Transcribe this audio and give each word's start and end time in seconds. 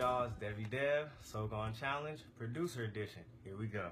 Y'all? 0.00 0.24
It's 0.24 0.32
Devi 0.40 0.64
Dev, 0.64 1.08
So 1.22 1.46
Gone 1.46 1.74
Challenge, 1.78 2.20
Producer 2.38 2.84
Edition. 2.84 3.20
Here 3.44 3.54
we 3.54 3.66
go. 3.66 3.90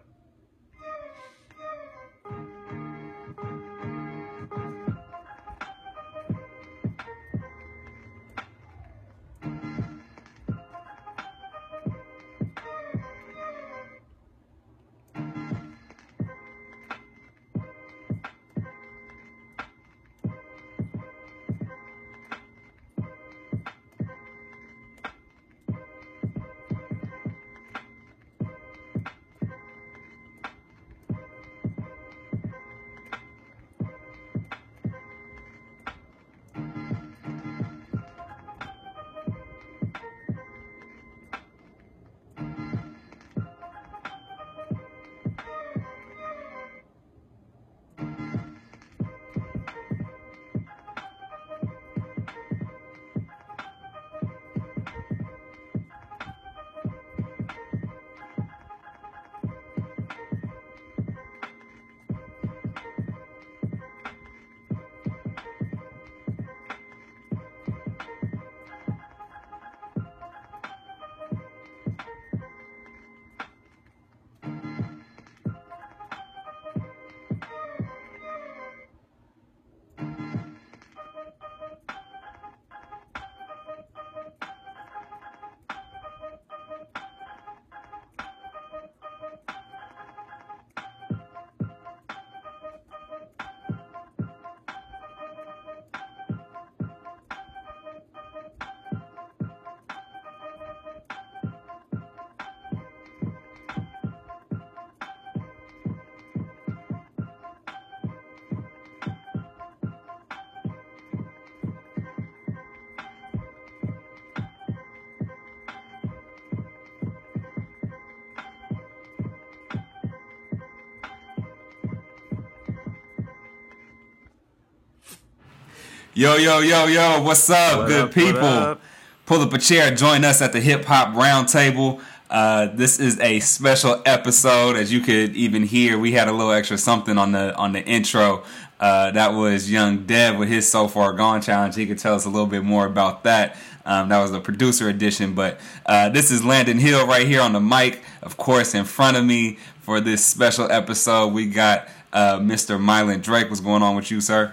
Yo, 126.19 126.35
yo, 126.35 126.59
yo, 126.59 126.87
yo, 126.87 127.23
what's 127.23 127.49
up, 127.49 127.79
What 127.79 127.87
good 127.87 128.05
up, 128.07 128.13
people? 128.13 128.41
up? 128.45 128.81
Pull 129.25 129.41
up 129.41 129.53
a 129.53 129.59
chair, 129.59 129.95
join 129.95 130.25
us 130.25 130.43
at 130.43 130.53
the 130.53 130.61
Hip 130.61 130.85
Hop 130.87 131.15
Roundtable. 131.15 132.03
Uh, 132.29 132.67
this 132.75 132.99
is 132.99 133.21
a 133.21 133.39
special 133.39 134.03
episode, 134.05 134.75
as 134.75 134.93
you 134.93 134.99
could 134.99 135.37
even 135.37 135.63
hear. 135.63 135.97
We 135.97 136.11
had 136.11 136.27
a 136.27 136.33
little 136.33 136.51
extra 136.51 136.77
something 136.77 137.17
on 137.19 137.31
the 137.31 137.55
on 137.55 137.71
the 137.71 137.85
intro. 137.85 138.43
Uh, 138.81 139.13
that 139.13 139.29
was 139.29 139.71
Young 139.71 140.07
Dev 140.07 140.37
with 140.37 140.49
his 140.49 140.69
So 140.69 140.89
Far 140.89 141.13
Gone 141.13 141.41
challenge. 141.41 141.77
He 141.77 141.87
could 141.87 142.01
tell 142.01 142.17
us 142.17 142.25
a 142.25 142.31
little 142.31 142.49
bit 142.49 142.65
more 142.65 142.85
about 142.85 143.23
that. 143.23 143.57
Um, 143.87 144.09
that 144.09 144.21
was 144.21 144.33
the 144.33 144.41
producer 144.41 144.89
edition, 144.89 145.35
but 145.37 145.61
uh, 145.87 146.09
this 146.09 146.33
is 146.33 146.45
Landon 146.45 146.81
Hill 146.81 147.07
right 147.07 147.29
here 147.29 147.43
on 147.43 147.53
the 147.53 147.61
mic. 147.61 148.03
Of 148.25 148.37
course, 148.37 148.75
in 148.75 148.87
front 148.87 149.17
of 149.17 149.25
me 149.25 149.59
for 149.83 150.01
this 150.01 150.27
special 150.27 150.69
episode, 150.69 151.29
we 151.29 151.47
got 151.47 151.87
uh, 152.13 152.41
Mr. 152.41 152.77
Mylan 152.77 153.23
Drake. 153.23 153.49
What's 153.51 153.61
going 153.61 153.85
on 153.85 153.95
with 153.95 154.11
you, 154.11 154.21
sir? 154.21 154.53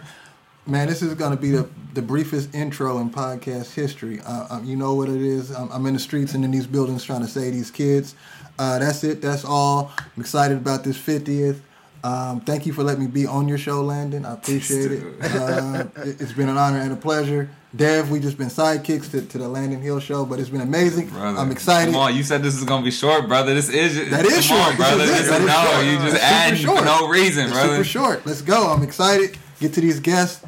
Man, 0.67 0.87
this 0.87 1.01
is 1.03 1.13
going 1.13 1.31
to 1.35 1.37
be 1.41 1.51
the, 1.51 1.69
the 1.93 2.01
briefest 2.01 2.55
intro 2.55 2.97
in 2.97 3.11
podcast 3.11 3.73
history. 3.75 4.19
Uh, 4.21 4.47
um, 4.49 4.65
you 4.65 4.75
know 4.75 4.95
what 4.95 5.09
it 5.09 5.21
is. 5.21 5.51
I'm, 5.51 5.71
I'm 5.71 5.85
in 5.85 5.93
the 5.93 5.99
streets 5.99 6.33
and 6.33 6.43
in 6.43 6.49
these 6.51 6.65
buildings 6.65 7.03
trying 7.03 7.21
to 7.21 7.27
save 7.27 7.53
these 7.53 7.69
kids. 7.69 8.15
Uh, 8.57 8.79
that's 8.79 9.03
it. 9.03 9.21
That's 9.21 9.45
all. 9.45 9.91
I'm 9.99 10.21
excited 10.21 10.57
about 10.57 10.83
this 10.83 10.97
50th. 10.97 11.59
Um, 12.03 12.41
thank 12.41 12.65
you 12.65 12.73
for 12.73 12.83
letting 12.83 13.01
me 13.03 13.07
be 13.09 13.25
on 13.27 13.47
your 13.47 13.57
show, 13.59 13.81
Landon. 13.83 14.25
I 14.25 14.33
appreciate 14.33 14.91
it. 14.91 15.03
Uh, 15.21 15.85
it- 15.97 16.21
it's 16.21 16.33
been 16.33 16.49
an 16.49 16.57
honor 16.57 16.79
and 16.79 16.91
a 16.91 16.95
pleasure. 16.95 17.49
Dev, 17.75 18.09
we 18.09 18.19
just 18.19 18.37
been 18.37 18.47
sidekicks 18.47 19.11
to, 19.11 19.21
to 19.21 19.37
the 19.37 19.47
Landon 19.47 19.81
Hill 19.81 19.99
show, 19.99 20.25
but 20.25 20.39
it's 20.39 20.49
been 20.49 20.61
amazing. 20.61 21.09
Brother. 21.09 21.37
I'm 21.37 21.51
excited. 21.51 21.91
Come 21.93 22.01
on, 22.01 22.15
you 22.15 22.23
said 22.23 22.41
this 22.41 22.55
is 22.55 22.63
gonna 22.63 22.85
be 22.85 22.91
short, 22.91 23.27
brother. 23.27 23.53
This 23.53 23.69
is 23.69 24.09
That 24.11 24.25
is 24.25 24.45
short. 24.45 24.61
on, 24.61 24.75
brother. 24.77 24.97
This 25.05 25.09
This 25.09 25.19
is- 25.19 25.25
is, 25.25 25.29
that 25.31 25.41
is 25.41 25.47
no, 25.47 25.71
short. 25.71 25.85
you 25.85 25.97
just 25.97 26.15
It's 26.15 26.23
add 26.23 26.57
for 26.79 26.85
no 26.85 27.07
reason, 27.09 27.43
It's 27.45 27.53
brother. 27.53 27.69
super 27.75 27.83
short. 27.83 28.25
Let's 28.25 28.41
go. 28.41 28.67
I'm 28.71 28.81
excited. 28.83 29.37
Get 29.59 29.73
to 29.73 29.81
these 29.81 29.99
guests. 29.99 30.45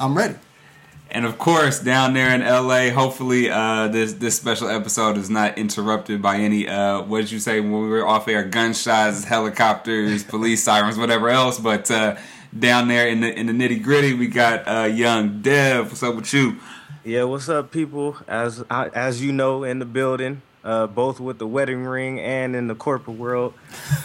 I'm 0.00 0.16
ready. 0.16 0.34
And 1.10 1.24
of 1.24 1.38
course, 1.38 1.80
down 1.80 2.12
there 2.12 2.34
in 2.34 2.42
LA, 2.42 2.90
hopefully 2.90 3.48
uh, 3.50 3.88
this 3.88 4.12
this 4.14 4.36
special 4.36 4.68
episode 4.68 5.16
is 5.16 5.30
not 5.30 5.56
interrupted 5.56 6.20
by 6.20 6.36
any 6.36 6.68
uh, 6.68 7.00
what 7.02 7.20
did 7.22 7.30
you 7.30 7.38
say 7.38 7.60
when 7.60 7.72
we 7.82 7.88
were 7.88 8.06
off 8.06 8.28
air? 8.28 8.44
Gunshots, 8.44 9.24
helicopters, 9.24 10.22
police 10.34 10.62
sirens, 10.62 10.98
whatever 10.98 11.30
else. 11.30 11.58
But 11.58 11.90
uh, 11.90 12.16
down 12.58 12.88
there 12.88 13.08
in 13.08 13.20
the 13.22 13.32
in 13.38 13.46
the 13.46 13.54
nitty 13.54 13.82
gritty, 13.82 14.12
we 14.12 14.26
got 14.26 14.68
uh, 14.68 14.84
young 14.84 15.40
Dev. 15.40 15.86
What's 15.88 16.02
up 16.02 16.14
with 16.14 16.32
you? 16.34 16.56
Yeah, 17.04 17.22
what's 17.24 17.48
up, 17.48 17.70
people? 17.70 18.18
As 18.28 18.62
I- 18.70 18.88
as 18.88 19.22
you 19.22 19.32
know, 19.32 19.64
in 19.64 19.78
the 19.78 19.86
building, 19.86 20.42
uh, 20.64 20.86
both 20.86 21.20
with 21.20 21.38
the 21.38 21.46
wedding 21.46 21.84
ring 21.84 22.20
and 22.20 22.54
in 22.56 22.66
the 22.66 22.74
corporate 22.74 23.16
world, 23.16 23.54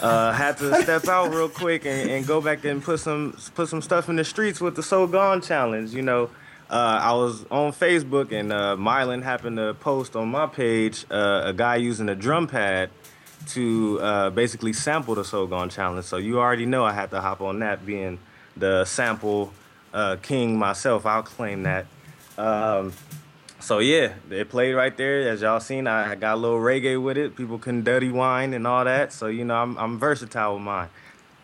uh, 0.00 0.32
had 0.32 0.56
to 0.58 0.82
step 0.82 1.08
out 1.08 1.32
real 1.32 1.48
quick 1.48 1.84
and, 1.84 2.10
and 2.10 2.26
go 2.26 2.40
back 2.40 2.64
and 2.64 2.82
put 2.82 3.00
some 3.00 3.36
put 3.54 3.68
some 3.68 3.82
stuff 3.82 4.08
in 4.08 4.16
the 4.16 4.24
streets 4.24 4.60
with 4.60 4.76
the 4.76 4.82
So 4.82 5.06
Gone 5.06 5.40
challenge. 5.40 5.92
You 5.92 6.02
know, 6.02 6.30
uh, 6.70 6.98
I 7.02 7.12
was 7.12 7.44
on 7.50 7.72
Facebook 7.72 8.32
and 8.32 8.52
uh, 8.52 8.76
Mylan 8.78 9.22
happened 9.22 9.56
to 9.56 9.74
post 9.74 10.16
on 10.16 10.28
my 10.28 10.46
page 10.46 11.04
uh, 11.10 11.42
a 11.44 11.52
guy 11.52 11.76
using 11.76 12.08
a 12.08 12.14
drum 12.14 12.46
pad 12.46 12.90
to 13.48 14.00
uh, 14.00 14.30
basically 14.30 14.72
sample 14.72 15.14
the 15.14 15.24
So 15.24 15.46
Gone 15.46 15.68
challenge. 15.68 16.06
So 16.06 16.16
you 16.16 16.38
already 16.38 16.66
know 16.66 16.84
I 16.84 16.92
had 16.92 17.10
to 17.10 17.20
hop 17.20 17.40
on 17.40 17.58
that, 17.60 17.84
being 17.84 18.18
the 18.56 18.84
sample 18.84 19.52
uh, 19.92 20.16
king 20.22 20.58
myself. 20.58 21.06
I'll 21.06 21.22
claim 21.22 21.64
that. 21.64 21.86
Um, 22.38 22.92
so 23.64 23.78
yeah, 23.78 24.12
it 24.30 24.50
played 24.50 24.74
right 24.74 24.94
there. 24.94 25.26
As 25.26 25.40
y'all 25.40 25.58
seen, 25.58 25.86
I, 25.86 26.14
got 26.16 26.34
a 26.34 26.36
little 26.36 26.58
reggae 26.58 27.02
with 27.02 27.16
it. 27.16 27.34
People 27.34 27.58
can 27.58 27.82
dirty 27.82 28.10
wine 28.10 28.52
and 28.52 28.66
all 28.66 28.84
that. 28.84 29.10
So 29.10 29.28
you 29.28 29.44
know, 29.44 29.54
I'm 29.54 29.78
I'm 29.78 29.98
versatile 29.98 30.54
with 30.54 30.62
mine. 30.62 30.90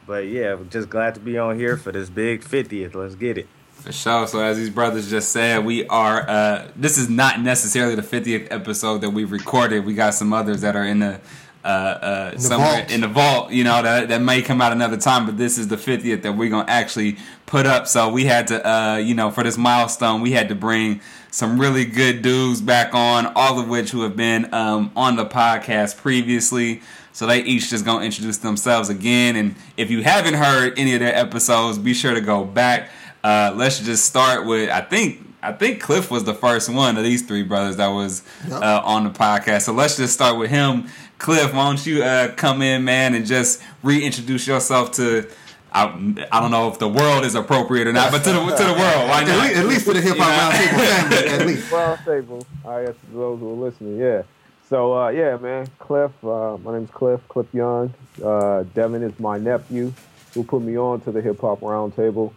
But 0.07 0.27
yeah, 0.27 0.59
just 0.69 0.91
glad 0.91 1.15
to 1.15 1.21
be 1.21 1.39
on 1.39 1.59
here 1.59 1.79
for 1.79 1.93
this 1.93 2.11
big 2.11 2.43
50th. 2.43 2.95
Let's 2.95 3.15
get 3.15 3.39
it. 3.39 3.49
For 3.73 3.93
sure. 3.93 4.27
So 4.27 4.41
as 4.41 4.59
these 4.59 4.69
brothers 4.69 5.09
just 5.09 5.33
said, 5.33 5.65
we 5.65 5.87
are. 5.87 6.29
Uh, 6.29 6.69
this 6.77 6.99
is 6.99 7.09
not 7.09 7.41
necessarily 7.41 7.95
the 7.95 8.03
fiftieth 8.03 8.53
episode 8.53 9.01
that 9.01 9.11
we've 9.11 9.33
recorded. 9.33 9.87
We 9.87 9.95
got 9.95 10.13
some 10.13 10.35
others 10.35 10.61
that 10.61 10.77
are 10.77 10.85
in 10.85 10.99
the. 10.99 11.21
Uh, 11.63 11.67
uh, 11.69 12.39
somewhere 12.39 12.79
vault. 12.79 12.91
in 12.91 13.01
the 13.03 13.09
vault, 13.09 13.51
you 13.53 13.65
know 13.65 13.83
that 13.83 14.09
that 14.09 14.23
may 14.23 14.41
come 14.41 14.63
out 14.63 14.73
another 14.73 14.97
time, 14.97 15.27
but 15.27 15.37
this 15.37 15.59
is 15.59 15.69
the 15.69 15.77
fiftieth 15.77 16.23
that 16.23 16.33
we're 16.33 16.49
gonna 16.49 16.71
actually 16.71 17.19
put 17.45 17.67
up. 17.67 17.87
So 17.87 18.09
we 18.11 18.25
had 18.25 18.47
to, 18.49 18.67
uh, 18.67 18.97
you 18.97 19.15
know, 19.15 19.31
for 19.31 19.43
this 19.45 19.59
milestone, 19.59 20.23
we 20.23 20.31
had 20.33 20.49
to 20.49 20.55
bring 20.55 21.03
some 21.31 21.61
really 21.61 21.85
good 21.85 22.23
dudes 22.23 22.61
back 22.63 22.95
on, 22.95 23.27
all 23.37 23.61
of 23.61 23.69
which 23.69 23.91
who 23.91 24.03
have 24.03 24.17
been 24.17 24.53
um, 24.55 24.91
on 24.97 25.17
the 25.17 25.27
podcast 25.27 25.99
previously. 25.99 26.81
So 27.13 27.27
they 27.27 27.43
each 27.43 27.69
just 27.69 27.85
gonna 27.85 28.05
introduce 28.07 28.39
themselves 28.39 28.89
again. 28.89 29.37
And 29.37 29.55
if 29.77 29.91
you 29.91 30.03
haven't 30.03 30.35
heard 30.35 30.79
any 30.79 30.95
of 30.95 31.01
their 31.01 31.15
episodes, 31.15 31.77
be 31.79 31.93
sure 31.93 32.15
to 32.15 32.21
go 32.23 32.45
back. 32.45 32.89
Uh, 33.23 33.53
let's 33.55 33.81
just 33.81 34.07
start 34.07 34.47
with 34.47 34.71
I 34.71 34.81
think 34.81 35.27
I 35.43 35.53
think 35.53 35.81
Cliff 35.83 36.11
was 36.11 36.25
the 36.25 36.35
first 36.35 36.69
one 36.71 36.97
of 36.97 37.03
these 37.05 37.23
three 37.23 37.43
brothers 37.43 37.77
that 37.77 37.89
was 37.89 38.23
Yep. 38.49 38.63
uh, 38.63 38.83
on 38.85 39.05
the 39.05 39.11
podcast. 39.11 39.63
So 39.63 39.73
let's 39.73 39.97
just 39.97 40.15
start 40.15 40.39
with 40.39 40.51
him. 40.51 40.89
Cliff, 41.21 41.53
why 41.53 41.67
don't 41.67 41.87
you 41.87 42.03
uh, 42.03 42.33
come 42.35 42.63
in, 42.63 42.83
man, 42.83 43.15
and 43.15 43.27
just 43.27 43.63
reintroduce 43.83 44.47
yourself 44.47 44.93
to. 44.93 45.29
I, 45.73 45.85
I 46.33 46.41
don't 46.41 46.51
know 46.51 46.67
if 46.69 46.81
the 46.81 46.89
world 46.89 47.25
is 47.25 47.37
appropriate 47.37 47.87
or 47.87 47.93
not, 47.93 48.11
but 48.11 48.25
to 48.25 48.33
the 48.33 48.41
to 48.41 48.65
the 48.65 48.73
world, 48.73 49.09
why 49.09 49.23
At 49.23 49.29
not? 49.29 49.45
least, 49.45 49.57
at 49.57 49.67
least 49.67 49.85
for 49.85 49.95
the 49.95 50.01
hip 50.01 50.17
hop 50.19 50.53
You 50.55 50.67
know? 50.67 50.79
roundtable 50.83 50.87
family, 51.11 51.29
at 51.29 51.47
least. 51.47 51.71
Round 51.71 52.01
table. 52.05 52.47
I 52.67 52.85
guess 52.87 52.95
those 53.13 53.39
who 53.39 53.51
are 53.51 53.67
listening, 53.69 53.99
yeah. 53.99 54.23
So 54.69 54.99
uh, 54.99 55.09
yeah, 55.11 55.37
man, 55.37 55.69
Cliff. 55.79 56.11
Uh, 56.25 56.57
my 56.65 56.73
name's 56.77 56.91
Cliff. 56.91 57.21
Cliff 57.29 57.47
Young. 57.53 57.95
Uh, 58.25 58.65
Devin 58.75 59.03
is 59.03 59.17
my 59.21 59.39
nephew, 59.39 59.93
who 60.35 60.43
put 60.43 60.63
me 60.63 60.77
on 60.77 61.03
to 61.03 61.13
the 61.13 61.21
Hip 61.21 61.41
Hop 61.43 61.61
Roundtable, 61.61 62.33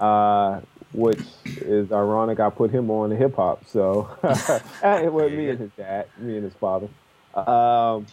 uh, 0.00 0.60
which 0.92 1.20
is 1.44 1.92
ironic. 1.92 2.40
I 2.40 2.50
put 2.50 2.70
him 2.72 2.90
on 2.90 3.08
the 3.10 3.16
hip 3.16 3.36
hop. 3.36 3.64
So 3.68 4.10
with 4.22 5.32
me 5.32 5.48
and 5.48 5.60
his 5.60 5.70
dad, 5.78 6.08
me 6.18 6.34
and 6.34 6.44
his 6.44 6.54
father. 6.54 6.88
Um, 7.36 8.06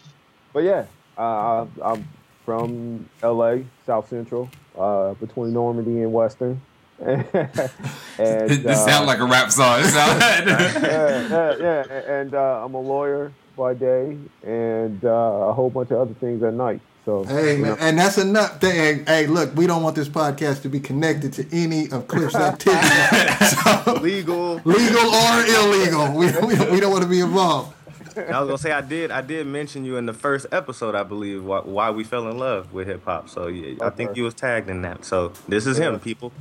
but 0.52 0.64
yeah, 0.64 0.86
uh, 1.18 1.66
I'm 1.82 2.08
from 2.46 3.10
L.A., 3.22 3.66
South 3.86 4.10
Central, 4.10 4.50
uh, 4.78 5.14
between 5.14 5.54
Normandie 5.54 6.02
and 6.02 6.14
Western. 6.14 6.62
and, 7.00 7.26
this 8.18 8.66
uh, 8.66 8.76
sounds 8.76 9.08
like 9.08 9.20
a 9.20 9.26
rap 9.26 9.52
song. 9.52 9.80
yeah, 9.94 11.28
yeah, 11.30 11.56
yeah, 11.60 11.84
and 12.20 12.34
uh, 12.34 12.64
I'm 12.64 12.74
a 12.74 12.80
lawyer 12.80 13.32
by 13.58 13.74
day 13.74 14.18
and 14.44 15.04
uh, 15.04 15.10
a 15.10 15.54
whole 15.54 15.70
bunch 15.70 15.92
of 15.92 16.00
other 16.00 16.14
things 16.16 16.44
at 16.44 16.54
night. 16.54 16.82
So 17.06 17.26
hey 17.26 17.58
man, 17.58 17.72
know. 17.72 17.78
and 17.82 18.00
that's 18.00 18.18
enough. 18.18 18.62
Thing. 18.62 19.06
Hey, 19.06 19.28
look, 19.28 19.54
we 19.56 19.68
don't 19.68 19.84
want 19.84 19.96
this 19.96 20.08
podcast 20.08 20.62
to 20.62 20.70
be 20.70 20.80
connected 20.80 21.34
to 21.34 21.46
any 21.52 21.92
of 21.92 22.08
Cliff's 22.08 22.36
activities, 22.36 23.60
so, 23.60 24.00
legal, 24.02 24.62
legal 24.64 25.14
or 25.14 25.46
illegal. 25.46 26.14
We, 26.14 26.28
we, 26.28 26.72
we 26.72 26.80
don't 26.80 26.92
want 26.92 27.04
to 27.04 27.10
be 27.10 27.20
involved. 27.20 27.76
I 28.18 28.40
was 28.40 28.48
gonna 28.48 28.58
say 28.58 28.72
I 28.72 28.82
did 28.82 29.12
I 29.12 29.22
did 29.22 29.48
mention 29.48 29.86
you 29.86 29.98
in 29.98 30.06
the 30.06 30.14
first 30.14 30.46
episode 30.52 30.96
I 30.96 31.04
believe 31.04 31.44
why, 31.44 31.60
why 31.60 31.92
we 31.92 32.04
fell 32.04 32.30
in 32.30 32.38
love 32.38 32.74
with 32.74 32.88
hip 32.88 33.06
hop. 33.06 33.30
So 33.30 33.48
yeah, 33.48 33.86
I 33.86 33.90
think 33.90 34.16
you 34.16 34.24
was 34.24 34.34
tagged 34.34 34.70
in 34.70 34.82
that. 34.84 35.06
So 35.06 35.34
this 35.48 35.66
is 35.66 35.80
yeah. 35.80 35.90
him, 35.90 36.00
people. 36.00 36.32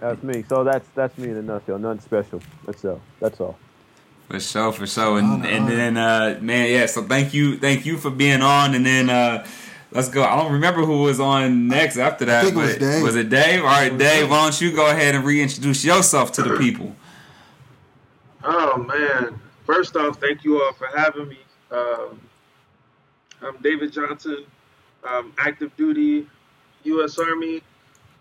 That's 0.00 0.22
me. 0.22 0.44
So 0.48 0.64
that's 0.64 0.88
that's 0.94 1.16
me 1.18 1.30
in 1.30 1.36
a 1.36 1.42
nutshell. 1.42 1.78
Nothing 1.78 2.00
special. 2.00 2.42
That's 2.66 2.84
all. 2.84 3.00
That's 3.20 3.40
all. 3.40 3.58
For 4.28 4.40
sure, 4.40 4.72
for 4.72 4.86
sure. 4.86 5.18
And 5.18 5.44
and 5.46 5.68
then 5.68 5.96
uh 5.96 6.38
man, 6.40 6.70
yeah, 6.70 6.86
so 6.86 7.02
thank 7.02 7.34
you 7.34 7.58
thank 7.58 7.86
you 7.86 7.96
for 7.96 8.10
being 8.10 8.42
on 8.42 8.74
and 8.74 8.84
then 8.84 9.10
uh 9.10 9.46
let's 9.90 10.08
go. 10.08 10.22
I 10.22 10.36
don't 10.36 10.52
remember 10.52 10.84
who 10.84 11.02
was 11.02 11.20
on 11.20 11.68
next 11.68 11.96
after 11.96 12.24
that. 12.26 12.44
I 12.44 12.44
think 12.44 12.56
it 12.56 12.60
was 12.60 12.76
Dave. 12.76 13.02
Was 13.02 13.16
it 13.16 13.28
Dave? 13.28 13.60
All 13.60 13.66
right, 13.66 13.90
Dave, 13.90 13.98
Dave, 13.98 14.30
why 14.30 14.42
don't 14.42 14.60
you 14.60 14.74
go 14.74 14.90
ahead 14.90 15.14
and 15.14 15.24
reintroduce 15.24 15.84
yourself 15.84 16.32
to 16.32 16.42
the 16.42 16.56
people? 16.56 16.94
Oh 18.44 18.76
man. 18.78 19.40
First 19.68 19.96
off, 19.96 20.18
thank 20.18 20.44
you 20.44 20.62
all 20.62 20.72
for 20.72 20.86
having 20.86 21.28
me. 21.28 21.40
Um, 21.70 22.18
I'm 23.42 23.58
David 23.60 23.92
Johnson, 23.92 24.46
um, 25.04 25.34
active 25.36 25.76
duty 25.76 26.26
U.S. 26.84 27.18
Army. 27.18 27.60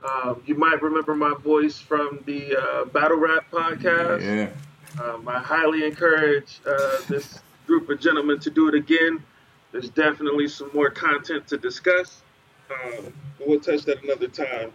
Um, 0.05 0.43
you 0.45 0.55
might 0.55 0.81
remember 0.81 1.15
my 1.15 1.33
voice 1.35 1.79
from 1.79 2.19
the 2.25 2.57
uh, 2.57 2.85
Battle 2.85 3.17
Rap 3.17 3.49
podcast. 3.49 4.21
Yeah. 4.21 5.01
Um, 5.01 5.25
I 5.25 5.39
highly 5.39 5.85
encourage 5.85 6.59
uh, 6.67 6.97
this 7.07 7.39
group 7.65 7.89
of 7.89 8.01
gentlemen 8.01 8.39
to 8.39 8.49
do 8.49 8.67
it 8.67 8.75
again. 8.75 9.23
There's 9.71 9.89
definitely 9.89 10.49
some 10.49 10.69
more 10.73 10.89
content 10.89 11.47
to 11.47 11.57
discuss. 11.57 12.23
Um, 12.69 13.13
we'll 13.39 13.61
touch 13.61 13.83
that 13.83 14.03
another 14.03 14.27
time. 14.27 14.73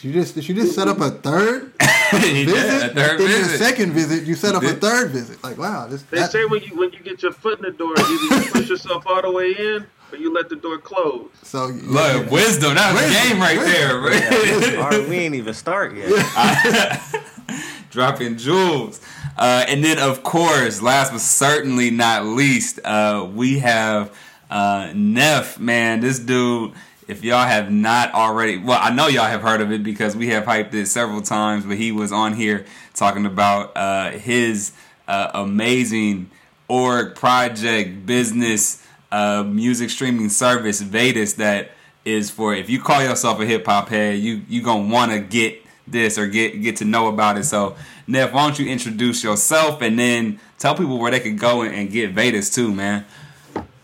Did 0.00 0.04
you 0.04 0.12
just 0.12 0.34
did 0.36 0.48
you 0.48 0.54
just 0.54 0.76
set 0.76 0.86
up 0.86 1.00
a 1.00 1.10
third 1.10 1.72
visit? 2.12 2.92
a 2.92 2.94
third 2.94 3.20
in 3.20 3.26
visit. 3.26 3.48
your 3.48 3.58
second 3.58 3.92
visit, 3.92 4.24
you 4.24 4.36
set 4.36 4.54
up 4.54 4.62
a 4.62 4.74
third 4.74 5.10
visit. 5.10 5.42
Like 5.42 5.58
wow, 5.58 5.88
this, 5.88 6.02
they 6.02 6.18
that, 6.18 6.30
say 6.30 6.44
when 6.44 6.62
you 6.62 6.76
when 6.76 6.92
you 6.92 7.00
get 7.00 7.20
your 7.20 7.32
foot 7.32 7.58
in 7.58 7.64
the 7.64 7.72
door, 7.72 7.92
either 7.98 8.44
you 8.44 8.50
push 8.52 8.68
yourself 8.68 9.04
all 9.08 9.22
the 9.22 9.32
way 9.32 9.50
in 9.58 9.86
but 10.10 10.20
you 10.20 10.32
let 10.32 10.48
the 10.48 10.56
door 10.56 10.78
close. 10.78 11.28
So 11.42 11.66
look, 11.66 11.82
yeah. 11.84 12.30
wisdom. 12.30 12.76
That's 12.76 12.94
wisdom, 12.94 13.10
a 13.10 13.28
game 13.28 13.40
right 13.40 13.58
wisdom. 13.58 14.70
there. 14.70 14.80
Right? 14.80 15.08
we 15.08 15.16
ain't 15.16 15.34
even 15.34 15.54
start 15.54 15.94
yet. 15.96 17.02
Dropping 17.90 18.36
jewels. 18.36 19.00
Uh, 19.36 19.64
and 19.68 19.84
then, 19.84 19.98
of 19.98 20.22
course, 20.22 20.80
last 20.80 21.12
but 21.12 21.20
certainly 21.20 21.90
not 21.90 22.24
least, 22.24 22.80
uh, 22.84 23.28
we 23.32 23.58
have 23.58 24.16
uh, 24.50 24.92
Neff. 24.94 25.58
Man, 25.58 26.00
this 26.00 26.18
dude. 26.18 26.72
If 27.08 27.24
y'all 27.24 27.46
have 27.46 27.72
not 27.72 28.12
already, 28.12 28.58
well, 28.58 28.78
I 28.80 28.90
know 28.90 29.08
y'all 29.08 29.24
have 29.24 29.40
heard 29.40 29.62
of 29.62 29.72
it 29.72 29.82
because 29.82 30.14
we 30.14 30.28
have 30.28 30.44
hyped 30.44 30.74
it 30.74 30.86
several 30.86 31.22
times. 31.22 31.64
But 31.64 31.78
he 31.78 31.90
was 31.90 32.12
on 32.12 32.34
here 32.34 32.66
talking 32.94 33.24
about 33.24 33.74
uh, 33.74 34.10
his 34.10 34.72
uh, 35.08 35.30
amazing 35.32 36.30
org 36.68 37.14
project 37.14 38.04
business 38.04 38.86
uh, 39.10 39.42
music 39.42 39.88
streaming 39.88 40.28
service, 40.28 40.82
Vaytus, 40.82 41.36
that 41.36 41.70
is 42.04 42.30
for 42.30 42.54
if 42.54 42.70
you 42.70 42.80
call 42.80 43.02
yourself 43.02 43.40
a 43.40 43.46
hip 43.46 43.64
hop 43.64 43.88
head, 43.88 44.18
you 44.18 44.42
you 44.48 44.62
gonna 44.62 44.92
want 44.92 45.10
to 45.12 45.18
get 45.18 45.62
this 45.86 46.18
or 46.18 46.26
get 46.26 46.60
get 46.62 46.76
to 46.76 46.84
know 46.84 47.08
about 47.08 47.38
it. 47.38 47.44
So, 47.44 47.76
Neff, 48.06 48.32
why 48.32 48.46
don't 48.46 48.58
you 48.58 48.70
introduce 48.70 49.24
yourself 49.24 49.80
and 49.80 49.98
then 49.98 50.40
tell 50.58 50.74
people 50.74 50.98
where 50.98 51.10
they 51.10 51.20
can 51.20 51.36
go 51.36 51.62
and, 51.62 51.74
and 51.74 51.90
get 51.90 52.14
Vaytus 52.14 52.54
too, 52.54 52.72
man. 52.72 53.06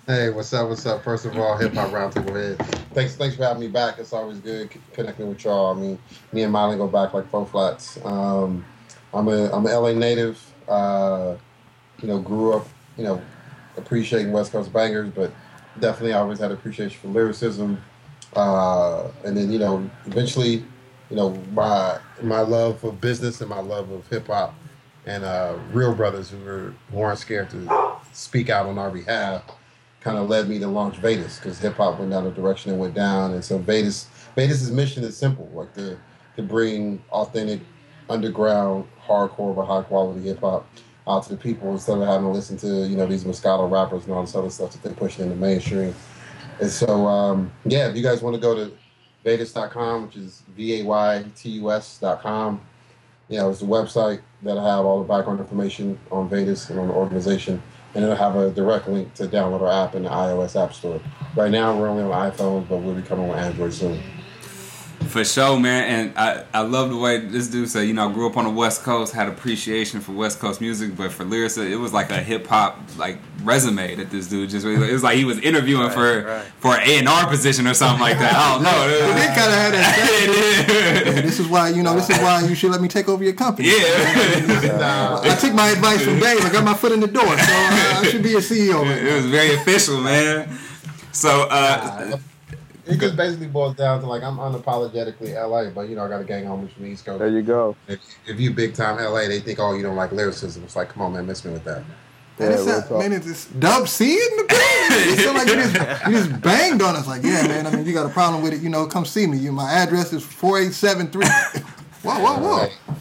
Hey, 0.07 0.29
what's 0.29 0.53
up? 0.53 0.69
What's 0.69 0.85
up? 0.85 1.03
First 1.03 1.25
of 1.25 1.39
all, 1.39 1.57
Hip 1.57 1.73
Hop 1.73 1.89
Roundtable 1.89 2.35
Head. 2.35 2.59
Thanks, 2.93 3.17
thanks 3.17 3.37
for 3.37 3.45
having 3.45 3.63
me 3.63 3.69
back. 3.69 3.99
It's 3.99 4.13
always 4.13 4.39
good 4.39 4.69
connecting 4.93 5.27
with 5.27 5.43
y'all. 5.43 5.75
I 5.75 5.81
mean, 5.81 5.99
me 6.31 6.43
and 6.43 6.53
Miley 6.53 6.77
go 6.77 6.87
back 6.87 7.15
like 7.15 7.27
four 7.31 7.47
flats. 7.47 7.99
Um, 8.05 8.67
I'm 9.15 9.29
a 9.29 9.51
I'm 9.51 9.65
a 9.65 9.71
LA 9.71 9.93
native. 9.93 10.39
Uh, 10.69 11.37
you 12.03 12.09
know, 12.09 12.19
grew 12.19 12.53
up. 12.53 12.67
You 12.99 13.05
know, 13.05 13.23
appreciating 13.79 14.31
West 14.31 14.53
Coast 14.53 14.71
bangers, 14.75 15.09
but 15.09 15.33
definitely 15.81 16.13
always 16.13 16.39
had 16.39 16.53
appreciation 16.53 17.01
for 17.01 17.09
lyricism. 17.09 17.83
Uh, 18.37 19.09
and 19.25 19.35
then 19.35 19.51
you 19.51 19.59
know, 19.59 19.91
eventually, 20.05 20.63
you 21.09 21.17
know, 21.17 21.31
my 21.55 21.99
my 22.23 22.41
love 22.41 22.79
for 22.79 22.93
business 22.93 23.41
and 23.41 23.49
my 23.49 23.61
love 23.61 23.91
of 23.91 24.07
hip 24.09 24.27
hop 24.27 24.55
and 25.07 25.25
uh, 25.25 25.57
real 25.73 25.95
brothers 25.95 26.29
who 26.29 26.37
were 26.45 26.75
weren't 26.93 27.19
scared 27.19 27.49
to 27.49 27.97
speak 28.13 28.51
out 28.51 28.67
on 28.67 28.77
our 28.77 28.91
behalf 28.91 29.43
kind 30.05 30.19
of 30.19 30.29
led 30.29 30.49
me 30.49 30.59
to 30.59 30.69
launch 30.69 31.01
Vaytus 31.01 31.39
because 31.39 31.59
hip 31.59 31.75
hop 31.75 31.99
went 31.99 32.11
down 32.11 32.25
the 32.25 32.31
direction 32.31 32.73
it 32.73 32.77
went 32.77 32.95
down, 32.95 33.33
and 33.33 33.45
so 33.45 33.59
Vaytus 33.59 34.07
Vaytus's 34.37 34.71
mission 34.71 35.03
is 35.03 35.17
simple, 35.17 35.51
like 35.55 35.73
to 35.75 35.99
to 36.37 36.43
bring 36.43 37.03
authentic 37.11 37.61
underground 38.11 38.87
hardcore 39.03 39.57
but 39.57 39.65
high 39.65 39.83
quality 39.83 40.21
hip 40.21 40.41
hop 40.41 40.67
out 41.09 41.23
to 41.23 41.31
the 41.31 41.37
people 41.37 41.73
instead 41.73 41.99
of 41.99 42.07
having 42.07 42.27
to 42.27 42.33
listen 42.33 42.57
to 42.59 42.87
you 42.87 42.97
know 42.97 43.07
these 43.07 43.25
Moscato 43.25 43.71
rappers 43.71 44.05
and 44.05 44.13
all 44.13 44.23
this 44.23 44.35
other 44.35 44.51
stuff 44.51 44.73
that 44.73 44.83
they're 44.83 44.93
pushing 44.93 45.25
in 45.25 45.31
the 45.31 45.37
mainstream. 45.37 45.95
And 46.61 46.71
so 46.71 47.07
um, 47.07 47.51
yeah, 47.65 47.89
if 47.89 47.97
you 47.97 48.03
guys 48.03 48.23
want 48.23 48.35
to 48.35 48.41
go 48.41 48.55
to 48.55 48.73
Vaytus.com, 49.25 50.07
which 50.07 50.17
is 50.17 50.43
V 50.55 50.81
A 50.81 50.85
Y 50.85 51.25
T 51.35 51.49
U 51.51 51.73
S.com, 51.73 52.61
you 53.29 53.39
know, 53.39 53.51
it's 53.51 53.63
a 53.63 53.67
website 53.67 54.21
that'll 54.43 54.65
have 54.65 54.85
all 54.85 55.03
the 55.03 55.09
background 55.09 55.41
information 55.41 55.99
on 56.11 56.29
Vaytus 56.29 56.69
and 56.71 56.79
on 56.79 56.89
the 56.89 56.95
organization, 56.95 57.63
and 57.95 58.05
it'll 58.05 58.17
have 58.17 58.37
a 58.37 58.51
direct 58.51 58.89
link 58.89 59.15
to 59.15 59.27
download 59.27 59.61
our 59.61 59.87
app 59.87 59.95
in 59.95 60.03
the 60.03 60.09
iOS 60.09 60.61
App 60.61 60.75
Store. 60.75 61.01
Right 61.37 61.51
now, 61.51 61.79
we're 61.79 61.89
only 61.89 62.03
on 62.03 62.31
iPhones, 62.31 62.69
but 62.69 62.79
we'll 62.79 62.95
be 62.95 63.03
coming 63.03 63.31
on 63.31 63.39
Android 63.39 63.73
soon. 63.73 64.01
For 65.15 65.25
sure, 65.25 65.61
man, 65.61 65.85
and 65.85 66.19
I, 66.19 66.45
I 66.53 66.63
love 66.63 66.91
the 66.91 66.97
way 66.97 67.19
this 67.19 67.47
dude 67.47 67.71
said. 67.71 67.83
You 67.83 67.95
know, 67.95 68.09
grew 68.09 68.29
up 68.29 68.37
on 68.37 68.43
the 68.43 68.51
West 68.51 68.83
Coast, 68.83 69.15
had 69.15 69.29
appreciation 69.29 70.01
for 70.01 70.11
West 70.11 70.41
Coast 70.41 70.61
music, 70.61 70.97
but 70.97 71.13
for 71.13 71.23
lyrics, 71.23 71.57
it 71.57 71.79
was 71.79 71.93
like 71.93 72.11
a 72.11 72.17
hip 72.21 72.49
hop 72.49 72.81
like 72.97 73.19
resume 73.45 73.95
that 73.95 74.11
this 74.11 74.29
dude 74.29 74.51
just. 74.51 74.67
It 74.67 74.77
was 74.77 75.05
like 75.05 75.17
he 75.17 75.25
was 75.25 75.39
interviewing 75.39 75.85
right, 75.85 75.93
for 75.93 76.25
right. 76.25 76.45
for 76.59 76.75
an 76.75 76.81
A 76.89 76.99
and 76.99 77.09
R 77.09 77.29
position 77.29 77.69
or 77.69 77.75
something 77.75 78.01
like 78.01 78.19
that. 78.19 78.35
I 78.35 78.55
don't 78.55 78.65
know. 78.65 78.89
it 78.89 79.15
did 79.15 79.29
kind 79.39 79.53
of 79.53 79.57
have 79.57 79.73
that. 79.75 81.05
yeah, 81.15 81.21
this 81.21 81.39
is 81.39 81.47
why 81.47 81.69
you 81.69 81.85
know. 81.85 81.95
This 81.95 82.11
is 82.11 82.19
why 82.19 82.41
you 82.41 82.57
should 82.57 82.73
let 82.73 82.81
me 82.81 82.89
take 82.89 83.09
over 83.09 83.23
your 83.23 83.35
company. 83.35 83.69
Yeah, 83.69 83.85
uh, 84.83 85.21
I 85.23 85.37
took 85.37 85.55
my 85.55 85.69
advice 85.69 86.03
from 86.03 86.19
Dave. 86.19 86.45
I 86.45 86.51
got 86.51 86.65
my 86.65 86.75
foot 86.75 86.91
in 86.91 86.99
the 86.99 87.07
door, 87.07 87.23
so 87.23 87.31
uh, 87.31 88.01
I 88.01 88.09
should 88.11 88.25
be 88.25 88.35
a 88.35 88.39
CEO. 88.39 88.83
Right 88.83 89.01
it 89.01 89.15
was 89.15 89.27
very 89.27 89.55
official, 89.55 90.01
man. 90.01 90.49
So. 91.13 91.47
Uh, 91.49 92.19
it 92.87 93.01
just 93.01 93.17
basically 93.17 93.47
boils 93.47 93.77
down 93.77 94.01
to 94.01 94.07
like 94.07 94.23
I'm 94.23 94.37
unapologetically 94.37 95.35
LA, 95.35 95.71
but 95.71 95.89
you 95.89 95.97
know 95.97 96.05
I 96.05 96.09
got 96.09 96.21
a 96.21 96.25
gang 96.25 96.45
homies 96.45 96.73
from 96.73 96.85
the 96.85 96.91
East 96.91 97.05
Coast. 97.05 97.19
There 97.19 97.29
you 97.29 97.43
go. 97.43 97.77
If, 97.89 98.01
if 98.27 98.41
you 98.41 98.51
big 98.51 98.75
time 98.75 98.97
LA, 98.97 99.29
they 99.29 99.41
think 99.41 99.59
oh 99.59 99.75
you 99.75 99.83
don't 99.83 99.97
like 99.97 100.13
lyricism. 100.13 100.63
It's 100.65 100.77
like 100.77 100.91
come 100.91 101.03
on 101.03 101.13
man, 101.13 101.27
miss 101.27 101.45
me 101.45 101.53
with 101.53 101.65
that. 101.65 101.85
Man, 102.37 102.51
yeah, 102.51 102.79
it's 102.79 102.91
man, 102.91 103.13
it's 103.13 103.27
this 103.27 103.47
Dub 103.47 103.87
C 103.87 104.13
in 104.13 104.37
the 104.37 104.45
building. 104.45 105.09
You 105.09 105.17
feel 105.17 105.35
like 105.35 105.47
you 105.47 105.55
just, 105.55 106.07
you 106.07 106.13
just 106.13 106.43
banged 106.43 106.83
on 106.83 106.97
us. 106.97 107.07
Like, 107.07 107.23
yeah, 107.23 107.47
man. 107.47 107.65
I 107.65 107.71
mean, 107.71 107.87
you 107.87 107.93
got 107.93 108.07
a 108.07 108.13
problem 108.13 108.43
with 108.43 108.53
it. 108.55 108.61
You 108.61 108.71
know, 108.71 108.87
come 108.87 109.05
see 109.05 109.29
me. 109.29 109.39
You, 109.39 109.53
my 109.53 109.71
address 109.71 110.13
is 110.13 110.25
four 110.25 110.59
eight 110.59 110.73
seven 110.73 111.07
three. 111.07 111.27
Whoa, 112.03 112.21
whoa, 112.21 112.39
whoa 112.39 112.95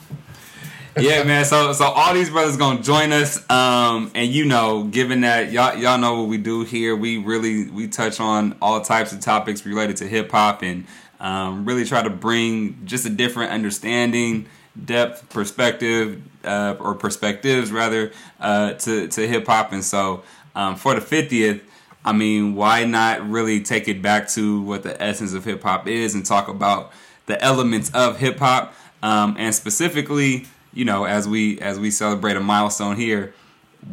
yeah, 0.97 1.23
man. 1.23 1.45
So 1.45 1.73
so 1.73 1.85
all 1.85 2.13
these 2.13 2.29
brothers 2.29 2.57
gonna 2.57 2.81
join 2.81 3.11
us. 3.11 3.37
Um, 3.49 4.11
and 4.15 4.29
you 4.31 4.45
know, 4.45 4.83
given 4.83 5.21
that 5.21 5.51
y'all 5.51 5.75
y'all 5.75 5.97
know 5.97 6.19
what 6.21 6.29
we 6.29 6.37
do 6.37 6.63
here, 6.63 6.95
we 6.95 7.17
really 7.17 7.69
we 7.69 7.87
touch 7.87 8.19
on 8.19 8.55
all 8.61 8.81
types 8.81 9.11
of 9.11 9.19
topics 9.19 9.65
related 9.65 9.97
to 9.97 10.07
hip 10.07 10.31
hop 10.31 10.61
and 10.61 10.85
um, 11.19 11.65
really 11.65 11.85
try 11.85 12.03
to 12.03 12.09
bring 12.09 12.85
just 12.85 13.05
a 13.05 13.09
different 13.09 13.51
understanding, 13.51 14.47
depth, 14.83 15.29
perspective, 15.29 16.21
uh, 16.43 16.75
or 16.79 16.95
perspectives 16.95 17.71
rather, 17.71 18.11
uh, 18.39 18.73
to 18.73 19.07
to 19.07 19.27
hip 19.27 19.47
hop. 19.47 19.71
And 19.71 19.83
so 19.83 20.23
um, 20.55 20.75
for 20.75 20.95
the 20.95 21.01
fiftieth. 21.01 21.61
I 22.05 22.11
mean, 22.11 22.55
why 22.55 22.83
not 22.83 23.29
really 23.29 23.61
take 23.61 23.87
it 23.87 24.01
back 24.01 24.27
to 24.31 24.61
what 24.61 24.83
the 24.83 25.01
essence 25.01 25.31
of 25.31 25.45
hip 25.45 25.63
hop 25.63 25.87
is 25.87 26.15
and 26.15 26.25
talk 26.25 26.49
about 26.49 26.91
the 27.27 27.41
elements 27.41 27.89
of 27.91 28.19
hip 28.19 28.39
hop, 28.39 28.73
um, 29.01 29.37
and 29.39 29.55
specifically 29.55 30.45
you 30.73 30.85
know, 30.85 31.05
as 31.05 31.27
we 31.27 31.59
as 31.59 31.79
we 31.79 31.91
celebrate 31.91 32.35
a 32.35 32.39
milestone 32.39 32.95
here, 32.95 33.33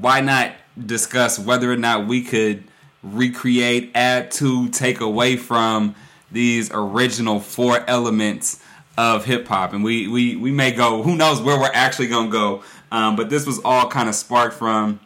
why 0.01 0.21
not 0.21 0.53
discuss 0.87 1.39
whether 1.39 1.71
or 1.71 1.77
not 1.77 2.07
we 2.07 2.23
could 2.23 2.65
recreate, 3.03 3.91
add 3.95 4.31
to, 4.33 4.69
take 4.69 5.01
away 5.01 5.37
from 5.37 5.95
these 6.31 6.71
original 6.73 7.41
four 7.41 7.83
elements 7.89 8.63
of 8.97 9.25
hip 9.25 9.47
hop, 9.49 9.73
and 9.73 9.83
we 9.83 10.09
we 10.09 10.37
we 10.37 10.51
may 10.51 10.71
go. 10.71 11.03
Who 11.03 11.17
knows 11.17 11.41
where 11.41 11.59
we're 11.59 11.71
actually 11.73 12.09
gonna 12.09 12.31
go? 12.31 12.63
Um, 12.93 13.17
but 13.17 13.31
this 13.31 13.47
was 13.47 13.61
all 13.65 13.89
kind 13.89 14.09
of 14.09 14.15
sparked 14.15 14.55
from 14.55 15.01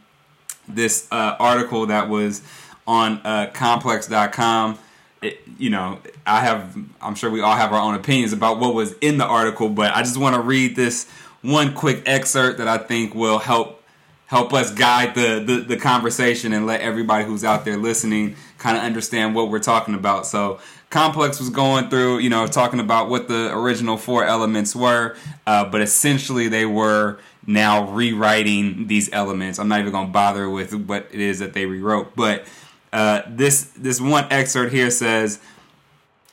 this 0.69 1.07
uh, 1.11 1.37
article 1.39 1.87
that 1.87 2.09
was 2.09 2.43
on 2.87 3.21
uh, 3.25 3.51
complex.com. 3.53 4.79
It, 5.23 5.41
you 5.59 5.71
know, 5.71 6.01
I 6.27 6.41
have, 6.41 6.77
I'm 7.01 7.15
sure 7.15 7.31
we 7.31 7.41
all 7.41 7.57
have 7.57 7.73
our 7.73 7.81
own 7.81 7.95
opinions 7.95 8.33
about 8.33 8.59
what 8.59 8.75
was 8.75 8.95
in 9.01 9.19
the 9.19 9.25
article, 9.25 9.69
but 9.69 9.95
I 9.95 10.03
just 10.03 10.17
want 10.17 10.35
to 10.35 10.41
read 10.41 10.77
this 10.77 11.11
one 11.45 11.75
quick 11.75 12.03
excerpt 12.07 12.59
that 12.59 12.69
I 12.69 12.79
think 12.79 13.15
will 13.15 13.39
help 13.39 13.83
help 14.27 14.55
us 14.55 14.73
guide 14.73 15.15
the, 15.15 15.45
the, 15.47 15.61
the 15.61 15.77
conversation 15.77 16.55
and 16.55 16.67
let 16.67 16.81
everybody 16.81 17.25
who's 17.25 17.45
out 17.45 17.65
there 17.65 17.77
listening 17.77 18.35
kind 18.57 18.77
of 18.77 18.83
understand 18.83 19.35
what 19.35 19.51
we're 19.51 19.61
talking 19.61 19.95
about. 19.95 20.27
So 20.27 20.59
Complex 20.89 21.39
was 21.39 21.51
going 21.51 21.91
through, 21.91 22.19
you 22.19 22.31
know, 22.31 22.47
talking 22.47 22.81
about 22.81 23.11
what 23.11 23.29
the 23.29 23.55
original 23.55 23.99
four 23.99 24.25
elements 24.25 24.75
were, 24.75 25.15
uh, 25.47 25.67
but 25.67 25.83
essentially 25.83 26.49
they 26.49 26.65
were 26.65 27.19
now 27.47 27.91
rewriting 27.93 28.87
these 28.87 29.13
elements. 29.13 29.59
I'm 29.59 29.69
not 29.69 29.81
even 29.81 29.93
going 29.93 30.07
to 30.07 30.13
bother 30.13 30.49
with 30.49 30.75
what 30.75 31.07
it 31.13 31.21
is 31.21 31.41
that 31.41 31.53
they 31.53 31.67
rewrote, 31.67 32.17
but 32.17 32.45
uh, 32.93 33.23
this 33.29 33.65
this 33.77 34.01
one 34.01 34.27
excerpt 34.31 34.73
here 34.73 34.91
says. 34.91 35.39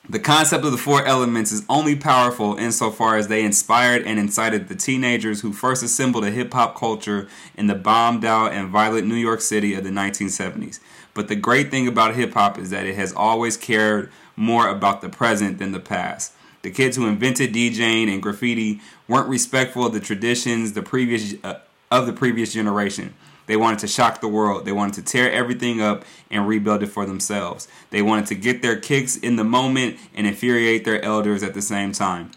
The 0.08 0.18
concept 0.18 0.64
of 0.64 0.72
the 0.72 0.78
four 0.78 1.06
elements 1.06 1.52
is 1.52 1.64
only 1.68 1.94
powerful 1.94 2.56
insofar 2.56 3.16
as 3.16 3.28
they 3.28 3.44
inspired 3.44 4.02
and 4.02 4.18
incited 4.18 4.66
the 4.66 4.74
teenagers 4.74 5.42
who 5.42 5.52
first 5.52 5.84
assembled 5.84 6.24
a 6.24 6.30
hip 6.32 6.52
hop 6.52 6.76
culture 6.76 7.28
in 7.54 7.68
the 7.68 7.76
bombed 7.76 8.24
out 8.24 8.52
and 8.52 8.68
violent 8.68 9.06
New 9.06 9.14
York 9.14 9.40
City 9.40 9.74
of 9.74 9.84
the 9.84 9.90
1970s. 9.90 10.80
But 11.14 11.28
the 11.28 11.36
great 11.36 11.70
thing 11.70 11.86
about 11.86 12.16
hip 12.16 12.34
hop 12.34 12.58
is 12.58 12.70
that 12.70 12.84
it 12.84 12.96
has 12.96 13.12
always 13.12 13.56
cared 13.56 14.10
more 14.34 14.66
about 14.68 15.02
the 15.02 15.08
present 15.08 15.58
than 15.58 15.70
the 15.70 15.80
past. 15.80 16.32
The 16.62 16.72
kids 16.72 16.96
who 16.96 17.06
invented 17.06 17.54
DJing 17.54 18.12
and 18.12 18.20
graffiti 18.20 18.80
weren't 19.06 19.28
respectful 19.28 19.86
of 19.86 19.92
the 19.92 20.00
traditions 20.00 20.72
the 20.72 20.82
previous 20.82 21.34
uh, 21.44 21.60
of 21.92 22.06
the 22.06 22.12
previous 22.12 22.52
generation. 22.52 23.14
They 23.46 23.56
wanted 23.56 23.80
to 23.80 23.88
shock 23.88 24.20
the 24.20 24.28
world. 24.28 24.64
They 24.64 24.72
wanted 24.72 24.94
to 24.94 25.02
tear 25.02 25.30
everything 25.30 25.80
up 25.80 26.04
and 26.30 26.46
rebuild 26.46 26.82
it 26.82 26.86
for 26.86 27.06
themselves. 27.06 27.68
They 27.90 28.02
wanted 28.02 28.26
to 28.26 28.34
get 28.34 28.62
their 28.62 28.78
kicks 28.78 29.16
in 29.16 29.36
the 29.36 29.44
moment 29.44 29.98
and 30.14 30.26
infuriate 30.26 30.84
their 30.84 31.02
elders 31.04 31.42
at 31.42 31.54
the 31.54 31.62
same 31.62 31.92
time. 31.92 32.30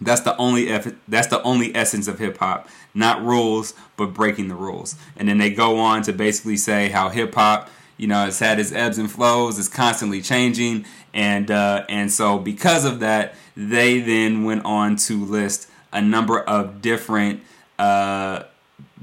That's 0.00 0.22
the 0.22 0.36
only 0.36 0.66
that's 1.06 1.28
the 1.28 1.42
only 1.42 1.74
essence 1.74 2.08
of 2.08 2.18
hip 2.18 2.38
hop. 2.38 2.68
Not 2.94 3.24
rules, 3.24 3.74
but 3.96 4.12
breaking 4.12 4.48
the 4.48 4.54
rules. 4.54 4.96
And 5.16 5.28
then 5.28 5.38
they 5.38 5.50
go 5.50 5.78
on 5.78 6.02
to 6.02 6.12
basically 6.12 6.56
say 6.56 6.88
how 6.88 7.08
hip 7.08 7.34
hop, 7.34 7.70
you 7.96 8.06
know, 8.06 8.26
it's 8.26 8.40
had 8.40 8.58
its 8.58 8.72
ebbs 8.72 8.98
and 8.98 9.10
flows, 9.10 9.58
it's 9.58 9.68
constantly 9.68 10.20
changing, 10.20 10.84
and 11.12 11.50
uh, 11.50 11.84
and 11.88 12.10
so 12.10 12.38
because 12.38 12.84
of 12.84 13.00
that, 13.00 13.34
they 13.56 14.00
then 14.00 14.44
went 14.44 14.64
on 14.64 14.96
to 14.96 15.24
list 15.24 15.70
a 15.92 16.02
number 16.02 16.40
of 16.40 16.82
different 16.82 17.40
uh, 17.78 18.42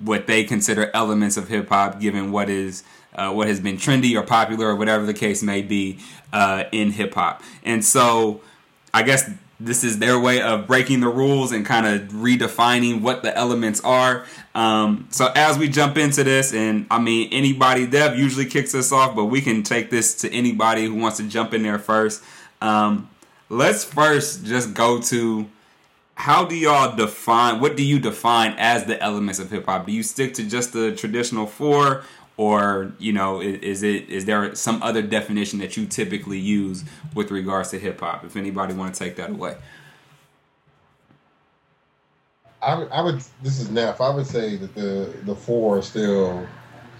what 0.03 0.27
they 0.27 0.43
consider 0.43 0.91
elements 0.93 1.37
of 1.37 1.47
hip 1.47 1.69
hop, 1.69 1.99
given 1.99 2.31
what 2.31 2.49
is 2.49 2.83
uh, 3.15 3.31
what 3.31 3.47
has 3.47 3.59
been 3.59 3.77
trendy 3.77 4.17
or 4.17 4.23
popular 4.23 4.67
or 4.67 4.75
whatever 4.75 5.05
the 5.05 5.13
case 5.13 5.43
may 5.43 5.61
be 5.61 5.99
uh, 6.31 6.63
in 6.71 6.91
hip 6.91 7.13
hop. 7.13 7.43
And 7.63 7.83
so, 7.83 8.41
I 8.93 9.03
guess 9.03 9.29
this 9.65 9.83
is 9.83 9.99
their 9.99 10.19
way 10.19 10.41
of 10.41 10.65
breaking 10.65 11.01
the 11.01 11.07
rules 11.07 11.51
and 11.51 11.65
kind 11.65 11.85
of 11.85 12.09
redefining 12.09 13.01
what 13.01 13.21
the 13.21 13.35
elements 13.37 13.79
are. 13.81 14.25
Um, 14.55 15.07
so 15.11 15.31
as 15.35 15.57
we 15.57 15.69
jump 15.69 15.97
into 15.97 16.23
this, 16.23 16.53
and 16.53 16.87
I 16.89 16.99
mean 16.99 17.29
anybody, 17.31 17.85
Dev 17.85 18.17
usually 18.17 18.45
kicks 18.45 18.73
us 18.73 18.91
off, 18.91 19.15
but 19.15 19.25
we 19.25 19.41
can 19.41 19.61
take 19.63 19.89
this 19.89 20.15
to 20.21 20.31
anybody 20.31 20.85
who 20.85 20.95
wants 20.95 21.17
to 21.17 21.23
jump 21.23 21.53
in 21.53 21.63
there 21.63 21.79
first. 21.79 22.23
Um, 22.59 23.09
let's 23.49 23.83
first 23.83 24.45
just 24.45 24.73
go 24.73 24.99
to 25.01 25.47
how 26.21 26.45
do 26.45 26.55
y'all 26.55 26.95
define 26.95 27.59
what 27.59 27.75
do 27.75 27.83
you 27.83 27.97
define 27.97 28.53
as 28.59 28.85
the 28.85 29.01
elements 29.01 29.39
of 29.39 29.49
hip 29.49 29.65
hop? 29.65 29.87
Do 29.87 29.91
you 29.91 30.03
stick 30.03 30.35
to 30.35 30.43
just 30.43 30.71
the 30.71 30.95
traditional 30.95 31.47
four 31.47 32.03
or, 32.37 32.93
you 32.99 33.11
know, 33.11 33.41
is 33.41 33.81
it 33.81 34.07
is 34.07 34.25
there 34.25 34.53
some 34.53 34.83
other 34.83 35.01
definition 35.01 35.57
that 35.59 35.75
you 35.77 35.87
typically 35.87 36.37
use 36.37 36.83
with 37.15 37.31
regards 37.31 37.71
to 37.71 37.79
hip 37.79 38.01
hop? 38.01 38.23
If 38.23 38.35
anybody 38.35 38.75
want 38.75 38.93
to 38.93 39.03
take 39.03 39.15
that 39.15 39.31
away. 39.31 39.57
I 42.61 42.77
would, 42.77 42.91
I 42.91 43.01
would 43.01 43.23
this 43.41 43.59
is 43.59 43.71
Neff. 43.71 43.99
I 43.99 44.13
would 44.13 44.27
say 44.27 44.57
that 44.57 44.75
the 44.75 45.11
the 45.23 45.35
four 45.35 45.79
is 45.79 45.87
still 45.87 46.47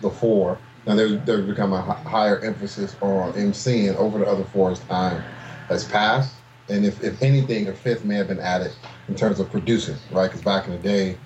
the 0.01 0.10
four. 0.10 0.58
Now 0.88 0.96
there's 0.96 1.24
there's 1.25 1.46
become 1.46 1.74
a 1.74 1.82
higher 1.82 2.40
emphasis 2.40 2.96
on 3.01 3.34
MCing 3.34 3.96
over 3.98 4.18
the 4.18 4.25
other 4.25 4.46
four 4.46 4.72
as 4.72 4.80
time 4.80 5.22
has 5.68 5.84
passed. 5.84 6.34
And 6.70 6.86
if, 6.86 7.04
if 7.04 7.22
anything, 7.22 7.68
a 7.68 7.74
fifth 7.74 8.06
may 8.06 8.16
have 8.16 8.30
been 8.30 8.40
added 8.40 8.72
in 9.08 9.15
terms 9.15 9.39
of 9.39 9.50
producing, 9.51 9.96
right? 10.12 10.27
Because 10.27 10.41
back 10.41 10.65
in 10.65 10.72
the 10.72 10.79
day, 10.79 11.17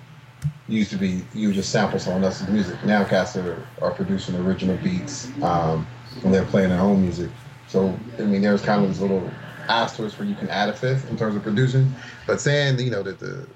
used 0.68 0.90
to 0.90 0.96
be 0.96 1.22
you 1.34 1.52
just 1.52 1.70
sample 1.70 1.98
someone 1.98 2.24
else's 2.24 2.48
music. 2.48 2.82
Now 2.84 3.04
cats 3.04 3.36
are, 3.36 3.66
are 3.80 3.92
producing 3.92 4.34
original 4.36 4.76
beats 4.78 5.30
um, 5.42 5.86
and 6.24 6.34
they're 6.34 6.44
playing 6.44 6.70
their 6.70 6.80
own 6.80 7.02
music. 7.02 7.30
So 7.68 7.98
I 8.18 8.22
mean, 8.22 8.42
there's 8.42 8.62
kind 8.62 8.82
of 8.82 8.88
this 8.88 9.00
little 9.00 9.30
asterisk 9.68 10.18
where 10.18 10.28
you 10.28 10.34
can 10.34 10.48
add 10.48 10.68
a 10.68 10.72
fifth 10.72 11.08
in 11.10 11.16
terms 11.16 11.36
of 11.36 11.42
producing. 11.42 11.92
But 12.26 12.40
saying 12.40 12.78
you 12.80 12.90
know 12.90 13.02
that 13.02 13.18
the 13.18 13.46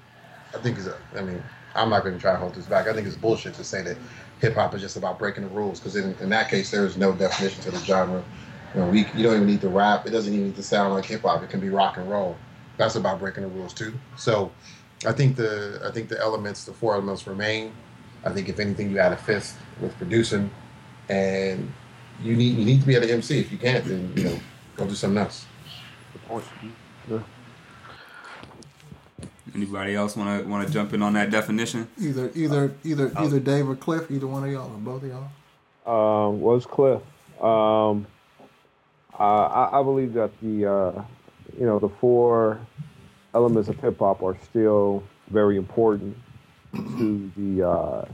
I 0.55 0.59
think 0.59 0.77
is 0.77 0.89
I 1.17 1.21
mean 1.21 1.43
I'm 1.75 1.89
not 1.89 2.03
going 2.03 2.15
to 2.15 2.19
try 2.19 2.31
to 2.31 2.37
hold 2.37 2.55
this 2.55 2.65
back. 2.65 2.87
I 2.87 2.93
think 2.93 3.07
it's 3.07 3.15
bullshit 3.15 3.53
to 3.55 3.63
say 3.63 3.81
that 3.83 3.97
hip 4.39 4.55
hop 4.55 4.73
is 4.73 4.81
just 4.81 4.97
about 4.97 5.19
breaking 5.19 5.43
the 5.43 5.49
rules 5.49 5.79
because 5.79 5.95
in, 5.95 6.15
in 6.19 6.29
that 6.29 6.49
case 6.49 6.71
there 6.71 6.85
is 6.85 6.97
no 6.97 7.13
definition 7.13 7.61
to 7.63 7.71
the 7.71 7.79
genre. 7.79 8.23
You 8.73 8.81
know, 8.81 8.87
we, 8.87 9.09
you 9.13 9.23
don't 9.23 9.35
even 9.35 9.47
need 9.47 9.61
to 9.61 9.69
rap. 9.69 10.07
It 10.07 10.11
doesn't 10.11 10.33
even 10.33 10.47
need 10.47 10.55
to 10.55 10.63
sound 10.63 10.93
like 10.93 11.05
hip 11.05 11.23
hop. 11.23 11.43
It 11.43 11.49
can 11.49 11.59
be 11.59 11.69
rock 11.69 11.97
and 11.97 12.09
roll. 12.09 12.37
That's 12.81 12.95
about 12.95 13.19
breaking 13.19 13.43
the 13.43 13.49
rules 13.49 13.73
too. 13.73 13.93
So, 14.17 14.51
I 15.05 15.11
think 15.11 15.35
the 15.35 15.79
I 15.85 15.91
think 15.91 16.09
the 16.09 16.19
elements, 16.19 16.65
the 16.65 16.73
four 16.73 16.95
elements 16.95 17.27
remain. 17.27 17.73
I 18.25 18.31
think 18.31 18.49
if 18.49 18.59
anything, 18.59 18.89
you 18.89 18.97
add 18.97 19.13
a 19.13 19.17
fifth 19.17 19.55
with 19.79 19.95
producing, 19.99 20.49
and 21.07 21.71
you 22.23 22.35
need 22.35 22.57
you 22.57 22.65
need 22.65 22.81
to 22.81 22.87
be 22.87 22.95
at 22.95 23.03
an 23.03 23.11
MC. 23.11 23.39
If 23.39 23.51
you 23.51 23.59
can't, 23.59 23.85
then 23.85 24.11
you 24.15 24.23
know 24.23 24.39
go 24.75 24.87
do 24.87 24.95
something 24.95 25.19
else. 25.19 25.45
Yeah. 27.07 27.19
Anybody 29.53 29.93
else 29.93 30.15
want 30.15 30.41
to 30.41 30.49
want 30.49 30.65
to 30.65 30.73
jump 30.73 30.91
in 30.93 31.03
on 31.03 31.13
that 31.13 31.29
definition? 31.29 31.87
Either 31.99 32.31
either 32.33 32.73
either 32.83 33.11
either 33.19 33.39
Dave 33.39 33.69
or 33.69 33.75
Cliff, 33.75 34.09
either 34.09 34.25
one 34.25 34.43
of 34.43 34.51
y'all 34.51 34.71
or 34.71 34.77
both 34.79 35.03
of 35.03 35.09
y'all. 35.09 36.27
Um, 36.27 36.41
was 36.41 36.65
Cliff. 36.65 37.01
Um, 37.39 38.07
uh, 39.19 39.23
I, 39.23 39.79
I, 39.79 39.83
believe 39.83 40.13
that 40.13 40.31
the 40.41 40.65
uh, 40.65 41.03
you 41.59 41.65
know 41.65 41.79
the 41.79 41.89
four 41.89 42.59
elements 43.33 43.69
of 43.69 43.79
hip 43.79 43.99
hop 43.99 44.21
are 44.23 44.37
still 44.43 45.03
very 45.29 45.57
important 45.57 46.17
to 46.73 47.31
the 47.37 47.67
uh, 47.67 48.05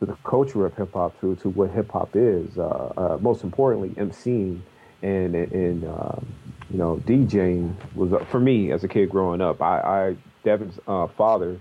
to 0.00 0.06
the 0.06 0.16
culture 0.24 0.64
of 0.64 0.74
hip 0.76 0.92
hop, 0.92 1.18
to 1.20 1.36
to 1.36 1.48
what 1.50 1.70
hip 1.70 1.90
hop 1.90 2.10
is. 2.14 2.56
Uh, 2.58 2.92
uh, 2.96 3.18
most 3.20 3.44
importantly, 3.44 3.90
MCing 3.90 4.60
and 5.02 5.34
and 5.34 5.84
um, 5.84 6.26
you 6.70 6.78
know 6.78 6.96
DJing 7.06 7.74
was 7.94 8.12
uh, 8.12 8.24
for 8.26 8.40
me 8.40 8.72
as 8.72 8.84
a 8.84 8.88
kid 8.88 9.10
growing 9.10 9.40
up. 9.40 9.60
I, 9.62 9.80
I 9.80 10.16
Devin's 10.44 10.78
father. 11.16 11.60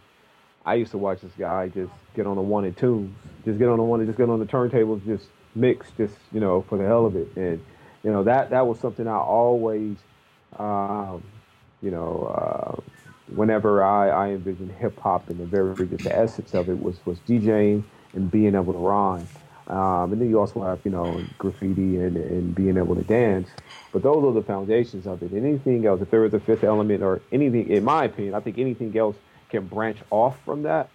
I 0.65 0.73
used 0.73 0.91
to 0.91 0.97
watch 0.97 1.21
this 1.21 1.31
guy 1.39 1.69
just 1.69 1.93
get 2.13 2.27
on 2.27 2.35
the 2.35 2.41
one 2.41 2.65
and 2.65 2.75
twos, 2.75 3.09
just 3.45 3.57
get 3.57 3.69
on 3.69 3.77
the 3.77 3.83
one 3.83 4.01
and 4.01 4.09
just 4.09 4.17
get 4.17 4.29
on 4.29 4.39
the 4.39 4.45
turntables, 4.45 5.05
just 5.05 5.27
mix, 5.55 5.89
just 5.97 6.15
you 6.33 6.41
know 6.41 6.61
for 6.67 6.77
the 6.77 6.83
hell 6.85 7.05
of 7.05 7.15
it, 7.15 7.29
and 7.37 7.63
you 8.03 8.11
know 8.11 8.23
that 8.23 8.49
that 8.49 8.67
was 8.67 8.79
something 8.79 9.07
I 9.07 9.17
always, 9.17 9.95
um, 10.57 11.23
you 11.81 11.91
know, 11.91 12.33
uh, 12.35 12.81
whenever 13.35 13.83
I, 13.83 14.09
I 14.09 14.29
envisioned 14.29 14.71
hip 14.71 14.99
hop 14.99 15.29
and 15.29 15.39
the 15.39 15.45
very 15.45 15.75
just 15.87 16.03
the 16.03 16.15
essence 16.15 16.53
of 16.53 16.69
it 16.69 16.81
was 16.81 16.97
was 17.05 17.19
DJing 17.19 17.83
and 18.13 18.31
being 18.31 18.55
able 18.55 18.73
to 18.73 18.79
rhyme. 18.79 19.27
Um, 19.67 20.13
and 20.13 20.21
then 20.21 20.29
you 20.29 20.39
also 20.39 20.61
have, 20.63 20.79
you 20.85 20.91
know, 20.91 21.21
graffiti 21.37 21.97
and, 21.97 22.15
and 22.15 22.55
being 22.55 22.77
able 22.77 22.95
to 22.95 23.03
dance. 23.03 23.49
But 23.91 24.01
those 24.01 24.23
are 24.23 24.31
the 24.31 24.41
foundations 24.41 25.05
of 25.05 25.21
it. 25.23 25.33
Anything 25.33 25.85
else, 25.85 26.01
if 26.01 26.09
there 26.09 26.23
is 26.23 26.33
a 26.33 26.39
fifth 26.39 26.63
element 26.63 27.03
or 27.03 27.21
anything, 27.33 27.69
in 27.69 27.83
my 27.83 28.05
opinion, 28.05 28.33
I 28.33 28.39
think 28.39 28.57
anything 28.57 28.97
else 28.97 29.17
can 29.49 29.67
branch 29.67 29.97
off 30.09 30.41
from 30.45 30.63
that. 30.63 30.89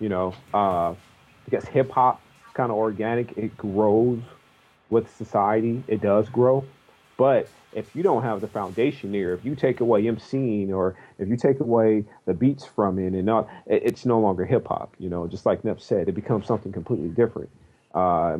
You 0.00 0.08
know, 0.08 0.34
uh, 0.52 0.94
because 1.44 1.64
hip 1.66 1.90
hop 1.90 2.20
is 2.46 2.52
kind 2.54 2.70
of 2.70 2.76
organic. 2.76 3.38
It 3.38 3.56
grows 3.56 4.20
with 4.90 5.14
society, 5.16 5.82
it 5.88 6.00
does 6.00 6.28
grow. 6.28 6.64
But 7.16 7.48
if 7.76 7.94
you 7.94 8.02
don't 8.02 8.22
have 8.22 8.40
the 8.40 8.48
foundation 8.48 9.12
there, 9.12 9.34
if 9.34 9.44
you 9.44 9.54
take 9.54 9.80
away 9.80 10.04
MCing 10.04 10.70
or 10.70 10.96
if 11.18 11.28
you 11.28 11.36
take 11.36 11.60
away 11.60 12.04
the 12.24 12.32
beats 12.32 12.64
from 12.64 12.98
it 12.98 13.12
and 13.12 13.26
not, 13.26 13.48
it's 13.66 14.06
no 14.06 14.18
longer 14.18 14.46
hip 14.46 14.66
hop. 14.66 14.94
You 14.98 15.10
know, 15.10 15.26
just 15.26 15.44
like 15.44 15.62
Neff 15.62 15.78
said, 15.78 16.08
it 16.08 16.12
becomes 16.12 16.46
something 16.46 16.72
completely 16.72 17.10
different. 17.10 17.50
Uh, 17.94 18.38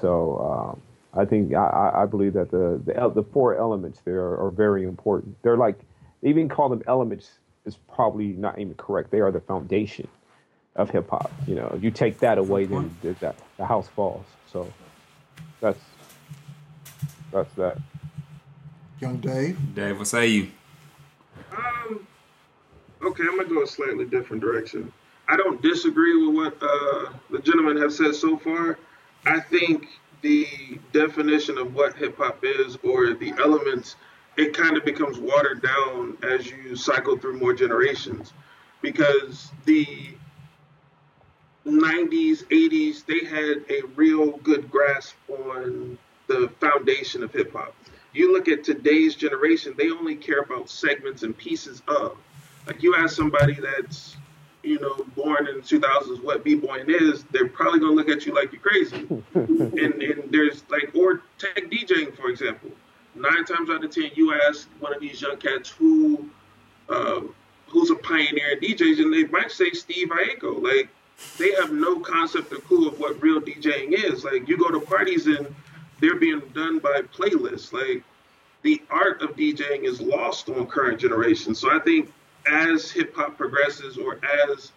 so 0.00 0.38
um, 0.38 1.20
I 1.20 1.24
think 1.24 1.52
I, 1.52 2.02
I, 2.02 2.06
believe 2.06 2.34
that 2.34 2.50
the, 2.50 2.80
the 2.84 3.08
the 3.08 3.22
four 3.22 3.56
elements 3.56 4.00
there 4.04 4.20
are, 4.20 4.46
are, 4.46 4.50
very 4.50 4.84
important. 4.84 5.36
They're 5.42 5.56
like 5.56 5.78
even 6.22 6.48
call 6.48 6.68
them 6.68 6.82
elements 6.86 7.30
is 7.64 7.76
probably 7.92 8.28
not 8.28 8.58
even 8.58 8.74
correct. 8.74 9.10
They 9.10 9.20
are 9.20 9.30
the 9.32 9.40
foundation 9.40 10.08
of 10.76 10.90
hip 10.90 11.10
hop. 11.10 11.30
You 11.46 11.56
know, 11.56 11.78
you 11.80 11.90
take 11.90 12.18
that 12.20 12.38
away, 12.38 12.66
then 12.66 12.96
the, 13.02 13.12
the, 13.14 13.34
the 13.58 13.66
house 13.66 13.88
falls. 13.88 14.26
So 14.50 14.72
that's 15.60 15.80
that's 17.32 17.52
that. 17.54 17.78
Young 19.00 19.18
Dave. 19.18 19.58
Dave, 19.74 19.98
what 19.98 20.06
say 20.06 20.28
you? 20.28 20.48
Um, 21.52 22.06
okay, 23.02 23.24
I'm 23.24 23.36
gonna 23.36 23.48
go 23.48 23.62
a 23.62 23.66
slightly 23.66 24.06
different 24.06 24.42
direction. 24.42 24.92
I 25.28 25.36
don't 25.36 25.60
disagree 25.60 26.26
with 26.26 26.34
what 26.34 26.56
uh, 26.62 27.12
the 27.30 27.40
gentleman 27.40 27.76
has 27.78 27.96
said 27.96 28.14
so 28.14 28.38
far. 28.38 28.78
I 29.26 29.40
think 29.40 29.88
the 30.22 30.78
definition 30.92 31.58
of 31.58 31.74
what 31.74 31.94
hip 31.94 32.16
hop 32.16 32.38
is, 32.42 32.78
or 32.82 33.12
the 33.14 33.34
elements, 33.38 33.96
it 34.36 34.56
kind 34.56 34.76
of 34.76 34.84
becomes 34.84 35.18
watered 35.18 35.62
down 35.62 36.16
as 36.22 36.50
you 36.50 36.76
cycle 36.76 37.18
through 37.18 37.38
more 37.38 37.52
generations, 37.52 38.32
because 38.82 39.50
the 39.64 39.86
90s, 41.66 42.44
80s, 42.44 43.04
they 43.04 43.26
had 43.26 43.64
a 43.68 43.86
real 43.96 44.38
good 44.38 44.70
grasp 44.70 45.16
on 45.28 45.98
the 46.28 46.48
foundation 46.60 47.22
of 47.22 47.32
hip 47.32 47.52
hop. 47.52 47.74
You 48.16 48.32
look 48.32 48.48
at 48.48 48.64
today's 48.64 49.14
generation, 49.14 49.74
they 49.76 49.90
only 49.90 50.16
care 50.16 50.40
about 50.40 50.70
segments 50.70 51.22
and 51.22 51.36
pieces 51.36 51.82
of. 51.86 52.16
Like 52.66 52.82
you 52.82 52.96
ask 52.96 53.14
somebody 53.14 53.52
that's, 53.60 54.16
you 54.62 54.80
know, 54.80 55.04
born 55.14 55.46
in 55.46 55.56
the 55.56 55.60
2000s 55.60 56.24
what 56.24 56.42
b-boying 56.42 56.86
is, 56.88 57.24
they're 57.24 57.46
probably 57.46 57.78
gonna 57.78 57.92
look 57.92 58.08
at 58.08 58.24
you 58.24 58.34
like 58.34 58.52
you're 58.52 58.62
crazy. 58.62 59.06
and 59.34 60.02
and 60.02 60.32
there's 60.32 60.64
like, 60.70 60.92
or 60.94 61.20
tech 61.36 61.56
DJing 61.70 62.16
for 62.16 62.30
example. 62.30 62.70
Nine 63.14 63.44
times 63.44 63.68
out 63.68 63.84
of 63.84 63.90
ten, 63.90 64.10
you 64.14 64.32
ask 64.32 64.66
one 64.80 64.94
of 64.94 65.00
these 65.00 65.20
young 65.20 65.36
cats 65.36 65.68
who, 65.68 66.26
uh, 66.88 67.20
who's 67.66 67.90
a 67.90 67.96
pioneer 67.96 68.52
in 68.52 68.60
DJs, 68.60 68.98
and 68.98 69.12
they 69.12 69.24
might 69.24 69.50
say 69.50 69.72
Steve 69.72 70.08
Aoki. 70.08 70.62
Like 70.62 70.88
they 71.36 71.52
have 71.52 71.70
no 71.70 72.00
concept 72.00 72.50
or 72.50 72.60
clue 72.60 72.88
of 72.88 72.98
what 72.98 73.22
real 73.22 73.42
DJing 73.42 73.92
is. 73.92 74.24
Like 74.24 74.48
you 74.48 74.56
go 74.56 74.70
to 74.70 74.80
parties 74.80 75.26
and 75.26 75.54
they're 76.00 76.16
being 76.16 76.40
done 76.54 76.78
by 76.78 77.02
playlists. 77.02 77.72
Like 77.72 78.02
the 78.62 78.82
art 78.90 79.22
of 79.22 79.36
DJing 79.36 79.84
is 79.84 80.00
lost 80.00 80.48
on 80.48 80.66
current 80.66 81.00
generations. 81.00 81.58
So 81.58 81.74
I 81.74 81.78
think 81.80 82.12
as 82.46 82.90
hip 82.90 83.14
hop 83.14 83.36
progresses 83.36 83.98
or 83.98 84.18
as 84.52 84.72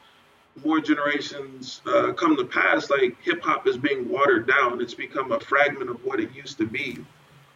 more 0.63 0.79
generations 0.79 1.81
uh, 1.85 2.13
come 2.13 2.35
to 2.37 2.45
pass, 2.45 2.89
like 2.89 3.21
hip 3.21 3.41
hop 3.43 3.67
is 3.67 3.77
being 3.77 4.09
watered 4.09 4.47
down. 4.47 4.81
It's 4.81 4.93
become 4.93 5.31
a 5.31 5.39
fragment 5.39 5.89
of 5.89 6.03
what 6.03 6.19
it 6.19 6.33
used 6.33 6.57
to 6.57 6.65
be. 6.65 6.97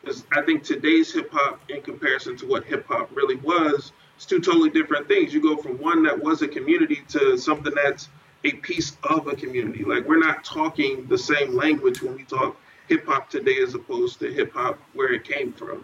Because 0.02 0.26
I 0.34 0.42
think 0.42 0.64
today's 0.64 1.14
hip 1.14 1.30
hop, 1.32 1.62
in 1.70 1.82
comparison 1.82 2.36
to 2.38 2.46
what 2.48 2.66
hip 2.66 2.86
hop 2.88 3.10
really 3.16 3.36
was, 3.38 3.92
it's 4.16 4.26
two 4.26 4.40
totally 4.40 4.70
different 4.70 5.08
things. 5.08 5.34
You 5.34 5.42
go 5.42 5.58
from 5.58 5.78
one 5.80 6.04
that 6.04 6.22
was 6.22 6.42
a 6.42 6.48
community 6.48 7.04
to 7.10 7.38
something 7.38 7.74
that's 7.74 8.10
a 8.44 8.52
piece 8.52 8.98
of 9.04 9.28
a 9.28 9.36
community. 9.36 9.84
Like 9.84 10.08
we're 10.08 10.20
not 10.20 10.44
talking 10.44 11.08
the 11.08 11.18
same 11.18 11.56
language 11.56 12.02
when 12.02 12.16
we 12.16 12.24
talk 12.24 12.58
hip 12.94 13.08
hop 13.08 13.30
today 13.30 13.62
as 13.62 13.74
opposed 13.74 14.20
to 14.20 14.32
hip 14.32 14.54
hop 14.54 14.80
where 14.94 15.12
it 15.14 15.24
came 15.24 15.52
from. 15.52 15.84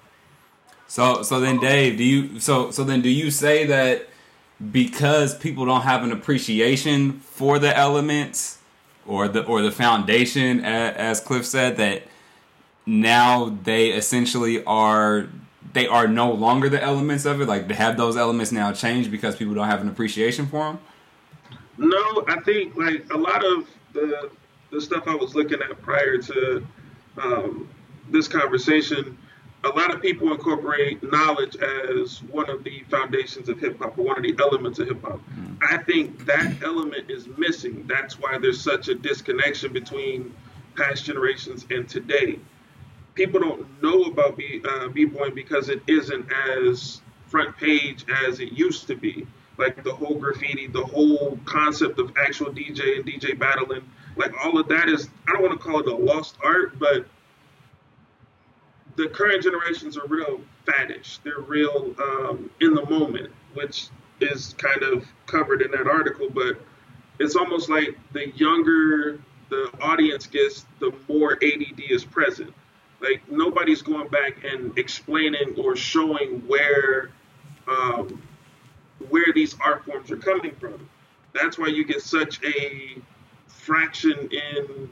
So 0.88 1.24
so 1.24 1.40
then 1.40 1.56
um, 1.56 1.62
Dave, 1.62 1.98
do 1.98 2.04
you 2.04 2.40
so 2.40 2.72
so 2.72 2.84
then 2.84 3.02
do 3.02 3.10
you 3.10 3.32
say 3.32 3.66
that 3.66 4.08
because 4.72 5.38
people 5.38 5.66
don't 5.66 5.82
have 5.82 6.04
an 6.04 6.12
appreciation 6.12 7.14
for 7.20 7.60
the 7.60 7.76
elements 7.76 8.60
or 9.08 9.28
the 9.28 9.44
or 9.46 9.62
the 9.62 9.72
foundation 9.72 10.64
as 10.64 11.20
Cliff 11.20 11.46
said 11.46 11.78
that 11.78 12.04
now 12.86 13.58
they 13.64 13.90
essentially 13.90 14.64
are 14.66 15.28
they 15.74 15.88
are 15.88 16.08
no 16.08 16.32
longer 16.32 16.70
the 16.70 16.82
elements 16.82 17.26
of 17.26 17.40
it 17.42 17.48
like 17.48 17.70
have 17.72 17.98
those 17.98 18.18
elements 18.18 18.52
now 18.52 18.72
changed 18.72 19.12
because 19.12 19.36
people 19.36 19.54
don't 19.54 19.68
have 19.68 19.82
an 19.82 19.88
appreciation 19.88 20.48
for 20.48 20.66
them 20.66 20.80
no 21.78 22.24
i 22.28 22.40
think 22.44 22.76
like 22.76 23.06
a 23.14 23.18
lot 23.18 23.46
of 23.46 23.68
the 23.94 24.32
the 24.72 24.82
stuff 24.82 25.08
i 25.08 25.14
was 25.14 25.36
looking 25.36 25.62
at 25.62 25.82
prior 25.84 26.18
to 26.18 26.66
um, 27.20 27.70
this 28.10 28.28
conversation, 28.28 29.18
a 29.64 29.70
lot 29.70 29.94
of 29.94 30.02
people 30.02 30.32
incorporate 30.32 31.04
knowledge 31.04 31.56
as 31.58 32.24
one 32.24 32.50
of 32.50 32.64
the 32.64 32.82
foundations 32.90 33.50
of 33.50 33.60
hip 33.60 33.78
hop 33.80 33.98
or 33.98 34.06
one 34.06 34.18
of 34.18 34.24
the 34.24 34.36
elements 34.42 34.80
of 34.80 34.88
hip 34.88 35.02
hop. 35.04 35.20
Mm. 35.38 35.58
I 35.62 35.78
think 35.84 36.26
that 36.26 36.64
element 36.64 37.10
is 37.10 37.28
missing. 37.38 37.86
That's 37.88 38.18
why 38.18 38.38
there's 38.38 38.62
such 38.62 38.88
a 38.88 38.96
disconnection 38.96 39.74
between 39.74 40.34
past 40.76 41.06
generations 41.06 41.66
and 41.70 41.88
today. 41.90 42.40
People 43.16 43.42
don't 43.42 43.84
know 43.84 44.04
about 44.04 44.38
b 44.38 44.62
uh, 44.68 44.88
b-boying 44.88 45.36
because 45.36 45.68
it 45.68 45.82
isn't 45.88 46.26
as 46.32 47.02
front 47.28 47.56
page 47.58 48.06
as 48.26 48.40
it 48.40 48.54
used 48.54 48.88
to 48.88 48.96
be. 48.96 49.28
Like 49.58 49.84
the 49.84 49.94
whole 49.94 50.16
graffiti, 50.16 50.68
the 50.68 50.86
whole 50.86 51.38
concept 51.44 52.00
of 52.00 52.14
actual 52.18 52.48
DJ 52.48 52.96
and 52.96 53.06
DJ 53.06 53.38
battling 53.38 53.84
like 54.20 54.34
all 54.44 54.60
of 54.60 54.68
that 54.68 54.90
is 54.90 55.10
I 55.28 55.32
don't 55.32 55.42
want 55.42 55.54
to 55.54 55.66
call 55.66 55.80
it 55.80 55.88
a 55.88 55.96
lost 55.96 56.36
art, 56.44 56.78
but 56.78 57.06
the 58.98 59.08
current 59.08 59.42
generations 59.42 59.98
are 59.98 60.06
real 60.08 60.42
faddish. 60.68 61.20
They're 61.24 61.40
real 61.40 61.96
um, 61.98 62.52
in 62.60 62.74
the 62.74 62.86
moment, 62.86 63.32
which 63.54 63.88
is 64.20 64.54
kind 64.58 64.84
of 64.84 65.06
covered 65.26 65.62
in 65.62 65.72
that 65.72 65.88
article. 65.88 66.28
But 66.30 66.60
it's 67.18 67.38
almost 67.38 67.70
like 67.70 67.98
the 68.12 68.30
younger 68.32 69.22
the 69.50 69.72
audience 69.82 70.28
gets, 70.28 70.66
the 70.80 70.94
more 71.08 71.34
ADD 71.34 71.80
is 71.90 72.04
present. 72.04 72.54
Like 73.02 73.24
nobody's 73.32 73.82
going 73.82 74.10
back 74.10 74.44
and 74.44 74.78
explaining 74.78 75.56
or 75.58 75.78
showing 75.78 76.42
where 76.46 77.12
um, 77.70 78.22
where 79.08 79.32
these 79.34 79.56
art 79.64 79.86
forms 79.86 80.12
are 80.12 80.18
coming 80.18 80.56
from. 80.60 80.90
That's 81.34 81.58
why 81.58 81.68
you 81.68 81.86
get 81.86 82.02
such 82.02 82.44
a 82.44 83.02
fraction 83.60 84.30
in 84.32 84.90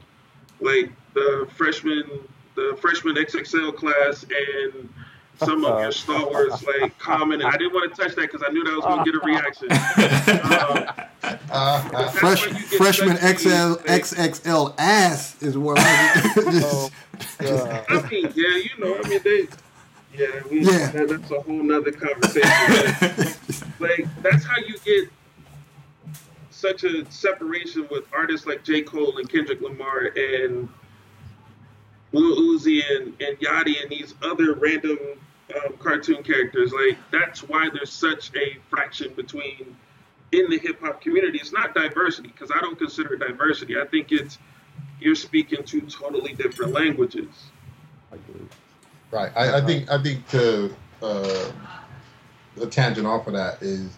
like 0.60 0.92
the 1.14 1.48
freshman 1.56 2.04
the 2.54 2.76
freshman 2.80 3.14
XXL 3.14 3.74
class 3.74 4.24
and 4.24 4.88
some 5.38 5.64
of 5.64 5.80
your 5.80 5.92
stalwarts 5.92 6.64
like 6.80 6.98
commenting. 6.98 7.46
I 7.46 7.56
didn't 7.56 7.72
want 7.72 7.94
to 7.94 8.02
touch 8.02 8.14
that 8.16 8.32
because 8.32 8.42
I 8.46 8.52
knew 8.52 8.64
that 8.64 8.74
was 8.74 8.84
going 8.84 9.04
to 9.04 9.12
get 9.12 9.14
a 9.14 9.24
reaction. 9.24 11.04
Um, 11.50 11.90
uh, 11.94 12.10
fresh, 12.10 12.44
freshman 12.44 13.16
XL 13.16 13.74
XXL 13.86 14.74
ass 14.78 15.42
is 15.42 15.58
what 15.58 15.78
I 15.80 16.30
just, 16.34 16.92
oh, 17.42 17.84
I 17.88 18.08
mean, 18.08 18.32
yeah, 18.34 18.56
you 18.56 18.70
know, 18.78 18.98
I 19.02 19.08
mean, 19.08 19.20
they, 19.24 19.48
yeah, 20.14 20.42
we, 20.50 20.60
yeah. 20.60 20.90
That, 20.90 21.08
that's 21.08 21.30
a 21.30 21.40
whole 21.40 21.62
nother 21.62 21.90
conversation. 21.90 23.34
like, 23.80 24.06
that's 24.22 24.44
how 24.44 24.58
you 24.58 24.78
get 24.84 25.10
such 26.58 26.82
a 26.84 27.10
separation 27.10 27.86
with 27.90 28.04
artists 28.12 28.46
like 28.46 28.64
J. 28.64 28.82
Cole 28.82 29.18
and 29.18 29.30
Kendrick 29.30 29.60
Lamar 29.60 30.10
and 30.16 30.68
Lil 32.12 32.58
Uzi 32.58 32.82
and, 32.90 33.14
and 33.20 33.38
Yachty 33.38 33.80
and 33.80 33.90
these 33.90 34.14
other 34.22 34.54
random 34.54 34.98
um, 35.54 35.76
cartoon 35.78 36.22
characters. 36.22 36.72
Like 36.72 36.98
that's 37.12 37.42
why 37.42 37.68
there's 37.72 37.92
such 37.92 38.32
a 38.34 38.58
fraction 38.68 39.12
between 39.14 39.76
in 40.32 40.50
the 40.50 40.58
hip 40.58 40.80
hop 40.80 41.00
community. 41.00 41.38
It's 41.38 41.52
not 41.52 41.74
diversity 41.74 42.28
because 42.28 42.50
I 42.54 42.60
don't 42.60 42.78
consider 42.78 43.14
it 43.14 43.20
diversity. 43.20 43.80
I 43.80 43.86
think 43.86 44.10
it's 44.10 44.38
you're 45.00 45.14
speaking 45.14 45.62
two 45.62 45.82
totally 45.82 46.32
different 46.32 46.72
languages. 46.72 47.28
Right. 49.10 49.32
I, 49.36 49.58
I 49.58 49.60
think 49.64 49.90
I 49.90 50.02
think 50.02 50.26
to 50.30 50.74
uh, 51.02 51.52
the 52.56 52.66
tangent 52.66 53.06
off 53.06 53.26
of 53.28 53.34
that 53.34 53.62
is 53.62 53.96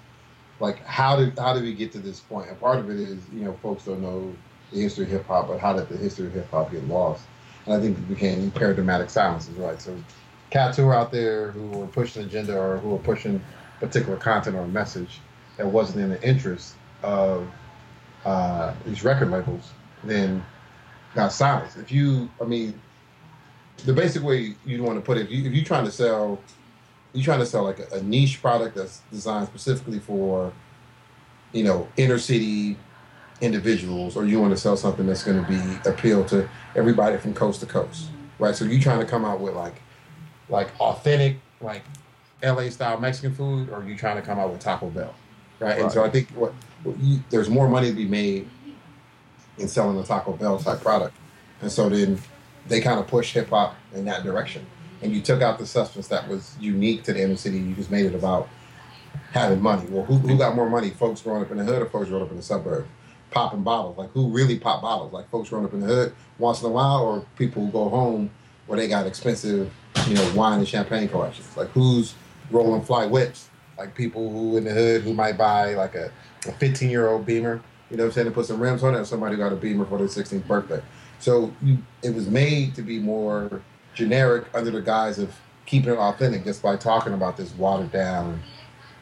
like 0.61 0.85
how 0.85 1.16
did 1.16 1.38
how 1.38 1.55
did 1.55 1.62
we 1.62 1.75
get 1.75 1.92
to 1.92 1.99
this 1.99 2.20
point? 2.20 2.49
And 2.49 2.61
part 2.61 2.79
of 2.79 2.90
it 2.90 3.01
is 3.01 3.20
you 3.33 3.44
know 3.44 3.55
folks 3.62 3.85
don't 3.85 4.03
know 4.03 4.35
the 4.73 4.81
history 4.81 5.05
of 5.05 5.11
hip 5.11 5.27
hop, 5.27 5.49
but 5.49 5.59
how 5.59 5.73
did 5.73 5.88
the 5.88 5.96
history 5.96 6.27
of 6.27 6.33
hip 6.33 6.51
hop 6.51 6.70
get 6.70 6.87
lost? 6.87 7.25
And 7.66 7.75
I 7.75 7.81
think 7.81 7.99
it 7.99 8.09
became 8.09 8.51
paradigmatic 8.51 9.11
silences, 9.11 9.55
right? 9.57 9.81
So 9.81 9.96
cats 10.51 10.77
who 10.77 10.87
are 10.88 10.94
out 10.94 11.12
there 11.12 11.51
who 11.51 11.66
were 11.79 11.87
pushing 11.87 12.25
agenda 12.25 12.59
or 12.59 12.79
who 12.79 12.90
were 12.90 12.99
pushing 12.99 13.42
particular 13.79 14.16
content 14.16 14.57
or 14.57 14.66
message 14.66 15.20
that 15.57 15.66
wasn't 15.66 16.01
in 16.01 16.11
the 16.11 16.23
interest 16.23 16.75
of 17.03 17.49
uh, 18.25 18.75
these 18.85 19.03
record 19.03 19.31
labels, 19.31 19.70
then 20.05 20.44
got 21.14 21.33
silenced. 21.33 21.77
If 21.77 21.90
you, 21.90 22.29
I 22.40 22.44
mean, 22.44 22.81
the 23.85 23.92
basic 23.92 24.23
way 24.23 24.55
you 24.64 24.83
want 24.83 24.99
to 24.99 25.05
put 25.05 25.18
it, 25.18 25.25
if, 25.25 25.31
you, 25.31 25.44
if 25.46 25.53
you're 25.55 25.64
trying 25.64 25.85
to 25.85 25.90
sell 25.90 26.38
you're 27.12 27.25
trying 27.25 27.40
to 27.40 27.46
sell 27.46 27.64
like 27.64 27.79
a, 27.79 27.96
a, 27.96 28.03
niche 28.03 28.40
product 28.40 28.77
that's 28.77 29.03
designed 29.11 29.49
specifically 29.49 29.99
for, 29.99 30.53
you 31.53 31.64
know, 31.64 31.88
inner 31.96 32.18
city 32.18 32.77
individuals, 33.40 34.16
or 34.16 34.27
you 34.27 34.40
want 34.40 34.53
to 34.53 34.57
sell 34.57 34.77
something 34.77 35.07
that's 35.07 35.25
going 35.25 35.42
to 35.42 35.49
be 35.49 35.88
appeal 35.88 36.25
to 36.27 36.49
everybody 36.77 37.16
from 37.16 37.35
coast 37.35 37.61
to 37.61 37.66
coast, 37.66 38.11
right? 38.38 38.55
So 38.55 38.64
you're 38.64 38.81
trying 38.81 39.01
to 39.01 39.07
come 39.07 39.25
out 39.25 39.40
with 39.40 39.55
like, 39.55 39.81
like 40.49 40.68
authentic, 40.81 41.38
like 41.61 41.83
LA 42.42 42.68
style 42.68 43.01
Mexican 43.01 43.35
food, 43.35 43.70
or 43.70 43.85
you 43.85 43.96
trying 43.96 44.16
to 44.16 44.23
come 44.23 44.38
out 44.38 44.51
with 44.51 44.61
Taco 44.61 44.88
Bell, 44.90 45.14
right? 45.59 45.70
right. 45.70 45.81
And 45.81 45.90
so 45.90 46.05
I 46.05 46.11
think 46.11 46.29
what, 46.31 46.53
what 46.85 46.99
you, 47.01 47.23
there's 47.31 47.49
more 47.49 47.68
money 47.68 47.88
to 47.88 47.96
be 47.96 48.07
made 48.07 48.49
in 49.59 49.68
selling 49.68 49.99
a 49.99 50.05
Taco 50.05 50.33
Bell 50.33 50.59
type 50.59 50.81
product, 50.81 51.16
and 51.61 51.73
so 51.73 51.88
then 51.88 52.20
they 52.68 52.81
kind 52.81 53.01
of 53.01 53.09
push 53.09 53.33
hip 53.33 53.49
hop 53.49 53.75
in 53.94 54.05
that 54.05 54.23
direction 54.23 54.64
and 55.02 55.12
you 55.12 55.20
took 55.20 55.42
out 55.42 55.58
the 55.58 55.66
substance 55.66 56.08
that 56.08 56.28
was 56.28 56.56
unique 56.60 57.02
to 57.04 57.12
the 57.12 57.22
inner 57.22 57.36
city. 57.36 57.58
You 57.58 57.74
just 57.74 57.90
made 57.90 58.06
it 58.06 58.14
about 58.14 58.48
having 59.32 59.60
money. 59.60 59.86
Well, 59.88 60.04
who, 60.04 60.18
who 60.18 60.36
got 60.36 60.54
more 60.54 60.68
money? 60.68 60.90
Folks 60.90 61.22
growing 61.22 61.42
up 61.42 61.50
in 61.50 61.58
the 61.58 61.64
hood 61.64 61.82
or 61.82 61.86
folks 61.86 62.08
growing 62.08 62.24
up 62.24 62.30
in 62.30 62.36
the 62.36 62.42
suburb? 62.42 62.86
popping 63.30 63.62
bottles. 63.62 63.96
Like 63.96 64.10
who 64.10 64.28
really 64.28 64.58
pop 64.58 64.82
bottles? 64.82 65.12
Like 65.12 65.30
folks 65.30 65.48
growing 65.48 65.64
up 65.64 65.72
in 65.72 65.80
the 65.80 65.86
hood 65.86 66.14
once 66.38 66.60
in 66.60 66.66
a 66.66 66.70
while, 66.70 67.02
or 67.02 67.24
people 67.36 67.64
who 67.64 67.72
go 67.72 67.88
home 67.88 68.30
where 68.66 68.78
they 68.78 68.88
got 68.88 69.06
expensive, 69.06 69.72
you 70.06 70.14
know, 70.14 70.32
wine 70.34 70.58
and 70.58 70.68
champagne 70.68 71.08
collections. 71.08 71.56
Like 71.56 71.68
who's 71.68 72.14
rolling 72.50 72.82
fly 72.82 73.06
whips? 73.06 73.48
Like 73.78 73.94
people 73.94 74.30
who 74.30 74.56
in 74.56 74.64
the 74.64 74.72
hood 74.72 75.02
who 75.02 75.14
might 75.14 75.38
buy 75.38 75.74
like 75.74 75.94
a, 75.94 76.12
a 76.46 76.52
15 76.52 76.90
year 76.90 77.08
old 77.08 77.24
Beamer, 77.24 77.62
you 77.90 77.96
know 77.96 78.04
what 78.04 78.08
I'm 78.08 78.12
saying, 78.12 78.26
to 78.26 78.32
put 78.32 78.46
some 78.46 78.60
rims 78.60 78.82
on 78.82 78.94
it, 78.94 78.98
or 78.98 79.04
somebody 79.04 79.36
got 79.36 79.52
a 79.52 79.56
Beamer 79.56 79.86
for 79.86 79.98
their 79.98 80.06
16th 80.06 80.46
birthday. 80.46 80.82
So 81.18 81.52
it 82.02 82.14
was 82.14 82.28
made 82.28 82.74
to 82.76 82.82
be 82.82 82.98
more 82.98 83.62
generic 83.94 84.46
under 84.55 84.70
the 84.70 84.81
guise 84.81 85.18
of 85.18 85.35
keeping 85.66 85.92
it 85.92 85.98
authentic 85.98 86.44
just 86.44 86.62
by 86.62 86.76
talking 86.76 87.12
about 87.12 87.37
this 87.37 87.55
watered 87.55 87.92
down 87.92 88.40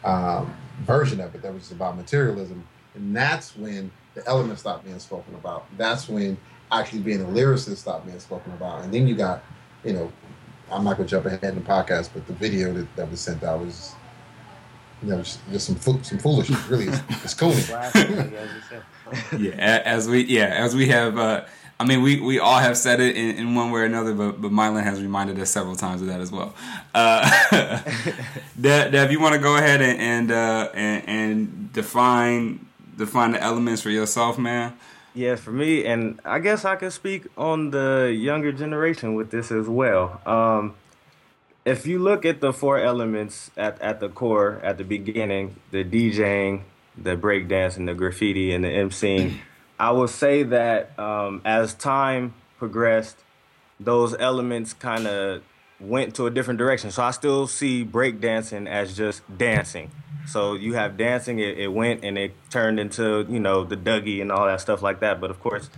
um, 0.05 0.55
version 0.81 1.20
of 1.20 1.35
it 1.35 1.42
that 1.42 1.53
was 1.53 1.72
about 1.72 1.96
materialism. 1.96 2.66
And 2.94 3.16
that's 3.16 3.57
when 3.57 3.90
the 4.14 4.27
elements 4.27 4.62
stopped 4.62 4.85
being 4.85 4.98
spoken 4.98 5.35
about. 5.35 5.66
That's 5.77 6.09
when 6.09 6.37
actually 6.70 7.01
being 7.01 7.22
a 7.22 7.27
lyricist 7.27 7.79
stopped 7.79 8.07
being 8.07 8.20
spoken 8.20 8.53
about. 8.53 8.85
And 8.85 8.92
then 8.92 9.07
you 9.07 9.14
got, 9.14 9.42
you 9.85 9.92
know, 9.92 10.12
I'm 10.70 10.85
not 10.85 10.96
gonna 10.96 11.09
jump 11.09 11.27
ahead 11.27 11.42
in 11.42 11.55
the 11.55 11.61
podcast, 11.61 12.11
but 12.12 12.27
the 12.27 12.35
video 12.35 12.72
that, 12.74 12.96
that 12.96 13.11
was 13.11 13.20
sent 13.20 13.42
out 13.42 13.61
was, 13.61 13.94
you 15.03 15.09
know, 15.09 15.18
just, 15.18 15.40
just 15.51 15.66
some 15.66 15.77
fo- 15.77 16.03
some 16.03 16.18
foolishness. 16.18 16.66
Really, 16.68 16.88
it's, 16.88 17.01
it's 17.24 17.35
cool. 17.35 17.53
yeah, 19.38 19.83
as 19.85 20.09
we 20.09 20.24
yeah 20.24 20.46
as 20.46 20.74
we 20.77 20.88
have. 20.88 21.16
Uh, 21.16 21.44
I 21.80 21.84
mean, 21.84 22.02
we, 22.02 22.20
we 22.20 22.40
all 22.40 22.58
have 22.58 22.76
said 22.76 22.98
it 23.00 23.16
in, 23.16 23.36
in 23.36 23.54
one 23.54 23.70
way 23.70 23.82
or 23.82 23.84
another, 23.84 24.12
but 24.12 24.40
but 24.40 24.50
Mylan 24.50 24.82
has 24.82 25.00
reminded 25.00 25.38
us 25.38 25.50
several 25.50 25.76
times 25.76 26.00
of 26.00 26.08
that 26.08 26.20
as 26.20 26.32
well. 26.32 26.54
Uh, 26.92 27.80
Dev, 28.60 29.12
you 29.12 29.20
want 29.20 29.34
to 29.34 29.40
go 29.40 29.56
ahead 29.56 29.80
and 29.80 30.00
and, 30.00 30.30
uh, 30.32 30.70
and 30.74 31.08
and 31.08 31.72
define 31.72 32.66
define 32.96 33.32
the 33.32 33.42
elements 33.42 33.80
for 33.80 33.90
yourself, 33.90 34.38
man? 34.38 34.76
Yeah, 35.14 35.36
for 35.36 35.50
me, 35.50 35.84
and 35.84 36.20
I 36.24 36.38
guess 36.38 36.64
I 36.64 36.76
can 36.76 36.90
speak 36.90 37.26
on 37.36 37.70
the 37.70 38.14
younger 38.16 38.52
generation 38.52 39.14
with 39.14 39.30
this 39.30 39.50
as 39.50 39.68
well. 39.68 40.20
Um, 40.26 40.74
if 41.64 41.86
you 41.86 41.98
look 41.98 42.24
at 42.24 42.40
the 42.40 42.52
four 42.52 42.78
elements 42.78 43.50
at, 43.56 43.80
at 43.80 44.00
the 44.00 44.08
core, 44.08 44.60
at 44.62 44.78
the 44.78 44.84
beginning, 44.84 45.56
the 45.70 45.84
DJing, 45.84 46.62
the 46.96 47.16
breakdance, 47.16 47.76
and 47.76 47.88
the 47.88 47.94
graffiti, 47.94 48.52
and 48.52 48.64
the 48.64 48.68
MCing, 48.68 49.38
I 49.78 49.90
will 49.92 50.08
say 50.08 50.42
that 50.42 50.98
um, 50.98 51.40
as 51.44 51.74
time 51.74 52.34
progressed, 52.58 53.18
those 53.78 54.16
elements 54.18 54.72
kind 54.72 55.06
of 55.06 55.42
went 55.80 56.14
to 56.16 56.26
a 56.26 56.30
different 56.30 56.58
direction. 56.58 56.90
So 56.90 57.02
I 57.02 57.12
still 57.12 57.46
see 57.46 57.84
breakdancing 57.84 58.66
as 58.66 58.96
just 58.96 59.22
dancing. 59.38 59.90
So 60.26 60.54
you 60.54 60.74
have 60.74 60.96
dancing, 60.96 61.38
it, 61.38 61.58
it 61.58 61.68
went 61.68 62.04
and 62.04 62.18
it 62.18 62.34
turned 62.50 62.80
into, 62.80 63.24
you 63.28 63.40
know, 63.40 63.64
the 63.64 63.76
Dougie 63.76 64.20
and 64.20 64.30
all 64.30 64.46
that 64.46 64.60
stuff 64.60 64.82
like 64.82 65.00
that. 65.00 65.20
But 65.20 65.30
of 65.30 65.40
course, 65.40 65.70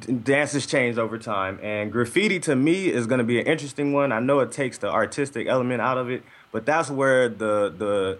d- 0.00 0.12
dances 0.12 0.66
change 0.66 0.98
over 0.98 1.18
time. 1.18 1.58
And 1.62 1.90
graffiti 1.90 2.38
to 2.40 2.54
me 2.54 2.88
is 2.88 3.06
going 3.06 3.18
to 3.18 3.24
be 3.24 3.40
an 3.40 3.46
interesting 3.46 3.92
one. 3.92 4.12
I 4.12 4.20
know 4.20 4.40
it 4.40 4.52
takes 4.52 4.78
the 4.78 4.88
artistic 4.88 5.48
element 5.48 5.80
out 5.80 5.98
of 5.98 6.10
it, 6.10 6.22
but 6.52 6.66
that's 6.66 6.90
where 6.90 7.28
the 7.28 7.74
the 7.76 8.18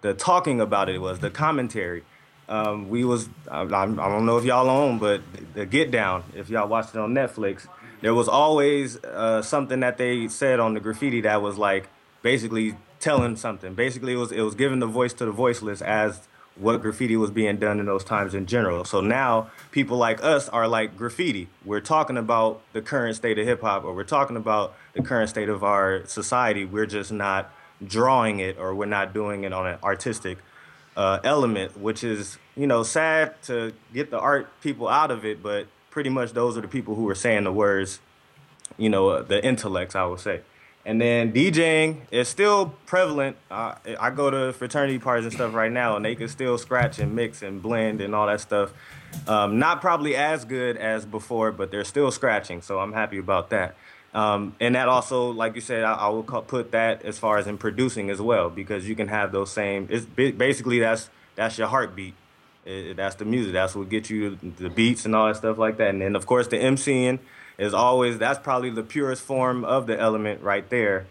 the 0.00 0.14
talking 0.14 0.60
about 0.60 0.88
it 0.88 0.98
was 0.98 1.20
the 1.20 1.30
commentary. 1.30 2.02
Um, 2.48 2.88
we 2.88 3.04
was 3.04 3.28
I, 3.50 3.62
I 3.62 3.66
don't 3.66 4.26
know 4.26 4.38
if 4.38 4.44
y'all 4.44 4.70
own, 4.70 4.98
but 4.98 5.20
the 5.54 5.66
Get 5.66 5.90
Down. 5.90 6.24
If 6.34 6.48
y'all 6.48 6.68
watched 6.68 6.94
it 6.94 6.98
on 6.98 7.12
Netflix, 7.12 7.66
there 8.00 8.14
was 8.14 8.28
always 8.28 9.02
uh, 9.04 9.42
something 9.42 9.80
that 9.80 9.98
they 9.98 10.28
said 10.28 10.60
on 10.60 10.74
the 10.74 10.80
graffiti 10.80 11.22
that 11.22 11.42
was 11.42 11.58
like 11.58 11.88
basically 12.22 12.76
telling 13.00 13.36
something. 13.36 13.74
Basically, 13.74 14.12
it 14.12 14.16
was 14.16 14.32
it 14.32 14.42
was 14.42 14.54
giving 14.54 14.78
the 14.78 14.86
voice 14.86 15.12
to 15.14 15.24
the 15.24 15.32
voiceless 15.32 15.82
as 15.82 16.28
what 16.56 16.80
graffiti 16.80 17.16
was 17.16 17.30
being 17.30 17.56
done 17.58 17.78
in 17.78 17.86
those 17.86 18.04
times 18.04 18.34
in 18.34 18.46
general. 18.46 18.84
So 18.84 19.00
now 19.00 19.50
people 19.70 19.98
like 19.98 20.22
us 20.24 20.48
are 20.48 20.66
like 20.66 20.96
graffiti. 20.96 21.48
We're 21.64 21.80
talking 21.80 22.16
about 22.16 22.62
the 22.72 22.80
current 22.80 23.16
state 23.16 23.38
of 23.38 23.46
hip 23.46 23.60
hop, 23.60 23.84
or 23.84 23.94
we're 23.94 24.04
talking 24.04 24.36
about 24.36 24.74
the 24.94 25.02
current 25.02 25.28
state 25.28 25.48
of 25.48 25.62
our 25.62 26.06
society. 26.06 26.64
We're 26.64 26.86
just 26.86 27.12
not 27.12 27.52
drawing 27.84 28.40
it, 28.40 28.56
or 28.58 28.74
we're 28.74 28.86
not 28.86 29.12
doing 29.12 29.44
it 29.44 29.52
on 29.52 29.66
an 29.66 29.78
artistic 29.82 30.38
uh, 30.96 31.20
element, 31.22 31.78
which 31.78 32.02
is 32.02 32.38
you 32.56 32.66
know 32.66 32.82
sad 32.82 33.40
to 33.44 33.72
get 33.92 34.10
the 34.10 34.18
art 34.18 34.48
people 34.60 34.88
out 34.88 35.10
of 35.10 35.24
it, 35.24 35.42
but 35.42 35.66
pretty 35.90 36.10
much 36.10 36.32
those 36.32 36.56
are 36.56 36.60
the 36.60 36.68
people 36.68 36.94
who 36.94 37.08
are 37.08 37.14
saying 37.14 37.44
the 37.44 37.52
words, 37.52 38.00
you 38.76 38.88
know, 38.88 39.08
uh, 39.08 39.22
the 39.22 39.44
intellects, 39.44 39.94
I 39.94 40.04
would 40.04 40.20
say. 40.20 40.40
And 40.84 41.00
then 41.00 41.32
DJing 41.32 42.02
is 42.12 42.28
still 42.28 42.74
prevalent. 42.86 43.36
Uh, 43.50 43.74
I 43.98 44.10
go 44.10 44.30
to 44.30 44.52
fraternity 44.52 45.00
parties 45.00 45.24
and 45.24 45.34
stuff 45.34 45.52
right 45.52 45.72
now, 45.72 45.96
and 45.96 46.04
they 46.04 46.14
can 46.14 46.28
still 46.28 46.58
scratch 46.58 47.00
and 47.00 47.16
mix 47.16 47.42
and 47.42 47.60
blend 47.60 48.00
and 48.00 48.14
all 48.14 48.28
that 48.28 48.40
stuff. 48.40 48.72
Um, 49.26 49.58
not 49.58 49.80
probably 49.80 50.14
as 50.14 50.44
good 50.44 50.76
as 50.76 51.04
before, 51.04 51.50
but 51.50 51.72
they're 51.72 51.82
still 51.82 52.12
scratching, 52.12 52.62
so 52.62 52.78
I'm 52.78 52.92
happy 52.92 53.18
about 53.18 53.50
that. 53.50 53.74
Um, 54.14 54.56
and 54.60 54.74
that 54.74 54.88
also, 54.88 55.30
like 55.30 55.54
you 55.54 55.60
said, 55.60 55.84
I, 55.84 55.92
I 55.94 56.08
will 56.08 56.22
put 56.22 56.72
that 56.72 57.04
as 57.04 57.18
far 57.18 57.38
as 57.38 57.46
in 57.46 57.58
producing 57.58 58.08
as 58.08 58.20
well, 58.20 58.48
because 58.48 58.88
you 58.88 58.96
can 58.96 59.08
have 59.08 59.30
those 59.32 59.50
same. 59.50 59.88
It's 59.90 60.06
basically 60.06 60.78
that's 60.78 61.10
that's 61.34 61.58
your 61.58 61.68
heartbeat. 61.68 62.14
It, 62.64 62.96
that's 62.96 63.14
the 63.16 63.24
music. 63.24 63.52
That's 63.52 63.74
what 63.74 63.88
gets 63.88 64.10
you 64.10 64.38
the 64.58 64.70
beats 64.70 65.04
and 65.04 65.14
all 65.14 65.28
that 65.28 65.36
stuff 65.36 65.58
like 65.58 65.76
that. 65.76 65.90
And 65.90 66.02
then 66.02 66.16
of 66.16 66.26
course 66.26 66.48
the 66.48 66.56
MCing 66.56 67.18
is 67.58 67.74
always 67.74 68.18
that's 68.18 68.38
probably 68.38 68.70
the 68.70 68.82
purest 68.82 69.22
form 69.22 69.64
of 69.64 69.86
the 69.86 69.98
element 69.98 70.42
right 70.42 70.68
there. 70.70 71.06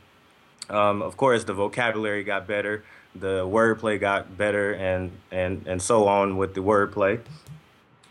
Um, 0.69 1.01
of 1.01 1.15
course, 1.15 1.43
the 1.43 1.53
vocabulary 1.53 2.23
got 2.23 2.47
better, 2.47 2.84
the 3.13 3.45
wordplay 3.45 3.99
got 3.99 4.38
better, 4.38 4.73
and 4.73 5.12
and 5.31 5.65
and 5.67 5.81
so 5.81 6.08
on 6.08 6.38
with 6.38 6.55
the 6.55 6.62
wordplay. 6.62 7.21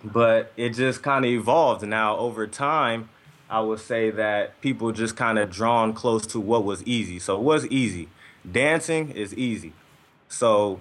But 0.03 0.53
it 0.57 0.71
just 0.71 1.03
kind 1.03 1.25
of 1.25 1.31
evolved. 1.31 1.87
Now 1.87 2.17
over 2.17 2.47
time, 2.47 3.09
I 3.55 3.61
would 3.61 3.79
say 3.79 4.11
that 4.11 4.61
people 4.61 4.91
just 4.91 5.15
kind 5.15 5.39
of 5.39 5.49
drawn 5.49 5.93
close 5.93 6.27
to 6.27 6.41
what 6.41 6.65
was 6.65 6.83
easy. 6.83 7.21
So 7.21 7.37
it 7.37 7.43
was 7.43 7.65
easy. 7.69 8.09
Dancing 8.51 9.11
is 9.11 9.33
easy. 9.33 9.73
So 10.29 10.81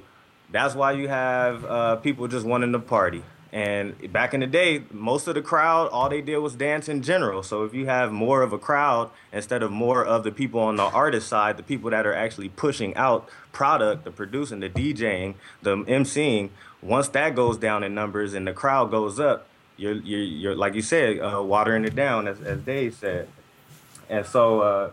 that's 0.51 0.73
why 0.73 0.93
you 0.93 1.07
have 1.07 1.65
uh, 1.65 1.95
people 1.97 2.27
just 2.27 2.47
wanting 2.47 2.71
to 2.71 2.79
party. 2.79 3.21
And 3.51 4.11
back 4.11 4.33
in 4.33 4.39
the 4.39 4.47
day, 4.47 4.85
most 4.89 5.27
of 5.27 5.35
the 5.35 5.43
crowd, 5.43 5.89
all 5.89 6.09
they 6.09 6.21
did 6.21 6.39
was 6.39 6.55
dance 6.55 6.89
in 6.89 7.03
general. 7.03 7.43
So 7.43 7.63
if 7.63 7.75
you 7.75 7.85
have 7.85 8.11
more 8.11 8.41
of 8.41 8.53
a 8.53 8.57
crowd 8.57 9.11
instead 9.31 9.61
of 9.61 9.71
more 9.71 10.03
of 10.03 10.23
the 10.23 10.31
people 10.31 10.59
on 10.61 10.75
the 10.75 10.85
artist 10.85 11.27
side, 11.27 11.57
the 11.57 11.63
people 11.63 11.91
that 11.91 12.07
are 12.07 12.13
actually 12.15 12.49
pushing 12.49 12.95
out 12.95 13.29
product, 13.51 14.03
the 14.03 14.09
producing, 14.09 14.61
the 14.61 14.69
DJing, 14.71 15.35
the 15.61 15.77
MCing, 15.77 16.49
once 16.81 17.07
that 17.09 17.35
goes 17.35 17.59
down 17.59 17.83
in 17.83 17.93
numbers 17.93 18.33
and 18.33 18.47
the 18.47 18.53
crowd 18.53 18.89
goes 18.89 19.19
up, 19.19 19.47
you're 19.77 19.93
you're, 19.93 20.21
you're 20.21 20.55
like 20.55 20.75
you 20.75 20.81
said, 20.81 21.19
uh, 21.19 21.41
watering 21.41 21.85
it 21.85 21.95
down, 21.95 22.27
as 22.27 22.41
as 22.41 22.59
Dave 22.59 22.93
said. 22.93 23.27
And 24.09 24.25
so 24.25 24.61
uh, 24.61 24.91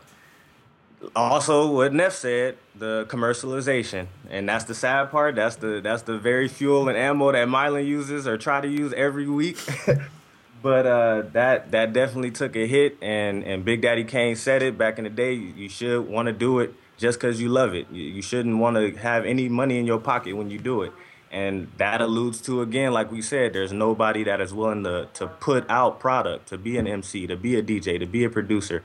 also 1.14 1.70
what 1.70 1.92
Neff 1.92 2.14
said, 2.14 2.56
the 2.74 3.06
commercialization, 3.08 4.06
and 4.30 4.48
that's 4.48 4.64
the 4.64 4.74
sad 4.74 5.10
part. 5.10 5.34
That's 5.34 5.56
the 5.56 5.80
that's 5.82 6.02
the 6.02 6.18
very 6.18 6.48
fuel 6.48 6.88
and 6.88 6.96
ammo 6.96 7.32
that 7.32 7.48
Mylan 7.48 7.86
uses 7.86 8.26
or 8.26 8.38
try 8.38 8.60
to 8.60 8.68
use 8.68 8.92
every 8.94 9.28
week. 9.28 9.58
but 10.62 10.86
uh, 10.86 11.22
that 11.32 11.70
that 11.70 11.92
definitely 11.92 12.30
took 12.30 12.56
a 12.56 12.66
hit, 12.66 12.98
and 13.02 13.44
and 13.44 13.64
Big 13.64 13.82
Daddy 13.82 14.04
Kane 14.04 14.36
said 14.36 14.62
it 14.62 14.78
back 14.78 14.98
in 14.98 15.04
the 15.04 15.10
day. 15.10 15.34
You 15.34 15.68
should 15.68 16.08
want 16.08 16.26
to 16.26 16.32
do 16.32 16.58
it 16.60 16.74
just 16.96 17.18
because 17.18 17.40
you 17.40 17.48
love 17.48 17.74
it. 17.74 17.86
You, 17.90 18.04
you 18.04 18.22
shouldn't 18.22 18.58
want 18.58 18.76
to 18.76 18.92
have 19.00 19.24
any 19.24 19.48
money 19.48 19.78
in 19.78 19.86
your 19.86 19.98
pocket 19.98 20.36
when 20.36 20.50
you 20.50 20.58
do 20.58 20.82
it. 20.82 20.92
And 21.32 21.68
that 21.76 22.00
alludes 22.00 22.40
to 22.42 22.60
again, 22.60 22.92
like 22.92 23.12
we 23.12 23.22
said, 23.22 23.52
there's 23.52 23.72
nobody 23.72 24.24
that 24.24 24.40
is 24.40 24.52
willing 24.52 24.84
to 24.84 25.08
to 25.14 25.28
put 25.28 25.68
out 25.70 26.00
product, 26.00 26.48
to 26.48 26.58
be 26.58 26.76
an 26.76 26.86
MC, 26.86 27.26
to 27.28 27.36
be 27.36 27.56
a 27.56 27.62
DJ, 27.62 27.98
to 27.98 28.06
be 28.06 28.24
a 28.24 28.30
producer 28.30 28.82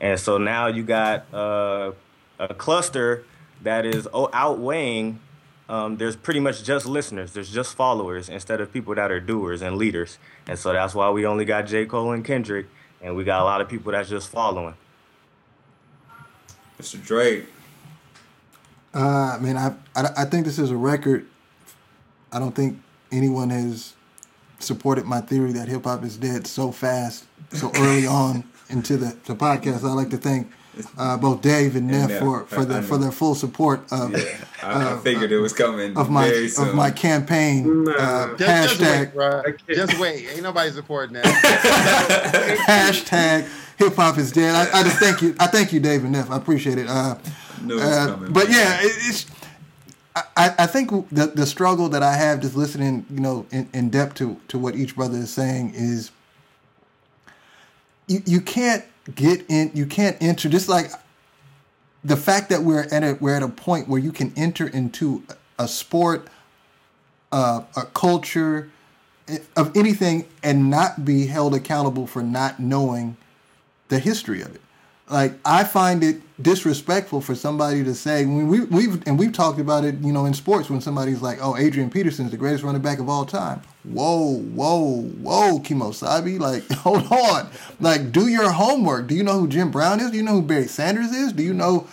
and 0.00 0.18
so 0.18 0.38
now 0.38 0.66
you 0.66 0.82
got 0.82 1.32
uh, 1.34 1.92
a 2.38 2.54
cluster 2.54 3.24
that 3.62 3.84
is 3.84 4.06
outweighing. 4.14 5.20
Um, 5.68 5.96
there's 5.96 6.16
pretty 6.16 6.40
much 6.40 6.64
just 6.64 6.86
listeners. 6.86 7.32
There's 7.32 7.52
just 7.52 7.74
followers 7.74 8.28
instead 8.28 8.60
of 8.60 8.72
people 8.72 8.94
that 8.94 9.10
are 9.10 9.20
doers 9.20 9.60
and 9.60 9.76
leaders. 9.76 10.18
And 10.46 10.58
so 10.58 10.72
that's 10.72 10.94
why 10.94 11.10
we 11.10 11.26
only 11.26 11.44
got 11.44 11.66
J. 11.66 11.84
Cole 11.84 12.12
and 12.12 12.24
Kendrick, 12.24 12.66
and 13.02 13.16
we 13.16 13.24
got 13.24 13.42
a 13.42 13.44
lot 13.44 13.60
of 13.60 13.68
people 13.68 13.92
that's 13.92 14.08
just 14.08 14.28
following. 14.28 14.74
Mr. 16.80 17.04
Drake. 17.04 17.46
Uh, 18.94 19.36
I 19.36 19.38
mean, 19.40 19.56
I, 19.56 19.74
I 19.94 20.08
I 20.18 20.24
think 20.24 20.46
this 20.46 20.58
is 20.58 20.70
a 20.70 20.76
record. 20.76 21.26
I 22.32 22.38
don't 22.38 22.54
think 22.54 22.80
anyone 23.10 23.50
has 23.50 23.94
supported 24.58 25.04
my 25.04 25.20
theory 25.20 25.52
that 25.52 25.68
hip 25.68 25.84
hop 25.84 26.04
is 26.04 26.16
dead 26.16 26.46
so 26.46 26.72
fast, 26.72 27.24
so 27.52 27.70
early 27.76 28.06
on 28.06 28.44
into 28.68 28.96
the, 28.96 29.16
the 29.26 29.34
podcast. 29.34 29.84
I'd 29.84 29.92
like 29.92 30.10
to 30.10 30.18
thank 30.18 30.50
uh, 30.96 31.16
both 31.16 31.42
Dave 31.42 31.76
and, 31.76 31.90
and 31.90 32.08
Neff 32.08 32.20
for, 32.20 32.44
for 32.46 32.64
their 32.64 32.82
for 32.82 32.98
their 32.98 33.10
full 33.10 33.34
support 33.34 33.80
of. 33.90 34.12
Yeah, 34.12 34.44
I, 34.62 34.72
uh, 34.72 34.96
I 34.96 34.98
figured 35.00 35.32
it 35.32 35.38
was 35.38 35.52
coming 35.52 35.96
of 35.96 36.10
my 36.10 36.28
of 36.58 36.74
my 36.74 36.90
campaign 36.90 37.88
uh, 37.88 38.36
just, 38.36 38.80
hashtag. 38.80 39.12
Just 39.12 39.66
wait, 39.66 39.76
just 39.76 39.98
wait, 39.98 40.28
ain't 40.30 40.42
nobody 40.42 40.70
supporting 40.70 41.14
that. 41.14 41.24
hashtag 42.68 43.48
hip 43.78 43.94
hop 43.94 44.18
is 44.18 44.32
dead. 44.32 44.54
I, 44.54 44.80
I, 44.80 44.82
just 44.82 44.98
thank 44.98 45.22
you. 45.22 45.34
I 45.38 45.46
thank 45.46 45.72
you, 45.72 45.80
Dave 45.80 46.02
and 46.02 46.12
Neff. 46.12 46.30
I 46.30 46.36
appreciate 46.36 46.78
it. 46.78 46.88
Uh, 46.88 47.16
uh, 47.70 48.16
but 48.28 48.50
yeah, 48.50 48.80
it, 48.80 48.92
it's. 49.00 49.26
I, 50.36 50.54
I 50.58 50.66
think 50.66 50.90
the 51.10 51.26
the 51.26 51.46
struggle 51.46 51.88
that 51.90 52.02
I 52.02 52.14
have 52.14 52.40
just 52.40 52.56
listening, 52.56 53.06
you 53.10 53.20
know, 53.20 53.46
in, 53.50 53.68
in 53.72 53.90
depth 53.90 54.14
to 54.16 54.40
to 54.48 54.58
what 54.58 54.76
each 54.76 54.96
brother 54.96 55.18
is 55.18 55.30
saying 55.30 55.72
is 55.74 56.10
you 58.06 58.22
you 58.24 58.40
can't 58.40 58.84
get 59.14 59.44
in 59.48 59.70
you 59.74 59.86
can't 59.86 60.16
enter 60.20 60.48
just 60.48 60.68
like 60.68 60.90
the 62.04 62.16
fact 62.16 62.48
that 62.50 62.62
we're 62.62 62.84
at 62.90 63.04
a 63.04 63.18
we're 63.20 63.34
at 63.34 63.42
a 63.42 63.48
point 63.48 63.88
where 63.88 64.00
you 64.00 64.12
can 64.12 64.32
enter 64.36 64.66
into 64.66 65.22
a 65.58 65.68
sport, 65.68 66.28
uh, 67.32 67.62
a 67.76 67.82
culture 67.86 68.70
eh, 69.26 69.38
of 69.56 69.76
anything 69.76 70.26
and 70.42 70.70
not 70.70 71.04
be 71.04 71.26
held 71.26 71.54
accountable 71.54 72.06
for 72.06 72.22
not 72.22 72.60
knowing 72.60 73.16
the 73.88 73.98
history 73.98 74.40
of 74.40 74.54
it. 74.54 74.60
Like 75.10 75.34
I 75.44 75.64
find 75.64 76.04
it 76.04 76.20
disrespectful 76.40 77.20
for 77.20 77.34
somebody 77.34 77.82
to 77.82 77.94
say 77.94 78.24
when 78.26 78.46
we 78.48 78.60
we've 78.60 79.06
and 79.06 79.18
we've 79.18 79.32
talked 79.32 79.58
about 79.58 79.84
it, 79.84 79.96
you 80.00 80.12
know, 80.12 80.26
in 80.26 80.34
sports 80.34 80.68
when 80.68 80.80
somebody's 80.80 81.22
like, 81.22 81.38
"Oh, 81.40 81.56
Adrian 81.56 81.90
Peterson's 81.90 82.30
the 82.30 82.36
greatest 82.36 82.62
running 82.62 82.82
back 82.82 82.98
of 82.98 83.08
all 83.08 83.24
time." 83.24 83.62
Whoa, 83.84 84.38
whoa, 84.38 85.02
whoa, 85.02 85.60
Kimosabi, 85.60 86.38
like 86.38 86.68
hold 86.72 87.10
on, 87.10 87.48
like 87.80 88.12
do 88.12 88.28
your 88.28 88.50
homework. 88.50 89.06
Do 89.06 89.14
you 89.14 89.22
know 89.22 89.40
who 89.40 89.48
Jim 89.48 89.70
Brown 89.70 90.00
is? 90.00 90.10
Do 90.10 90.18
you 90.18 90.22
know 90.22 90.34
who 90.34 90.42
Barry 90.42 90.66
Sanders 90.66 91.10
is? 91.12 91.32
Do 91.32 91.42
you 91.42 91.54
know? 91.54 91.86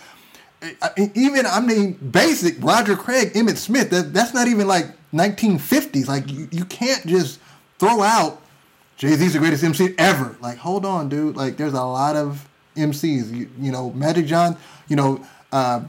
Even 1.14 1.46
I 1.46 1.60
mean, 1.60 1.92
basic 1.94 2.62
Roger 2.62 2.96
Craig, 2.96 3.32
Emmitt 3.32 3.56
Smith. 3.56 3.90
That 3.90 4.12
that's 4.12 4.34
not 4.34 4.48
even 4.48 4.66
like 4.66 4.86
1950s. 5.12 6.06
Like 6.06 6.30
you, 6.30 6.48
you 6.50 6.64
can't 6.66 7.06
just 7.06 7.40
throw 7.78 8.02
out 8.02 8.42
Jay 8.96 9.14
Z's 9.14 9.32
the 9.32 9.38
greatest 9.38 9.64
MC 9.64 9.94
ever. 9.96 10.36
Like 10.40 10.58
hold 10.58 10.84
on, 10.84 11.08
dude. 11.08 11.36
Like 11.36 11.56
there's 11.56 11.72
a 11.72 11.84
lot 11.84 12.16
of 12.16 12.46
MCs. 12.76 13.32
You, 13.34 13.50
you 13.58 13.72
know, 13.72 13.90
Magic 13.90 14.26
John, 14.26 14.56
you 14.88 14.96
know, 14.96 15.24
uh, 15.52 15.82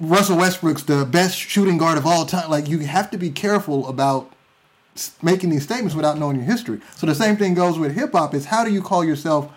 Russell 0.00 0.36
Westbrook's 0.36 0.82
the 0.82 1.04
best 1.04 1.38
shooting 1.38 1.78
guard 1.78 1.96
of 1.96 2.06
all 2.06 2.26
time. 2.26 2.50
Like, 2.50 2.68
you 2.68 2.78
have 2.80 3.10
to 3.12 3.18
be 3.18 3.30
careful 3.30 3.86
about 3.88 4.32
making 5.22 5.50
these 5.50 5.62
statements 5.62 5.94
without 5.94 6.18
knowing 6.18 6.36
your 6.36 6.44
history. 6.44 6.80
So 6.96 7.06
the 7.06 7.14
same 7.14 7.36
thing 7.36 7.54
goes 7.54 7.78
with 7.78 7.94
hip 7.94 8.12
hop 8.12 8.34
is 8.34 8.46
how 8.46 8.64
do 8.64 8.72
you 8.72 8.82
call 8.82 9.04
yourself 9.04 9.50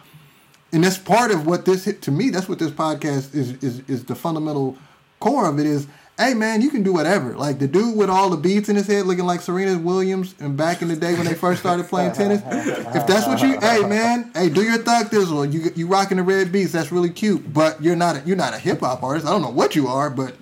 and 0.72 0.84
that's 0.84 0.98
part 0.98 1.32
of 1.32 1.46
what 1.48 1.66
this 1.66 1.86
to 2.02 2.12
me 2.12 2.30
that's 2.30 2.50
what 2.50 2.60
this 2.60 2.72
podcast 2.72 3.34
is 3.34 3.52
is 3.64 3.82
is 3.88 4.04
the 4.06 4.16
fundamental 4.16 4.78
core 5.20 5.48
of 5.48 5.60
it 5.60 5.66
is 5.66 5.88
hey 6.18 6.34
man, 6.34 6.62
you 6.62 6.70
can 6.70 6.84
do 6.84 6.94
whatever. 6.94 7.34
Like 7.34 7.60
the 7.60 7.68
dude 7.68 7.98
with 7.98 8.10
all 8.10 8.30
the 8.30 8.38
beads 8.38 8.70
in 8.70 8.76
his 8.76 8.88
head 8.88 9.06
looking 9.06 9.26
like 9.26 9.42
Serena 9.42 9.78
Williams 9.78 10.36
and 10.40 10.56
back 10.56 10.82
in 10.82 10.88
the 10.88 10.96
day 10.96 11.14
when 11.14 11.26
they 11.26 11.34
first 11.34 11.60
started 11.60 11.88
playing 11.88 12.14
tennis. 12.14 12.42
If 12.46 13.08
that's 13.08 13.28
what 13.28 13.42
you 13.42 13.60
hey 13.60 13.82
man, 13.88 14.32
hey, 14.34 14.50
do 14.50 14.64
your 14.64 14.78
thug 14.78 15.08
thizzle. 15.08 15.52
You 15.52 15.72
you 15.76 15.88
rocking 15.88 16.18
the 16.18 16.24
red 16.24 16.52
beats, 16.52 16.72
that's 16.72 16.92
really 16.92 17.10
cute. 17.10 17.54
But 17.54 17.82
you're 17.82 17.96
not 17.96 18.18
a, 18.18 18.24
you're 18.26 18.38
not 18.38 18.54
a 18.54 18.60
hip 18.60 18.80
hop 18.80 19.04
artist. 19.04 19.28
I 19.28 19.32
don't 19.32 19.42
know 19.42 19.50
what 19.50 19.76
you 19.76 19.88
are, 19.88 20.10
but 20.10 20.36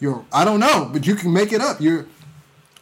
you're 0.00 0.24
I 0.32 0.44
don't 0.44 0.60
know, 0.60 0.90
but 0.92 1.06
you 1.06 1.14
can 1.14 1.32
make 1.32 1.52
it 1.52 1.60
up. 1.60 1.80
You're 1.80 2.06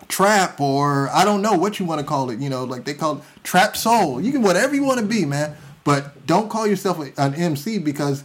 trap 0.08 0.60
or 0.60 1.08
I 1.10 1.24
don't 1.24 1.42
know 1.42 1.54
what 1.54 1.78
you 1.78 1.86
want 1.86 2.00
to 2.00 2.06
call 2.06 2.30
it, 2.30 2.38
you 2.38 2.50
know, 2.50 2.64
like 2.64 2.84
they 2.84 2.94
call 2.94 3.18
it 3.18 3.22
trap 3.42 3.76
soul. 3.76 4.20
You 4.20 4.32
can 4.32 4.42
whatever 4.42 4.74
you 4.74 4.84
want 4.84 5.00
to 5.00 5.06
be, 5.06 5.24
man. 5.24 5.56
But 5.84 6.26
don't 6.26 6.48
call 6.48 6.66
yourself 6.66 7.00
an 7.18 7.34
MC 7.34 7.78
because 7.78 8.22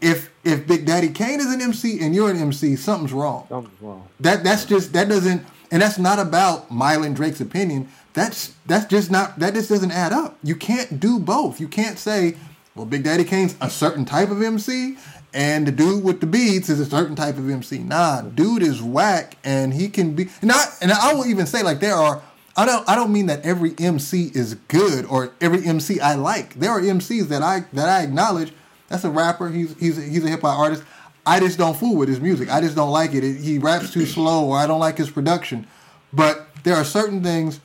if 0.00 0.30
if 0.44 0.66
Big 0.66 0.86
Daddy 0.86 1.08
Kane 1.08 1.40
is 1.40 1.52
an 1.52 1.60
MC 1.60 2.00
and 2.00 2.14
you're 2.14 2.30
an 2.30 2.36
MC, 2.36 2.76
something's 2.76 3.12
wrong. 3.12 3.46
Something's 3.48 3.80
wrong. 3.80 4.08
That 4.20 4.44
that's 4.44 4.64
just 4.64 4.92
that 4.92 5.08
doesn't 5.08 5.44
and 5.70 5.82
that's 5.82 5.98
not 5.98 6.18
about 6.18 6.70
Mylan 6.70 7.14
Drake's 7.14 7.40
opinion. 7.40 7.88
That's 8.14 8.54
that's 8.66 8.86
just 8.86 9.10
not 9.10 9.38
that 9.38 9.54
just 9.54 9.68
doesn't 9.68 9.90
add 9.90 10.12
up. 10.12 10.38
You 10.42 10.56
can't 10.56 11.00
do 11.00 11.18
both. 11.18 11.60
You 11.60 11.68
can't 11.68 11.98
say, 11.98 12.36
well, 12.74 12.86
Big 12.86 13.04
Daddy 13.04 13.24
Kane's 13.24 13.56
a 13.60 13.70
certain 13.70 14.04
type 14.04 14.30
of 14.30 14.42
MC 14.42 14.96
and 15.34 15.66
the 15.66 15.72
dude 15.72 16.02
with 16.02 16.20
the 16.20 16.26
beats 16.26 16.68
is 16.68 16.80
a 16.80 16.86
certain 16.86 17.14
type 17.14 17.36
of 17.36 17.48
MC. 17.50 17.78
Nah, 17.78 18.22
dude 18.22 18.62
is 18.62 18.82
whack 18.82 19.36
and 19.44 19.74
he 19.74 19.88
can 19.88 20.14
be 20.14 20.28
not 20.42 20.68
and 20.80 20.92
I 20.92 21.12
will 21.14 21.26
even 21.26 21.46
say 21.46 21.62
like 21.62 21.80
there 21.80 21.94
are 21.94 22.22
I 22.56 22.64
don't 22.64 22.88
I 22.88 22.94
don't 22.94 23.12
mean 23.12 23.26
that 23.26 23.44
every 23.44 23.74
MC 23.78 24.30
is 24.34 24.54
good 24.68 25.04
or 25.04 25.32
every 25.40 25.66
MC 25.66 26.00
I 26.00 26.14
like. 26.14 26.54
There 26.54 26.70
are 26.70 26.80
MCs 26.80 27.28
that 27.28 27.42
I 27.42 27.66
that 27.74 27.88
I 27.88 28.02
acknowledge 28.02 28.52
that's 28.88 29.04
a 29.04 29.10
rapper. 29.10 29.48
He's 29.48 29.78
he's 29.78 29.96
he's 29.96 30.24
a 30.24 30.28
hip 30.28 30.42
hop 30.42 30.58
artist. 30.58 30.82
I 31.24 31.40
just 31.40 31.58
don't 31.58 31.76
fool 31.76 31.96
with 31.96 32.08
his 32.08 32.20
music. 32.20 32.48
I 32.50 32.60
just 32.60 32.76
don't 32.76 32.90
like 32.90 33.12
it. 33.14 33.24
it. 33.24 33.38
He 33.38 33.58
raps 33.58 33.92
too 33.92 34.06
slow, 34.06 34.46
or 34.46 34.58
I 34.58 34.66
don't 34.66 34.78
like 34.78 34.98
his 34.98 35.10
production. 35.10 35.66
But 36.12 36.46
there 36.62 36.76
are 36.76 36.84
certain 36.84 37.22
things, 37.22 37.60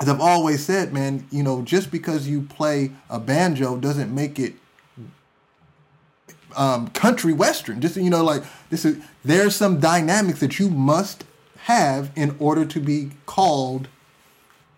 as 0.00 0.08
I've 0.08 0.20
always 0.20 0.64
said, 0.64 0.92
man. 0.92 1.26
You 1.30 1.42
know, 1.42 1.62
just 1.62 1.90
because 1.90 2.26
you 2.26 2.42
play 2.42 2.92
a 3.10 3.20
banjo 3.20 3.76
doesn't 3.76 4.14
make 4.14 4.38
it 4.38 4.54
um, 6.56 6.88
country 6.88 7.32
western. 7.32 7.80
Just 7.80 7.96
you 7.96 8.10
know, 8.10 8.24
like 8.24 8.42
this 8.70 8.84
is 8.84 9.02
there's 9.24 9.54
some 9.54 9.78
dynamics 9.78 10.40
that 10.40 10.58
you 10.58 10.70
must 10.70 11.24
have 11.64 12.10
in 12.16 12.34
order 12.38 12.64
to 12.64 12.80
be 12.80 13.10
called 13.26 13.88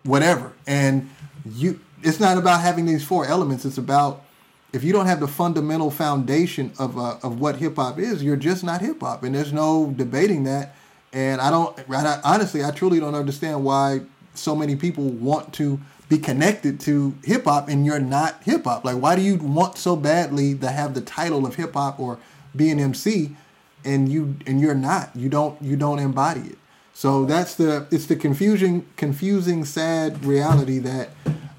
whatever. 0.03 0.53
And 0.67 1.09
you, 1.45 1.79
it's 2.03 2.19
not 2.19 2.37
about 2.37 2.61
having 2.61 2.85
these 2.85 3.03
four 3.03 3.25
elements. 3.25 3.65
It's 3.65 3.77
about 3.77 4.25
if 4.71 4.83
you 4.83 4.93
don't 4.93 5.07
have 5.07 5.19
the 5.19 5.27
fundamental 5.27 5.89
foundation 5.89 6.71
of 6.77 6.97
uh, 6.97 7.17
of 7.23 7.39
what 7.39 7.55
hip 7.55 7.75
hop 7.77 7.97
is, 7.99 8.23
you're 8.23 8.35
just 8.35 8.63
not 8.63 8.81
hip 8.81 9.01
hop, 9.01 9.23
and 9.23 9.33
there's 9.33 9.53
no 9.53 9.93
debating 9.95 10.43
that. 10.43 10.75
And 11.11 11.41
I 11.41 11.49
don't, 11.49 11.77
I, 11.89 12.19
honestly, 12.23 12.63
I 12.63 12.71
truly 12.71 12.99
don't 12.99 13.15
understand 13.15 13.63
why 13.63 14.01
so 14.35 14.55
many 14.55 14.75
people 14.75 15.05
want 15.05 15.53
to 15.55 15.79
be 16.07 16.19
connected 16.19 16.79
to 16.81 17.15
hip 17.23 17.45
hop 17.45 17.67
and 17.67 17.85
you're 17.85 17.99
not 17.99 18.43
hip 18.43 18.65
hop. 18.65 18.85
Like, 18.85 18.97
why 18.97 19.15
do 19.15 19.21
you 19.21 19.35
want 19.35 19.77
so 19.77 19.95
badly 19.95 20.55
to 20.55 20.69
have 20.69 20.93
the 20.93 21.01
title 21.01 21.45
of 21.45 21.55
hip 21.55 21.73
hop 21.73 21.99
or 21.99 22.19
be 22.55 22.69
an 22.69 22.79
MC, 22.79 23.35
and 23.83 24.11
you 24.11 24.35
and 24.45 24.61
you're 24.61 24.75
not? 24.75 25.15
You 25.15 25.29
don't 25.29 25.59
you 25.61 25.75
don't 25.75 25.99
embody 25.99 26.41
it. 26.41 26.57
So 26.93 27.25
that's 27.25 27.55
the 27.55 27.87
it's 27.89 28.05
the 28.05 28.15
confusing 28.15 28.85
confusing 28.97 29.65
sad 29.65 30.23
reality 30.25 30.77
that 30.79 31.09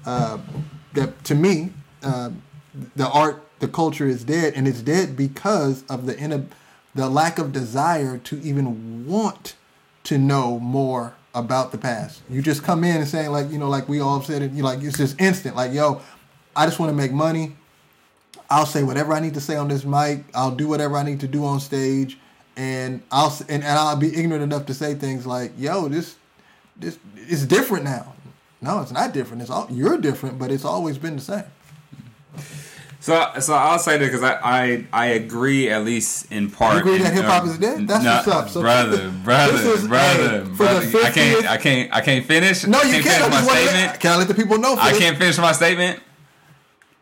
uh, 0.05 0.37
that 0.93 1.23
to 1.25 1.35
me. 1.35 1.71
Uh, 2.03 2.31
the 2.95 3.07
art, 3.09 3.43
the 3.59 3.67
culture 3.67 4.07
is 4.07 4.23
dead, 4.23 4.53
and 4.55 4.67
it's 4.67 4.81
dead 4.81 5.15
because 5.15 5.83
of 5.89 6.05
the 6.05 6.17
in 6.17 6.49
the 6.93 7.09
lack 7.09 7.39
of 7.39 7.51
desire 7.51 8.17
to 8.17 8.39
even 8.41 9.07
want 9.07 9.55
to 10.03 10.17
know 10.17 10.59
more 10.59 11.13
about 11.33 11.71
the 11.71 11.77
past. 11.77 12.21
You 12.29 12.41
just 12.41 12.63
come 12.63 12.83
in 12.83 12.97
and 12.97 13.07
saying 13.07 13.31
like 13.31 13.49
you 13.51 13.57
know 13.57 13.69
like 13.69 13.87
we 13.87 13.99
all 13.99 14.21
said 14.21 14.41
it. 14.41 14.51
You 14.51 14.63
like 14.63 14.81
it's 14.81 14.97
just 14.97 15.19
instant. 15.19 15.55
Like 15.55 15.73
yo, 15.73 16.01
I 16.55 16.65
just 16.65 16.79
want 16.79 16.91
to 16.91 16.95
make 16.95 17.11
money. 17.11 17.55
I'll 18.49 18.65
say 18.65 18.83
whatever 18.83 19.13
I 19.13 19.21
need 19.21 19.33
to 19.35 19.41
say 19.41 19.55
on 19.55 19.69
this 19.69 19.85
mic. 19.85 20.25
I'll 20.33 20.55
do 20.55 20.67
whatever 20.67 20.97
I 20.97 21.03
need 21.03 21.21
to 21.21 21.27
do 21.27 21.45
on 21.45 21.59
stage, 21.59 22.17
and 22.57 23.01
I'll 23.11 23.35
and, 23.47 23.63
and 23.63 23.77
I'll 23.77 23.95
be 23.95 24.13
ignorant 24.15 24.43
enough 24.43 24.65
to 24.67 24.73
say 24.73 24.95
things 24.95 25.25
like 25.25 25.53
yo 25.57 25.87
this 25.87 26.15
this 26.77 26.97
is 27.15 27.45
different 27.45 27.85
now. 27.85 28.13
No, 28.61 28.81
it's 28.81 28.91
not 28.91 29.13
different. 29.13 29.41
It's 29.41 29.51
all 29.51 29.67
you're 29.71 29.97
different, 29.97 30.37
but 30.37 30.51
it's 30.51 30.65
always 30.65 30.97
been 30.97 31.15
the 31.15 31.21
same. 31.21 31.45
So, 33.01 33.31
so 33.39 33.55
I'll 33.55 33.79
say 33.79 33.97
that 33.97 34.05
because 34.05 34.21
I, 34.21 34.39
I, 34.43 34.85
I 34.93 35.05
agree 35.07 35.71
at 35.71 35.83
least 35.83 36.31
in 36.31 36.51
part. 36.51 36.75
You 36.75 36.79
agree 36.81 36.97
that 36.99 37.13
hip 37.13 37.25
hop 37.25 37.43
um, 37.43 37.49
is 37.49 37.57
dead? 37.57 37.87
That's 37.87 38.03
no, 38.03 38.13
what's 38.13 38.27
up, 38.27 38.49
so 38.49 38.61
brother, 38.61 39.11
brother, 39.23 39.57
is, 39.57 39.87
brother, 39.87 40.45
hey, 40.45 40.49
brother. 40.51 40.99
I 40.99 41.09
can't, 41.09 41.49
I 41.49 41.57
can't, 41.57 41.93
I 41.95 42.01
can't 42.01 42.25
finish. 42.27 42.67
No, 42.67 42.79
you 42.83 43.01
can't. 43.01 43.05
can't 43.05 43.23
finish 43.23 43.45
my 43.47 43.55
statement. 43.55 43.87
Let, 43.87 43.99
can 43.99 44.11
I 44.11 44.17
let 44.17 44.27
the 44.27 44.35
people 44.35 44.59
know? 44.59 44.75
I 44.77 44.91
can't 44.91 45.17
finish 45.17 45.39
my 45.39 45.51
statement. 45.51 45.99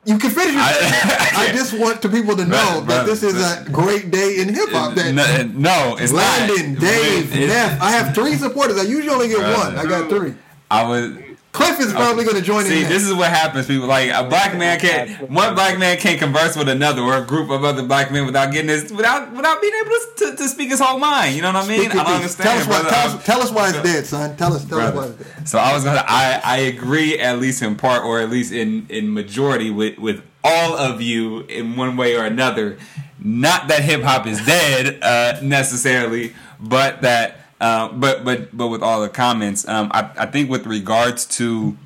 You 0.05 0.17
can 0.17 0.31
finish 0.31 0.53
your 0.53 0.63
I, 0.63 1.31
I, 1.49 1.51
just 1.51 1.77
want 1.77 2.01
to 2.03 2.07
people 2.07 2.33
to 2.37 2.45
know 2.45 2.55
brother, 2.55 2.79
that 2.79 2.85
brother, 2.85 3.11
this 3.11 3.21
is 3.23 3.35
a 3.35 3.69
great 3.69 4.09
day 4.09 4.37
in 4.39 4.53
hip 4.53 4.69
hop. 4.69 4.95
That 4.95 5.13
no, 5.13 5.59
no, 5.59 5.97
it's 5.99 6.13
Landon, 6.13 6.75
not. 6.75 6.81
Dave, 6.81 7.35
Neff. 7.35 7.81
I 7.81 7.91
have 7.91 8.15
three 8.15 8.35
supporters. 8.35 8.77
I 8.77 8.83
usually 8.83 9.09
only 9.09 9.27
get 9.27 9.39
one. 9.39 9.75
I 9.75 9.85
got 9.85 10.09
three. 10.09 10.33
I 10.71 10.87
was 10.87 11.17
Cliff 11.51 11.79
is 11.79 11.91
probably 11.93 12.23
going 12.23 12.35
to 12.35 12.43
join 12.43 12.63
See, 12.63 12.81
in. 12.81 12.83
See, 12.83 12.93
this 12.93 13.03
is 13.03 13.13
what 13.13 13.29
happens. 13.29 13.65
People 13.65 13.87
like 13.87 14.11
a 14.11 14.23
black 14.23 14.55
man 14.55 14.79
can't. 14.79 15.29
One 15.31 15.55
black 15.55 15.79
man 15.79 15.97
can't 15.97 16.19
converse 16.19 16.55
with 16.55 16.69
another 16.69 17.01
or 17.01 17.17
a 17.17 17.25
group 17.25 17.49
of 17.49 17.63
other 17.63 17.81
black 17.81 18.11
men 18.11 18.27
without 18.27 18.51
getting 18.51 18.67
this, 18.67 18.91
without 18.91 19.31
without 19.35 19.59
being 19.59 19.73
able 19.81 19.89
to, 19.89 20.07
to, 20.17 20.35
to 20.37 20.47
speak 20.47 20.69
his 20.69 20.79
whole 20.79 20.99
mind. 20.99 21.35
You 21.35 21.41
know 21.41 21.51
what 21.51 21.65
I 21.65 21.67
mean? 21.67 21.89
I 21.91 21.95
don't 21.95 22.05
understand. 22.05 22.49
Tell 22.49 22.57
us, 22.59 22.67
why, 22.67 22.89
tell, 22.89 23.17
us, 23.17 23.25
tell 23.25 23.41
us 23.41 23.51
why 23.51 23.69
it's 23.69 23.81
dead, 23.81 24.05
son. 24.05 24.37
Tell 24.37 24.53
us, 24.53 24.63
tell 24.65 24.77
brother. 24.77 24.99
us 24.99 25.07
why 25.07 25.11
it's 25.11 25.35
dead. 25.35 25.49
So 25.49 25.57
I 25.57 25.73
was 25.73 25.83
gonna. 25.83 26.03
I 26.07 26.39
I 26.43 26.57
agree 26.57 27.17
at 27.17 27.39
least 27.39 27.63
in 27.63 27.75
part, 27.75 28.03
or 28.03 28.19
at 28.19 28.29
least 28.29 28.51
in 28.51 28.85
in 28.89 29.11
majority 29.11 29.71
with 29.71 29.97
with 29.97 30.21
all 30.43 30.77
of 30.77 31.01
you 31.01 31.41
in 31.41 31.75
one 31.75 31.97
way 31.97 32.15
or 32.15 32.25
another. 32.25 32.77
Not 33.21 33.67
that 33.69 33.83
hip 33.83 34.01
hop 34.01 34.27
is 34.27 34.45
dead 34.45 34.99
uh, 35.01 35.39
necessarily, 35.41 36.33
but 36.59 37.01
that 37.01 37.38
uh, 37.59 37.89
but 37.89 38.23
but 38.23 38.55
but 38.55 38.67
with 38.67 38.81
all 38.81 39.01
the 39.01 39.09
comments, 39.09 39.67
um, 39.67 39.91
I 39.93 40.09
I 40.17 40.25
think 40.25 40.49
with 40.49 40.65
regards 40.65 41.25
to 41.37 41.77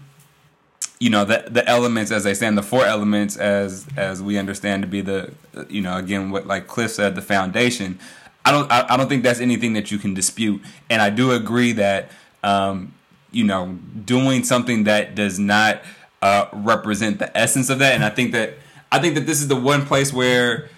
you 0.99 1.09
know 1.09 1.25
the 1.25 1.45
the 1.49 1.67
elements 1.67 2.11
as 2.11 2.23
they 2.23 2.33
stand 2.33 2.57
the 2.57 2.63
four 2.63 2.85
elements 2.85 3.37
as 3.37 3.85
as 3.97 4.21
we 4.21 4.37
understand 4.37 4.83
to 4.83 4.87
be 4.87 5.01
the 5.01 5.33
you 5.69 5.81
know 5.81 5.97
again 5.97 6.29
what 6.29 6.45
like 6.45 6.67
Cliff 6.67 6.91
said 6.91 7.15
the 7.15 7.21
foundation. 7.21 7.99
I 8.45 8.51
don't 8.51 8.71
I, 8.71 8.85
I 8.89 8.97
don't 8.97 9.09
think 9.09 9.23
that's 9.23 9.39
anything 9.39 9.73
that 9.73 9.91
you 9.91 9.97
can 9.97 10.13
dispute, 10.13 10.61
and 10.89 11.01
I 11.01 11.09
do 11.09 11.31
agree 11.31 11.71
that 11.73 12.11
um, 12.43 12.93
you 13.31 13.43
know 13.43 13.79
doing 14.05 14.43
something 14.43 14.83
that 14.83 15.15
does 15.15 15.39
not 15.39 15.81
uh, 16.21 16.47
represent 16.53 17.19
the 17.19 17.35
essence 17.35 17.69
of 17.69 17.79
that, 17.79 17.95
and 17.95 18.05
I 18.05 18.09
think 18.09 18.31
that 18.33 18.53
I 18.91 18.99
think 18.99 19.15
that 19.15 19.25
this 19.25 19.41
is 19.41 19.47
the 19.47 19.55
one 19.55 19.85
place 19.85 20.13
where 20.13 20.69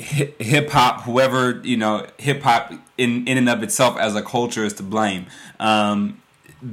hip 0.00 0.70
hop, 0.70 1.02
whoever 1.02 1.60
you 1.64 1.76
know, 1.76 2.06
hip 2.18 2.42
hop 2.42 2.72
in 2.96 3.26
in 3.26 3.38
and 3.38 3.48
of 3.48 3.62
itself 3.62 3.96
as 3.98 4.14
a 4.14 4.22
culture 4.22 4.64
is 4.64 4.74
to 4.74 4.82
blame, 4.82 5.26
um, 5.60 6.20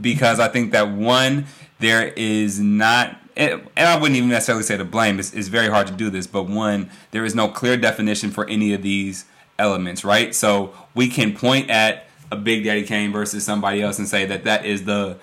because 0.02 0.40
I 0.40 0.48
think 0.48 0.72
that 0.72 0.90
one 0.90 1.46
there 1.80 2.14
is 2.16 2.60
not. 2.60 3.18
And 3.38 3.68
I 3.76 3.98
wouldn't 3.98 4.16
even 4.16 4.30
necessarily 4.30 4.64
say 4.64 4.78
to 4.78 4.86
blame. 4.86 5.20
It's, 5.20 5.34
it's 5.34 5.50
very 5.50 5.68
hard 5.68 5.88
to 5.88 5.94
do 5.94 6.10
this, 6.10 6.26
but 6.26 6.44
one, 6.44 6.90
there 7.12 7.26
is 7.26 7.36
no 7.36 7.50
clear 7.50 7.76
definition 7.76 8.32
for 8.32 8.48
any 8.48 8.74
of 8.74 8.82
these 8.82 9.26
elements, 9.60 10.06
right? 10.06 10.34
So 10.34 10.74
we 10.94 11.10
can 11.10 11.36
point 11.36 11.70
at 11.70 12.08
a 12.32 12.38
Big 12.38 12.64
Daddy 12.64 12.84
Kane 12.84 13.12
versus 13.12 13.44
somebody 13.44 13.82
else 13.82 14.00
and 14.00 14.08
say 14.08 14.26
that 14.26 14.46
that 14.46 14.66
is 14.66 14.86
the 14.86 15.18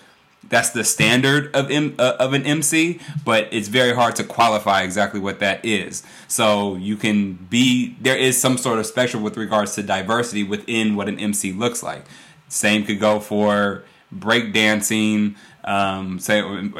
that's 0.48 0.70
the 0.70 0.84
standard 0.84 1.54
of 1.54 1.70
M, 1.70 1.94
uh, 1.98 2.16
of 2.18 2.32
an 2.32 2.44
MC, 2.44 3.00
but 3.24 3.48
it's 3.52 3.68
very 3.68 3.94
hard 3.94 4.16
to 4.16 4.24
qualify 4.24 4.82
exactly 4.82 5.20
what 5.20 5.38
that 5.40 5.64
is. 5.64 6.02
So 6.28 6.76
you 6.76 6.96
can 6.96 7.34
be 7.34 7.96
there 8.00 8.16
is 8.16 8.40
some 8.40 8.58
sort 8.58 8.78
of 8.78 8.86
spectrum 8.86 9.22
with 9.22 9.36
regards 9.36 9.74
to 9.76 9.82
diversity 9.82 10.44
within 10.44 10.96
what 10.96 11.08
an 11.08 11.18
MC 11.18 11.52
looks 11.52 11.82
like. 11.82 12.04
Same 12.48 12.84
could 12.84 13.00
go 13.00 13.20
for 13.20 13.84
breakdancing, 14.14 15.36
um, 15.64 16.18
say, 16.18 16.42
or, 16.42 16.70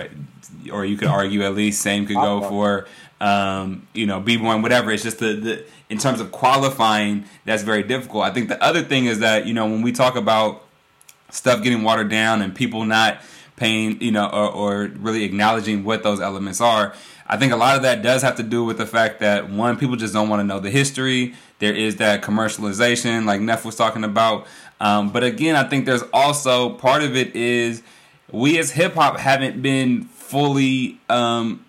or 0.71 0.85
you 0.85 0.97
could 0.97 1.09
argue 1.09 1.43
at 1.43 1.55
least 1.55 1.81
same 1.81 2.07
could 2.07 2.17
go 2.17 2.43
for 2.43 2.87
um, 3.21 3.87
you 3.95 4.07
know 4.07 4.21
b 4.21 4.37
one 4.37 4.63
whatever. 4.63 4.91
It's 4.91 5.03
just 5.03 5.19
the, 5.19 5.35
the 5.35 5.65
in 5.89 5.99
terms 5.99 6.21
of 6.21 6.33
qualifying 6.33 7.25
that's 7.45 7.63
very 7.63 7.83
difficult. 7.83 8.25
I 8.25 8.31
think 8.31 8.49
the 8.49 8.63
other 8.63 8.83
thing 8.83 9.07
is 9.07 9.21
that 9.21 9.47
you 9.47 9.55
know 9.55 9.67
when 9.67 9.83
we 9.83 9.93
talk 9.93 10.17
about 10.17 10.65
stuff 11.31 11.63
getting 11.63 11.83
watered 11.83 12.11
down 12.11 12.43
and 12.43 12.55
people 12.55 12.85
not 12.85 13.19
paying, 13.63 14.01
you 14.03 14.11
know, 14.11 14.27
or, 14.27 14.49
or 14.51 14.87
really 14.99 15.23
acknowledging 15.23 15.85
what 15.85 16.03
those 16.03 16.21
elements 16.21 16.61
are. 16.61 16.95
I 17.29 17.37
think 17.37 17.53
a 17.53 17.57
lot 17.57 17.77
of 17.77 17.83
that 17.83 18.03
does 18.03 18.23
have 18.23 18.35
to 18.37 18.43
do 18.43 18.65
with 18.65 18.77
the 18.77 18.87
fact 18.87 19.21
that 19.21 19.49
one, 19.49 19.79
people 19.79 19.95
just 19.95 20.13
don't 20.13 20.29
want 20.29 20.41
to 20.41 20.45
know 20.45 20.59
the 20.59 20.69
history. 20.69 21.35
There 21.61 21.73
is 21.73 21.97
that 21.97 22.23
commercialization, 22.23 23.25
like 23.25 23.41
Neff 23.41 23.65
was 23.65 23.77
talking 23.77 24.03
about. 24.03 24.49
Um, 24.81 25.13
but 25.13 25.23
again, 25.23 25.55
I 25.55 25.63
think 25.63 25.87
there's 25.87 26.03
also 26.13 26.71
part 26.71 27.05
of 27.05 27.17
it 27.17 27.37
is 27.37 27.85
we 28.33 28.59
as 28.59 28.73
hip 28.73 28.95
hop 28.95 29.19
haven't 29.19 29.63
been 29.63 30.05
fully 30.07 30.99
um, 31.09 31.65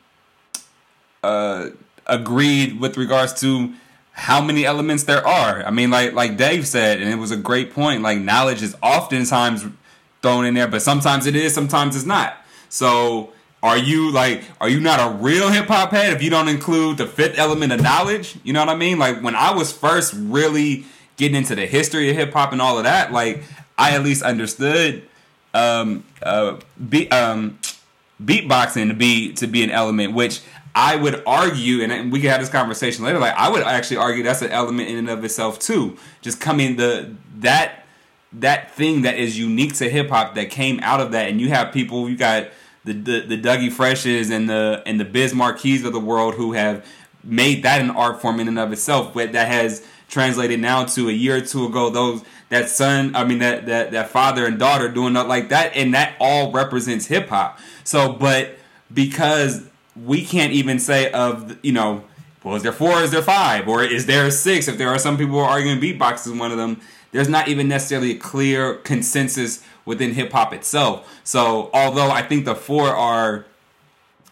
uh, 1.21 1.69
agreed 2.07 2.79
with 2.79 2.97
regards 2.97 3.39
to 3.41 3.71
how 4.13 4.41
many 4.41 4.65
elements 4.65 5.03
there 5.03 5.25
are. 5.25 5.63
I 5.63 5.69
mean, 5.69 5.91
like 5.91 6.13
like 6.13 6.37
Dave 6.37 6.65
said, 6.65 7.01
and 7.01 7.09
it 7.09 7.17
was 7.17 7.29
a 7.29 7.37
great 7.37 7.71
point. 7.71 8.01
Like 8.01 8.17
knowledge 8.17 8.63
is 8.63 8.75
oftentimes 8.81 9.65
thrown 10.23 10.45
in 10.45 10.55
there, 10.55 10.67
but 10.67 10.81
sometimes 10.81 11.27
it 11.27 11.35
is, 11.35 11.53
sometimes 11.53 11.95
it's 11.95 12.05
not. 12.05 12.37
So 12.69 13.31
are 13.61 13.77
you 13.77 14.11
like 14.11 14.43
are 14.59 14.67
you 14.67 14.79
not 14.79 14.99
a 14.99 15.15
real 15.17 15.49
hip 15.49 15.67
hop 15.67 15.91
head 15.91 16.11
if 16.11 16.23
you 16.23 16.29
don't 16.29 16.47
include 16.47 16.97
the 16.97 17.05
fifth 17.05 17.37
element 17.37 17.71
of 17.71 17.81
knowledge? 17.81 18.35
You 18.43 18.53
know 18.53 18.59
what 18.59 18.69
I 18.69 18.75
mean? 18.75 18.97
Like 18.97 19.21
when 19.21 19.35
I 19.35 19.53
was 19.53 19.71
first 19.71 20.13
really 20.15 20.85
getting 21.17 21.37
into 21.37 21.53
the 21.53 21.67
history 21.67 22.09
of 22.09 22.15
hip 22.15 22.33
hop 22.33 22.51
and 22.51 22.61
all 22.61 22.77
of 22.79 22.85
that, 22.85 23.11
like 23.11 23.43
I 23.77 23.91
at 23.91 24.03
least 24.03 24.23
understood 24.23 25.07
um 25.53 26.03
uh 26.23 26.59
be 26.89 27.11
um 27.11 27.59
beatboxing 28.23 28.87
to 28.87 28.95
be 28.95 29.33
to 29.33 29.45
be 29.45 29.63
an 29.63 29.69
element 29.69 30.13
which 30.13 30.41
I 30.75 30.95
would 30.95 31.21
argue, 31.27 31.83
and 31.83 32.11
we 32.11 32.19
can 32.19 32.31
have 32.31 32.41
this 32.41 32.49
conversation 32.49 33.05
later. 33.05 33.19
Like 33.19 33.35
I 33.35 33.49
would 33.49 33.61
actually 33.61 33.97
argue 33.97 34.23
that's 34.23 34.41
an 34.41 34.49
element 34.49 34.89
in 34.89 34.97
and 34.97 35.09
of 35.09 35.23
itself 35.23 35.59
too. 35.59 35.97
Just 36.21 36.41
coming 36.41 36.77
the 36.77 37.13
that 37.39 37.82
that 38.39 38.71
thing 38.71 39.03
that 39.03 39.17
is 39.17 39.37
unique 39.37 39.75
to 39.75 39.89
hip 39.89 40.09
hop 40.09 40.35
that 40.35 40.49
came 40.49 40.79
out 40.81 40.99
of 40.99 41.11
that, 41.11 41.29
and 41.29 41.39
you 41.39 41.49
have 41.49 41.71
people, 41.71 42.09
you 42.09 42.17
got 42.17 42.47
the, 42.83 42.93
the 42.93 43.19
the 43.21 43.41
Dougie 43.41 43.71
Freshes 43.71 44.29
and 44.29 44.49
the 44.49 44.81
and 44.85 44.99
the 44.99 45.05
Biz 45.05 45.33
Markies 45.33 45.85
of 45.85 45.93
the 45.93 45.99
world 45.99 46.35
who 46.35 46.53
have 46.53 46.85
made 47.23 47.63
that 47.63 47.81
an 47.81 47.89
art 47.89 48.21
form 48.21 48.39
in 48.39 48.47
and 48.47 48.59
of 48.59 48.71
itself, 48.71 49.13
but 49.13 49.31
that 49.31 49.47
has 49.47 49.85
translated 50.09 50.59
now 50.59 50.85
to 50.85 51.09
a 51.09 51.11
year 51.11 51.37
or 51.37 51.41
two 51.41 51.65
ago. 51.65 51.89
Those 51.89 52.23
that 52.49 52.69
son, 52.69 53.15
I 53.15 53.23
mean 53.23 53.39
that 53.39 53.67
that 53.67 53.91
that 53.91 54.09
father 54.09 54.45
and 54.45 54.59
daughter 54.59 54.89
doing 54.89 55.13
that 55.13 55.27
like 55.27 55.49
that, 55.49 55.75
and 55.75 55.93
that 55.93 56.15
all 56.19 56.51
represents 56.51 57.07
hip 57.07 57.29
hop. 57.29 57.59
So, 57.83 58.13
but 58.13 58.57
because 58.93 59.65
we 59.95 60.25
can't 60.25 60.53
even 60.53 60.79
say 60.79 61.11
of 61.11 61.57
you 61.63 61.71
know, 61.71 62.03
well, 62.43 62.55
is 62.55 62.63
there 62.63 62.73
four? 62.73 63.01
Is 63.01 63.11
there 63.11 63.21
five? 63.21 63.67
Or 63.67 63.83
is 63.83 64.05
there 64.05 64.29
six? 64.29 64.67
If 64.67 64.77
there 64.77 64.89
are 64.89 64.99
some 64.99 65.17
people 65.17 65.35
who 65.35 65.39
are 65.39 65.49
arguing 65.49 65.79
beatbox 65.79 66.27
is 66.27 66.33
one 66.33 66.51
of 66.51 66.57
them 66.57 66.81
there's 67.13 67.29
not 67.29 67.47
even 67.47 67.69
necessarily 67.69 68.11
a 68.11 68.17
clear 68.17 68.75
consensus 68.75 69.63
within 69.85 70.13
hip 70.13 70.31
hop 70.33 70.53
itself. 70.53 71.09
So 71.23 71.69
although 71.73 72.11
I 72.11 72.21
think 72.23 72.43
the 72.43 72.55
four 72.55 72.89
are 72.89 73.45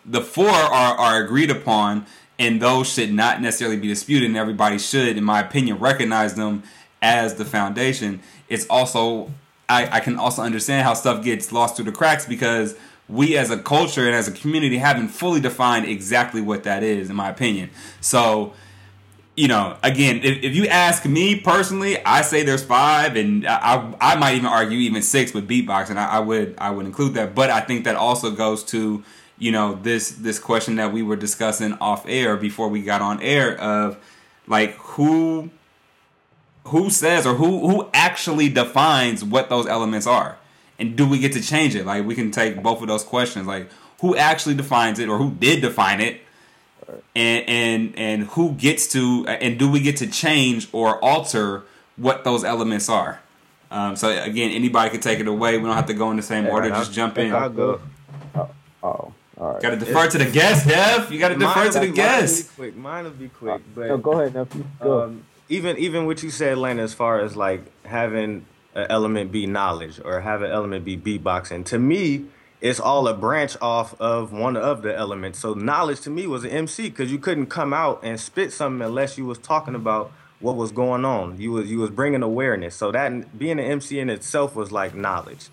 the 0.06 0.22
four 0.22 0.50
are, 0.50 0.96
are 0.98 1.24
agreed 1.24 1.52
upon 1.52 2.06
and 2.39 2.62
those 2.62 2.91
should 2.91 3.13
not 3.13 3.39
necessarily 3.41 3.78
be 3.78 3.88
disputed 3.88 4.28
and 4.28 4.36
everybody 4.36 4.80
should, 4.80 5.15
in 5.15 5.24
my 5.24 5.39
opinion, 5.39 5.78
recognize 5.78 6.34
them 6.34 6.63
as 7.02 7.36
the 7.36 7.46
foundation. 7.46 8.20
It's 8.50 8.65
also 8.67 9.32
I, 9.70 9.98
I 9.98 10.00
can 10.02 10.17
also 10.17 10.41
understand 10.41 10.86
how 10.86 10.96
stuff 10.96 11.24
gets 11.24 11.52
lost 11.52 11.76
through 11.76 11.86
the 11.86 11.91
cracks 11.94 12.26
because 12.26 12.76
we 13.08 13.38
as 13.38 13.52
a 13.52 13.58
culture 13.58 14.06
and 14.06 14.15
as 14.15 14.28
a 14.28 14.32
community 14.32 14.78
haven't 14.78 15.10
fully 15.10 15.39
defined 15.39 15.86
exactly 15.86 16.41
what 16.41 16.63
that 16.63 16.82
is, 16.84 17.10
in 17.10 17.15
my 17.15 17.30
opinion. 17.30 17.70
So 18.00 18.54
you 19.36 19.48
know, 19.48 19.78
again, 19.82 20.17
if, 20.24 20.44
if 20.44 20.56
you 20.56 20.67
ask 20.67 21.06
me 21.06 21.39
personally, 21.39 22.04
I 22.06 22.22
say 22.22 22.44
there's 22.44 22.63
five, 22.63 23.15
and 23.15 23.48
I, 23.48 23.94
I 24.02 24.15
might 24.15 24.36
even 24.36 24.48
argue 24.48 24.78
even 24.80 25.02
six 25.02 25.34
with 25.34 25.48
beatboxing. 25.48 25.96
I, 25.96 26.06
I 26.06 26.20
would 26.20 26.56
I 26.58 26.70
would 26.72 26.86
include 26.86 27.13
that, 27.13 27.34
but 27.34 27.50
I 27.50 27.62
think 27.62 27.86
that 27.86 27.96
also 27.96 28.32
goes 28.32 28.63
to 28.65 29.04
you 29.38 29.52
know 29.52 29.80
this 29.82 30.12
this 30.12 30.38
question 30.38 30.76
that 30.76 30.91
we 30.91 31.02
were 31.02 31.15
discussing 31.15 31.74
off 31.80 32.06
air 32.08 32.36
before 32.36 32.67
we 32.67 32.82
got 32.82 33.02
on 33.02 33.22
air 33.22 33.60
of 33.60 33.98
like 34.48 34.74
who 34.76 35.50
who 36.65 36.89
says 36.89 37.26
or 37.26 37.36
who 37.36 37.70
who 37.70 37.89
actually 37.94 38.50
defines 38.50 39.24
what 39.24 39.50
those 39.50 39.65
elements 39.65 40.06
are? 40.06 40.38
And 40.78 40.96
do 40.98 41.08
we 41.08 41.20
get 41.20 41.32
to 41.34 41.41
change 41.41 41.76
it? 41.76 41.86
Like 41.86 42.06
we 42.06 42.15
can 42.15 42.32
take 42.32 42.62
both 42.62 42.82
of 42.82 42.88
those 42.88 43.04
questions. 43.04 43.48
Like 43.48 43.70
who 44.02 44.15
actually 44.15 44.56
defines 44.56 45.00
it 45.00 45.08
or 45.08 45.17
who 45.17 45.32
did 45.32 45.62
define 45.62 46.02
it 46.02 46.22
and 47.15 47.49
and 47.49 47.97
and 47.97 48.23
who 48.23 48.54
gets 48.54 48.88
to 48.89 49.25
and 49.27 49.58
do 49.58 49.69
we 49.69 49.80
get 49.80 49.97
to 49.97 50.08
change 50.08 50.67
or 50.71 51.04
alter 51.04 51.63
what 51.97 52.23
those 52.23 52.43
elements 52.43 52.89
are? 52.89 53.21
Um, 53.69 53.95
so 53.95 54.10
again, 54.10 54.51
anybody 54.51 54.89
can 54.89 54.99
take 54.99 55.19
it 55.19 55.27
away. 55.27 55.58
We 55.58 55.63
don't 55.63 55.75
have 55.75 55.86
to 55.86 55.93
go 55.93 56.12
in 56.12 56.17
the 56.17 56.23
same 56.23 56.47
order. 56.47 56.69
Just 56.69 56.93
jump 56.93 57.17
in. 57.17 57.34
I'll 57.34 57.49
go. 57.49 57.82
Oh, 58.36 58.49
oh 58.84 59.13
all 59.41 59.54
right. 59.54 59.62
Got 59.62 59.69
to 59.71 59.77
defer 59.77 60.08
to 60.08 60.17
the 60.19 60.30
guest, 60.30 60.67
Dev. 60.67 61.12
You 61.12 61.17
got 61.17 61.30
to 61.30 61.36
defer 61.36 61.71
to 61.71 61.80
the 61.80 61.86
mine 61.88 61.95
guest. 61.95 62.58
Will 62.58 62.65
be 62.65 62.71
quick. 62.71 62.82
Mine 62.82 63.04
will 63.06 63.12
be 63.12 63.30
quick. 63.30 63.62
But 63.73 63.88
No, 63.88 63.97
go 63.97 64.12
ahead, 64.19 64.36
nephew. 64.36 64.65
Go. 64.80 65.04
um, 65.04 65.23
even 65.49 65.77
even 65.77 66.06
what 66.06 66.21
you 66.21 66.30
said, 66.30 66.60
Lana, 66.60 66.84
as 66.84 66.93
far 66.93 67.19
as 67.19 67.36
like 67.36 67.62
having 67.86 68.45
an 68.75 68.88
element 68.89 69.32
be 69.32 69.47
knowledge 69.47 69.99
or 70.04 70.21
have 70.21 70.43
an 70.43 70.51
element 70.51 70.86
be 70.86 70.95
beatboxing, 70.95 71.65
to 71.65 71.80
me, 71.80 72.25
it's 72.62 72.80
all 72.80 73.08
a 73.08 73.13
branch 73.13 73.58
off 73.60 74.00
of 74.00 74.32
one 74.32 74.56
of 74.56 74.84
the 74.84 74.95
elements. 74.95 75.39
So 75.39 75.56
knowledge 75.56 76.02
to 76.02 76.12
me 76.12 76.28
was 76.28 76.43
an 76.43 76.52
MC 76.52 76.89
because 76.89 77.12
you 77.12 77.17
couldn't 77.17 77.47
come 77.47 77.74
out 77.74 78.02
and 78.04 78.19
spit 78.19 78.54
something 78.54 78.86
unless 78.86 79.17
you 79.17 79.26
was 79.26 79.39
talking 79.39 79.74
about 79.74 80.12
what 80.39 80.56
was 80.56 80.71
going 80.71 81.04
on. 81.04 81.39
You 81.41 81.52
was 81.52 81.69
you 81.69 81.80
was 81.80 81.89
bringing 81.89 82.21
awareness. 82.21 82.76
So 82.76 82.91
that 82.91 83.38
being 83.38 83.60
an 83.60 83.65
MC 83.65 84.00
in 84.00 84.10
itself 84.10 84.56
was 84.56 84.71
like 84.71 84.93
knowledge, 84.93 85.50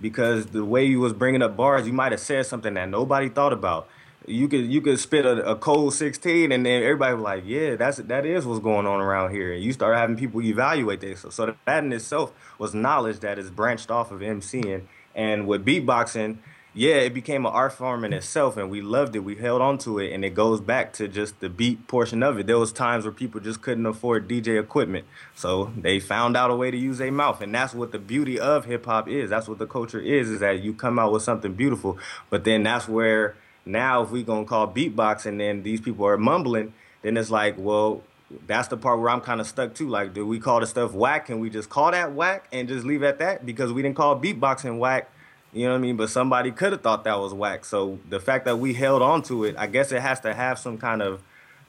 because 0.00 0.46
the 0.46 0.64
way 0.64 0.84
you 0.84 0.98
was 1.00 1.12
bringing 1.12 1.42
up 1.42 1.56
bars, 1.56 1.86
you 1.86 1.92
might 1.92 2.12
have 2.12 2.20
said 2.20 2.46
something 2.46 2.74
that 2.74 2.88
nobody 2.88 3.28
thought 3.28 3.52
about. 3.52 3.88
You 4.26 4.48
could 4.48 4.66
you 4.70 4.80
could 4.80 4.98
spit 4.98 5.24
a, 5.24 5.52
a 5.52 5.56
cold 5.56 5.94
sixteen, 5.94 6.50
and 6.50 6.66
then 6.66 6.82
everybody 6.82 7.14
was 7.14 7.22
like, 7.22 7.44
"Yeah, 7.46 7.76
that's 7.76 7.98
that 7.98 8.26
is 8.26 8.44
what's 8.44 8.60
going 8.60 8.86
on 8.86 9.00
around 9.00 9.30
here." 9.30 9.52
And 9.52 9.62
you 9.62 9.72
start 9.72 9.96
having 9.96 10.16
people 10.16 10.42
evaluate 10.42 11.00
this. 11.00 11.20
So, 11.20 11.30
so 11.30 11.54
that 11.66 11.84
in 11.84 11.92
itself 11.92 12.32
was 12.58 12.74
knowledge 12.74 13.20
that 13.20 13.38
is 13.38 13.50
branched 13.50 13.90
off 13.90 14.10
of 14.10 14.20
MCing. 14.20 14.82
And 15.18 15.48
with 15.48 15.66
beatboxing, 15.66 16.38
yeah, 16.74 16.94
it 16.94 17.12
became 17.12 17.44
an 17.44 17.52
art 17.52 17.72
form 17.72 18.04
in 18.04 18.12
itself, 18.12 18.56
and 18.56 18.70
we 18.70 18.80
loved 18.80 19.16
it. 19.16 19.20
We 19.20 19.34
held 19.34 19.60
on 19.60 19.78
to 19.78 19.98
it, 19.98 20.12
and 20.12 20.24
it 20.24 20.30
goes 20.30 20.60
back 20.60 20.92
to 20.92 21.08
just 21.08 21.40
the 21.40 21.48
beat 21.48 21.88
portion 21.88 22.22
of 22.22 22.38
it. 22.38 22.46
There 22.46 22.56
was 22.56 22.70
times 22.70 23.04
where 23.04 23.12
people 23.12 23.40
just 23.40 23.60
couldn't 23.60 23.84
afford 23.84 24.28
DJ 24.28 24.60
equipment, 24.60 25.06
so 25.34 25.72
they 25.76 25.98
found 25.98 26.36
out 26.36 26.52
a 26.52 26.54
way 26.54 26.70
to 26.70 26.76
use 26.76 26.98
their 26.98 27.10
mouth, 27.10 27.40
and 27.40 27.52
that's 27.52 27.74
what 27.74 27.90
the 27.90 27.98
beauty 27.98 28.38
of 28.38 28.66
hip 28.66 28.86
hop 28.86 29.08
is. 29.08 29.28
That's 29.28 29.48
what 29.48 29.58
the 29.58 29.66
culture 29.66 29.98
is: 29.98 30.30
is 30.30 30.38
that 30.38 30.62
you 30.62 30.72
come 30.72 31.00
out 31.00 31.10
with 31.10 31.24
something 31.24 31.54
beautiful, 31.54 31.98
but 32.30 32.44
then 32.44 32.62
that's 32.62 32.86
where 32.86 33.34
now 33.66 34.02
if 34.02 34.12
we 34.12 34.22
gonna 34.22 34.44
call 34.44 34.72
beatboxing, 34.72 35.38
then 35.38 35.64
these 35.64 35.80
people 35.80 36.06
are 36.06 36.16
mumbling, 36.16 36.74
then 37.02 37.16
it's 37.16 37.30
like, 37.30 37.56
well, 37.58 38.04
that's 38.46 38.68
the 38.68 38.76
part 38.76 39.00
where 39.00 39.10
I'm 39.10 39.20
kind 39.20 39.40
of 39.40 39.46
stuck 39.46 39.74
too. 39.74 39.88
Like, 39.88 40.14
do 40.14 40.26
we 40.26 40.38
call 40.38 40.60
the 40.60 40.66
stuff 40.66 40.92
whack? 40.92 41.26
Can 41.26 41.40
we 41.40 41.50
just 41.50 41.68
call 41.70 41.90
that 41.90 42.12
whack 42.12 42.46
and 42.52 42.68
just 42.68 42.84
leave 42.84 43.02
it 43.02 43.06
at 43.06 43.18
that? 43.18 43.46
Because 43.46 43.72
we 43.72 43.82
didn't 43.82 43.96
call 43.96 44.20
beatboxing 44.20 44.78
whack. 44.78 45.10
You 45.52 45.64
know 45.64 45.70
what 45.72 45.78
I 45.78 45.80
mean? 45.80 45.96
But 45.96 46.10
somebody 46.10 46.50
could 46.50 46.72
have 46.72 46.82
thought 46.82 47.04
that 47.04 47.18
was 47.18 47.32
whack. 47.32 47.64
So 47.64 47.98
the 48.08 48.20
fact 48.20 48.44
that 48.44 48.58
we 48.58 48.74
held 48.74 49.00
on 49.00 49.22
to 49.24 49.44
it, 49.44 49.56
I 49.56 49.66
guess 49.66 49.92
it 49.92 50.02
has 50.02 50.20
to 50.20 50.34
have 50.34 50.58
some 50.58 50.76
kind 50.76 51.00
of 51.00 51.22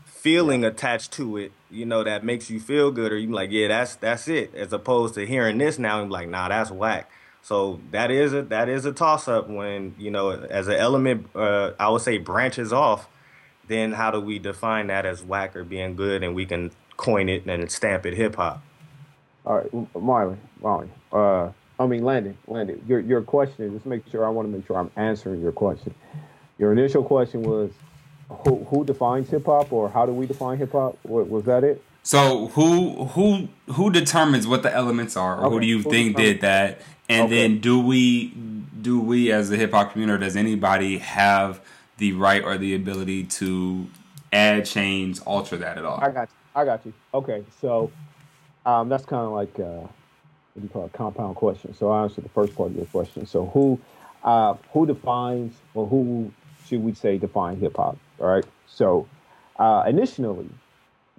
feeling 0.06 0.66
attached 0.66 1.14
to 1.14 1.38
it, 1.38 1.54
you 1.72 1.86
know, 1.86 2.04
that 2.04 2.26
makes 2.26 2.50
you 2.50 2.60
feel 2.60 2.92
good, 2.92 3.14
or 3.14 3.18
you're 3.18 3.32
like, 3.32 3.52
yeah, 3.52 3.70
that's 3.70 3.96
that's 3.96 4.28
it. 4.28 4.54
As 4.54 4.74
opposed 4.74 5.14
to 5.16 5.26
hearing 5.26 5.58
this 5.58 5.80
now 5.80 6.02
and 6.02 6.10
be 6.10 6.14
like, 6.14 6.28
nah, 6.28 6.50
that's 6.50 6.72
whack. 6.72 7.10
So 7.42 7.80
that 7.92 8.12
is 8.12 8.34
a 8.34 8.42
that 8.44 8.68
is 8.68 8.84
a 8.86 8.92
toss 8.92 9.30
up 9.30 9.48
when 9.50 9.96
you 9.98 10.12
know, 10.12 10.32
as 10.32 10.68
an 10.68 10.76
element, 10.76 11.28
uh, 11.34 11.72
I 11.80 11.90
would 11.90 12.02
say 12.02 12.18
branches 12.18 12.74
off. 12.74 13.08
Then 13.70 13.94
how 13.94 14.12
do 14.12 14.20
we 14.20 14.40
define 14.40 14.88
that 14.88 15.06
as 15.06 15.24
whack 15.24 15.56
or 15.56 15.64
being 15.64 15.96
good, 15.96 16.24
and 16.24 16.36
we 16.36 16.46
can 16.46 16.72
coin 16.98 17.30
it 17.30 17.46
and 17.46 17.72
stamp 17.72 18.06
it 18.06 18.16
hip 18.16 18.36
hop. 18.36 18.62
All 19.46 19.58
right, 19.58 19.72
Marlon, 19.94 20.38
Marlon. 20.62 20.90
Uh, 21.14 21.52
I 21.80 21.88
mean, 21.88 22.04
Landon, 22.04 22.38
Landon. 22.48 22.84
Your 22.88 23.00
your 23.00 23.22
question. 23.22 23.72
Just 23.74 23.86
make 23.86 24.08
sure 24.10 24.26
I 24.26 24.30
want 24.30 24.52
to 24.52 24.58
make 24.58 24.68
sure 24.68 24.78
I'm 24.78 24.92
answering 24.96 25.42
your 25.42 25.54
question. 25.54 25.94
Your 26.58 26.74
initial 26.74 27.04
question 27.04 27.44
was, 27.44 27.72
who 28.30 28.66
who 28.66 28.84
defines 28.84 29.30
hip 29.30 29.46
hop, 29.46 29.72
or 29.72 29.88
how 29.90 30.06
do 30.06 30.12
we 30.12 30.26
define 30.26 30.58
hip 30.58 30.72
hop? 30.74 30.98
Was 31.06 31.46
that 31.46 31.64
it? 31.64 31.82
So 32.04 32.48
who 32.48 33.06
who 33.06 33.50
who 33.68 33.92
determines 33.92 34.48
what 34.48 34.64
the 34.64 34.74
elements 34.74 35.16
are, 35.16 35.38
or 35.38 35.46
okay. 35.46 35.54
who 35.54 35.60
do 35.62 35.68
you 35.68 35.82
who 35.84 35.90
think 35.90 36.18
did 36.18 36.42
that? 36.42 36.82
And 37.08 37.26
okay. 37.26 37.36
then 37.36 37.60
do 37.60 37.80
we 37.80 38.34
do 38.82 39.00
we 39.00 39.32
as 39.32 39.52
a 39.52 39.58
hip 39.58 39.72
hop 39.72 39.94
community, 39.94 40.26
does 40.26 40.36
anybody 40.36 40.98
have 40.98 41.62
the 42.00 42.14
right 42.14 42.44
or 42.44 42.58
the 42.58 42.74
ability 42.76 43.26
to 43.26 43.88
add, 44.34 44.66
change, 44.66 45.20
alter 45.22 45.58
that 45.58 45.78
at 45.78 45.86
all? 45.86 46.00
I 46.02 46.10
got 46.10 46.30
you. 46.30 46.36
I 46.56 46.66
got 46.66 46.86
you. 46.86 46.94
Okay, 47.14 47.44
so 47.62 47.92
um, 48.66 48.90
that's 48.90 49.06
kind 49.06 49.26
of 49.26 49.32
like 49.32 49.60
uh, 49.60 49.88
what 50.54 50.56
do 50.56 50.62
you 50.64 50.70
call 50.70 50.86
it, 50.86 50.94
compound 50.94 51.36
question. 51.36 51.74
So 51.74 51.92
I 51.92 52.04
answer 52.04 52.22
the 52.22 52.30
first 52.30 52.56
part 52.56 52.72
of 52.72 52.76
your 52.76 52.86
question. 52.88 53.26
So 53.26 53.46
who 53.48 53.80
uh, 54.24 54.56
who 54.74 54.86
defines 54.86 55.56
or 55.74 55.88
who 55.88 56.32
should 56.66 56.84
we 56.84 56.94
say 56.94 57.18
define 57.18 57.58
hip 57.60 57.78
hop? 57.78 57.98
All 58.20 58.28
right. 58.28 58.46
So 58.68 59.08
uh, 59.58 59.84
initially, 59.88 60.50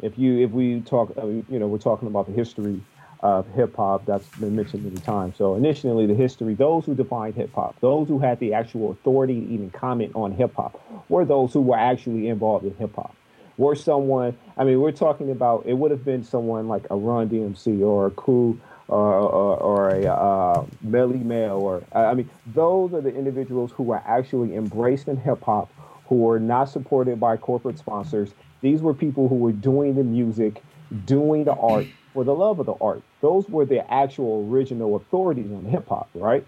if 0.02 0.18
you 0.18 0.38
if 0.38 0.50
we 0.50 0.80
talk, 0.80 1.12
uh, 1.16 1.26
you 1.26 1.44
know, 1.58 1.66
we're 1.66 1.78
talking 1.78 2.08
about 2.08 2.26
the 2.26 2.32
history 2.32 2.82
of 3.22 3.46
hip 3.54 3.76
hop 3.76 4.06
that's 4.06 4.26
been 4.36 4.56
mentioned 4.56 4.84
many 4.84 4.96
times. 4.96 5.36
So 5.36 5.54
initially, 5.54 6.06
the 6.06 6.14
history, 6.14 6.54
those 6.54 6.86
who 6.86 6.94
defined 6.94 7.34
hip 7.34 7.52
hop, 7.54 7.78
those 7.80 8.08
who 8.08 8.18
had 8.18 8.40
the 8.40 8.54
actual 8.54 8.92
authority 8.92 9.40
to 9.40 9.46
even 9.46 9.70
comment 9.70 10.12
on 10.14 10.32
hip 10.32 10.54
hop, 10.54 10.82
were 11.08 11.24
those 11.24 11.52
who 11.52 11.60
were 11.60 11.78
actually 11.78 12.28
involved 12.28 12.64
in 12.64 12.74
hip 12.76 12.94
hop. 12.94 13.14
Were 13.58 13.74
someone, 13.74 14.38
I 14.56 14.64
mean, 14.64 14.80
we're 14.80 14.92
talking 14.92 15.30
about, 15.30 15.66
it 15.66 15.74
would 15.74 15.90
have 15.90 16.04
been 16.04 16.24
someone 16.24 16.66
like 16.66 16.84
a 16.90 16.96
Run 16.96 17.28
DMC 17.28 17.82
or 17.82 18.06
a 18.06 18.10
Cool 18.10 18.56
or, 18.88 19.14
or, 19.14 19.56
or 19.58 19.88
a 19.90 20.06
uh, 20.06 20.64
Melle 20.84 21.22
Mel, 21.22 21.60
or 21.60 21.84
I 21.92 22.14
mean, 22.14 22.28
those 22.46 22.92
are 22.92 23.00
the 23.00 23.14
individuals 23.14 23.70
who 23.70 23.84
were 23.84 24.02
actually 24.04 24.56
embraced 24.56 25.06
in 25.06 25.16
hip 25.16 25.42
hop, 25.44 25.70
who 26.06 26.16
were 26.16 26.40
not 26.40 26.64
supported 26.64 27.20
by 27.20 27.36
corporate 27.36 27.78
sponsors. 27.78 28.30
These 28.62 28.82
were 28.82 28.92
people 28.92 29.28
who 29.28 29.36
were 29.36 29.52
doing 29.52 29.94
the 29.94 30.02
music, 30.02 30.62
doing 31.04 31.44
the 31.44 31.54
art 31.54 31.86
for 32.12 32.24
the 32.24 32.34
love 32.34 32.58
of 32.58 32.66
the 32.66 32.74
art. 32.80 33.02
Those 33.20 33.48
were 33.48 33.64
the 33.64 33.88
actual 33.92 34.48
original 34.50 34.96
authorities 34.96 35.50
on 35.50 35.64
hip 35.64 35.88
hop, 35.88 36.08
right? 36.14 36.46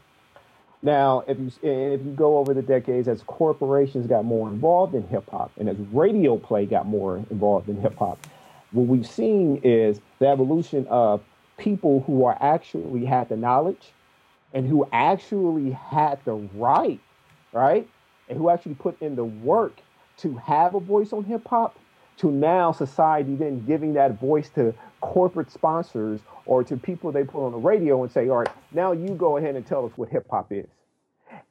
Now, 0.83 1.23
if 1.29 1.39
you 1.39 1.47
if 1.63 2.05
you 2.05 2.13
go 2.13 2.39
over 2.39 2.55
the 2.55 2.63
decades, 2.63 3.07
as 3.07 3.23
corporations 3.23 4.07
got 4.09 4.25
more 4.25 4.49
involved 4.49 4.95
in 4.95 5.07
hip 5.07 5.31
hop, 5.31 5.53
and 5.59 5.69
as 5.69 5.77
radio 5.93 6.37
play 6.37 6.67
got 6.67 6.87
more 6.87 7.19
involved 7.31 7.69
in 7.69 7.81
hip 7.81 7.97
hop, 7.97 8.19
what 8.73 8.87
we've 8.87 9.07
seen 9.07 9.61
is 9.63 10.01
the 10.19 10.27
evolution 10.27 10.87
of 10.89 11.23
people 11.57 12.03
who 12.07 12.25
are 12.25 12.37
actually 12.41 13.05
had 13.05 13.29
the 13.29 13.37
knowledge, 13.37 13.93
and 14.53 14.67
who 14.67 14.89
actually 14.93 15.71
had 15.71 16.19
the 16.25 16.35
right, 16.55 17.01
right, 17.53 17.89
and 18.29 18.37
who 18.37 18.51
actually 18.51 18.75
put 18.75 19.01
in 19.01 19.15
the 19.15 19.25
work 19.25 19.75
to 20.17 20.37
have 20.37 20.75
a 20.75 20.81
voice 20.81 21.13
on 21.13 21.23
hip 21.23 21.47
hop, 21.47 21.79
to 22.17 22.31
now 22.31 22.73
society 22.73 23.37
then 23.37 23.65
giving 23.67 23.95
that 23.95 24.19
voice 24.19 24.49
to 24.51 24.75
corporate 25.03 25.51
sponsors 25.51 26.21
or 26.47 26.65
to 26.65 26.77
people 26.77 27.13
they 27.13 27.25
put 27.25 27.45
on 27.45 27.53
the 27.53 27.59
radio 27.59 28.03
and 28.03 28.11
say, 28.11 28.29
all 28.29 28.39
right, 28.39 28.49
now 28.73 28.93
you 28.93 29.09
go 29.11 29.37
ahead 29.37 29.57
and 29.57 29.67
tell 29.67 29.85
us 29.85 29.93
what 29.97 30.09
hip 30.09 30.27
hop 30.31 30.51
is. 30.51 30.69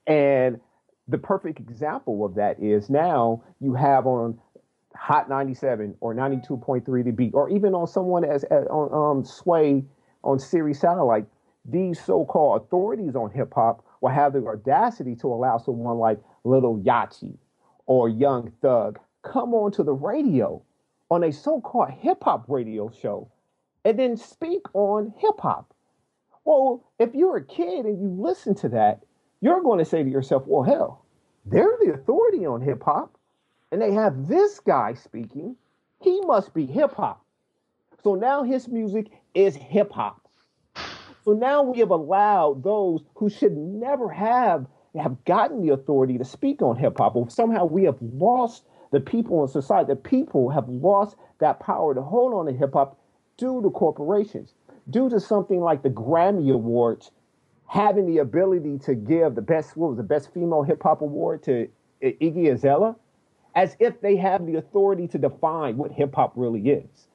And 0.08 0.60
the 1.08 1.18
perfect 1.18 1.60
example 1.60 2.26
of 2.26 2.36
that 2.36 2.62
is 2.62 2.89
now 2.89 3.43
you 3.60 3.76
have 3.76 4.08
on 4.08 4.39
Hot 4.95 5.30
97 5.30 5.95
or 5.99 6.14
92.3 6.14 7.04
The 7.04 7.12
Beat, 7.12 7.34
or 7.34 7.49
even 7.49 7.74
on 7.74 7.88
someone 7.88 8.24
as, 8.24 8.43
as 8.45 8.66
on 8.68 9.18
um, 9.18 9.26
Sway 9.26 9.84
on 10.24 10.39
Sirius 10.39 10.80
Satellite, 10.80 11.26
these 11.66 11.99
so-called 12.04 12.64
authorities 12.64 13.16
on 13.16 13.32
hip 13.32 13.54
hop 13.54 13.84
will 14.02 14.10
have 14.10 14.34
the 14.34 14.45
audacity 14.45 15.16
to 15.16 15.28
allow 15.28 15.58
someone 15.58 15.97
like 15.97 16.20
Little 16.43 16.80
Yachty 16.80 17.36
or 17.86 18.10
Young 18.10 18.52
Thug 18.62 18.99
come 19.24 19.54
onto 19.54 19.84
the 19.84 19.93
radio 19.93 20.62
on 21.10 21.24
a 21.24 21.32
so-called 21.32 21.91
hip 21.91 22.24
hop 22.24 22.45
radio 22.47 22.89
show 22.89 23.30
and 23.84 23.97
then 23.97 24.17
speak 24.17 24.61
on 24.73 25.13
hip 25.17 25.39
hop. 25.39 25.73
Well, 26.43 26.84
if 26.99 27.13
you're 27.13 27.38
a 27.38 27.45
kid 27.45 27.86
and 27.86 28.01
you 28.01 28.09
listen 28.09 28.55
to 28.55 28.69
that, 28.69 29.03
you're 29.41 29.61
going 29.61 29.79
to 29.79 29.86
say 29.86 30.03
to 30.03 30.09
yourself, 30.09 30.43
well, 30.45 30.63
hell, 30.63 31.05
they're 31.45 31.77
the 31.84 31.93
authority 31.93 32.45
on 32.45 32.61
hip 32.61 32.84
hop, 32.84 33.17
and 33.71 33.82
they 33.82 33.93
have 33.93 34.27
this 34.27 34.59
guy 34.59 34.93
speaking. 34.93 35.55
He 36.01 36.21
must 36.21 36.53
be 36.53 36.65
hip 36.65 36.93
hop. 36.93 37.23
So 38.03 38.15
now 38.15 38.43
his 38.43 38.67
music 38.67 39.07
is 39.34 39.55
hip 39.55 39.91
hop. 39.91 40.27
So 41.23 41.34
now 41.34 41.61
we 41.61 41.79
have 41.79 41.91
allowed 41.91 42.63
those 42.63 43.03
who 43.15 43.29
should 43.29 43.55
never 43.55 44.09
have 44.09 44.65
have 44.99 45.23
gotten 45.23 45.61
the 45.61 45.73
authority 45.73 46.17
to 46.17 46.25
speak 46.25 46.61
on 46.61 46.75
hip 46.75 46.97
hop. 46.97 47.15
Well, 47.15 47.29
somehow 47.29 47.65
we 47.65 47.84
have 47.84 47.97
lost 48.01 48.65
the 48.91 48.99
people 48.99 49.41
in 49.41 49.47
society. 49.47 49.88
The 49.88 49.95
people 49.95 50.49
have 50.49 50.67
lost 50.67 51.15
that 51.39 51.59
power 51.61 51.95
to 51.95 52.01
hold 52.01 52.34
on 52.34 52.47
to 52.47 52.51
hip 52.51 52.73
hop 52.73 52.99
due 53.41 53.59
to 53.59 53.71
corporations, 53.71 54.53
due 54.91 55.09
to 55.09 55.19
something 55.19 55.61
like 55.61 55.81
the 55.81 55.89
Grammy 55.89 56.53
Awards 56.53 57.09
having 57.65 58.05
the 58.05 58.19
ability 58.19 58.77
to 58.77 58.93
give 58.93 59.33
the 59.33 59.41
best, 59.41 59.75
what 59.75 59.87
was 59.89 59.97
the 59.97 60.03
best 60.03 60.31
female 60.31 60.61
hip 60.61 60.83
hop 60.83 61.01
award 61.01 61.41
to 61.41 61.67
Iggy 62.03 62.53
Azalea, 62.53 62.95
as 63.55 63.75
if 63.79 63.99
they 63.99 64.15
have 64.15 64.45
the 64.45 64.57
authority 64.57 65.07
to 65.07 65.17
define 65.17 65.75
what 65.77 65.91
hip 65.91 66.13
hop 66.13 66.33
really 66.35 66.69
is. 66.69 67.07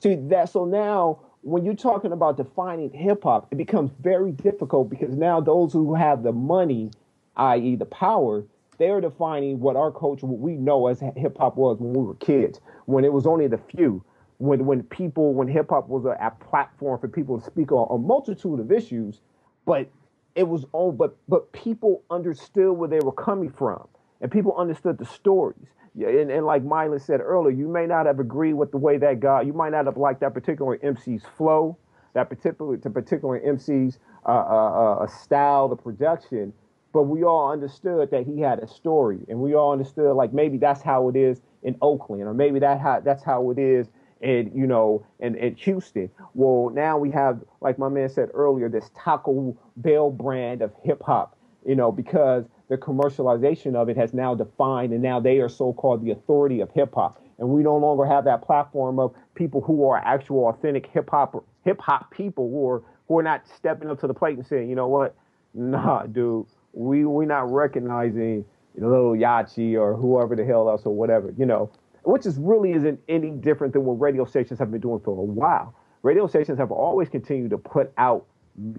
See 0.00 0.16
that 0.16 0.50
so 0.50 0.66
now 0.66 1.20
when 1.40 1.64
you're 1.64 1.74
talking 1.74 2.12
about 2.12 2.36
defining 2.36 2.92
hip 2.92 3.22
hop, 3.22 3.48
it 3.50 3.56
becomes 3.56 3.90
very 4.02 4.32
difficult 4.32 4.90
because 4.90 5.14
now 5.16 5.40
those 5.40 5.72
who 5.72 5.94
have 5.94 6.24
the 6.24 6.32
money, 6.32 6.90
i.e., 7.36 7.74
the 7.74 7.86
power, 7.86 8.44
they're 8.76 9.00
defining 9.00 9.60
what 9.60 9.76
our 9.76 9.92
culture, 9.92 10.26
what 10.26 10.40
we 10.40 10.56
know 10.56 10.88
as 10.88 11.00
hip 11.00 11.38
hop 11.38 11.56
was 11.56 11.78
when 11.78 11.94
we 11.94 12.04
were 12.04 12.16
kids, 12.16 12.60
when 12.84 13.02
it 13.02 13.12
was 13.14 13.26
only 13.26 13.46
the 13.46 13.58
few 13.74 14.04
when 14.38 14.64
when 14.66 14.82
people 14.84 15.34
when 15.34 15.48
hip 15.48 15.66
hop 15.70 15.88
was 15.88 16.04
a, 16.04 16.16
a, 16.24 16.30
platform 16.30 16.98
for 17.00 17.08
people 17.08 17.38
to 17.38 17.44
speak 17.44 17.72
on 17.72 17.86
a 17.90 17.98
multitude 17.98 18.60
of 18.60 18.70
issues, 18.72 19.20
but 19.66 19.88
it 20.34 20.44
was 20.44 20.64
all 20.72 20.92
but 20.92 21.16
but 21.28 21.52
people 21.52 22.02
understood 22.10 22.72
where 22.76 22.88
they 22.88 23.00
were 23.00 23.12
coming 23.12 23.50
from, 23.50 23.86
and 24.20 24.30
people 24.30 24.56
understood 24.56 24.98
the 24.98 25.06
stories. 25.06 25.66
And, 25.94 26.30
and 26.30 26.46
like 26.46 26.62
Mylon 26.62 27.00
said 27.00 27.20
earlier, 27.20 27.52
you 27.52 27.66
may 27.66 27.84
not 27.84 28.06
have 28.06 28.20
agreed 28.20 28.52
with 28.52 28.70
the 28.70 28.76
way 28.76 28.98
that 28.98 29.18
guy, 29.18 29.42
you 29.42 29.52
might 29.52 29.70
not 29.70 29.86
have 29.86 29.96
liked 29.96 30.20
that 30.20 30.32
particular 30.32 30.78
MC's 30.78 31.24
flow, 31.36 31.76
that 32.14 32.28
particular 32.28 32.76
to 32.76 32.90
particular 32.90 33.40
MC's 33.40 33.98
uh, 34.24 34.30
uh, 34.30 34.98
uh, 35.00 35.06
style, 35.08 35.66
the 35.66 35.74
production, 35.74 36.52
but 36.92 37.02
we 37.02 37.24
all 37.24 37.50
understood 37.50 38.12
that 38.12 38.26
he 38.26 38.40
had 38.40 38.60
a 38.60 38.68
story, 38.68 39.18
and 39.28 39.40
we 39.40 39.54
all 39.54 39.72
understood 39.72 40.14
like 40.14 40.32
maybe 40.32 40.56
that's 40.56 40.82
how 40.82 41.08
it 41.08 41.16
is 41.16 41.40
in 41.64 41.76
Oakland, 41.82 42.22
or 42.22 42.34
maybe 42.34 42.60
that 42.60 42.80
how 42.80 43.00
that's 43.00 43.24
how 43.24 43.50
it 43.50 43.58
is 43.58 43.88
and 44.20 44.50
you 44.54 44.66
know, 44.66 45.04
and, 45.20 45.36
and 45.36 45.56
Houston. 45.58 46.10
Well, 46.34 46.70
now 46.74 46.98
we 46.98 47.10
have, 47.10 47.40
like 47.60 47.78
my 47.78 47.88
man 47.88 48.08
said 48.08 48.30
earlier, 48.34 48.68
this 48.68 48.90
Taco 48.96 49.56
Bell 49.76 50.10
brand 50.10 50.62
of 50.62 50.72
hip 50.82 51.02
hop, 51.02 51.36
you 51.66 51.74
know, 51.74 51.92
because 51.92 52.44
the 52.68 52.76
commercialization 52.76 53.74
of 53.74 53.88
it 53.88 53.96
has 53.96 54.12
now 54.12 54.34
defined, 54.34 54.92
and 54.92 55.02
now 55.02 55.20
they 55.20 55.38
are 55.38 55.48
so 55.48 55.72
called 55.72 56.04
the 56.04 56.10
authority 56.10 56.60
of 56.60 56.70
hip 56.72 56.94
hop. 56.94 57.22
And 57.38 57.48
we 57.48 57.62
no 57.62 57.76
longer 57.76 58.04
have 58.04 58.24
that 58.24 58.42
platform 58.42 58.98
of 58.98 59.14
people 59.36 59.60
who 59.60 59.86
are 59.88 59.98
actual 59.98 60.48
authentic 60.48 60.86
hip 60.86 61.08
hop 61.10 61.44
hip 61.64 61.80
hop 61.80 62.10
people 62.10 62.50
who 62.50 62.68
are 62.68 62.82
who 63.06 63.18
are 63.18 63.22
not 63.22 63.46
stepping 63.46 63.88
up 63.88 64.00
to 64.00 64.06
the 64.06 64.14
plate 64.14 64.36
and 64.36 64.46
saying, 64.46 64.68
you 64.68 64.74
know 64.74 64.88
what, 64.88 65.14
nah, 65.54 66.02
dude, 66.06 66.46
we 66.72 67.04
we 67.04 67.26
not 67.26 67.50
recognizing 67.50 68.44
Lil 68.76 69.14
Yachty 69.14 69.78
or 69.78 69.94
whoever 69.94 70.34
the 70.34 70.44
hell 70.44 70.68
else 70.68 70.82
or 70.84 70.94
whatever, 70.94 71.32
you 71.36 71.46
know 71.46 71.70
which 72.08 72.24
is 72.24 72.38
really 72.38 72.72
isn't 72.72 72.98
any 73.08 73.30
different 73.30 73.74
than 73.74 73.84
what 73.84 74.00
radio 74.00 74.24
stations 74.24 74.58
have 74.58 74.70
been 74.70 74.80
doing 74.80 74.98
for 75.00 75.10
a 75.10 75.22
while. 75.22 75.74
Radio 76.02 76.26
stations 76.26 76.58
have 76.58 76.70
always 76.70 77.08
continued 77.08 77.50
to 77.50 77.58
put 77.58 77.92
out 77.98 78.24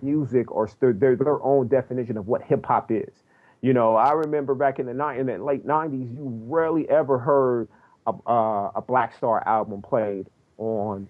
music 0.01 0.51
or 0.51 0.67
their, 0.79 1.15
their 1.15 1.41
own 1.43 1.67
definition 1.67 2.17
of 2.17 2.27
what 2.27 2.41
hip 2.41 2.65
hop 2.65 2.91
is. 2.91 3.13
You 3.61 3.73
know, 3.73 3.95
I 3.95 4.13
remember 4.13 4.55
back 4.55 4.79
in 4.79 4.87
the 4.87 4.93
ni- 4.93 5.19
in 5.19 5.27
the 5.27 5.37
late 5.37 5.67
'90s, 5.67 6.15
you 6.15 6.41
rarely 6.47 6.89
ever 6.89 7.19
heard 7.19 7.67
a, 8.07 8.13
uh, 8.25 8.71
a 8.75 8.81
Black 8.81 9.15
Star 9.15 9.47
album 9.47 9.81
played 9.81 10.27
on 10.57 11.07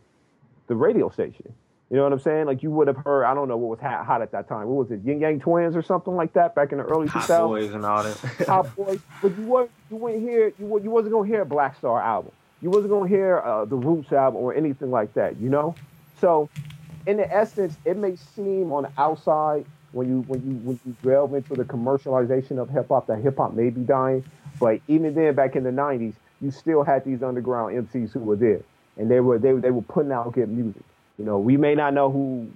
the 0.67 0.75
radio 0.75 1.09
station. 1.09 1.53
You 1.89 1.97
know 1.97 2.03
what 2.03 2.13
I'm 2.13 2.19
saying? 2.19 2.45
Like 2.45 2.61
you 2.61 2.69
would 2.71 2.87
have 2.87 2.97
heard, 2.97 3.23
I 3.23 3.33
don't 3.33 3.47
know 3.47 3.57
what 3.57 3.69
was 3.69 3.79
hot, 3.79 4.05
hot 4.05 4.21
at 4.21 4.31
that 4.31 4.47
time. 4.47 4.67
What 4.67 4.87
was 4.87 4.91
it, 4.91 5.03
Ying 5.03 5.21
Yang 5.21 5.39
Twins 5.39 5.75
or 5.75 5.81
something 5.81 6.15
like 6.15 6.33
that 6.33 6.53
back 6.53 6.71
in 6.71 6.77
the 6.77 6.83
early 6.83 7.07
Hot 7.07 7.23
2000s? 7.23 7.47
Boys 7.47 7.73
and 7.73 7.85
all 7.85 8.03
that. 8.03 8.17
Hot 8.47 8.75
Boys, 8.75 8.99
but 9.21 9.35
you 9.37 9.45
weren't 9.45 9.71
you 9.89 9.97
wouldn't 9.97 10.21
hear 10.21 10.53
you 10.59 10.79
you 10.83 10.91
wasn't 10.91 11.13
gonna 11.13 11.27
hear 11.27 11.41
a 11.41 11.45
Black 11.45 11.77
Star 11.77 11.99
album. 12.01 12.31
You 12.61 12.69
wasn't 12.69 12.91
gonna 12.91 13.09
hear 13.09 13.39
uh, 13.39 13.65
the 13.65 13.75
Roots 13.75 14.11
album 14.11 14.41
or 14.41 14.53
anything 14.53 14.91
like 14.91 15.13
that. 15.15 15.37
You 15.37 15.49
know, 15.49 15.75
so 16.21 16.49
in 17.07 17.17
the 17.17 17.31
essence, 17.33 17.75
it 17.85 17.97
may 17.97 18.15
seem 18.15 18.71
on 18.71 18.83
the 18.83 18.91
outside 18.97 19.65
when 19.91 20.07
you 20.07 20.21
when 20.27 20.41
you 20.41 20.55
when 20.57 20.79
you 20.85 20.95
delve 21.01 21.33
into 21.33 21.55
the 21.55 21.63
commercialization 21.63 22.59
of 22.59 22.69
hip 22.69 22.89
hop 22.89 23.07
that 23.07 23.19
hip 23.19 23.37
hop 23.37 23.53
may 23.53 23.71
be 23.71 23.81
dying, 23.81 24.23
but 24.59 24.79
even 24.87 25.15
then, 25.15 25.33
back 25.33 25.55
in 25.55 25.63
the 25.63 25.71
'90s, 25.71 26.13
you 26.39 26.51
still 26.51 26.83
had 26.83 27.03
these 27.03 27.23
underground 27.23 27.75
MCs 27.87 28.11
who 28.11 28.19
were 28.19 28.35
there 28.35 28.61
and 28.99 29.09
they 29.09 29.19
were 29.21 29.39
they 29.39 29.53
they 29.53 29.71
were 29.71 29.81
putting 29.81 30.11
out 30.11 30.31
good 30.33 30.49
music. 30.49 30.83
You 31.19 31.25
know, 31.25 31.37
we 31.37 31.57
may 31.57 31.75
not 31.75 31.93
know 31.93 32.09
who. 32.09 32.49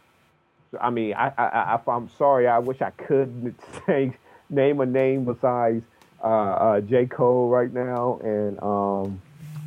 I 0.82 0.90
mean, 0.90 1.14
I 1.14 1.32
I, 1.38 1.80
I 1.86 1.96
am 1.96 2.10
sorry. 2.18 2.48
I 2.48 2.60
wish 2.60 2.82
I 2.82 2.92
could 2.92 3.54
say 3.86 4.16
name 4.50 4.80
a 4.80 4.86
name 4.86 5.26
besides 5.26 5.84
uh, 6.24 6.28
uh, 6.28 6.82
J 6.82 7.06
Cole 7.06 7.50
right 7.50 7.72
now 7.72 8.20
and 8.24 8.62
um 8.64 9.22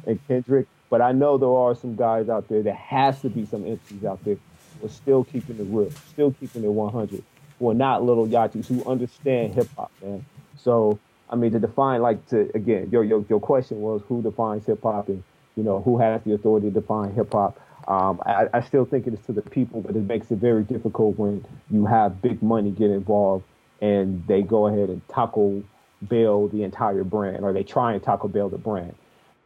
and 0.07 0.19
Kendrick. 0.27 0.67
But 0.89 1.03
I 1.03 1.13
know 1.13 1.37
there 1.37 1.49
are 1.49 1.75
some 1.75 1.95
guys 1.97 2.29
out 2.29 2.49
there. 2.49 2.63
There 2.63 2.75
has 2.75 3.21
to 3.21 3.29
be 3.29 3.45
some 3.45 3.67
entities 3.67 4.05
out 4.05 4.25
there 4.25 4.37
who 4.81 4.87
are 4.87 4.91
still 4.91 5.25
keeping 5.25 5.59
it 5.59 5.67
real, 5.69 5.91
still 5.91 6.33
keeping 6.33 6.65
it 6.65 6.69
100, 6.69 7.23
who 7.59 7.71
are 7.71 7.75
not 7.75 8.05
little 8.05 8.27
yachties, 8.27 8.67
who 8.67 8.89
understand 8.89 9.55
hip 9.55 9.69
hop, 9.77 9.91
man. 10.01 10.25
So 10.57 10.99
I 11.29 11.37
mean, 11.37 11.53
to 11.53 11.59
define, 11.59 12.03
like, 12.03 12.25
to 12.29 12.51
again, 12.55 12.89
your 12.91 13.05
your, 13.05 13.25
your 13.29 13.41
question 13.41 13.81
was 13.81 14.01
who 14.09 14.23
defines 14.23 14.65
hip 14.67 14.83
hop 14.83 15.09
and 15.09 15.23
you 15.57 15.65
know 15.65 15.83
who 15.83 15.99
has 15.99 16.23
the 16.23 16.33
authority 16.33 16.69
to 16.69 16.81
define 16.81 17.13
hip 17.13 17.33
hop. 17.33 17.61
Um, 17.89 18.21
I, 18.27 18.49
I, 18.53 18.61
still 18.63 18.85
think 18.85 19.07
it 19.07 19.15
is 19.15 19.21
to 19.27 19.33
the 19.33 19.43
people, 19.43 19.81
but 19.81 19.95
it 19.95 20.03
makes 20.03 20.29
it 20.33 20.39
very 20.39 20.65
difficult 20.65 21.17
when 21.19 21.45
you 21.71 21.87
have 21.87 22.21
big 22.21 22.43
money 22.43 22.73
get 22.73 22.91
involved 22.91 23.45
and 23.81 24.27
they 24.27 24.43
go 24.43 24.67
ahead 24.67 24.89
and 24.89 25.07
Taco 25.09 25.63
Bell 26.03 26.49
the 26.49 26.65
entire 26.65 27.05
brand, 27.05 27.45
or 27.45 27.53
they 27.53 27.63
try 27.63 27.93
and 27.93 28.03
Taco 28.03 28.27
Bell 28.29 28.49
the 28.49 28.59
brand. 28.59 28.95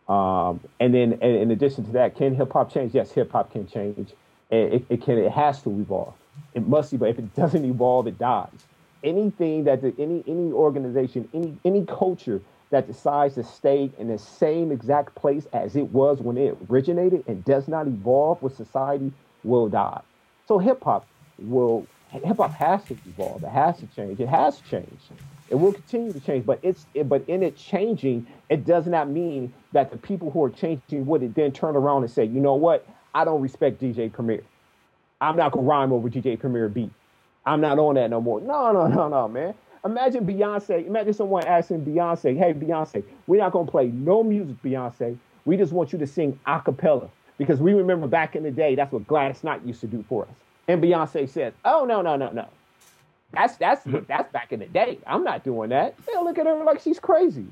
Um, 0.08 0.60
and 0.80 0.94
then, 0.94 1.18
and 1.20 1.36
in 1.36 1.50
addition 1.50 1.84
to 1.84 1.92
that, 1.92 2.16
can 2.16 2.34
hip 2.34 2.52
hop 2.52 2.72
change? 2.72 2.94
Yes, 2.94 3.12
hip 3.12 3.30
hop 3.30 3.52
can 3.52 3.66
change. 3.68 4.12
It, 4.50 4.84
it, 4.88 5.02
can. 5.02 5.18
It 5.18 5.30
has 5.30 5.62
to 5.62 5.70
evolve. 5.70 6.14
It 6.54 6.66
must 6.66 6.92
evolve. 6.92 7.10
If 7.10 7.18
it 7.20 7.36
doesn't 7.36 7.64
evolve, 7.64 8.08
it 8.08 8.18
dies. 8.18 8.48
Anything 9.04 9.64
that 9.64 9.82
the, 9.82 9.94
any 9.98 10.24
any 10.26 10.50
organization, 10.50 11.28
any 11.32 11.56
any 11.64 11.86
culture 11.86 12.40
that 12.70 12.86
decides 12.86 13.34
to 13.34 13.44
stay 13.44 13.90
in 13.98 14.08
the 14.08 14.18
same 14.18 14.70
exact 14.70 15.14
place 15.14 15.46
as 15.52 15.76
it 15.76 15.90
was 15.92 16.20
when 16.20 16.36
it 16.36 16.56
originated 16.70 17.24
and 17.26 17.44
does 17.44 17.68
not 17.68 17.86
evolve 17.86 18.40
with 18.42 18.56
society 18.56 19.12
will 19.44 19.68
die. 19.68 20.00
So 20.46 20.58
hip 20.58 20.82
hop 20.82 21.06
will 21.38 21.86
hip 22.10 22.36
hop 22.36 22.52
has 22.52 22.84
to 22.84 22.96
evolve. 23.06 23.42
It 23.42 23.50
has 23.50 23.78
to 23.78 23.86
change. 23.88 24.20
It 24.20 24.28
has 24.28 24.60
changed. 24.60 25.10
It 25.48 25.56
will 25.56 25.72
continue 25.72 26.12
to 26.12 26.20
change, 26.20 26.46
but 26.46 26.60
it's 26.62 26.86
it, 26.94 27.08
but 27.08 27.24
in 27.26 27.42
it 27.42 27.56
changing, 27.56 28.26
it 28.48 28.64
does 28.64 28.86
not 28.86 29.08
mean 29.08 29.52
that 29.72 29.90
the 29.90 29.98
people 29.98 30.30
who 30.30 30.44
are 30.44 30.50
changing 30.50 31.06
would 31.06 31.22
it 31.24 31.34
then 31.34 31.50
turn 31.50 31.74
around 31.74 32.02
and 32.02 32.10
say, 32.10 32.24
you 32.24 32.40
know 32.40 32.54
what, 32.54 32.86
I 33.14 33.24
don't 33.24 33.42
respect 33.42 33.80
DJ 33.80 34.12
Premier. 34.12 34.44
I'm 35.20 35.36
not 35.36 35.50
gonna 35.50 35.66
rhyme 35.66 35.92
over 35.92 36.08
DJ 36.08 36.38
Premier 36.38 36.68
beat. 36.68 36.90
I'm 37.44 37.60
not 37.60 37.78
on 37.80 37.96
that 37.96 38.10
no 38.10 38.20
more. 38.20 38.40
No, 38.40 38.70
no, 38.72 38.86
no, 38.86 39.08
no, 39.08 39.26
man. 39.26 39.54
Imagine 39.84 40.26
Beyonce. 40.26 40.86
Imagine 40.86 41.12
someone 41.14 41.44
asking 41.44 41.84
Beyonce, 41.84 42.36
"Hey, 42.36 42.52
Beyonce, 42.52 43.02
we're 43.26 43.40
not 43.40 43.52
gonna 43.52 43.70
play 43.70 43.88
no 43.88 44.22
music, 44.22 44.56
Beyonce. 44.62 45.16
We 45.46 45.56
just 45.56 45.72
want 45.72 45.92
you 45.92 45.98
to 45.98 46.06
sing 46.06 46.38
a 46.46 46.60
cappella 46.60 47.08
because 47.38 47.60
we 47.60 47.72
remember 47.72 48.06
back 48.06 48.36
in 48.36 48.42
the 48.42 48.50
day 48.50 48.74
that's 48.74 48.92
what 48.92 49.06
Gladys 49.06 49.42
Knight 49.42 49.62
used 49.64 49.80
to 49.80 49.86
do 49.86 50.04
for 50.08 50.24
us." 50.24 50.30
And 50.68 50.82
Beyonce 50.82 51.28
says, 51.28 51.54
"Oh 51.64 51.84
no, 51.84 52.02
no, 52.02 52.16
no, 52.16 52.30
no. 52.30 52.46
That's 53.32 53.56
that's 53.56 53.82
that's 54.08 54.32
back 54.32 54.52
in 54.52 54.60
the 54.60 54.66
day. 54.66 54.98
I'm 55.06 55.24
not 55.24 55.44
doing 55.44 55.70
that. 55.70 55.94
They'll 56.06 56.24
look 56.24 56.38
at 56.38 56.46
her 56.46 56.64
like 56.64 56.80
she's 56.80 56.98
crazy. 56.98 57.46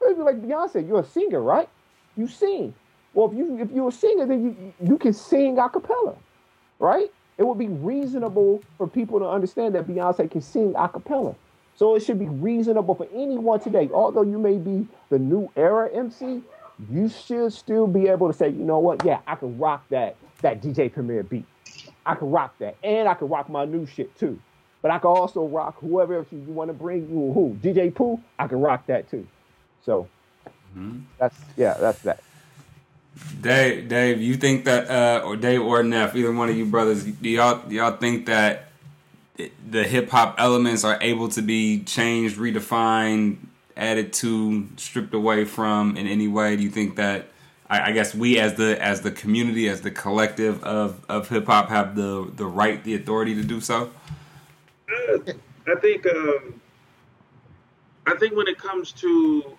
They'll 0.00 0.14
be 0.14 0.22
like, 0.22 0.42
Beyonce, 0.42 0.86
you're 0.86 1.00
a 1.00 1.04
singer, 1.04 1.40
right? 1.40 1.68
You 2.16 2.26
sing. 2.26 2.74
Well, 3.14 3.30
if 3.30 3.36
you 3.36 3.58
if 3.58 3.70
you're 3.70 3.88
a 3.88 3.92
singer, 3.92 4.26
then 4.26 4.44
you 4.44 4.74
you 4.86 4.98
can 4.98 5.12
sing 5.12 5.58
a 5.58 5.68
cappella, 5.68 6.16
right? 6.78 7.10
It 7.38 7.46
would 7.46 7.58
be 7.58 7.68
reasonable 7.68 8.62
for 8.76 8.86
people 8.86 9.18
to 9.20 9.26
understand 9.26 9.74
that 9.74 9.86
Beyonce 9.86 10.30
can 10.30 10.42
sing 10.42 10.74
a 10.76 10.88
cappella. 10.88 11.34
So 11.82 11.96
it 11.96 12.04
should 12.04 12.20
be 12.20 12.28
reasonable 12.28 12.94
for 12.94 13.08
anyone 13.12 13.58
today, 13.58 13.90
although 13.92 14.22
you 14.22 14.38
may 14.38 14.56
be 14.56 14.86
the 15.08 15.18
new 15.18 15.50
era 15.56 15.90
MC, 15.92 16.40
you 16.88 17.08
should 17.08 17.52
still 17.52 17.88
be 17.88 18.06
able 18.06 18.28
to 18.28 18.32
say, 18.32 18.50
you 18.50 18.62
know 18.62 18.78
what, 18.78 19.04
yeah, 19.04 19.18
I 19.26 19.34
can 19.34 19.58
rock 19.58 19.88
that 19.88 20.14
that 20.42 20.62
DJ 20.62 20.92
Premier 20.92 21.24
beat. 21.24 21.44
I 22.06 22.14
can 22.14 22.30
rock 22.30 22.56
that. 22.60 22.76
And 22.84 23.08
I 23.08 23.14
can 23.14 23.26
rock 23.26 23.48
my 23.50 23.64
new 23.64 23.84
shit 23.84 24.16
too. 24.16 24.38
But 24.80 24.92
I 24.92 25.00
can 25.00 25.08
also 25.08 25.44
rock 25.44 25.80
whoever 25.80 26.18
else 26.18 26.28
you, 26.30 26.38
you 26.46 26.52
want 26.52 26.68
to 26.70 26.72
bring. 26.72 27.00
You 27.10 27.32
who? 27.32 27.58
DJ 27.60 27.92
Pooh, 27.92 28.20
I 28.38 28.46
can 28.46 28.60
rock 28.60 28.86
that 28.86 29.10
too. 29.10 29.26
So 29.84 30.06
mm-hmm. 30.46 31.00
that's 31.18 31.36
yeah, 31.56 31.74
that's 31.80 31.98
that. 32.02 32.22
Dave, 33.40 33.88
Dave, 33.88 34.22
you 34.22 34.36
think 34.36 34.66
that, 34.66 34.88
uh, 34.88 35.26
or 35.26 35.34
Dave 35.34 35.60
or 35.60 35.82
Neff, 35.82 36.14
either 36.14 36.30
one 36.30 36.48
of 36.48 36.56
you 36.56 36.64
brothers, 36.64 37.02
do 37.02 37.28
y'all 37.28 37.60
do 37.68 37.74
y'all 37.74 37.96
think 37.96 38.26
that 38.26 38.68
the 39.36 39.84
hip 39.84 40.10
hop 40.10 40.36
elements 40.38 40.84
are 40.84 40.98
able 41.00 41.28
to 41.30 41.42
be 41.42 41.82
changed, 41.84 42.36
redefined, 42.36 43.38
added 43.76 44.12
to, 44.14 44.68
stripped 44.76 45.14
away 45.14 45.44
from 45.44 45.96
in 45.96 46.06
any 46.06 46.28
way? 46.28 46.56
Do 46.56 46.62
you 46.62 46.70
think 46.70 46.96
that 46.96 47.28
I, 47.68 47.90
I 47.90 47.92
guess 47.92 48.14
we 48.14 48.38
as 48.38 48.54
the 48.54 48.80
as 48.82 49.00
the 49.00 49.10
community, 49.10 49.68
as 49.68 49.80
the 49.80 49.90
collective 49.90 50.62
of, 50.62 51.04
of 51.08 51.28
hip 51.28 51.46
hop 51.46 51.68
have 51.70 51.96
the 51.96 52.30
the 52.36 52.46
right, 52.46 52.82
the 52.84 52.94
authority 52.94 53.34
to 53.34 53.42
do 53.42 53.60
so? 53.60 53.90
Uh, 54.90 55.18
I 55.66 55.74
think 55.80 56.06
um, 56.06 56.60
I 58.06 58.14
think 58.16 58.36
when 58.36 58.48
it 58.48 58.58
comes 58.58 58.92
to 58.92 59.56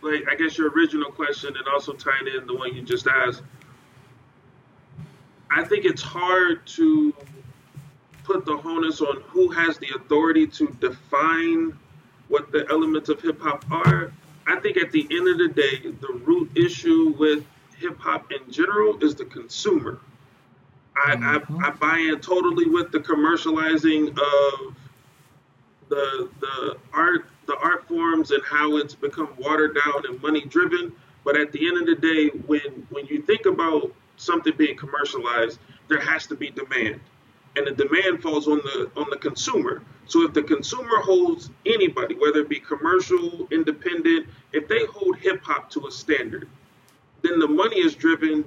like 0.00 0.24
I 0.30 0.34
guess 0.36 0.56
your 0.56 0.70
original 0.70 1.10
question 1.10 1.54
and 1.56 1.66
also 1.68 1.92
tying 1.92 2.26
in 2.28 2.46
the 2.46 2.54
one 2.54 2.74
you 2.74 2.82
just 2.82 3.06
asked, 3.06 3.42
I 5.50 5.64
think 5.64 5.84
it's 5.84 6.02
hard 6.02 6.66
to 6.68 7.14
put 8.24 8.46
the 8.46 8.60
onus 8.64 9.00
on 9.00 9.20
who 9.28 9.50
has 9.50 9.78
the 9.78 9.88
authority 9.94 10.46
to 10.46 10.66
define 10.80 11.78
what 12.28 12.50
the 12.50 12.66
elements 12.70 13.08
of 13.08 13.20
hip 13.20 13.40
hop 13.40 13.64
are. 13.70 14.12
I 14.46 14.58
think 14.60 14.76
at 14.76 14.90
the 14.90 15.06
end 15.10 15.28
of 15.28 15.38
the 15.38 15.48
day, 15.48 15.90
the 16.00 16.20
root 16.24 16.50
issue 16.56 17.14
with 17.18 17.44
hip 17.78 17.98
hop 17.98 18.32
in 18.32 18.50
general 18.50 19.02
is 19.04 19.14
the 19.14 19.26
consumer. 19.26 20.00
I, 20.96 21.16
mm-hmm. 21.16 21.64
I, 21.64 21.68
I, 21.68 21.70
buy 21.72 21.98
in 21.98 22.20
totally 22.20 22.66
with 22.66 22.92
the 22.92 23.00
commercializing 23.00 24.10
of 24.10 24.76
the 25.88 26.30
the 26.40 26.76
art 26.92 27.26
the 27.46 27.56
art 27.56 27.86
forms 27.88 28.30
and 28.30 28.42
how 28.44 28.76
it's 28.76 28.94
become 28.94 29.28
watered 29.38 29.76
down 29.84 30.04
and 30.08 30.22
money 30.22 30.42
driven. 30.42 30.92
But 31.24 31.36
at 31.36 31.52
the 31.52 31.66
end 31.66 31.78
of 31.78 31.86
the 31.86 31.96
day, 31.96 32.28
when 32.46 32.86
when 32.90 33.06
you 33.06 33.22
think 33.22 33.46
about 33.46 33.92
something 34.16 34.52
being 34.56 34.76
commercialized, 34.76 35.58
there 35.88 36.00
has 36.00 36.26
to 36.28 36.36
be 36.36 36.50
demand 36.50 37.00
and 37.56 37.66
the 37.66 37.72
demand 37.72 38.22
falls 38.22 38.48
on 38.48 38.58
the 38.58 38.90
on 38.96 39.06
the 39.10 39.16
consumer. 39.16 39.82
So 40.06 40.22
if 40.22 40.34
the 40.34 40.42
consumer 40.42 40.98
holds 40.98 41.50
anybody, 41.64 42.14
whether 42.14 42.40
it 42.40 42.48
be 42.48 42.60
commercial, 42.60 43.48
independent, 43.50 44.26
if 44.52 44.68
they 44.68 44.84
hold 44.86 45.16
hip 45.18 45.42
hop 45.42 45.70
to 45.70 45.86
a 45.86 45.90
standard, 45.90 46.48
then 47.22 47.38
the 47.38 47.48
money 47.48 47.78
is 47.78 47.94
driven 47.94 48.44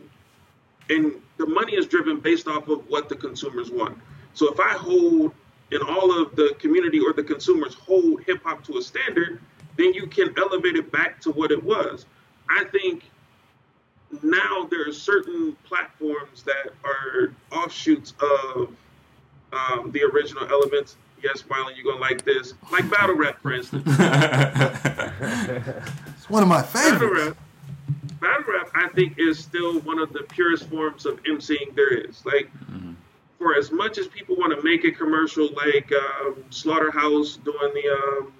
and 0.90 1.14
the 1.38 1.46
money 1.46 1.76
is 1.76 1.88
driven 1.88 2.20
based 2.20 2.48
off 2.48 2.68
of 2.68 2.88
what 2.90 3.10
the 3.10 3.16
consumers 3.16 3.72
want. 3.72 3.98
So 4.34 4.52
if 4.52 4.60
I 4.60 4.74
hold 4.74 5.34
and 5.72 5.82
all 5.84 6.22
of 6.22 6.36
the 6.36 6.56
community 6.60 7.00
or 7.00 7.14
the 7.14 7.24
consumers 7.24 7.74
hold 7.74 8.24
hip 8.24 8.44
hop 8.44 8.64
to 8.66 8.78
a 8.78 8.82
standard, 8.82 9.42
then 9.78 9.94
you 9.94 10.08
can 10.08 10.34
elevate 10.38 10.76
it 10.76 10.92
back 10.92 11.20
to 11.22 11.32
what 11.32 11.52
it 11.52 11.62
was. 11.62 12.06
I 12.50 12.64
think 12.66 13.10
now 14.24 14.68
there 14.70 14.88
are 14.88 14.94
certain 14.94 15.58
platforms 15.66 16.44
that 16.44 16.72
are 16.86 17.34
offshoots 17.52 18.14
of 18.22 18.74
um, 19.54 19.92
the 19.92 20.04
original 20.04 20.48
elements. 20.50 20.98
Yes, 21.24 21.42
Marlon, 21.44 21.76
you're 21.76 21.86
gonna 21.86 22.00
like 22.00 22.24
this, 22.24 22.54
like 22.72 22.90
battle 22.92 23.16
rap, 23.16 23.42
for 23.42 23.54
instance. 23.54 23.84
it's 26.08 26.30
one 26.30 26.44
of 26.44 26.50
my 26.50 26.62
favorites. 26.62 27.00
Battle 27.00 27.10
rap, 27.10 27.38
battle 28.22 28.54
rap, 28.54 28.70
I 28.76 28.88
think, 28.90 29.18
is 29.18 29.40
still 29.40 29.80
one 29.82 30.00
of 30.00 30.14
the 30.14 30.24
purest 30.24 30.70
forms 30.70 31.06
of 31.06 31.22
emceeing 31.24 31.76
there 31.76 31.92
is. 31.92 32.24
Like, 32.26 32.52
mm-hmm. 32.72 32.94
for 33.40 33.56
as 33.56 33.72
much 33.72 33.98
as 33.98 34.08
people 34.08 34.36
want 34.36 34.56
to 34.56 34.64
make 34.64 34.84
a 34.84 34.92
commercial, 34.92 35.50
like 35.54 35.92
um, 35.92 36.44
Slaughterhouse 36.52 37.38
doing 37.38 37.74
the 37.74 37.90
um, 37.90 38.34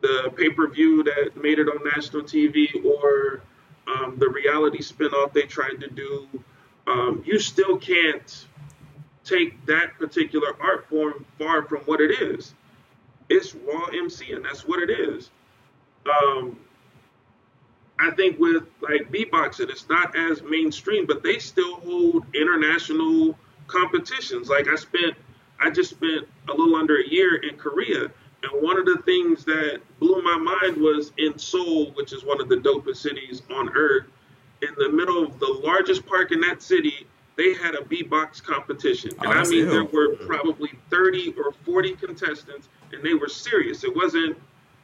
the 0.00 0.32
pay 0.36 0.50
per 0.50 0.68
view 0.68 1.02
that 1.04 1.36
made 1.36 1.58
it 1.58 1.68
on 1.68 1.84
national 1.84 2.22
TV, 2.22 2.84
or 2.84 3.42
um, 3.86 4.16
the 4.18 4.28
reality 4.28 4.78
spinoff 4.78 5.32
they 5.32 5.42
tried 5.42 5.80
to 5.80 5.88
do, 5.88 6.26
um, 6.86 7.22
you 7.26 7.38
still 7.38 7.76
can't 7.76 8.46
take 9.24 9.64
that 9.66 9.98
particular 9.98 10.56
art 10.60 10.88
form 10.88 11.24
far 11.38 11.62
from 11.62 11.80
what 11.80 12.00
it 12.00 12.22
is. 12.22 12.54
It's 13.28 13.54
raw 13.54 13.86
MC, 13.86 14.32
and 14.32 14.44
that's 14.44 14.66
what 14.66 14.82
it 14.82 14.90
is. 14.90 15.30
Um, 16.06 16.58
I 17.98 18.10
think 18.10 18.38
with 18.38 18.64
like 18.80 19.12
beatboxing, 19.12 19.70
it's 19.70 19.88
not 19.88 20.16
as 20.16 20.42
mainstream, 20.42 21.06
but 21.06 21.22
they 21.22 21.38
still 21.38 21.76
hold 21.76 22.24
international 22.34 23.38
competitions. 23.68 24.48
Like 24.48 24.68
I 24.68 24.74
spent, 24.74 25.14
I 25.60 25.70
just 25.70 25.90
spent 25.90 26.26
a 26.48 26.52
little 26.52 26.74
under 26.74 27.00
a 27.00 27.08
year 27.08 27.36
in 27.36 27.56
Korea, 27.56 28.10
and 28.42 28.62
one 28.62 28.78
of 28.78 28.86
the 28.86 29.00
things 29.04 29.44
that 29.44 29.80
blew 30.00 30.20
my 30.22 30.36
mind 30.36 30.76
was 30.76 31.12
in 31.18 31.38
Seoul, 31.38 31.92
which 31.92 32.12
is 32.12 32.24
one 32.24 32.40
of 32.40 32.48
the 32.48 32.56
dopest 32.56 32.96
cities 32.96 33.42
on 33.54 33.70
earth. 33.74 34.06
In 34.62 34.74
the 34.76 34.90
middle 34.90 35.24
of 35.24 35.38
the 35.40 35.60
largest 35.64 36.06
park 36.06 36.30
in 36.30 36.40
that 36.40 36.62
city, 36.62 37.06
they 37.42 37.54
had 37.54 37.74
a 37.74 37.78
beatbox 37.78 38.42
competition. 38.42 39.10
And 39.18 39.26
oh, 39.26 39.30
I 39.32 39.44
mean, 39.48 39.68
there 39.68 39.84
were 39.84 40.14
probably 40.26 40.70
30 40.90 41.34
or 41.36 41.52
40 41.64 41.94
contestants, 41.96 42.68
and 42.92 43.02
they 43.02 43.14
were 43.14 43.28
serious. 43.28 43.82
It 43.82 43.94
wasn't, 43.94 44.36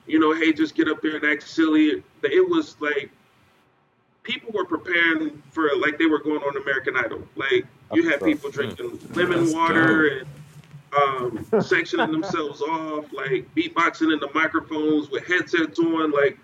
you 0.06 0.18
know, 0.18 0.34
hey, 0.34 0.52
just 0.52 0.74
get 0.74 0.88
up 0.88 1.00
there 1.00 1.16
and 1.16 1.24
act 1.24 1.48
silly. 1.48 2.02
It 2.22 2.48
was 2.48 2.76
like 2.80 3.11
people 4.24 4.50
were 4.52 4.64
preparing 4.64 5.40
for 5.52 5.70
like 5.76 5.98
they 5.98 6.06
were 6.06 6.18
going 6.18 6.42
on 6.42 6.56
American 6.61 6.96
Idol. 6.96 7.22
Like 7.36 7.64
you 7.92 8.09
had 8.09 8.20
people 8.22 8.50
drinking 8.50 8.98
lemon 9.14 9.52
water 9.52 10.18
and 10.18 10.28
um, 10.96 11.38
sectioning 11.52 12.11
themselves 12.11 12.61
off, 12.61 13.04
like 13.12 13.48
beatboxing 13.54 14.12
in 14.12 14.18
the 14.18 14.30
microphones 14.34 15.11
with 15.11 15.24
headsets 15.26 15.78
on. 15.78 16.11
Like 16.11 16.36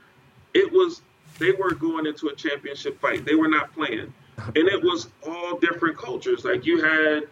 it 0.54 0.70
was, 0.72 1.02
they 1.40 1.50
were 1.50 1.74
going 1.74 2.06
into 2.06 2.28
a 2.28 2.34
championship 2.36 3.00
fight. 3.00 3.24
They 3.24 3.34
were 3.34 3.48
not 3.48 3.74
playing, 3.74 4.12
and 4.38 4.68
it 4.68 4.82
was 4.82 5.08
all 5.26 5.58
different 5.58 5.96
cultures. 5.96 6.44
Like 6.44 6.64
you 6.66 6.82
had, 6.82 7.24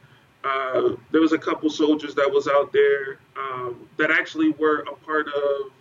uh, 0.44 0.96
there 1.10 1.20
was 1.20 1.32
a 1.32 1.38
couple 1.38 1.70
soldiers 1.70 2.14
that 2.14 2.30
was 2.30 2.48
out 2.48 2.72
there 2.72 3.18
um, 3.36 3.88
that 3.96 4.10
actually 4.10 4.50
were 4.50 4.80
a 4.80 4.94
part 5.04 5.26
of. 5.28 5.72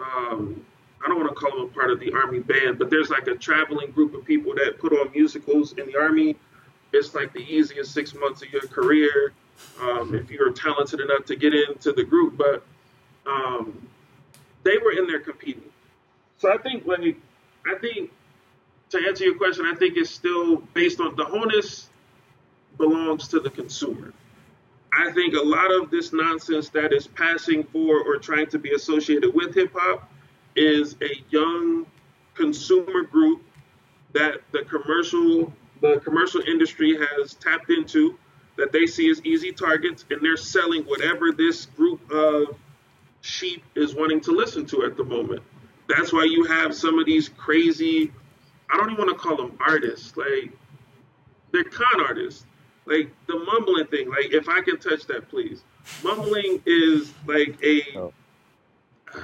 Um, 0.00 0.64
I 1.02 1.08
don't 1.08 1.18
want 1.18 1.30
to 1.30 1.34
call 1.34 1.50
them 1.52 1.70
a 1.70 1.72
part 1.72 1.90
of 1.90 1.98
the 1.98 2.12
army 2.12 2.40
band, 2.40 2.78
but 2.78 2.90
there's 2.90 3.08
like 3.08 3.26
a 3.26 3.34
traveling 3.34 3.90
group 3.90 4.14
of 4.14 4.24
people 4.24 4.54
that 4.54 4.78
put 4.78 4.92
on 4.92 5.10
musicals 5.12 5.72
in 5.72 5.86
the 5.86 5.96
army. 5.98 6.36
It's 6.92 7.14
like 7.14 7.32
the 7.32 7.40
easiest 7.40 7.92
six 7.92 8.14
months 8.14 8.42
of 8.42 8.52
your 8.52 8.62
career 8.62 9.32
um, 9.80 10.14
if 10.14 10.30
you're 10.30 10.52
talented 10.52 11.00
enough 11.00 11.24
to 11.26 11.36
get 11.36 11.54
into 11.54 11.92
the 11.92 12.04
group. 12.04 12.36
But 12.36 12.64
um, 13.26 13.88
they 14.62 14.76
were 14.78 14.92
in 14.92 15.06
there 15.06 15.20
competing. 15.20 15.70
So 16.38 16.52
I 16.52 16.58
think 16.58 16.86
like 16.86 17.16
I 17.66 17.78
think 17.78 18.10
to 18.90 18.98
answer 19.08 19.24
your 19.24 19.36
question, 19.36 19.66
I 19.66 19.74
think 19.74 19.96
it's 19.96 20.10
still 20.10 20.56
based 20.74 21.00
on 21.00 21.16
the 21.16 21.24
honus 21.24 21.86
belongs 22.76 23.28
to 23.28 23.40
the 23.40 23.50
consumer. 23.50 24.12
I 24.92 25.12
think 25.12 25.34
a 25.34 25.42
lot 25.42 25.70
of 25.72 25.90
this 25.90 26.12
nonsense 26.12 26.68
that 26.70 26.92
is 26.92 27.06
passing 27.06 27.62
for 27.64 28.02
or 28.02 28.16
trying 28.16 28.48
to 28.48 28.58
be 28.58 28.72
associated 28.74 29.32
with 29.34 29.54
hip 29.54 29.72
hop 29.74 30.10
is 30.56 30.96
a 31.00 31.22
young 31.30 31.86
consumer 32.34 33.02
group 33.02 33.42
that 34.12 34.40
the 34.52 34.62
commercial 34.64 35.52
the 35.80 36.00
commercial 36.00 36.42
industry 36.42 36.98
has 36.98 37.34
tapped 37.34 37.70
into 37.70 38.18
that 38.56 38.72
they 38.72 38.86
see 38.86 39.08
as 39.10 39.24
easy 39.24 39.52
targets 39.52 40.04
and 40.10 40.20
they're 40.20 40.36
selling 40.36 40.82
whatever 40.82 41.32
this 41.32 41.66
group 41.66 42.00
of 42.10 42.56
sheep 43.22 43.62
is 43.74 43.94
wanting 43.94 44.20
to 44.20 44.32
listen 44.32 44.66
to 44.66 44.84
at 44.84 44.96
the 44.96 45.04
moment. 45.04 45.42
That's 45.88 46.12
why 46.12 46.24
you 46.24 46.44
have 46.44 46.74
some 46.74 46.98
of 46.98 47.06
these 47.06 47.28
crazy 47.28 48.12
I 48.72 48.76
don't 48.76 48.90
even 48.90 49.04
want 49.04 49.16
to 49.16 49.22
call 49.22 49.36
them 49.36 49.56
artists. 49.66 50.16
Like 50.16 50.52
they're 51.52 51.64
con 51.64 52.00
artists. 52.06 52.46
Like 52.86 53.10
the 53.26 53.38
mumbling 53.38 53.86
thing. 53.86 54.08
Like 54.10 54.32
if 54.32 54.48
I 54.48 54.60
can 54.62 54.78
touch 54.78 55.06
that, 55.06 55.28
please. 55.28 55.62
Mumbling 56.02 56.62
is 56.66 57.12
like 57.26 57.56
a. 57.62 57.82
Oh. 57.96 58.12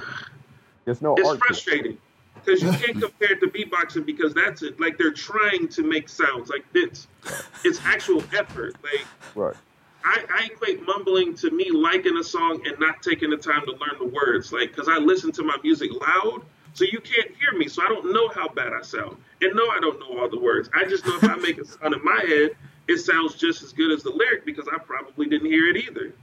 There's 0.85 1.01
no 1.01 1.15
It's 1.17 1.27
art. 1.27 1.39
frustrating 1.39 1.97
because 2.35 2.61
you 2.61 2.71
can't 2.71 3.01
compare 3.01 3.33
it 3.33 3.41
to 3.41 3.47
beatboxing 3.47 4.05
because 4.05 4.33
that's 4.33 4.63
it. 4.63 4.79
Like 4.79 4.97
they're 4.97 5.11
trying 5.11 5.67
to 5.69 5.83
make 5.83 6.07
sounds. 6.07 6.49
Like 6.49 6.65
it's 6.73 7.07
it's 7.65 7.79
actual 7.83 8.23
effort. 8.33 8.75
Like 8.83 9.05
Right. 9.35 9.55
I, 10.05 10.23
I 10.33 10.45
equate 10.45 10.85
mumbling 10.85 11.35
to 11.35 11.51
me 11.51 11.69
liking 11.71 12.15
a 12.17 12.23
song 12.23 12.61
and 12.65 12.79
not 12.79 13.01
taking 13.03 13.29
the 13.29 13.35
time 13.37 13.65
to 13.65 13.71
learn 13.73 13.99
the 13.99 14.05
words. 14.05 14.53
Like, 14.53 14.69
because 14.73 14.87
I 14.87 14.97
listen 14.99 15.33
to 15.33 15.43
my 15.43 15.57
music 15.61 15.91
loud, 15.91 16.43
so 16.77 16.85
you 16.85 16.99
can't 16.99 17.31
hear 17.39 17.57
me, 17.57 17.67
so 17.67 17.81
I 17.81 17.87
don't 17.87 18.13
know 18.13 18.29
how 18.29 18.47
bad 18.49 18.71
I 18.71 18.83
sound. 18.83 19.17
And 19.41 19.55
no, 19.55 19.67
I 19.67 19.79
don't 19.79 19.99
know 19.99 20.19
all 20.19 20.29
the 20.29 20.39
words. 20.39 20.69
I 20.75 20.85
just 20.85 21.07
know 21.07 21.17
if 21.17 21.23
I 21.23 21.35
make 21.37 21.57
a 21.57 21.65
sound 21.65 21.95
in 21.95 22.03
my 22.03 22.19
head, 22.19 22.51
it 22.87 22.99
sounds 22.99 23.33
just 23.33 23.63
as 23.63 23.73
good 23.73 23.91
as 23.91 24.03
the 24.03 24.11
lyric 24.11 24.45
because 24.45 24.67
I 24.71 24.77
probably 24.77 25.25
didn't 25.25 25.47
hear 25.47 25.67
it 25.69 25.77
either. 25.77 26.13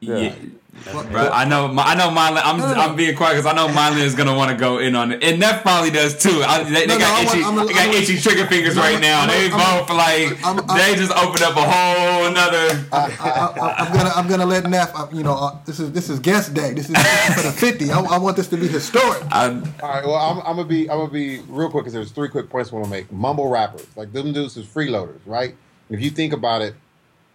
Yeah. 0.00 0.34
Well, 0.94 1.02
Bro, 1.10 1.30
I 1.32 1.44
know, 1.44 1.66
my, 1.66 1.82
I 1.82 1.94
know. 1.96 2.08
Mylon, 2.10 2.40
I'm, 2.44 2.56
No, 2.58 2.68
no, 2.68 2.74
no. 2.74 2.80
I'm 2.80 2.94
being 2.94 3.16
quiet 3.16 3.32
because 3.32 3.46
I 3.46 3.52
know 3.52 3.66
Mylon 3.66 3.98
is 4.00 4.14
gonna 4.14 4.36
want 4.36 4.52
to 4.52 4.56
go 4.56 4.78
in 4.78 4.94
on 4.94 5.10
it, 5.10 5.24
and 5.24 5.40
Neff 5.40 5.62
probably 5.62 5.90
does 5.90 6.16
too. 6.16 6.40
I, 6.46 6.62
they, 6.62 6.70
they 6.70 6.86
No, 6.86 6.94
no, 6.94 7.00
got 7.00 7.10
I 7.10 7.24
want- 7.24 7.36
itchy, 7.36 7.44
I'm 7.44 7.58
a- 7.58 7.66
they 7.66 7.72
got 7.72 7.94
itchy 7.96 8.16
trigger 8.20 8.46
fingers 8.46 8.76
No, 8.76 8.82
right 8.82 9.00
now. 9.00 9.22
I'm 9.22 9.28
they 9.28 9.50
I'm 9.50 9.58
both 9.80 9.90
like 9.90 10.44
I'm- 10.46 10.60
I'm- 10.70 10.78
they 10.78 10.94
just 10.94 11.10
opened 11.10 11.42
up 11.42 11.56
a 11.56 11.62
whole 11.62 12.26
another. 12.26 12.86
I, 12.92 13.10
I, 13.18 13.74
I'm 13.78 13.92
gonna 13.92 14.10
I'm 14.14 14.28
gonna 14.28 14.46
let 14.46 14.70
Neff. 14.70 14.92
uh, 14.94 15.08
You 15.12 15.24
know, 15.24 15.34
uh, 15.34 15.56
this 15.66 15.80
is 15.80 15.90
this 15.90 16.08
is 16.08 16.20
guest 16.20 16.54
day. 16.54 16.72
This 16.74 16.88
is 16.88 16.96
for 17.34 17.42
the 17.42 17.52
50. 17.52 17.90
I, 17.90 18.00
I 18.00 18.18
want 18.18 18.36
this 18.36 18.46
to 18.48 18.56
be 18.56 18.68
historic. 18.68 19.20
I'm, 19.32 19.64
All 19.82 19.88
right, 19.88 20.04
well, 20.06 20.14
I'm, 20.14 20.38
I'm 20.46 20.56
gonna 20.56 20.64
be 20.64 20.88
I'm 20.88 20.98
gonna 20.98 21.10
be 21.10 21.40
real 21.48 21.70
quick 21.72 21.82
because 21.84 21.92
there's 21.94 22.12
three 22.12 22.28
quick 22.28 22.48
points 22.48 22.70
I 22.70 22.76
want 22.76 22.84
to 22.84 22.90
make. 22.90 23.10
Mumble 23.10 23.48
rappers, 23.48 23.84
like 23.96 24.12
them 24.12 24.32
dudes 24.32 24.56
is 24.56 24.64
freeloaders, 24.64 25.18
right? 25.26 25.56
If 25.90 26.00
you 26.00 26.10
think 26.10 26.32
about 26.32 26.62
it, 26.62 26.74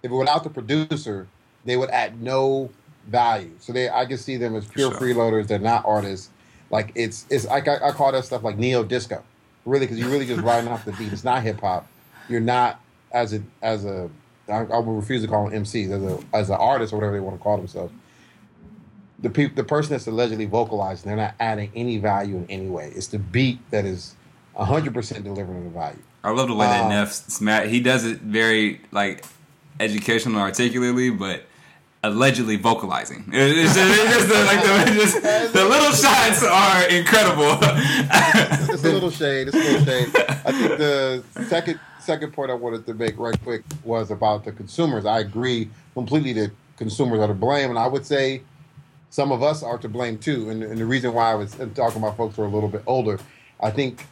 if 0.02 0.12
it 0.12 0.16
without 0.16 0.46
the 0.46 0.50
producer, 0.50 1.28
they 1.66 1.78
would 1.78 1.90
add 1.90 2.22
no 2.22 2.70
value. 3.08 3.52
So 3.60 3.74
they, 3.74 3.90
I 3.90 4.06
can 4.06 4.18
see 4.18 4.38
them 4.38 4.56
as 4.56 4.66
pure 4.66 4.92
Sure. 4.92 5.00
freeloaders. 5.00 5.48
They're 5.48 5.60
not 5.60 5.86
artists. 5.86 6.30
Like 6.70 6.92
it's 6.96 7.26
it's 7.30 7.46
like 7.46 7.68
I, 7.68 7.90
I 7.90 7.92
call 7.92 8.12
that 8.12 8.26
stuff 8.26 8.44
like 8.44 8.58
neo 8.58 8.84
disco, 8.84 9.24
really, 9.66 9.86
because 9.86 10.00
you're 10.00 10.10
really 10.10 10.26
just 10.26 10.42
riding 10.42 10.70
off 10.70 10.86
the 10.86 10.92
beat. 10.94 11.14
It's 11.14 11.24
not 11.24 11.44
hip 11.44 11.62
hop. 11.62 11.88
You're 12.28 12.40
not 12.42 12.80
as 13.12 13.34
a 13.34 13.42
as 13.62 13.86
a 13.86 14.10
I, 14.50 14.60
I 14.62 14.78
will 14.80 14.96
refuse 14.96 15.22
to 15.22 15.28
call 15.28 15.50
them 15.50 15.64
MCs 15.64 15.92
as 15.92 16.02
a 16.04 16.20
as 16.36 16.50
an 16.50 16.56
artist 16.56 16.92
or 16.92 16.98
whatever 16.98 17.14
they 17.14 17.20
want 17.20 17.38
to 17.38 17.44
call 17.44 17.58
themselves 17.58 17.94
the 19.20 19.30
people, 19.30 19.56
the 19.56 19.64
person 19.64 19.92
that's 19.92 20.06
allegedly 20.06 20.46
vocalizing, 20.46 21.08
they're 21.08 21.16
not 21.16 21.34
adding 21.40 21.72
any 21.76 21.98
value 21.98 22.36
in 22.38 22.46
any 22.50 22.68
way. 22.68 22.92
It's 22.94 23.08
the 23.08 23.20
beat 23.20 23.60
that 23.72 23.86
is 23.86 24.16
hundred 24.56 24.94
percent 24.94 25.24
delivering 25.24 25.64
the 25.64 25.70
value. 25.70 26.00
I 26.24 26.32
love 26.32 26.48
the 26.50 26.56
way 26.56 26.68
that 26.68 26.82
Um, 26.84 26.90
Neff 26.90 27.14
smack. 27.14 27.68
He 27.68 27.80
does 27.80 28.04
it 28.06 28.20
very 28.20 28.82
like 28.92 29.24
educational, 29.80 30.42
articulately, 30.42 31.10
but 31.10 31.44
allegedly 32.04 32.58
vocalizing. 32.58 33.24
It's 33.34 33.74
just, 33.74 33.78
it's 33.78 34.14
just 34.16 34.28
the, 34.28 34.44
like 34.46 34.62
the, 34.62 34.94
just, 34.94 35.54
the 35.54 35.66
little 35.66 35.92
shots 35.92 36.44
are 36.44 36.88
incredible. 36.90 37.58
It's 38.74 38.84
a 38.84 38.92
little 38.92 39.10
shade. 39.22 39.48
It's 39.48 39.56
a 39.56 39.60
little 39.60 39.86
shade. 39.86 40.10
I 40.46 40.52
think 40.52 40.78
the 40.78 41.24
second 41.48 41.80
second 42.00 42.34
point 42.34 42.52
I 42.52 42.54
wanted 42.54 42.86
to 42.86 42.94
make 42.94 43.18
right 43.18 43.42
quick 43.44 43.64
was 43.84 44.12
about 44.12 44.44
the 44.44 44.52
consumers. 44.52 45.06
I 45.06 45.20
agree 45.20 45.70
completely 45.94 46.34
that 46.34 46.52
consumers 46.78 47.20
are 47.22 47.28
to 47.28 47.34
blame, 47.34 47.70
and 47.70 47.80
I 47.80 47.88
would 47.88 48.06
say 48.06 48.42
some 49.10 49.32
of 49.32 49.42
us 49.42 49.64
are 49.64 49.78
to 49.78 49.88
blame 49.88 50.18
too. 50.18 50.50
And, 50.50 50.64
and 50.64 50.78
the 50.78 50.86
reason 50.86 51.14
why 51.14 51.32
I 51.32 51.36
was 51.36 51.54
talking 51.76 51.98
about 51.98 52.18
folks 52.18 52.36
who 52.36 52.42
are 52.42 52.46
a 52.46 52.50
little 52.50 52.70
bit 52.70 52.84
older, 52.86 53.20
I 53.62 53.72
think 53.72 54.06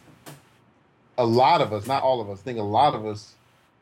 a 1.18 1.26
lot 1.26 1.60
of 1.60 1.72
us, 1.72 1.86
not 1.86 2.02
all 2.02 2.20
of 2.20 2.30
us, 2.30 2.40
I 2.40 2.42
think 2.42 2.58
a 2.58 2.62
lot 2.62 2.94
of 2.94 3.04
us, 3.04 3.34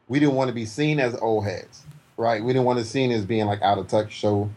we 0.08 0.18
didn't 0.18 0.34
want 0.34 0.48
to 0.48 0.54
be 0.54 0.66
seen 0.66 0.98
as 0.98 1.14
old 1.16 1.44
heads, 1.44 1.84
right? 2.20 2.44
We 2.44 2.52
didn't 2.52 2.66
want 2.66 2.78
to 2.78 2.84
be 2.84 2.88
seen 2.88 3.10
as 3.10 3.24
being 3.24 3.46
like 3.46 3.62
out 3.62 3.78
of 3.78 3.88
touch. 3.88 4.20
So 4.20 4.50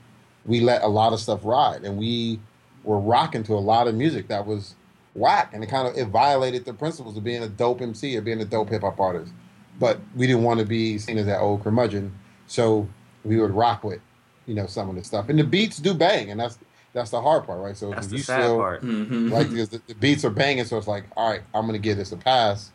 we 0.46 0.60
let 0.60 0.84
a 0.84 0.88
lot 0.88 1.14
of 1.14 1.20
stuff 1.20 1.40
ride, 1.44 1.84
and 1.84 1.98
we 1.98 2.40
were 2.84 3.00
rocking 3.00 3.44
to 3.44 3.54
a 3.54 3.60
lot 3.64 3.88
of 3.88 3.96
music 3.96 4.28
that 4.28 4.46
was 4.46 4.76
whack, 5.16 5.52
and 5.54 5.64
it 5.64 5.68
kind 5.68 5.88
of 5.88 5.96
it 5.98 6.10
violated 6.10 6.66
the 6.66 6.74
principles 6.74 7.16
of 7.18 7.24
being 7.24 7.42
a 7.42 7.48
dope 7.48 7.82
MC 7.82 8.16
or 8.18 8.22
being 8.22 8.42
a 8.42 8.46
dope 8.46 8.70
hip 8.70 8.82
hop 8.82 9.00
artist. 9.00 9.32
But 9.80 10.00
we 10.16 10.28
didn't 10.28 10.44
want 10.44 10.60
to 10.60 10.66
be 10.66 10.98
seen 11.00 11.18
as 11.18 11.26
that 11.26 11.40
old 11.40 11.64
curmudgeon, 11.64 12.14
so 12.48 12.88
we 13.24 13.40
would 13.40 13.52
rock 13.52 13.84
with, 13.84 14.02
you 14.46 14.54
know, 14.54 14.68
some 14.68 14.90
of 14.90 14.96
the 14.96 15.04
stuff. 15.04 15.30
And 15.30 15.40
the 15.40 15.44
beats 15.44 15.78
do 15.78 15.94
bang, 15.94 16.30
and 16.30 16.40
that's 16.40 16.60
that's 16.92 17.10
the 17.10 17.22
hard 17.22 17.46
part, 17.46 17.60
right? 17.60 17.76
So 17.76 17.90
That's 17.90 18.06
if 18.08 18.12
the 18.12 18.18
you 18.18 18.24
sad 18.24 18.42
still 18.44 18.58
part. 18.58 18.84
Mhm. 18.84 19.32
like 19.32 19.50
because 19.50 19.70
the, 19.70 19.82
the 19.88 19.96
beats 19.96 20.24
are 20.26 20.30
banging, 20.30 20.66
so 20.66 20.78
it's 20.78 20.88
like, 20.88 21.06
all 21.18 21.30
right, 21.30 21.42
I'm 21.56 21.66
gonna 21.66 21.80
give 21.80 21.98
this 21.98 22.12
a 22.12 22.18
pass. 22.18 22.72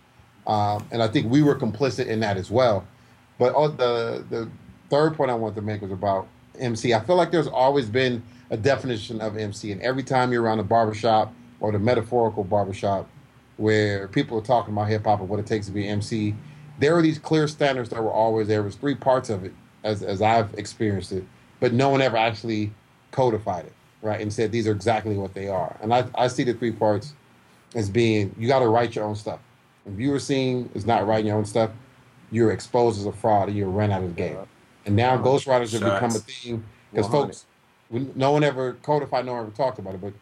Um, 0.46 0.86
and 0.90 1.02
I 1.02 1.08
think 1.08 1.30
we 1.30 1.42
were 1.42 1.54
complicit 1.54 2.06
in 2.06 2.20
that 2.20 2.36
as 2.38 2.50
well. 2.50 2.84
But 3.38 3.52
oh, 3.54 3.68
the 3.68 4.24
the 4.30 4.48
third 4.90 5.16
point 5.16 5.30
I 5.30 5.34
wanted 5.34 5.56
to 5.56 5.62
make 5.62 5.82
was 5.82 5.92
about 5.92 6.28
MC. 6.58 6.94
I 6.94 7.00
feel 7.00 7.16
like 7.16 7.30
there's 7.30 7.46
always 7.46 7.86
been 7.86 8.22
a 8.50 8.56
definition 8.56 9.20
of 9.20 9.36
MC, 9.36 9.72
and 9.72 9.80
every 9.82 10.02
time 10.02 10.32
you're 10.32 10.42
around 10.42 10.58
a 10.58 10.64
barbershop 10.64 11.32
or 11.60 11.72
the 11.72 11.78
metaphorical 11.78 12.44
barbershop 12.44 13.08
where 13.56 14.08
people 14.08 14.38
are 14.38 14.42
talking 14.42 14.72
about 14.72 14.88
hip 14.88 15.04
hop 15.04 15.20
and 15.20 15.28
what 15.28 15.38
it 15.38 15.46
takes 15.46 15.66
to 15.66 15.72
be 15.72 15.86
MC, 15.86 16.34
there 16.78 16.96
are 16.96 17.02
these 17.02 17.18
clear 17.18 17.48
standards 17.48 17.90
that 17.90 18.02
were 18.02 18.12
always 18.12 18.46
there. 18.48 18.58
There 18.58 18.64
was 18.64 18.76
three 18.76 18.94
parts 18.94 19.30
of 19.30 19.44
it 19.44 19.52
as 19.84 20.02
as 20.02 20.22
I've 20.22 20.54
experienced 20.54 21.12
it, 21.12 21.24
but 21.60 21.72
no 21.72 21.88
one 21.88 22.00
ever 22.00 22.16
actually 22.16 22.72
codified 23.10 23.66
it, 23.66 23.72
right? 24.02 24.20
And 24.20 24.32
said 24.32 24.52
these 24.52 24.66
are 24.66 24.72
exactly 24.72 25.16
what 25.16 25.34
they 25.34 25.48
are. 25.48 25.76
And 25.82 25.92
I, 25.92 26.06
I 26.14 26.28
see 26.28 26.44
the 26.44 26.54
three 26.54 26.72
parts 26.72 27.14
as 27.74 27.90
being 27.90 28.34
you 28.38 28.48
got 28.48 28.60
to 28.60 28.68
write 28.68 28.94
your 28.94 29.04
own 29.04 29.16
stuff. 29.16 29.40
If 29.86 29.98
you 29.98 30.10
were 30.10 30.18
seen 30.18 30.70
as 30.74 30.86
not 30.86 31.06
writing 31.06 31.26
your 31.26 31.36
own 31.36 31.46
stuff, 31.46 31.70
you're 32.30 32.52
exposed 32.52 33.00
as 33.00 33.06
a 33.06 33.12
fraud 33.12 33.48
and 33.48 33.56
you're 33.56 33.68
run 33.68 33.90
out 33.90 34.02
of 34.02 34.14
the 34.14 34.14
game. 34.14 34.36
And 34.88 34.96
now 34.96 35.18
ghostwriters 35.18 35.72
have 35.72 35.82
become 35.82 36.16
a 36.16 36.18
thing 36.18 36.64
because 36.90 37.10
folks, 37.10 37.44
we, 37.90 38.08
no 38.14 38.32
one 38.32 38.42
ever 38.42 38.72
codified, 38.82 39.26
no 39.26 39.34
one 39.34 39.42
ever 39.42 39.50
talked 39.50 39.78
about 39.78 39.94
it. 39.94 40.00
But 40.00 40.14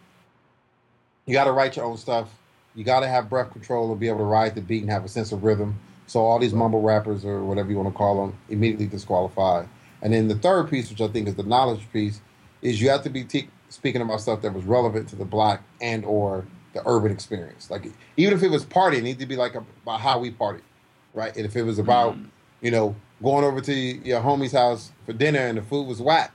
you 1.25 1.33
got 1.33 1.45
to 1.45 1.53
write 1.53 1.77
your 1.77 1.85
own 1.85 1.97
stuff. 1.97 2.35
You 2.75 2.83
got 2.83 3.01
to 3.01 3.07
have 3.07 3.31
breath 3.31 3.53
control 3.53 3.93
and 3.93 4.01
be 4.01 4.09
able 4.09 4.19
to 4.19 4.25
ride 4.25 4.57
the 4.57 4.61
beat 4.61 4.83
and 4.83 4.91
have 4.91 5.05
a 5.05 5.09
sense 5.09 5.31
of 5.31 5.45
rhythm. 5.45 5.79
So 6.09 6.19
all 6.19 6.41
these 6.41 6.53
mumble 6.53 6.83
rappers 6.83 7.25
or 7.25 7.45
whatever 7.45 7.71
you 7.71 7.77
want 7.77 7.91
to 7.91 7.97
call 7.97 8.27
them 8.27 8.37
immediately 8.49 8.87
disqualified. 8.87 9.69
And 10.03 10.13
then 10.13 10.27
the 10.27 10.35
third 10.35 10.69
piece, 10.69 10.91
which 10.91 11.01
I 11.01 11.07
think 11.07 11.29
is 11.29 11.37
the 11.37 11.45
knowledge 11.45 11.87
piece, 11.93 12.21
is 12.61 12.83
you 12.83 12.91
have 12.91 13.05
to 13.05 13.11
be 13.11 13.23
te- 13.23 13.49
speaking 13.69 14.03
about 14.03 14.21
stuff 14.21 14.43
that 14.43 14.53
was 14.53 14.65
relevant 14.65 15.09
to 15.11 15.17
the 15.17 15.25
black 15.25 15.63
and 15.81 16.05
or 16.05 16.45
the 16.73 16.83
urban 16.87 17.13
experience. 17.13 17.71
Like 17.71 17.87
even 18.17 18.35
if 18.35 18.43
it 18.43 18.51
was 18.51 18.65
party, 18.65 18.99
it 18.99 19.05
needs 19.05 19.21
to 19.21 19.27
be 19.27 19.37
like 19.37 19.55
about 19.55 20.01
how 20.01 20.19
we 20.19 20.33
party, 20.33 20.65
right? 21.15 21.35
And 21.37 21.47
if 21.47 21.55
it 21.55 21.63
was 21.63 21.79
about 21.79 22.17
mm. 22.17 22.27
you 22.61 22.73
know 22.73 22.97
going 23.23 23.45
over 23.45 23.61
to 23.61 23.73
your 23.75 24.21
homie's 24.21 24.53
house 24.53 24.93
for 25.07 25.13
dinner 25.13 25.41
and 25.41 25.59
the 25.59 25.63
food 25.63 25.87
was 25.87 26.01
whack, 26.01 26.33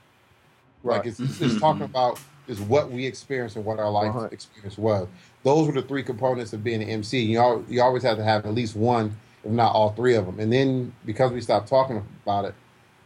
like 0.84 1.00
Right. 1.00 1.08
it's, 1.08 1.20
it's, 1.20 1.42
it's 1.42 1.60
talking 1.60 1.84
about 1.84 2.20
is 2.48 2.60
what 2.60 2.92
we 2.92 3.06
experienced 3.06 3.56
and 3.56 3.64
what 3.66 3.80
our 3.80 3.90
life 3.92 4.10
Uh-huh. 4.16 4.28
experience 4.32 4.78
was. 4.78 5.08
those 5.44 5.68
were 5.68 5.74
the 5.74 5.82
three 5.84 6.04
components 6.04 6.54
of 6.54 6.64
being 6.64 6.82
an 6.82 6.90
MC. 6.90 7.22
You 7.22 7.40
al- 7.40 7.66
you 7.70 7.82
always 7.82 8.04
have 8.04 8.18
to 8.18 8.24
have 8.24 8.46
at 8.46 8.54
least 8.54 8.76
one, 8.76 9.16
if 9.44 9.52
not 9.52 9.74
all 9.74 9.92
three 9.92 10.16
of 10.16 10.26
them. 10.26 10.40
And 10.40 10.52
then 10.52 10.94
because 11.06 11.32
we 11.32 11.42
stopped 11.42 11.68
talking 11.70 12.04
about 12.24 12.46
it, 12.46 12.56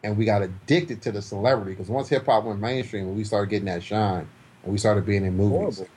and 0.03 0.17
we 0.17 0.25
got 0.25 0.41
addicted 0.41 1.01
to 1.03 1.11
the 1.11 1.21
celebrity, 1.21 1.71
because 1.71 1.89
once 1.89 2.07
hip 2.09 2.25
hop 2.25 2.43
went 2.45 2.59
mainstream, 2.59 3.07
and 3.07 3.15
we 3.17 3.23
started 3.23 3.49
getting 3.49 3.65
that 3.65 3.81
shine, 3.83 4.27
and 4.63 4.71
we 4.71 4.77
started 4.77 5.05
being 5.05 5.25
in 5.25 5.35
movies. 5.35 5.77
Horrible. 5.77 5.87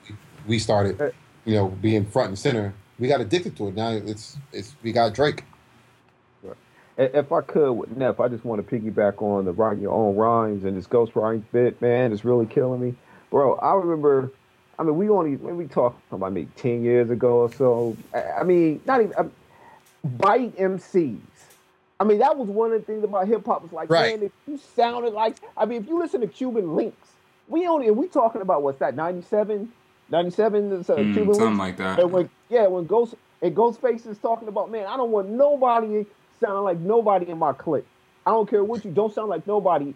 We 0.47 0.59
started, 0.59 1.13
you 1.45 1.55
know, 1.55 1.67
being 1.69 2.05
front 2.05 2.29
and 2.29 2.39
center. 2.39 2.73
We 2.99 3.07
got 3.07 3.21
addicted 3.21 3.55
to 3.57 3.67
it. 3.69 3.75
Now 3.75 3.89
it's 3.91 4.37
it's 4.51 4.75
we 4.83 4.91
got 4.91 5.13
Drake. 5.13 5.43
If 6.99 7.31
I 7.31 7.41
could, 7.41 7.71
with 7.73 7.95
Neff, 7.95 8.19
I 8.19 8.27
just 8.27 8.43
want 8.43 8.67
to 8.67 8.75
piggyback 8.79 9.21
on 9.21 9.45
the 9.45 9.53
writing 9.53 9.81
your 9.81 9.93
own 9.93 10.17
rhymes 10.17 10.65
and 10.65 10.75
this 10.75 10.85
ghost 10.85 11.15
writing 11.15 11.45
bit, 11.53 11.81
man, 11.81 12.11
it's 12.11 12.25
really 12.25 12.45
killing 12.45 12.81
me. 12.81 12.93
Bro, 13.31 13.55
I 13.55 13.73
remember, 13.75 14.33
I 14.77 14.83
mean, 14.83 14.97
we 14.97 15.09
only, 15.09 15.37
when 15.37 15.55
we 15.55 15.65
talked 15.67 16.01
about 16.11 16.33
maybe 16.33 16.49
10 16.57 16.83
years 16.83 17.09
ago 17.09 17.37
or 17.39 17.53
so, 17.53 17.97
I 18.13 18.41
I 18.41 18.43
mean, 18.43 18.81
not 18.85 18.99
even, 19.01 19.13
um, 19.17 19.31
bite 20.03 20.57
MCs. 20.57 21.21
I 22.01 22.03
mean, 22.03 22.19
that 22.19 22.37
was 22.37 22.49
one 22.49 22.73
of 22.73 22.81
the 22.81 22.85
things 22.85 23.03
about 23.05 23.27
hip 23.29 23.45
hop. 23.45 23.63
Was 23.63 23.71
like, 23.71 23.89
Right. 23.89 24.19
man, 24.19 24.23
if 24.27 24.31
you 24.47 24.57
sounded 24.57 25.13
like, 25.13 25.37
I 25.55 25.65
mean, 25.65 25.81
if 25.83 25.87
you 25.87 25.99
listen 25.99 26.19
to 26.21 26.27
Cuban 26.27 26.65
Linx, 26.65 26.95
we 27.47 27.65
only, 27.67 27.89
we 27.91 28.07
talking 28.09 28.41
about 28.41 28.61
what's 28.63 28.79
that, 28.79 28.95
97? 28.95 29.69
97 30.09 30.71
uh, 30.73 30.83
Mm, 30.83 31.13
Cuban 31.13 31.33
something 31.33 31.45
Links? 31.45 31.59
like 31.59 31.77
that. 31.77 31.99
And 31.99 32.11
when 32.11 32.29
yeah, 32.49 32.67
when 32.67 32.87
Ghost 32.87 33.15
and 33.41 33.55
Ghostface 33.55 34.07
is 34.07 34.17
talking 34.19 34.47
about, 34.49 34.71
man, 34.71 34.85
I 34.85 34.97
don't 34.97 35.11
want 35.11 35.29
nobody 35.29 36.05
sounding 36.39 36.63
like 36.63 36.79
nobody 36.79 37.29
in 37.29 37.39
my 37.39 37.53
clique. 37.53 37.85
I 38.25 38.31
don't 38.31 38.49
care 38.49 38.63
what 38.63 38.85
you 38.85 38.91
don't 38.91 39.13
sound 39.13 39.29
like 39.29 39.47
nobody. 39.47 39.95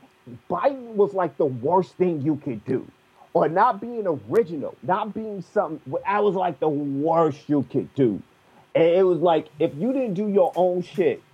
Biden 0.49 0.95
was 0.95 1.13
like 1.13 1.37
the 1.37 1.45
worst 1.45 1.97
thing 1.97 2.21
you 2.21 2.37
could 2.37 2.65
do. 2.65 2.91
Or 3.33 3.49
not 3.49 3.81
being 3.81 4.05
original, 4.07 4.77
not 4.83 5.13
being 5.13 5.41
something 5.41 5.81
I 6.07 6.21
was 6.21 6.35
like 6.35 6.59
the 6.59 6.69
worst 6.69 7.49
you 7.49 7.63
could 7.71 7.93
do. 7.95 8.23
And 8.75 8.85
it 8.85 9.03
was 9.03 9.19
like 9.19 9.49
if 9.59 9.73
you 9.75 9.93
didn't 9.93 10.15
do 10.15 10.29
your 10.29 10.53
own 10.55 10.81
shit, 10.83 11.25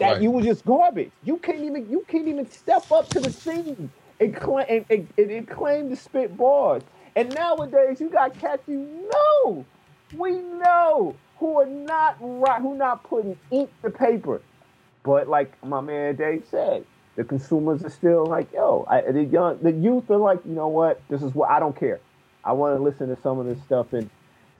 that 0.00 0.14
Right. 0.14 0.22
you 0.22 0.30
was 0.32 0.46
just 0.46 0.64
garbage. 0.64 1.12
You 1.22 1.38
can't 1.38 1.64
even 1.64 1.90
you 1.90 2.04
can't 2.08 2.28
even 2.28 2.46
step 2.50 2.86
up 2.92 3.10
to 3.10 3.20
the 3.20 3.32
scene 3.32 3.92
and 4.20 4.36
claim 4.36 4.66
and, 4.90 5.12
and, 5.18 5.30
and 5.30 5.48
claim 5.48 5.90
to 5.90 5.96
spit 5.96 6.36
bars. 6.36 6.84
And 7.16 7.34
nowadays 7.34 8.00
you 8.00 8.10
got 8.10 8.38
cats 8.38 8.64
you 8.68 9.08
know, 9.12 9.68
we 10.12 10.32
know 10.42 11.20
who 11.38 11.60
are 11.60 11.66
not 11.66 12.16
right, 12.20 12.60
who 12.60 12.76
not 12.76 13.04
putting 13.04 13.38
ink 13.50 13.70
to 13.82 13.90
paper. 13.90 14.40
But 15.04 15.28
like 15.28 15.52
my 15.64 15.80
man 15.80 16.16
Dave 16.16 16.44
said, 16.50 16.84
the 17.16 17.24
consumers 17.24 17.84
are 17.84 17.90
still 17.90 18.26
like, 18.26 18.52
yo, 18.52 18.86
I, 18.88 19.00
the 19.00 19.24
young, 19.24 19.58
the 19.60 19.72
youth 19.72 20.10
are 20.10 20.18
like, 20.18 20.38
you 20.44 20.52
know 20.52 20.68
what? 20.68 21.00
This 21.08 21.22
is 21.22 21.34
what 21.34 21.50
I 21.50 21.58
don't 21.58 21.74
care. 21.74 22.00
I 22.44 22.52
want 22.52 22.76
to 22.76 22.82
listen 22.82 23.08
to 23.14 23.20
some 23.22 23.38
of 23.38 23.46
this 23.46 23.60
stuff, 23.64 23.92
and 23.92 24.08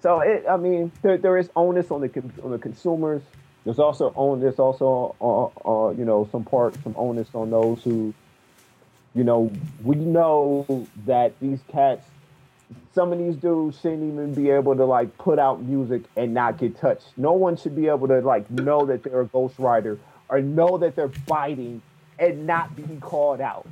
so 0.02 0.20
it. 0.20 0.44
I 0.48 0.56
mean, 0.56 0.90
there, 1.02 1.16
there 1.16 1.38
is 1.38 1.48
onus 1.54 1.90
on 1.90 2.00
the 2.00 2.22
on 2.42 2.50
the 2.50 2.58
consumers. 2.58 3.22
There's 3.64 3.78
also 3.78 4.12
on. 4.14 4.40
There's 4.40 4.58
also, 4.58 5.14
uh, 5.20 5.46
uh, 5.68 5.90
you 5.90 6.04
know, 6.04 6.28
some 6.32 6.44
part, 6.44 6.74
some 6.82 6.94
onus 6.98 7.28
on 7.34 7.50
those 7.50 7.82
who, 7.82 8.12
you 9.14 9.24
know, 9.24 9.52
we 9.82 9.96
know 9.96 10.86
that 11.06 11.38
these 11.40 11.60
cats, 11.68 12.06
some 12.94 13.12
of 13.12 13.18
these 13.18 13.36
dudes 13.36 13.80
shouldn't 13.80 14.12
even 14.12 14.34
be 14.34 14.50
able 14.50 14.76
to 14.76 14.84
like 14.84 15.16
put 15.18 15.38
out 15.38 15.62
music 15.62 16.02
and 16.16 16.34
not 16.34 16.58
get 16.58 16.78
touched. 16.78 17.06
No 17.16 17.32
one 17.32 17.56
should 17.56 17.76
be 17.76 17.88
able 17.88 18.08
to 18.08 18.20
like 18.20 18.50
know 18.50 18.84
that 18.86 19.02
they're 19.02 19.22
a 19.22 19.26
ghostwriter 19.26 19.98
or 20.28 20.40
know 20.40 20.78
that 20.78 20.96
they're 20.96 21.12
biting 21.26 21.80
and 22.18 22.46
not 22.46 22.74
be 22.76 22.84
called 23.00 23.40
out. 23.40 23.66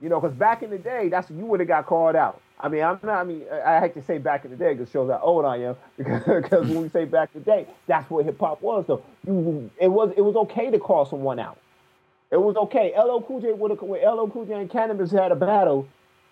You 0.00 0.08
know, 0.08 0.20
because 0.20 0.36
back 0.36 0.62
in 0.62 0.70
the 0.70 0.78
day, 0.78 1.08
that's 1.08 1.30
you 1.30 1.44
would 1.46 1.60
have 1.60 1.68
got 1.68 1.86
called 1.86 2.14
out. 2.14 2.40
I 2.60 2.68
mean, 2.68 2.82
I'm 2.82 2.98
not. 3.02 3.20
I 3.20 3.24
mean, 3.24 3.44
I 3.64 3.80
hate 3.80 3.94
to 3.94 4.02
say 4.02 4.18
back 4.18 4.44
in 4.44 4.50
the 4.50 4.56
day 4.56 4.74
because 4.74 4.90
shows 4.90 5.10
how 5.10 5.20
old 5.22 5.44
I 5.44 5.58
am. 5.58 5.76
Because 5.96 6.68
when 6.68 6.82
we 6.82 6.88
say 6.88 7.04
back 7.04 7.30
in 7.34 7.42
the 7.42 7.44
day, 7.44 7.66
that's 7.86 8.08
what 8.10 8.24
hip 8.24 8.38
hop 8.38 8.60
was. 8.62 8.84
Though 8.86 9.02
you, 9.26 9.70
it 9.78 9.88
was 9.88 10.12
it 10.16 10.22
was 10.22 10.36
okay 10.36 10.70
to 10.70 10.78
call 10.78 11.04
someone 11.06 11.38
out. 11.38 11.58
It 12.30 12.40
was 12.40 12.56
okay. 12.56 12.92
LL 12.96 13.22
Cool 13.22 13.40
J 13.40 13.52
would 13.52 13.70
have 13.70 13.80
when 13.80 14.00
LL 14.00 14.28
Cool 14.28 14.44
J 14.44 14.54
and 14.54 14.70
Canibus 14.70 15.12
had 15.12 15.32
a 15.32 15.36
battle, 15.36 15.88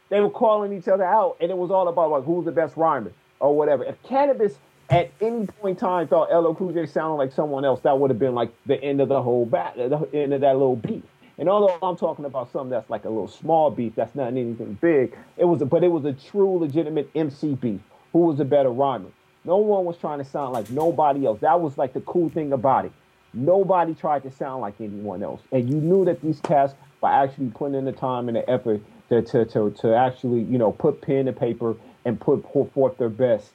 they 0.09 0.21
were 0.21 0.31
calling 0.31 0.73
each 0.73 0.89
other 0.89 1.05
out, 1.05 1.37
and 1.41 1.51
it 1.51 1.57
was 1.57 1.71
all 1.71 1.89
about 1.89 2.11
like 2.11 2.25
who's 2.25 2.45
the 2.45 2.53
best 2.53 2.77
rhymer 2.77 3.13
or 3.41 3.57
whatever. 3.57 3.85
If 3.85 4.03
Canibus 4.03 4.55
at 4.89 5.11
any 5.21 5.47
point 5.47 5.79
in 5.79 5.81
time 5.81 6.09
thought 6.09 6.33
LL 6.33 6.55
Cool 6.55 6.73
J 6.73 6.87
sounded 6.87 7.17
like 7.17 7.33
someone 7.33 7.65
else, 7.65 7.81
that 7.81 7.99
would 7.99 8.11
have 8.11 8.19
been 8.19 8.35
like 8.35 8.51
the 8.67 8.83
end 8.83 9.01
of 9.01 9.09
the 9.09 9.23
whole 9.23 9.47
bat, 9.47 9.75
the 9.77 10.09
end 10.15 10.33
of 10.33 10.41
that 10.43 10.53
little 10.53 10.77
beef. 10.77 11.03
And 11.39 11.49
although 11.49 11.77
I'm 11.83 11.97
talking 11.97 12.25
about 12.25 12.51
something 12.51 12.71
that's 12.71 12.89
like 12.89 13.05
a 13.05 13.09
little 13.09 13.29
small 13.29 13.71
beef, 13.71 13.95
that's 13.95 14.15
not 14.15 14.29
anything 14.29 14.79
big. 14.81 15.17
It 15.37 15.45
was, 15.45 15.61
a, 15.61 15.67
but 15.67 15.85
it 15.85 15.89
was 15.89 16.05
a 16.07 16.13
true, 16.13 16.59
legitimate 16.59 17.11
MC 17.15 17.55
beef. 17.55 17.81
Who 18.13 18.21
was 18.21 18.41
a 18.41 18.45
better 18.45 18.71
rhymer? 18.71 19.11
No 19.45 19.59
one 19.59 19.85
was 19.85 19.99
trying 19.99 20.19
to 20.19 20.25
sound 20.25 20.55
like 20.55 20.71
nobody 20.71 21.27
else. 21.27 21.41
That 21.41 21.61
was 21.61 21.77
like 21.77 21.93
the 21.93 22.01
cool 22.01 22.31
thing 22.31 22.53
about 22.53 22.87
it. 22.87 22.93
Nobody 23.35 23.95
tried 23.95 24.23
to 24.23 24.31
sound 24.31 24.63
like 24.63 24.81
anyone 24.81 25.23
else, 25.23 25.43
and 25.53 25.69
you 25.69 25.77
knew 25.77 26.07
that 26.07 26.23
these 26.23 26.41
cats, 26.41 26.73
by 27.03 27.23
actually 27.23 27.51
putting 27.51 27.75
in 27.75 27.85
the 27.85 27.93
time 27.93 28.29
and 28.29 28.37
the 28.37 28.49
effort 28.49 28.81
to 29.09 29.23
to 29.23 29.45
to, 29.47 29.71
to 29.71 29.95
actually, 29.95 30.43
you 30.43 30.59
know, 30.59 30.73
put 30.73 31.01
pen 31.01 31.27
to 31.27 31.33
paper 31.33 31.77
and 32.05 32.21
put, 32.21 32.45
forth 32.73 32.97
their 32.99 33.09
best. 33.09 33.51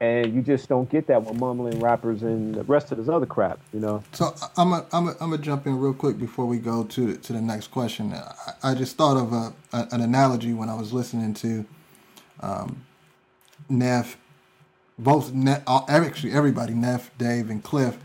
And 0.00 0.32
you 0.32 0.42
just 0.42 0.68
don't 0.68 0.88
get 0.88 1.08
that 1.08 1.24
with 1.24 1.34
mumbling 1.40 1.80
rappers 1.80 2.22
and 2.22 2.54
the 2.54 2.62
rest 2.62 2.92
of 2.92 2.98
this 2.98 3.08
other 3.08 3.26
crap, 3.26 3.58
you 3.72 3.80
know. 3.80 4.04
So 4.12 4.32
I'm 4.56 4.72
a, 4.72 4.86
I'm 4.92 5.08
a, 5.08 5.10
I'm 5.20 5.30
gonna 5.30 5.38
jump 5.38 5.66
in 5.66 5.76
real 5.76 5.92
quick 5.92 6.18
before 6.18 6.46
we 6.46 6.58
go 6.58 6.84
to 6.84 7.16
to 7.16 7.32
the 7.32 7.40
next 7.40 7.72
question. 7.72 8.12
I, 8.12 8.52
I 8.62 8.74
just 8.76 8.96
thought 8.96 9.16
of 9.16 9.32
a, 9.32 9.52
a, 9.72 9.88
an 9.90 10.00
analogy 10.00 10.54
when 10.54 10.68
I 10.68 10.74
was 10.76 10.92
listening 10.92 11.34
to 11.34 11.66
um, 12.38 12.86
Neff, 13.68 14.16
both 15.00 15.32
Neff, 15.32 15.62
actually 15.66 16.32
everybody, 16.32 16.74
Neff, 16.74 17.10
Dave, 17.18 17.50
and 17.50 17.60
Cliff. 17.64 17.98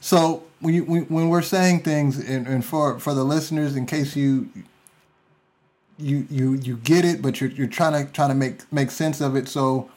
So 0.00 0.44
when 0.60 0.74
you, 0.74 0.84
when 0.84 1.28
we're 1.28 1.42
saying 1.42 1.80
things, 1.82 2.18
and, 2.18 2.46
and 2.46 2.64
for 2.64 3.00
for 3.00 3.14
the 3.14 3.24
listeners, 3.24 3.74
in 3.74 3.86
case 3.86 4.14
you 4.14 4.48
you 5.98 6.26
you 6.30 6.54
you 6.54 6.76
get 6.78 7.04
it, 7.04 7.22
but 7.22 7.40
you're 7.40 7.50
you're 7.50 7.66
trying 7.66 8.06
to 8.06 8.12
trying 8.12 8.28
to 8.28 8.34
make 8.34 8.70
make 8.72 8.90
sense 8.90 9.20
of 9.20 9.36
it. 9.36 9.48
So 9.48 9.90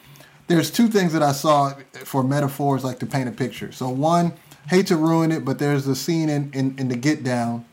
there's 0.48 0.72
two 0.72 0.88
things 0.88 1.14
that 1.14 1.22
I 1.24 1.32
saw 1.32 1.74
for 2.06 2.24
metaphors 2.24 2.84
like 2.84 3.00
to 3.00 3.06
paint 3.06 3.30
a 3.30 3.32
picture. 3.32 3.72
So 3.72 3.90
one, 3.90 4.34
hate 4.70 4.88
to 4.88 4.98
ruin 4.98 5.32
it, 5.32 5.46
but 5.46 5.60
there's 5.60 5.88
a 5.88 5.96
scene 5.96 6.30
in 6.30 6.52
in, 6.54 6.76
in 6.78 6.88
the 6.88 6.96
Get 6.96 7.24
Down, 7.24 7.66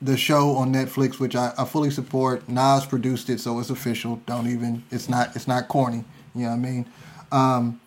the 0.00 0.16
show 0.16 0.56
on 0.56 0.72
Netflix, 0.72 1.18
which 1.18 1.36
I, 1.36 1.52
I 1.56 1.64
fully 1.64 1.90
support. 1.90 2.48
Nas 2.48 2.86
produced 2.86 3.30
it, 3.30 3.40
so 3.40 3.58
it's 3.58 3.70
official. 3.70 4.16
Don't 4.26 4.48
even 4.48 4.82
it's 4.90 5.08
not 5.08 5.34
it's 5.36 5.48
not 5.48 5.68
corny. 5.68 6.04
You 6.34 6.42
know 6.42 6.48
what 6.48 6.54
I 6.54 6.58
mean? 6.58 6.86
Um, 7.30 7.80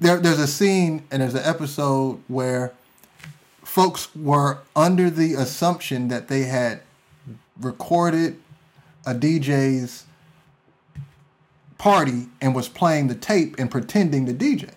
there 0.00 0.18
there's 0.18 0.40
a 0.40 0.48
scene 0.48 1.04
and 1.10 1.22
there's 1.22 1.34
an 1.34 1.44
episode 1.44 2.20
where 2.28 2.72
folks 3.62 4.14
were 4.14 4.58
under 4.74 5.10
the 5.10 5.34
assumption 5.34 6.08
that 6.08 6.28
they 6.28 6.44
had 6.44 6.80
recorded 7.60 8.38
a 9.06 9.14
DJ's 9.14 10.04
party 11.78 12.26
and 12.40 12.54
was 12.54 12.68
playing 12.68 13.08
the 13.08 13.14
tape 13.14 13.56
and 13.58 13.70
pretending 13.70 14.26
to 14.26 14.34
DJ. 14.34 14.70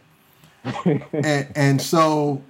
and, 1.13 1.47
and 1.55 1.81
so 1.81 2.43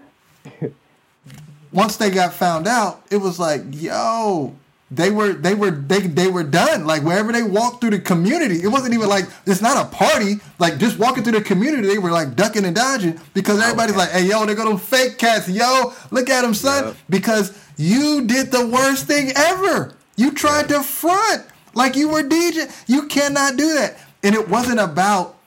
once 1.71 1.97
they 1.97 2.09
got 2.09 2.33
found 2.33 2.67
out, 2.67 3.03
it 3.11 3.17
was 3.17 3.39
like, 3.39 3.61
yo, 3.69 4.55
they 4.91 5.11
were 5.11 5.33
they 5.33 5.53
were 5.53 5.69
they 5.69 5.99
they 5.99 6.27
were 6.27 6.43
done. 6.43 6.85
Like 6.85 7.03
wherever 7.03 7.31
they 7.31 7.43
walked 7.43 7.81
through 7.81 7.91
the 7.91 7.99
community, 7.99 8.55
it 8.63 8.67
wasn't 8.69 8.95
even 8.95 9.07
like 9.07 9.25
it's 9.45 9.61
not 9.61 9.85
a 9.85 9.95
party. 9.95 10.37
Like 10.57 10.79
just 10.79 10.97
walking 10.97 11.23
through 11.23 11.33
the 11.33 11.41
community, 11.41 11.87
they 11.87 11.99
were 11.99 12.09
like 12.09 12.35
ducking 12.35 12.65
and 12.65 12.75
dodging 12.75 13.19
because 13.35 13.61
everybody's 13.61 13.95
oh, 13.95 13.99
like, 13.99 14.09
"Hey, 14.09 14.25
yo, 14.25 14.45
they 14.45 14.55
go 14.55 14.67
them 14.67 14.79
fake 14.79 15.19
cats, 15.19 15.47
yo, 15.47 15.93
look 16.09 16.29
at 16.29 16.41
them, 16.41 16.55
son." 16.55 16.85
Yep. 16.85 16.95
Because 17.07 17.57
you 17.77 18.25
did 18.25 18.51
the 18.51 18.65
worst 18.67 19.05
thing 19.05 19.31
ever. 19.35 19.93
You 20.19 20.31
tried 20.33 20.67
to 20.67 20.83
front 20.83 21.45
like 21.73 21.95
you 21.95 22.09
were 22.09 22.23
DJ. 22.23 22.69
You 22.87 23.07
cannot 23.07 23.55
do 23.55 23.73
that. 23.75 23.97
And 24.21 24.35
it 24.35 24.49
wasn't 24.49 24.81
about. 24.81 25.37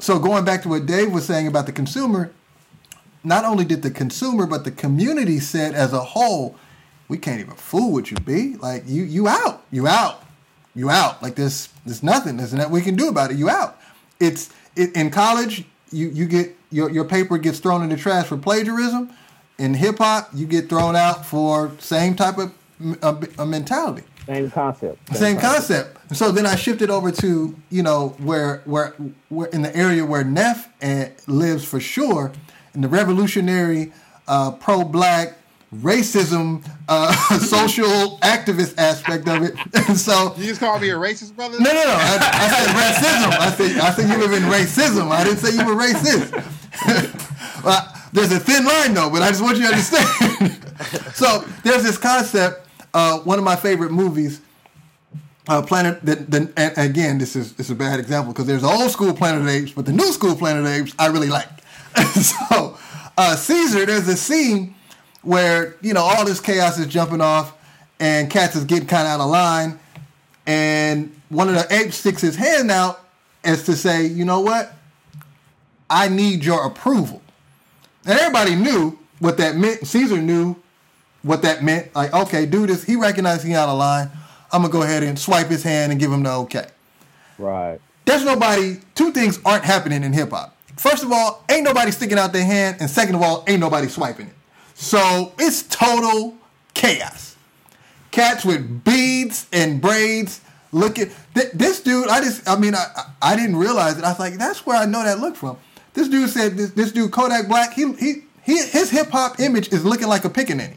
So 0.00 0.18
going 0.18 0.42
back 0.42 0.62
to 0.62 0.70
what 0.70 0.86
Dave 0.86 1.12
was 1.12 1.26
saying 1.26 1.46
about 1.46 1.66
the 1.66 1.72
consumer, 1.72 2.32
not 3.22 3.44
only 3.44 3.66
did 3.66 3.82
the 3.82 3.90
consumer 3.90 4.46
but 4.46 4.64
the 4.64 4.70
community 4.70 5.38
said 5.38 5.74
as 5.74 5.92
a 5.92 6.00
whole, 6.00 6.56
we 7.08 7.18
can't 7.18 7.40
even 7.40 7.56
fool 7.56 7.92
with 7.92 8.10
you, 8.10 8.16
B. 8.16 8.56
Like 8.56 8.84
you, 8.86 9.02
you 9.04 9.28
out, 9.28 9.66
you 9.70 9.86
out, 9.86 10.24
you 10.74 10.88
out. 10.88 11.22
Like 11.22 11.34
this, 11.34 11.68
there's 11.84 12.02
nothing, 12.02 12.38
there's 12.38 12.54
nothing 12.54 12.72
we 12.72 12.80
can 12.80 12.96
do 12.96 13.08
about 13.08 13.32
it. 13.32 13.36
You 13.36 13.50
out. 13.50 13.78
It's 14.18 14.48
it, 14.76 14.96
in 14.96 15.10
college, 15.10 15.64
you 15.92 16.08
you 16.08 16.24
get 16.24 16.56
your 16.70 16.88
your 16.88 17.04
paper 17.04 17.36
gets 17.36 17.58
thrown 17.58 17.82
in 17.82 17.90
the 17.90 17.98
trash 17.98 18.28
for 18.28 18.38
plagiarism. 18.38 19.12
In 19.58 19.74
hip 19.74 19.98
hop, 19.98 20.30
you 20.32 20.46
get 20.46 20.70
thrown 20.70 20.96
out 20.96 21.26
for 21.26 21.72
same 21.80 22.16
type 22.16 22.38
of 22.38 22.54
uh, 23.02 23.20
uh, 23.38 23.44
mentality. 23.44 24.02
Same 24.26 24.50
concept. 24.50 25.16
Same 25.16 25.38
concept. 25.38 26.16
So 26.16 26.32
then 26.32 26.46
I 26.46 26.56
shifted 26.56 26.90
over 26.90 27.10
to 27.12 27.54
you 27.70 27.82
know 27.82 28.08
where 28.18 28.62
where 28.64 28.94
where 29.28 29.48
in 29.48 29.62
the 29.62 29.74
area 29.76 30.04
where 30.04 30.24
Neff 30.24 30.68
eh, 30.80 31.10
lives 31.26 31.64
for 31.64 31.78
sure, 31.80 32.32
in 32.74 32.80
the 32.80 32.88
revolutionary, 32.88 33.92
uh, 34.26 34.50
pro-black, 34.52 35.34
racism, 35.74 36.66
uh, 36.88 37.12
social 37.38 38.18
activist 38.18 38.74
aspect 38.78 39.28
of 39.28 39.42
it. 39.44 39.54
And 39.88 39.96
so 39.96 40.34
You 40.36 40.46
just 40.48 40.60
called 40.60 40.82
me 40.82 40.90
a 40.90 40.96
racist, 40.96 41.36
brother? 41.36 41.58
no, 41.60 41.70
no, 41.72 41.84
no. 41.84 41.94
I, 41.96 42.18
I 42.32 42.48
said 42.48 42.68
racism. 42.74 43.30
I 43.38 43.50
said 43.52 43.80
I 43.80 43.90
said 43.92 44.10
you 44.10 44.18
live 44.18 44.32
in 44.32 44.42
racism. 44.50 45.10
I 45.10 45.22
didn't 45.22 45.38
say 45.38 45.54
you 45.56 45.64
were 45.64 45.80
racist. 45.80 46.32
well, 47.64 47.92
there's 48.12 48.32
a 48.32 48.40
thin 48.40 48.64
line 48.64 48.94
though, 48.94 49.08
but 49.10 49.22
I 49.22 49.28
just 49.28 49.42
want 49.42 49.56
you 49.58 49.64
to 49.64 49.68
understand. 49.68 51.14
so 51.14 51.44
there's 51.62 51.84
this 51.84 51.96
concept. 51.98 52.65
Uh, 52.96 53.18
one 53.18 53.38
of 53.38 53.44
my 53.44 53.56
favorite 53.56 53.92
movies, 53.92 54.40
uh, 55.48 55.60
Planet. 55.60 56.00
And 56.02 56.50
again, 56.78 57.18
this 57.18 57.36
is 57.36 57.52
this 57.52 57.66
is 57.66 57.72
a 57.72 57.74
bad 57.74 58.00
example 58.00 58.32
because 58.32 58.46
there's 58.46 58.62
the 58.62 58.68
old 58.68 58.90
school 58.90 59.12
Planet 59.12 59.40
of 59.42 59.46
the 59.46 59.52
Apes, 59.52 59.72
but 59.72 59.84
the 59.84 59.92
new 59.92 60.10
school 60.12 60.34
Planet 60.34 60.64
of 60.64 60.70
the 60.70 60.76
Apes 60.78 60.94
I 60.98 61.08
really 61.08 61.28
like. 61.28 61.46
so 62.14 62.78
uh, 63.18 63.36
Caesar, 63.36 63.84
there's 63.84 64.08
a 64.08 64.16
scene 64.16 64.74
where 65.20 65.76
you 65.82 65.92
know 65.92 66.00
all 66.00 66.24
this 66.24 66.40
chaos 66.40 66.78
is 66.78 66.86
jumping 66.86 67.20
off, 67.20 67.54
and 68.00 68.30
Cats 68.30 68.56
is 68.56 68.64
getting 68.64 68.88
kind 68.88 69.06
of 69.06 69.08
out 69.08 69.20
of 69.20 69.28
line, 69.28 69.78
and 70.46 71.14
one 71.28 71.50
of 71.50 71.54
the 71.54 71.66
apes 71.74 71.98
sticks 71.98 72.22
his 72.22 72.34
hand 72.34 72.70
out 72.70 73.06
as 73.44 73.64
to 73.64 73.76
say, 73.76 74.06
you 74.06 74.24
know 74.24 74.40
what, 74.40 74.72
I 75.90 76.08
need 76.08 76.46
your 76.46 76.64
approval. 76.64 77.20
And 78.06 78.18
everybody 78.18 78.54
knew 78.54 78.98
what 79.18 79.36
that 79.36 79.54
meant. 79.54 79.86
Caesar 79.86 80.16
knew 80.16 80.56
what 81.26 81.42
that 81.42 81.62
meant. 81.62 81.94
Like, 81.94 82.14
okay, 82.14 82.46
do 82.46 82.66
this. 82.66 82.84
He 82.84 82.96
recognized 82.96 83.44
he 83.44 83.54
out 83.54 83.68
of 83.68 83.78
line. 83.78 84.10
I'm 84.52 84.62
gonna 84.62 84.72
go 84.72 84.82
ahead 84.82 85.02
and 85.02 85.18
swipe 85.18 85.48
his 85.48 85.62
hand 85.62 85.90
and 85.90 86.00
give 86.00 86.12
him 86.12 86.22
the 86.22 86.30
okay. 86.30 86.68
Right. 87.36 87.80
There's 88.04 88.24
nobody. 88.24 88.78
Two 88.94 89.10
things 89.12 89.40
aren't 89.44 89.64
happening 89.64 90.04
in 90.04 90.12
hip 90.12 90.30
hop. 90.30 90.56
First 90.76 91.02
of 91.02 91.10
all, 91.10 91.44
ain't 91.50 91.64
nobody 91.64 91.90
sticking 91.90 92.18
out 92.18 92.32
their 92.32 92.44
hand, 92.44 92.76
and 92.80 92.88
second 92.88 93.16
of 93.16 93.22
all, 93.22 93.44
ain't 93.48 93.60
nobody 93.60 93.88
swiping 93.88 94.28
it. 94.28 94.34
So 94.74 95.32
it's 95.38 95.62
total 95.64 96.36
chaos. 96.74 97.36
Cats 98.10 98.44
with 98.44 98.84
beads 98.84 99.46
and 99.52 99.80
braids. 99.80 100.40
Look 100.72 100.98
at 100.98 101.08
th- 101.34 101.52
this 101.52 101.80
dude. 101.80 102.08
I 102.08 102.20
just, 102.20 102.48
I 102.48 102.56
mean, 102.56 102.74
I, 102.74 102.84
I 102.94 103.32
I 103.32 103.36
didn't 103.36 103.56
realize 103.56 103.98
it. 103.98 104.04
I 104.04 104.10
was 104.10 104.20
like, 104.20 104.34
that's 104.34 104.64
where 104.64 104.76
I 104.76 104.84
know 104.86 105.02
that 105.02 105.18
look 105.18 105.34
from. 105.34 105.56
This 105.94 106.08
dude 106.08 106.30
said, 106.30 106.56
this, 106.56 106.70
this 106.70 106.92
dude 106.92 107.10
Kodak 107.10 107.48
Black. 107.48 107.72
He 107.72 107.92
he 107.94 108.22
he. 108.44 108.58
His 108.58 108.90
hip 108.90 109.08
hop 109.08 109.40
image 109.40 109.72
is 109.72 109.84
looking 109.84 110.08
like 110.08 110.24
a 110.24 110.30
pickaninny. 110.30 110.76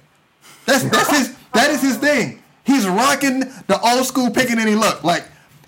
That's 0.69 0.83
that's 0.85 1.09
his. 1.09 1.35
That 1.53 1.71
is 1.71 1.81
his 1.81 1.97
thing. 1.97 2.41
He's 2.63 2.87
rocking 2.87 3.39
the 3.39 3.79
old 3.81 4.05
school 4.05 4.29
pickaninny 4.29 4.79
look, 4.79 5.03
like 5.03 5.25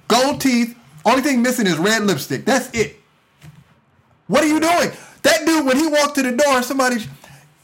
gold 0.07 0.39
teeth. 0.39 0.77
Only 1.03 1.23
thing 1.23 1.41
missing 1.41 1.65
is 1.65 1.77
red 1.77 2.03
lipstick. 2.03 2.45
That's 2.45 2.69
it. 2.77 2.99
What 4.27 4.43
are 4.43 4.47
you 4.47 4.59
doing? 4.59 4.91
That 5.23 5.45
dude, 5.45 5.65
when 5.65 5.77
he 5.77 5.87
walked 5.87 6.15
to 6.15 6.23
the 6.23 6.31
door, 6.31 6.61
somebody. 6.61 6.97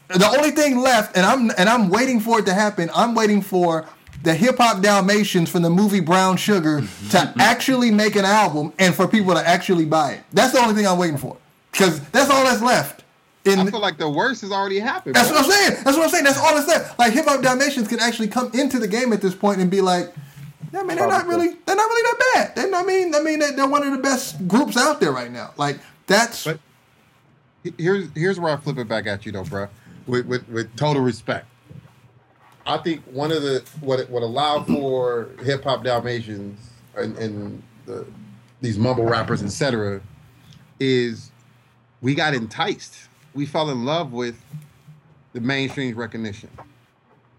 The 0.08 0.26
only 0.26 0.52
thing 0.52 0.78
left, 0.78 1.16
and 1.16 1.26
I'm 1.26 1.50
and 1.58 1.68
I'm 1.68 1.90
waiting 1.90 2.18
for 2.18 2.38
it 2.40 2.46
to 2.46 2.54
happen. 2.54 2.90
I'm 2.94 3.14
waiting 3.14 3.42
for 3.42 3.86
the 4.22 4.34
hip 4.34 4.56
hop 4.56 4.82
Dalmatians 4.82 5.50
from 5.50 5.62
the 5.62 5.70
movie 5.70 6.00
Brown 6.00 6.36
Sugar 6.36 6.80
mm-hmm. 6.80 7.08
to 7.10 7.16
mm-hmm. 7.18 7.40
actually 7.40 7.90
make 7.90 8.16
an 8.16 8.24
album 8.24 8.72
and 8.78 8.94
for 8.94 9.06
people 9.06 9.34
to 9.34 9.46
actually 9.46 9.84
buy 9.84 10.12
it. 10.12 10.20
That's 10.32 10.54
the 10.54 10.60
only 10.60 10.74
thing 10.74 10.86
I'm 10.86 10.98
waiting 10.98 11.18
for 11.18 11.36
because 11.70 12.00
that's 12.08 12.30
all 12.30 12.42
that's 12.44 12.62
left. 12.62 13.04
In 13.48 13.60
I 13.60 13.70
feel 13.70 13.80
like 13.80 13.98
the 13.98 14.08
worst 14.08 14.42
has 14.42 14.52
already 14.52 14.78
happened. 14.78 15.14
that's 15.14 15.28
bro. 15.28 15.38
what 15.38 15.46
I'm 15.46 15.50
saying. 15.50 15.84
That's 15.84 15.96
what 15.96 16.04
I'm 16.04 16.10
saying. 16.10 16.24
That's 16.24 16.38
all 16.38 16.54
that's 16.54 16.68
left. 16.68 16.98
Like 16.98 17.12
hip 17.12 17.26
hop 17.26 17.42
Dalmatians 17.42 17.88
can 17.88 18.00
actually 18.00 18.28
come 18.28 18.50
into 18.54 18.78
the 18.78 18.88
game 18.88 19.12
at 19.12 19.20
this 19.20 19.34
point 19.34 19.60
and 19.60 19.70
be 19.70 19.80
like, 19.80 20.12
yeah, 20.72 20.82
man, 20.82 20.96
they're 20.96 21.08
not 21.08 21.26
really, 21.26 21.48
they're 21.66 21.76
not 21.76 21.88
really 21.88 22.02
that 22.02 22.32
bad. 22.34 22.56
They're, 22.56 22.74
I 22.74 22.82
mean, 22.84 23.14
I 23.14 23.20
mean, 23.20 23.38
they're, 23.38 23.52
they're 23.52 23.66
one 23.66 23.82
of 23.82 23.92
the 23.92 23.98
best 23.98 24.46
groups 24.46 24.76
out 24.76 25.00
there 25.00 25.12
right 25.12 25.30
now. 25.30 25.52
Like 25.56 25.78
that's 26.06 26.44
But 26.44 26.60
here's 27.78 28.08
here's 28.14 28.38
where 28.38 28.52
I 28.52 28.56
flip 28.56 28.78
it 28.78 28.88
back 28.88 29.06
at 29.06 29.24
you 29.26 29.32
though, 29.32 29.44
bro. 29.44 29.68
With 30.06 30.26
with, 30.26 30.48
with 30.48 30.74
total 30.76 31.02
respect. 31.02 31.46
I 32.66 32.76
think 32.78 33.02
one 33.04 33.32
of 33.32 33.42
the 33.42 33.64
what 33.80 34.08
what 34.10 34.22
allowed 34.22 34.66
for 34.66 35.30
hip 35.42 35.64
hop 35.64 35.84
Dalmatians 35.84 36.58
and, 36.94 37.16
and 37.16 37.62
the, 37.86 38.06
these 38.60 38.78
mumble 38.78 39.04
rappers, 39.04 39.42
etc., 39.42 40.00
is 40.78 41.30
we 42.00 42.14
got 42.14 42.34
enticed. 42.34 43.07
We 43.34 43.46
fell 43.46 43.70
in 43.70 43.84
love 43.84 44.12
with 44.12 44.36
the 45.32 45.40
mainstream 45.40 45.96
recognition. 45.96 46.50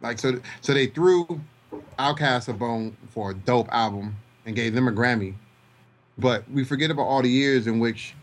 Like 0.01 0.19
so, 0.19 0.39
so 0.61 0.73
they 0.73 0.87
threw 0.87 1.41
Outkast 1.97 2.47
a 2.47 2.53
bone 2.53 2.95
for 3.11 3.31
a 3.31 3.33
dope 3.33 3.67
album 3.71 4.15
and 4.45 4.55
gave 4.55 4.73
them 4.73 4.87
a 4.87 4.91
Grammy, 4.91 5.33
but 6.17 6.49
we 6.49 6.63
forget 6.63 6.89
about 6.91 7.03
all 7.03 7.21
the 7.21 7.29
years 7.29 7.67
in 7.67 7.79
which 7.79 8.13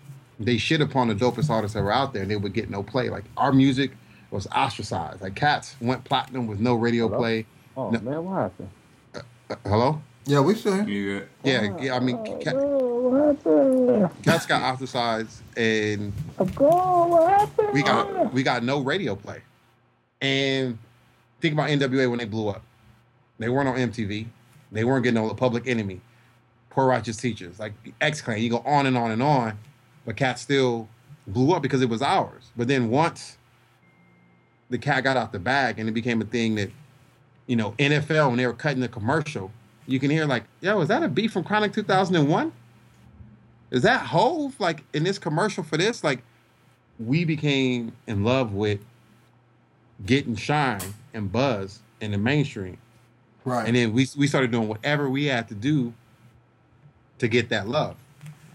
they 0.40 0.56
shit 0.56 0.80
upon 0.80 1.08
the 1.08 1.14
dopest 1.14 1.50
artists 1.50 1.74
that 1.74 1.82
were 1.82 1.92
out 1.92 2.12
there 2.12 2.22
and 2.22 2.30
they 2.30 2.36
would 2.36 2.52
get 2.54 2.70
no 2.70 2.82
play. 2.82 3.08
Like 3.10 3.24
our 3.36 3.52
music 3.52 3.92
was 4.30 4.46
ostracized. 4.48 5.20
Like 5.22 5.34
Cats 5.34 5.76
went 5.80 6.04
platinum 6.04 6.46
with 6.46 6.60
no 6.60 6.74
radio 6.74 7.08
Hello? 7.08 7.18
play. 7.18 7.46
Oh 7.76 7.90
No. 7.90 8.00
man, 8.00 8.24
what 8.24 8.34
happened? 8.36 8.70
Uh, 9.14 9.54
hello? 9.64 10.02
Yeah, 10.26 10.40
we 10.40 10.54
still 10.54 10.74
here. 10.74 10.84
You? 10.84 11.28
Yeah, 11.44 11.68
oh, 11.72 11.82
yeah. 11.82 11.96
I 11.96 12.00
mean, 12.00 12.16
Cat, 12.40 12.54
Oh, 12.56 13.08
what 13.08 13.36
happened? 13.36 14.24
Cats 14.24 14.46
got 14.46 14.62
ostracized 14.62 15.42
and 15.56 16.12
I'm 16.38 16.48
gone. 16.48 17.10
What 17.10 17.30
happened? 17.30 17.72
we 17.72 17.82
got 17.82 18.32
we 18.32 18.42
got 18.42 18.62
no 18.62 18.80
radio 18.80 19.14
play. 19.14 19.40
And 20.20 20.78
think 21.40 21.54
about 21.54 21.68
NWA 21.70 22.10
when 22.10 22.18
they 22.18 22.24
blew 22.24 22.48
up. 22.48 22.62
They 23.38 23.48
weren't 23.48 23.68
on 23.68 23.76
MTV. 23.76 24.26
They 24.72 24.84
weren't 24.84 25.04
getting 25.04 25.18
on 25.18 25.28
the 25.28 25.34
Public 25.34 25.66
Enemy, 25.68 26.00
Poor 26.70 26.86
Righteous 26.86 27.16
Teachers, 27.16 27.58
like 27.60 27.72
the 27.84 27.92
X 28.00 28.20
Clan. 28.20 28.40
You 28.40 28.50
go 28.50 28.62
on 28.66 28.86
and 28.86 28.96
on 28.96 29.10
and 29.12 29.22
on, 29.22 29.58
but 30.04 30.16
Cat 30.16 30.38
still 30.38 30.88
blew 31.26 31.54
up 31.54 31.62
because 31.62 31.82
it 31.82 31.88
was 31.88 32.02
ours. 32.02 32.50
But 32.56 32.68
then 32.68 32.90
once 32.90 33.36
the 34.70 34.78
cat 34.78 35.04
got 35.04 35.16
out 35.16 35.32
the 35.32 35.38
bag 35.38 35.78
and 35.78 35.88
it 35.88 35.92
became 35.92 36.20
a 36.20 36.24
thing 36.24 36.56
that, 36.56 36.70
you 37.46 37.56
know, 37.56 37.72
NFL 37.72 38.28
when 38.28 38.36
they 38.36 38.46
were 38.46 38.52
cutting 38.52 38.80
the 38.80 38.88
commercial, 38.88 39.50
you 39.86 39.98
can 40.00 40.10
hear 40.10 40.26
like, 40.26 40.44
yo, 40.60 40.80
is 40.80 40.88
that 40.88 41.02
a 41.02 41.08
beat 41.08 41.30
from 41.30 41.44
Chronic 41.44 41.72
2001? 41.72 42.52
Is 43.70 43.82
that 43.82 44.06
Hove 44.06 44.58
like 44.60 44.84
in 44.92 45.04
this 45.04 45.18
commercial 45.18 45.62
for 45.62 45.76
this? 45.76 46.04
Like, 46.04 46.22
we 46.98 47.24
became 47.24 47.92
in 48.06 48.24
love 48.24 48.52
with 48.52 48.80
getting 50.04 50.36
shine 50.36 50.94
and 51.14 51.30
buzz 51.30 51.80
in 52.00 52.12
the 52.12 52.18
mainstream. 52.18 52.78
Right. 53.44 53.66
And 53.66 53.76
then 53.76 53.92
we 53.92 54.06
we 54.16 54.26
started 54.26 54.50
doing 54.50 54.68
whatever 54.68 55.08
we 55.08 55.26
had 55.26 55.48
to 55.48 55.54
do 55.54 55.92
to 57.18 57.28
get 57.28 57.48
that 57.50 57.68
love. 57.68 57.96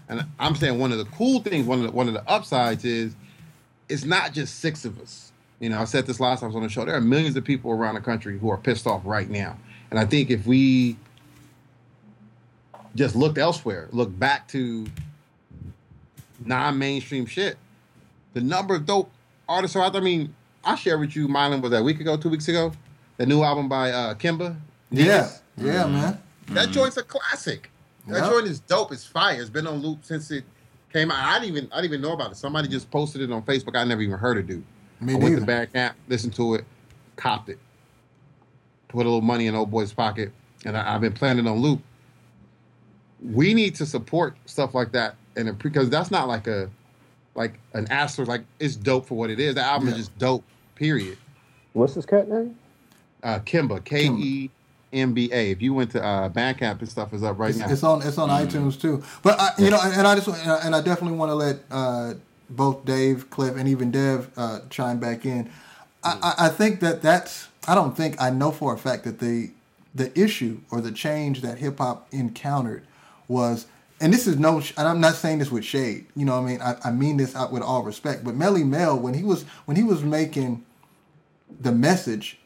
And 0.08 0.26
I'm 0.38 0.54
saying 0.54 0.78
one 0.78 0.92
of 0.92 0.98
the 0.98 1.06
cool 1.06 1.40
things, 1.40 1.66
one 1.66 1.80
of 1.80 1.86
the 1.86 1.92
one 1.92 2.08
of 2.08 2.14
the 2.14 2.28
upsides 2.28 2.84
is 2.84 3.14
it's 3.88 4.04
not 4.04 4.32
just 4.32 4.60
six 4.60 4.84
of 4.84 5.00
us. 5.00 5.32
You 5.60 5.68
know, 5.68 5.80
I 5.80 5.84
said 5.84 6.06
this 6.06 6.18
last 6.20 6.40
time 6.40 6.46
I 6.46 6.48
was 6.48 6.56
on 6.56 6.62
the 6.62 6.68
show. 6.68 6.84
There 6.84 6.94
are 6.94 7.00
millions 7.00 7.36
of 7.36 7.44
people 7.44 7.70
around 7.70 7.94
the 7.94 8.00
country 8.00 8.38
who 8.38 8.50
are 8.50 8.56
pissed 8.56 8.86
off 8.86 9.02
right 9.04 9.30
now. 9.30 9.56
And 9.90 9.98
I 10.00 10.04
think 10.04 10.30
if 10.30 10.46
we 10.46 10.96
just 12.94 13.14
looked 13.16 13.38
elsewhere, 13.38 13.88
look 13.92 14.16
back 14.18 14.48
to 14.48 14.86
non-mainstream 16.44 17.26
shit, 17.26 17.56
the 18.34 18.40
number 18.40 18.74
of 18.74 18.86
dope 18.86 19.10
artists 19.48 19.76
are 19.76 19.82
out 19.84 19.92
there. 19.92 20.02
I 20.02 20.04
mean, 20.04 20.34
I 20.64 20.74
shared 20.74 21.00
with 21.00 21.14
you, 21.16 21.28
Mylon, 21.28 21.60
was 21.62 21.70
that 21.70 21.80
a 21.80 21.82
week 21.82 22.00
ago, 22.00 22.16
two 22.16 22.28
weeks 22.28 22.48
ago? 22.48 22.72
The 23.18 23.26
new 23.26 23.42
album 23.42 23.68
by 23.68 23.90
uh, 23.90 24.14
Kemba. 24.14 24.56
yeah, 24.90 25.04
Negus. 25.04 25.42
yeah, 25.58 25.86
man. 25.86 26.22
That 26.48 26.70
joint's 26.70 26.96
a 26.96 27.02
classic. 27.02 27.70
That 28.08 28.24
Yeah. 28.24 28.30
joint 28.30 28.46
is 28.46 28.60
dope. 28.60 28.92
It's 28.92 29.04
fire. 29.04 29.40
It's 29.40 29.50
been 29.50 29.66
on 29.66 29.76
loop 29.80 29.98
since 30.04 30.30
it 30.30 30.44
came 30.92 31.10
out. 31.10 31.18
I 31.24 31.38
didn't 31.38 31.56
even 31.56 31.70
I 31.72 31.76
didn't 31.76 31.92
even 31.92 32.00
know 32.02 32.12
about 32.14 32.32
it. 32.32 32.36
Somebody 32.36 32.68
just 32.68 32.90
posted 32.90 33.20
it 33.22 33.30
on 33.30 33.42
Facebook. 33.42 33.76
I 33.76 33.84
never 33.84 34.00
even 34.02 34.18
heard 34.18 34.38
it, 34.38 34.46
dude. 34.48 34.64
Me 35.00 35.12
I 35.14 35.16
went 35.16 35.34
neither. 35.40 35.46
to 35.46 35.68
Bandcamp, 35.72 35.92
listened 36.08 36.34
to 36.34 36.54
it, 36.54 36.64
copped 37.16 37.48
it, 37.48 37.58
put 38.88 39.00
a 39.06 39.08
little 39.08 39.20
money 39.20 39.46
in 39.46 39.54
old 39.54 39.70
boy's 39.70 39.92
pocket, 39.92 40.32
and 40.64 40.76
I, 40.76 40.94
I've 40.94 41.00
been 41.00 41.12
playing 41.12 41.38
it 41.38 41.46
on 41.46 41.58
loop. 41.58 41.80
We 43.24 43.54
need 43.54 43.74
to 43.76 43.86
support 43.86 44.36
stuff 44.46 44.74
like 44.74 44.92
that, 44.92 45.14
and 45.36 45.56
because 45.58 45.88
that's 45.90 46.10
not 46.10 46.28
like 46.28 46.46
a 46.46 46.68
like 47.34 47.54
an 47.74 47.86
asterisk. 47.90 48.28
Like 48.28 48.42
it's 48.58 48.76
dope 48.76 49.06
for 49.06 49.14
what 49.16 49.30
it 49.30 49.38
is. 49.40 49.54
The 49.54 49.62
album 49.62 49.88
Yeah. 49.88 49.94
is 49.94 49.98
just 50.00 50.18
dope. 50.18 50.44
Period. 50.74 51.16
What's 51.74 51.94
his 51.94 52.04
cat 52.06 52.28
name? 52.28 52.56
Uh, 53.22 53.38
Kemba, 53.40 53.84
K 53.84 54.06
E 54.08 54.50
M 54.92 55.14
B 55.14 55.30
A. 55.32 55.50
If 55.52 55.62
you 55.62 55.72
went 55.72 55.92
to 55.92 56.02
uh, 56.04 56.28
Bandcamp, 56.28 56.80
and 56.80 56.88
stuff 56.88 57.12
is 57.14 57.22
up 57.22 57.38
right 57.38 57.50
It's, 57.50 57.58
now. 57.60 57.70
it's 57.70 57.82
on 57.84 58.02
it's 58.02 58.18
on 58.18 58.28
iTunes 58.28 58.80
too. 58.80 59.02
But 59.22 59.38
I, 59.40 59.50
you 59.58 59.70
know, 59.70 59.78
and, 59.80 60.06
I 60.06 60.14
just 60.16 60.26
and 60.28 60.50
I- 60.50 60.60
and 60.64 60.74
I 60.74 60.80
definitely 60.82 61.16
want 61.16 61.30
to 61.30 61.34
let 61.36 61.56
uh, 61.70 62.14
both 62.50 62.84
Dave, 62.84 63.30
Cliff, 63.30 63.56
and 63.56 63.68
even 63.68 63.90
Dev 63.92 64.30
uh, 64.36 64.60
chime 64.70 64.98
back 64.98 65.24
in. 65.24 65.48
I, 66.02 66.34
I, 66.38 66.46
I 66.46 66.48
think 66.48 66.80
that 66.80 67.00
that's 67.00 67.46
I 67.68 67.76
don't 67.76 67.96
think 67.96 68.20
I 68.20 68.30
know 68.30 68.50
for 68.50 68.74
a 68.74 68.78
fact 68.78 69.04
that 69.04 69.20
the 69.20 69.52
the 69.94 70.18
issue 70.18 70.60
or 70.72 70.80
the 70.80 70.90
change 70.90 71.42
that 71.42 71.58
hip 71.58 71.78
hop 71.78 72.08
encountered 72.12 72.82
was. 73.32 73.66
And 74.00 74.12
this 74.12 74.26
is 74.26 74.38
no, 74.38 74.60
and 74.76 74.88
I'm 74.88 75.00
not 75.00 75.14
saying 75.14 75.38
this 75.38 75.50
with 75.50 75.64
shade. 75.64 76.06
You 76.16 76.24
know, 76.24 76.40
what 76.40 76.48
I 76.48 76.50
mean, 76.50 76.60
I, 76.60 76.76
I 76.84 76.90
mean 76.90 77.16
this 77.16 77.36
out 77.36 77.52
with 77.52 77.62
all 77.62 77.82
respect. 77.82 78.24
But 78.24 78.34
Melle 78.34 78.64
Mel, 78.66 78.98
when 78.98 79.14
he 79.14 79.22
was 79.22 79.44
when 79.64 79.76
he 79.76 79.82
was 79.82 80.02
making 80.02 80.64
the 81.60 81.72
message, 81.72 82.38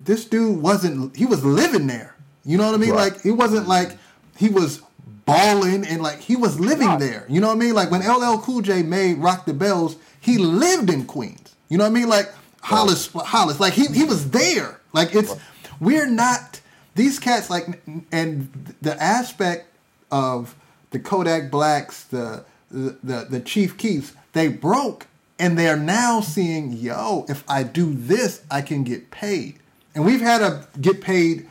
this 0.00 0.24
dude 0.24 0.60
wasn't 0.60 1.14
he 1.16 1.26
was 1.26 1.44
living 1.44 1.86
there. 1.86 2.14
You 2.44 2.58
know 2.58 2.66
what 2.66 2.74
I 2.74 2.78
mean? 2.78 2.90
Right. 2.90 3.12
Like 3.12 3.22
he 3.22 3.30
wasn't 3.30 3.68
like 3.68 3.96
he 4.36 4.48
was 4.48 4.82
balling 5.26 5.86
and 5.86 6.02
like 6.02 6.20
he 6.20 6.36
was 6.36 6.58
living 6.60 6.98
there. 6.98 7.26
You 7.28 7.40
know 7.40 7.48
what 7.48 7.56
I 7.56 7.60
mean? 7.60 7.74
Like 7.74 7.90
when 7.90 8.00
LL 8.00 8.38
Cool 8.38 8.62
J 8.62 8.82
made 8.82 9.18
Rock 9.18 9.46
the 9.46 9.54
Bells, 9.54 9.96
he 10.20 10.38
lived 10.38 10.90
in 10.90 11.06
Queens. 11.06 11.54
You 11.68 11.78
know 11.78 11.84
what 11.84 11.90
I 11.90 11.94
mean? 11.94 12.08
Like 12.08 12.32
Hollis, 12.60 13.08
Hollis, 13.12 13.60
like 13.60 13.74
he 13.74 13.86
he 13.86 14.04
was 14.04 14.30
there. 14.30 14.80
Like 14.92 15.14
it's 15.14 15.34
we're 15.80 16.06
not 16.06 16.60
these 16.94 17.18
cats 17.18 17.50
like 17.50 17.82
and 18.12 18.74
the 18.80 19.00
aspect 19.02 19.68
of 20.10 20.54
the 20.90 20.98
Kodak 20.98 21.50
Blacks, 21.50 22.04
the 22.04 22.44
the 22.70 23.26
the, 23.30 23.40
Chief 23.40 23.76
Keefs, 23.76 24.12
they 24.32 24.48
broke 24.48 25.06
and 25.38 25.58
they're 25.58 25.76
now 25.76 26.20
seeing, 26.20 26.72
yo, 26.72 27.24
if 27.28 27.44
I 27.48 27.62
do 27.62 27.92
this, 27.94 28.42
I 28.50 28.62
can 28.62 28.84
get 28.84 29.10
paid. 29.10 29.58
And 29.94 30.04
we've 30.04 30.20
had 30.20 30.42
a 30.42 30.66
get 30.80 31.00
paid 31.00 31.48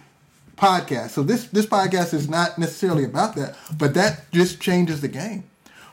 podcast. 0.58 1.10
So 1.10 1.24
this 1.24 1.46
this 1.46 1.66
podcast 1.66 2.14
is 2.14 2.30
not 2.30 2.58
necessarily 2.58 3.04
about 3.04 3.36
that, 3.36 3.56
but 3.78 3.94
that 3.94 4.32
just 4.32 4.60
changes 4.60 5.02
the 5.02 5.08
game. 5.08 5.46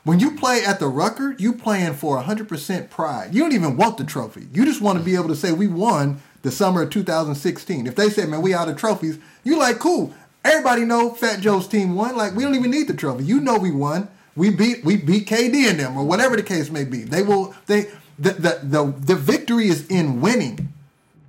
When 0.02 0.18
you 0.18 0.36
play 0.36 0.64
at 0.64 0.80
the 0.80 0.88
Rucker, 0.88 1.36
you 1.38 1.52
playing 1.52 1.94
for 1.94 2.20
100% 2.22 2.88
pride. 2.88 3.34
You 3.34 3.42
don't 3.42 3.52
even 3.52 3.76
want 3.76 3.98
the 3.98 4.04
trophy. 4.04 4.48
You 4.52 4.64
just 4.64 4.80
want 4.80 4.98
to 4.98 5.04
be 5.04 5.14
able 5.14 5.28
to 5.28 5.36
say 5.36 5.52
we 5.52 5.66
won 5.66 6.22
the 6.42 6.50
summer 6.50 6.82
of 6.82 6.90
2016. 6.90 7.86
If 7.86 7.96
they 7.96 8.08
say, 8.08 8.24
man, 8.24 8.40
we 8.40 8.54
out 8.54 8.70
of 8.70 8.76
trophies, 8.76 9.18
you 9.44 9.58
like, 9.58 9.78
cool. 9.78 10.14
Everybody 10.44 10.84
know 10.84 11.10
Fat 11.10 11.40
Joe's 11.40 11.68
team 11.68 11.94
won. 11.94 12.16
Like, 12.16 12.34
we 12.34 12.42
don't 12.42 12.54
even 12.54 12.70
need 12.70 12.88
the 12.88 12.94
trophy. 12.94 13.24
You 13.24 13.40
know 13.40 13.58
we 13.58 13.70
won. 13.70 14.08
We 14.36 14.50
beat 14.50 14.84
we 14.84 14.96
beat 14.96 15.26
KD 15.26 15.68
and 15.68 15.78
them, 15.78 15.96
or 15.96 16.04
whatever 16.04 16.36
the 16.36 16.42
case 16.42 16.70
may 16.70 16.84
be. 16.84 17.02
They 17.02 17.22
will 17.22 17.54
they 17.66 17.90
the 18.18 18.32
the 18.32 18.60
the, 18.62 18.94
the 18.98 19.16
victory 19.16 19.68
is 19.68 19.86
in 19.88 20.20
winning. 20.20 20.72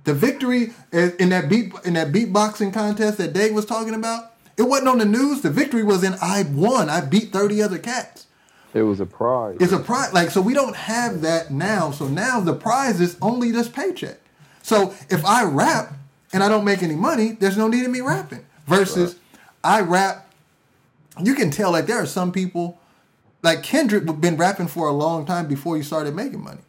The 0.04 0.14
victory 0.14 0.72
in 0.92 1.28
that 1.28 1.48
beat 1.48 1.72
in 1.84 1.94
that 1.94 2.12
beatboxing 2.12 2.72
contest 2.72 3.18
that 3.18 3.32
Dave 3.32 3.54
was 3.54 3.66
talking 3.66 3.94
about, 3.94 4.32
it 4.56 4.62
wasn't 4.62 4.88
on 4.88 4.98
the 4.98 5.04
news. 5.04 5.42
The 5.42 5.50
victory 5.50 5.84
was 5.84 6.04
in 6.04 6.14
I 6.22 6.44
won. 6.44 6.88
I 6.88 7.00
beat 7.00 7.32
30 7.32 7.62
other 7.62 7.78
cats. 7.78 8.26
It 8.74 8.82
was 8.82 9.00
a 9.00 9.06
prize. 9.06 9.58
It's 9.60 9.72
a 9.72 9.78
prize. 9.78 10.12
Like 10.12 10.30
so, 10.30 10.40
we 10.40 10.54
don't 10.54 10.76
have 10.76 11.20
that 11.22 11.50
now. 11.50 11.90
So 11.90 12.08
now 12.08 12.40
the 12.40 12.54
prize 12.54 13.00
is 13.00 13.16
only 13.20 13.50
this 13.50 13.68
paycheck. 13.68 14.18
So 14.62 14.94
if 15.10 15.24
I 15.24 15.44
rap 15.44 15.92
and 16.32 16.42
I 16.42 16.48
don't 16.48 16.64
make 16.64 16.82
any 16.82 16.96
money, 16.96 17.32
there's 17.32 17.58
no 17.58 17.68
need 17.68 17.84
in 17.84 17.92
me 17.92 18.00
rapping. 18.00 18.44
Versus 18.66 19.14
right. 19.64 19.78
I 19.78 19.80
rap. 19.80 20.32
You 21.22 21.34
can 21.34 21.50
tell 21.50 21.72
like 21.72 21.86
there 21.86 21.98
are 21.98 22.06
some 22.06 22.32
people 22.32 22.78
like 23.42 23.62
Kendrick 23.62 24.04
been 24.20 24.36
rapping 24.36 24.68
for 24.68 24.88
a 24.88 24.92
long 24.92 25.26
time 25.26 25.46
before 25.46 25.76
he 25.76 25.82
started 25.82 26.14
making 26.14 26.42
money. 26.42 26.60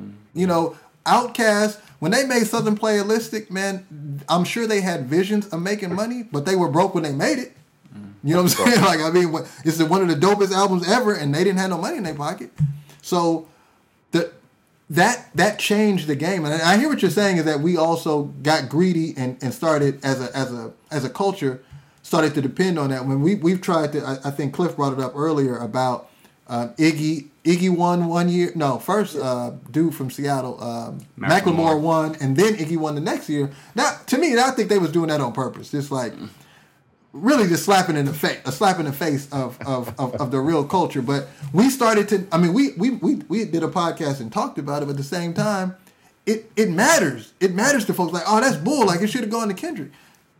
Mm-hmm. 0.00 0.38
You 0.38 0.46
know, 0.46 0.76
Outkast 1.04 1.78
when 2.02 2.10
they 2.10 2.26
made 2.26 2.48
Southern 2.48 2.76
Playalistic, 2.76 3.48
man, 3.48 4.24
I'm 4.28 4.42
sure 4.42 4.66
they 4.66 4.80
had 4.80 5.06
visions 5.06 5.46
of 5.48 5.62
making 5.62 5.94
money, 5.94 6.24
but 6.24 6.44
they 6.44 6.56
were 6.56 6.68
broke 6.68 6.94
when 6.94 7.04
they 7.04 7.12
made 7.12 7.38
it. 7.38 7.52
You 8.24 8.34
know 8.34 8.42
what 8.42 8.58
I'm 8.58 8.72
saying? 8.72 8.80
Like, 8.84 9.00
I 9.00 9.10
mean, 9.10 9.32
it's 9.64 9.80
one 9.82 10.02
of 10.02 10.08
the 10.08 10.14
dopest 10.26 10.52
albums 10.52 10.88
ever, 10.88 11.14
and 11.14 11.34
they 11.34 11.44
didn't 11.44 11.58
have 11.58 11.70
no 11.70 11.78
money 11.78 11.98
in 11.98 12.02
their 12.02 12.14
pocket. 12.14 12.50
So, 13.02 13.46
the 14.10 14.32
that 14.92 15.30
that 15.34 15.58
changed 15.58 16.06
the 16.06 16.14
game. 16.14 16.44
And 16.44 16.54
I 16.62 16.76
hear 16.76 16.88
what 16.88 17.00
you're 17.00 17.10
saying 17.10 17.38
is 17.38 17.44
that 17.46 17.60
we 17.60 17.76
also 17.76 18.24
got 18.42 18.68
greedy 18.68 19.14
and, 19.16 19.42
and 19.42 19.52
started 19.52 20.04
as 20.04 20.20
a 20.20 20.36
as 20.36 20.52
a 20.52 20.72
as 20.90 21.04
a 21.04 21.10
culture 21.10 21.62
started 22.02 22.34
to 22.34 22.42
depend 22.42 22.78
on 22.78 22.90
that. 22.90 23.06
When 23.06 23.22
we 23.22 23.34
we've 23.34 23.60
tried 23.60 23.92
to, 23.92 24.04
I, 24.04 24.28
I 24.28 24.30
think 24.30 24.52
Cliff 24.52 24.76
brought 24.76 24.92
it 24.92 25.00
up 25.00 25.12
earlier 25.16 25.56
about 25.56 26.10
uh, 26.46 26.68
Iggy 26.76 27.28
Iggy 27.44 27.74
won 27.74 28.06
one 28.06 28.28
year. 28.28 28.52
No, 28.54 28.78
first 28.78 29.16
uh, 29.16 29.52
dude 29.70 29.94
from 29.94 30.10
Seattle, 30.10 30.58
uh, 30.60 30.92
Macklemore 31.18 31.80
won, 31.80 32.14
and 32.20 32.36
then 32.36 32.54
Iggy 32.56 32.76
won 32.76 32.94
the 32.94 33.00
next 33.00 33.30
year. 33.30 33.50
Now, 33.74 33.96
to 34.08 34.18
me, 34.18 34.38
I 34.38 34.50
think 34.50 34.68
they 34.68 34.78
was 34.78 34.92
doing 34.92 35.08
that 35.08 35.22
on 35.22 35.32
purpose. 35.32 35.70
Just 35.70 35.90
like 35.90 36.12
really 37.12 37.48
just 37.48 37.64
slapping 37.64 37.96
in 37.96 38.06
the 38.06 38.14
face, 38.14 38.40
a 38.44 38.52
slap 38.52 38.78
in 38.78 38.86
the 38.86 38.92
face 38.92 39.30
of, 39.32 39.60
of, 39.66 39.88
of, 40.00 40.14
of, 40.14 40.30
the 40.30 40.40
real 40.40 40.64
culture. 40.64 41.02
But 41.02 41.28
we 41.52 41.68
started 41.68 42.08
to, 42.08 42.26
I 42.32 42.38
mean, 42.38 42.54
we, 42.54 42.72
we, 42.72 42.90
we, 42.90 43.14
we 43.28 43.44
did 43.44 43.62
a 43.62 43.68
podcast 43.68 44.20
and 44.20 44.32
talked 44.32 44.58
about 44.58 44.82
it, 44.82 44.86
but 44.86 44.92
at 44.92 44.96
the 44.96 45.02
same 45.02 45.34
time, 45.34 45.76
it, 46.24 46.50
it 46.56 46.70
matters. 46.70 47.34
It 47.40 47.54
matters 47.54 47.84
to 47.86 47.94
folks 47.94 48.12
like, 48.12 48.24
oh, 48.26 48.40
that's 48.40 48.56
bull. 48.56 48.86
Like 48.86 49.02
it 49.02 49.08
should 49.08 49.22
have 49.22 49.30
gone 49.30 49.48
to 49.48 49.54
Kendrick. 49.54 49.90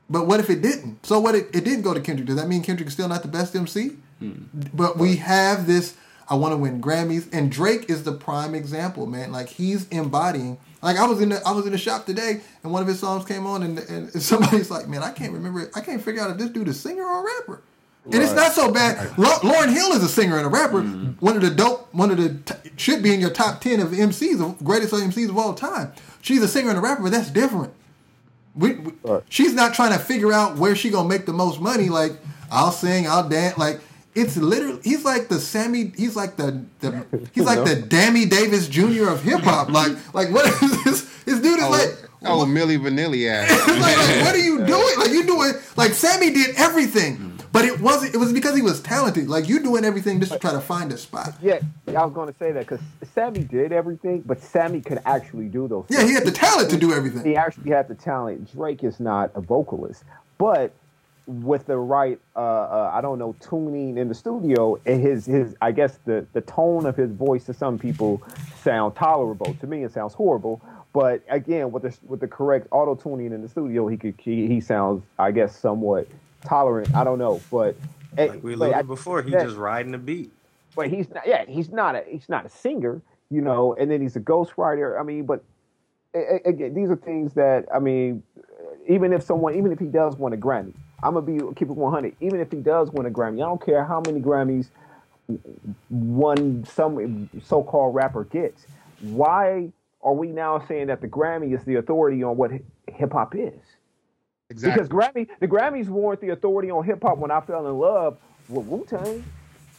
But 0.09 0.27
what 0.27 0.41
if 0.41 0.51
it 0.51 0.63
didn't? 0.63 1.05
So 1.05 1.19
what? 1.19 1.35
It, 1.35 1.49
it 1.55 1.65
didn't 1.65 1.83
go 1.83 1.95
to 1.95 2.01
Kendrick. 2.01 2.27
Does 2.27 2.37
that 2.37 2.49
mean 2.49 2.63
Kendrick 2.63 2.87
is 2.87 2.93
still 2.93 3.09
not 3.09 3.23
the 3.23 3.29
best 3.29 3.55
MC? 3.57 3.97
Hmm. 4.19 4.45
But 4.75 4.99
we 4.99 5.17
have 5.17 5.67
this. 5.67 5.97
I 6.29 6.35
want 6.35 6.53
to 6.53 6.57
win 6.57 6.81
Grammys, 6.81 7.29
and 7.33 7.51
Drake 7.51 7.91
is 7.91 8.05
the 8.05 8.13
prime 8.13 8.55
example, 8.55 9.07
man. 9.07 9.33
Like 9.33 9.49
he's 9.49 9.89
embodying 9.89 10.59
like 10.83 10.97
I 10.97 11.07
was 11.07 11.21
in 11.21 11.31
the 11.31 11.41
I 11.47 11.53
was 11.53 11.65
in 11.65 11.73
the 11.73 11.79
shop 11.79 12.07
today, 12.07 12.41
and 12.63 12.73
one 12.73 12.83
of 12.83 12.89
his 12.89 12.99
songs 12.99 13.25
came 13.25 13.47
on, 13.47 13.63
and, 13.63 13.79
and 13.79 14.13
somebody's 14.23 14.71
like, 14.71 14.89
"Man, 14.89 15.03
I 15.03 15.13
can't 15.13 15.33
remember. 15.33 15.71
I 15.75 15.81
can't 15.81 16.03
figure 16.03 16.21
out 16.21 16.31
if 16.31 16.39
this 16.39 16.51
dude 16.51 16.69
is 16.69 16.79
singer 16.79 17.05
or 17.05 17.21
a 17.21 17.25
rapper." 17.25 17.63
Right. 18.05 18.15
And 18.15 18.25
it's 18.25 18.33
not 18.33 18.51
so 18.51 18.73
bad. 18.73 19.11
Lauryn 19.11 19.73
Hill 19.73 19.93
is 19.93 20.03
a 20.03 20.09
singer 20.09 20.37
and 20.37 20.45
a 20.45 20.49
rapper. 20.49 20.83
Mm-hmm. 20.83 21.25
One 21.25 21.37
of 21.37 21.43
the 21.43 21.51
dope, 21.51 21.95
one 21.95 22.11
of 22.11 22.17
the 22.17 22.35
t- 22.53 22.71
should 22.77 23.01
be 23.01 23.15
in 23.15 23.21
your 23.21 23.31
top 23.31 23.61
ten 23.61 23.79
of 23.79 23.91
MCs, 23.91 24.45
of 24.45 24.63
greatest 24.65 24.93
MCs 24.93 25.29
of 25.29 25.39
all 25.39 25.55
time. 25.55 25.93
She's 26.21 26.43
a 26.43 26.49
singer 26.49 26.71
and 26.71 26.79
a 26.79 26.81
rapper, 26.81 27.05
but 27.05 27.13
that's 27.13 27.31
different. 27.31 27.73
We, 28.57 28.75
we 28.75 28.93
right. 29.05 29.23
she's 29.29 29.55
not 29.55 29.75
trying 29.75 29.93
to 29.93 30.01
figure 30.01 30.33
out 30.33 30.57
where 30.57 30.75
she 30.75 30.91
gonna 30.91 31.09
make 31.09 31.27
the 31.27 31.33
most 31.33 31.61
money. 31.61 31.91
Like 31.91 32.15
I'll 32.51 32.73
sing, 32.73 33.07
I'll 33.07 33.29
dance. 33.29 33.57
Like 33.57 33.81
it's 34.15 34.37
literally 34.37 34.81
he's 34.85 35.05
like 35.05 35.29
the 35.29 35.41
Sammy 35.41 35.93
he's 35.97 36.17
like 36.17 36.37
the, 36.37 36.65
the 36.81 37.07
he's 37.33 37.45
like 37.45 37.65
the 37.65 37.77
Dammy 37.89 38.27
Davis 38.27 38.69
Jr. 38.69 39.09
of 39.09 39.23
hip 39.23 39.41
hop. 39.41 39.71
Like 39.71 39.93
like 40.15 40.31
what 40.31 40.47
is 40.63 40.85
this? 40.85 41.25
This 41.25 41.41
dude 41.41 41.59
is 41.59 41.65
oh, 41.65 41.71
like 41.71 42.11
oh 42.25 42.39
what? 42.39 42.49
Milli 42.49 42.79
Vanilli 42.79 43.29
ass. 43.31 43.51
like, 43.69 43.79
like, 43.79 44.25
what 44.25 44.35
are 44.35 44.39
you 44.39 44.59
doing? 44.67 44.99
Like 44.99 45.11
you 45.11 45.25
doing 45.25 45.53
like 45.77 45.93
Sammy 45.93 46.31
did 46.31 46.57
everything. 46.57 47.17
Mm-hmm. 47.17 47.29
But 47.53 47.67
it 47.67 47.81
wasn't. 47.81 48.15
It 48.15 48.19
was 48.19 48.33
because 48.33 48.57
he 48.57 48.63
was 48.63 48.81
talented. 48.81 49.29
Like 49.29 49.47
you 49.47 49.61
doing 49.61 49.85
everything 49.85 50.21
just 50.21 50.33
to 50.33 50.39
try 50.39 50.53
to 50.53 50.61
find 50.61 50.91
a 50.91 50.97
spot. 50.97 51.35
Yeah, 51.43 51.61
I 51.89 52.05
was 52.05 52.15
going 52.15 52.33
to 52.33 52.39
say 52.39 52.51
that 52.53 52.61
because 52.61 52.81
Sammy 53.15 53.45
did 53.45 53.73
everything, 53.73 54.23
but 54.25 54.41
Sammy 54.41 54.81
could 54.81 55.01
actually 55.05 55.49
do 55.49 55.69
those. 55.69 55.85
Yeah, 55.91 55.99
things. 55.99 56.09
he 56.09 56.15
had 56.15 56.25
the 56.25 56.33
talent 56.33 56.71
to 56.71 56.79
do 56.79 56.95
everything. 56.95 57.25
He 57.27 57.37
actually 57.37 57.71
had 57.71 57.89
the 57.89 57.95
talent. 57.95 58.51
Drake 58.53 58.83
is 58.83 59.01
not 59.01 59.33
a 59.35 59.43
vocalist, 59.43 60.05
but 60.39 60.73
with 61.27 61.67
the 61.67 61.77
right, 61.77 62.19
uh, 62.35 62.39
uh, 62.39 62.91
I 62.93 63.01
don't 63.01 63.19
know, 63.19 63.35
tuning 63.41 63.97
in 63.99 64.09
the 64.09 64.15
studio, 64.15 64.77
his 64.85 65.27
his 65.27 65.55
I 65.61 65.73
guess 65.73 65.99
the 66.05 66.27
the 66.33 66.41
tone 66.41 66.87
of 66.87 66.97
his 66.97 67.11
voice 67.11 67.45
to 67.45 67.55
some 67.55 67.79
people 67.79 68.23
sound 68.63 68.97
tolerable. 68.97 69.55
To 69.61 69.67
me, 69.67 69.85
it 69.85 69.93
sounds 69.93 70.15
horrible. 70.15 70.61
But 70.93 71.23
again, 71.29 71.73
with 71.73 71.85
the 71.85 71.97
with 72.07 72.21
the 72.21 72.29
correct 72.29 72.67
auto 72.71 72.95
tuning 72.95 73.33
in 73.33 73.43
the 73.43 73.49
studio, 73.49 73.87
he 73.89 73.97
could 73.97 74.15
he, 74.19 74.47
he 74.47 74.61
sounds 74.61 75.05
I 75.19 75.31
guess 75.31 75.59
somewhat 75.59 76.09
tolerant. 76.45 76.95
I 76.95 77.05
don't 77.05 77.19
know, 77.19 77.41
but 77.51 77.77
eh, 78.19 78.27
like 78.27 78.43
we 78.43 78.55
alluded 78.55 78.87
before, 78.87 79.23
he's 79.23 79.33
just 79.33 79.57
riding 79.57 79.93
the 79.93 79.99
beat. 79.99 80.31
But 80.75 80.89
he's 80.89 81.09
not. 81.11 81.27
Yeah, 81.27 81.45
he's 81.47 81.71
not 81.71 81.95
a 81.95 82.05
he's 82.09 82.29
not 82.29 82.47
a 82.47 82.49
singer, 82.49 83.01
you 83.31 83.41
know. 83.41 83.75
And 83.75 83.91
then 83.91 84.01
he's 84.01 84.17
a 84.17 84.21
ghostwriter. 84.21 84.99
I 84.99 85.03
mean, 85.03 85.27
but 85.27 85.45
again, 86.15 86.75
these 86.75 86.91
are 86.91 86.97
things 86.97 87.35
that 87.35 87.67
I 87.75 87.79
mean, 87.79 88.23
even 88.89 89.13
if 89.13 89.23
someone, 89.23 89.55
even 89.57 89.73
if 89.73 89.79
he 89.79 89.87
does 89.87 90.17
win 90.17 90.33
a 90.33 90.37
Grammy, 90.37 90.75
I'm 91.03 91.15
gonna 91.15 91.27
be 91.27 91.39
keep 91.55 91.69
it 91.69 91.77
100. 91.77 92.17
Even 92.21 92.41
if 92.41 92.51
he 92.51 92.59
does 92.59 92.91
win 92.91 93.07
a 93.07 93.11
Grammy, 93.11 93.37
I 93.37 93.47
don't 93.47 93.65
care 93.65 93.85
how 93.85 94.01
many 94.07 94.21
Grammys 94.21 94.69
one 95.89 96.65
some 96.65 97.29
so-called 97.45 97.95
rapper 97.95 98.25
gets. 98.25 98.67
Why 99.01 99.71
are 100.03 100.13
we 100.13 100.29
now 100.29 100.65
saying 100.67 100.89
that 100.89 101.01
the 101.01 101.09
Grammy 101.09 101.55
is 101.55 101.65
the 101.65 101.77
authority 101.77 102.23
on 102.23 102.37
what 102.37 102.51
hip 102.89 103.13
hop 103.13 103.35
is? 103.35 103.53
Exactly. 104.51 104.83
Because 104.85 104.89
Grammy, 104.89 105.29
the 105.41 105.49
Grammys 105.49 105.89
weren't 105.89 106.21
the 106.21 106.31
authority 106.31 106.71
on 106.71 106.85
hip 106.85 107.03
hop 107.03 107.19
when 107.19 107.31
I 107.31 107.41
fell 107.41 107.67
in 107.67 107.79
love 107.79 108.19
with 108.49 108.67
Wu 108.67 108.85
Tang. 108.85 109.25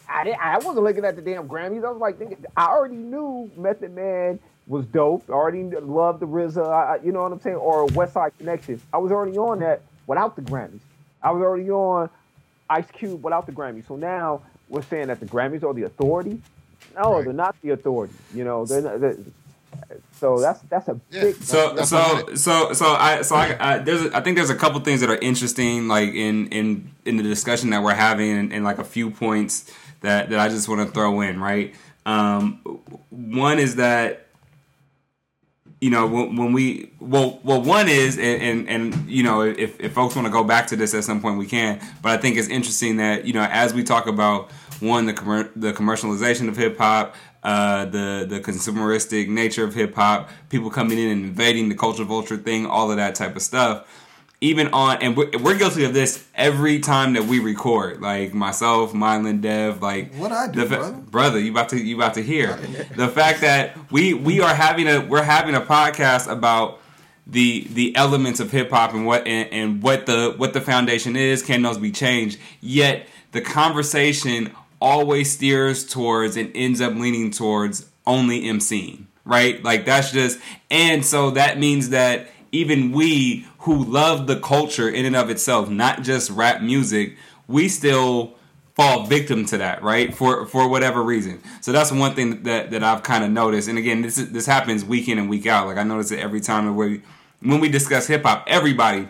I 0.09 0.23
didn't, 0.23 0.39
I 0.41 0.57
wasn't 0.57 0.83
looking 0.83 1.05
at 1.05 1.15
the 1.15 1.21
damn 1.21 1.47
Grammys. 1.47 1.85
I 1.85 1.91
was 1.91 1.99
like, 1.99 2.19
I 2.57 2.65
already 2.67 2.95
knew 2.95 3.49
Method 3.55 3.93
Man 3.93 4.39
was 4.67 4.85
dope. 4.85 5.29
I 5.29 5.33
already 5.33 5.63
loved 5.63 6.19
the 6.21 6.27
RZA, 6.27 7.03
you 7.03 7.11
know 7.11 7.21
what 7.23 7.31
I'm 7.31 7.39
saying, 7.39 7.57
or 7.57 7.87
Westside 7.87 8.31
Connection. 8.37 8.81
I 8.91 8.97
was 8.97 9.11
already 9.11 9.37
on 9.37 9.59
that 9.59 9.81
without 10.07 10.35
the 10.35 10.41
Grammys. 10.41 10.79
I 11.23 11.31
was 11.31 11.41
already 11.41 11.69
on 11.71 12.09
Ice 12.69 12.89
Cube 12.91 13.23
without 13.23 13.45
the 13.45 13.51
Grammy. 13.51 13.85
So 13.87 13.95
now 13.95 14.41
we're 14.69 14.83
saying 14.83 15.07
that 15.07 15.19
the 15.19 15.25
Grammys 15.25 15.63
are 15.63 15.73
the 15.73 15.83
authority. 15.83 16.41
No, 16.95 17.15
right. 17.15 17.23
they're 17.23 17.33
not 17.33 17.55
the 17.61 17.71
authority. 17.71 18.13
You 18.33 18.43
know, 18.43 18.65
they're, 18.65 18.81
not, 18.81 18.99
they're 18.99 19.17
so 20.13 20.39
that's 20.39 20.61
that's 20.61 20.87
a 20.87 20.95
big. 20.95 21.35
So 21.35 21.75
so 21.83 22.35
so 22.35 22.73
so 22.73 22.85
I 22.85 23.21
so 23.23 23.35
I, 23.35 23.57
I 23.59 23.77
there's 23.79 24.05
a, 24.05 24.15
I 24.15 24.21
think 24.21 24.37
there's 24.37 24.49
a 24.49 24.55
couple 24.55 24.79
things 24.81 25.01
that 25.01 25.09
are 25.09 25.17
interesting 25.17 25.87
like 25.87 26.13
in 26.13 26.47
in 26.47 26.91
in 27.05 27.17
the 27.17 27.23
discussion 27.23 27.71
that 27.71 27.83
we're 27.83 27.93
having 27.93 28.31
and, 28.31 28.53
and 28.53 28.63
like 28.63 28.77
a 28.77 28.83
few 28.83 29.11
points 29.11 29.71
that 30.01 30.29
that 30.29 30.39
I 30.39 30.49
just 30.49 30.69
want 30.69 30.87
to 30.87 30.93
throw 30.93 31.21
in 31.21 31.39
right. 31.39 31.73
Um, 32.05 32.61
one 33.09 33.59
is 33.59 33.77
that 33.77 34.22
you 35.83 35.89
know 35.89 36.07
when, 36.07 36.37
when, 36.37 36.53
we 36.53 36.91
well 37.01 37.41
well 37.43 37.61
one 37.61 37.89
is 37.89 38.17
and 38.17 38.41
and, 38.41 38.69
and 38.69 39.09
you 39.09 39.21
know 39.21 39.41
if, 39.41 39.77
if 39.81 39.91
folks 39.91 40.15
want 40.15 40.25
to 40.25 40.31
go 40.31 40.41
back 40.41 40.67
to 40.67 40.77
this 40.77 40.93
at 40.93 41.03
some 41.03 41.21
point 41.21 41.37
we 41.37 41.45
can. 41.45 41.81
But 42.01 42.17
i 42.17 42.17
think 42.17 42.37
it's 42.37 42.47
interesting 42.47 42.97
that 42.97 43.25
you 43.25 43.33
know 43.33 43.43
as 43.43 43.73
we 43.73 43.83
talk 43.83 44.07
about 44.07 44.49
one 44.79 45.07
the 45.07 45.49
the 45.57 45.73
commercialization 45.73 46.47
of 46.47 46.55
hip 46.55 46.77
hop 46.77 47.15
uh, 47.43 47.83
the 47.83 48.25
the 48.29 48.39
consumeristic 48.39 49.27
nature 49.27 49.65
of 49.65 49.73
hip 49.73 49.93
hop 49.93 50.29
people 50.47 50.69
coming 50.69 50.97
in 50.97 51.09
and 51.09 51.25
invading 51.25 51.67
the 51.67 51.75
culture 51.75 52.05
vulture 52.05 52.37
thing 52.37 52.65
all 52.65 52.89
of 52.89 52.95
that 52.95 53.13
type 53.13 53.35
of 53.35 53.41
stuff 53.41 53.85
even 54.43 54.67
on 54.73 54.97
and 55.01 55.15
we're, 55.15 55.29
we're 55.41 55.57
guilty 55.57 55.85
of 55.85 55.93
this 55.93 56.23
every 56.35 56.79
time 56.79 57.13
that 57.13 57.23
we 57.23 57.39
record. 57.39 58.01
Like 58.01 58.33
myself, 58.33 58.91
Mylon, 58.93 59.41
Dev, 59.41 59.81
like 59.81 60.13
What 60.15 60.31
I 60.31 60.47
do, 60.51 60.61
fa- 60.65 60.75
brother? 60.77 60.91
brother, 60.93 61.39
you 61.39 61.51
about 61.51 61.69
to 61.69 61.79
you 61.81 61.95
about 61.95 62.13
to 62.15 62.21
hear 62.21 62.57
the 62.95 63.07
fact 63.07 63.41
that 63.41 63.77
we 63.91 64.13
we 64.13 64.41
are 64.41 64.53
having 64.53 64.87
a 64.87 64.99
we're 64.99 65.23
having 65.23 65.55
a 65.55 65.61
podcast 65.61 66.29
about 66.29 66.79
the 67.25 67.65
the 67.71 67.95
elements 67.95 68.41
of 68.41 68.51
hip 68.51 68.69
hop 68.69 68.93
and 68.93 69.05
what 69.05 69.25
and, 69.25 69.49
and 69.51 69.81
what 69.81 70.05
the 70.05 70.33
what 70.37 70.51
the 70.53 70.61
foundation 70.61 71.15
is. 71.15 71.41
Can 71.41 71.61
those 71.61 71.77
be 71.77 71.91
changed? 71.91 72.37
Yet 72.59 73.07
the 73.31 73.41
conversation 73.41 74.51
always 74.81 75.31
steers 75.31 75.85
towards 75.85 76.35
and 76.35 76.51
ends 76.53 76.81
up 76.81 76.93
leaning 76.95 77.31
towards 77.31 77.89
only 78.05 78.41
MCing, 78.41 79.05
right? 79.23 79.63
Like 79.63 79.85
that's 79.85 80.11
just 80.11 80.37
and 80.69 81.05
so 81.05 81.31
that 81.31 81.57
means 81.57 81.89
that 81.91 82.27
even 82.53 82.91
we 82.91 83.45
who 83.59 83.83
love 83.83 84.27
the 84.27 84.39
culture 84.39 84.89
in 84.89 85.05
and 85.05 85.15
of 85.15 85.29
itself, 85.29 85.69
not 85.69 86.03
just 86.03 86.29
rap 86.29 86.61
music, 86.61 87.17
we 87.47 87.67
still 87.67 88.35
fall 88.75 89.05
victim 89.05 89.45
to 89.45 89.57
that, 89.57 89.83
right? 89.83 90.15
For 90.15 90.45
for 90.45 90.69
whatever 90.69 91.03
reason. 91.03 91.41
So 91.61 91.71
that's 91.71 91.91
one 91.91 92.15
thing 92.15 92.43
that 92.43 92.71
that 92.71 92.83
I've 92.83 93.03
kind 93.03 93.23
of 93.23 93.31
noticed. 93.31 93.67
And 93.67 93.77
again, 93.77 94.01
this 94.01 94.17
is, 94.17 94.31
this 94.31 94.45
happens 94.45 94.85
week 94.85 95.09
in 95.09 95.17
and 95.17 95.29
week 95.29 95.45
out. 95.45 95.67
Like 95.67 95.77
I 95.77 95.83
notice 95.83 96.11
it 96.11 96.19
every 96.19 96.39
time 96.39 96.75
we 96.75 97.01
when 97.41 97.59
we 97.59 97.69
discuss 97.69 98.07
hip 98.07 98.23
hop, 98.23 98.45
everybody 98.47 99.09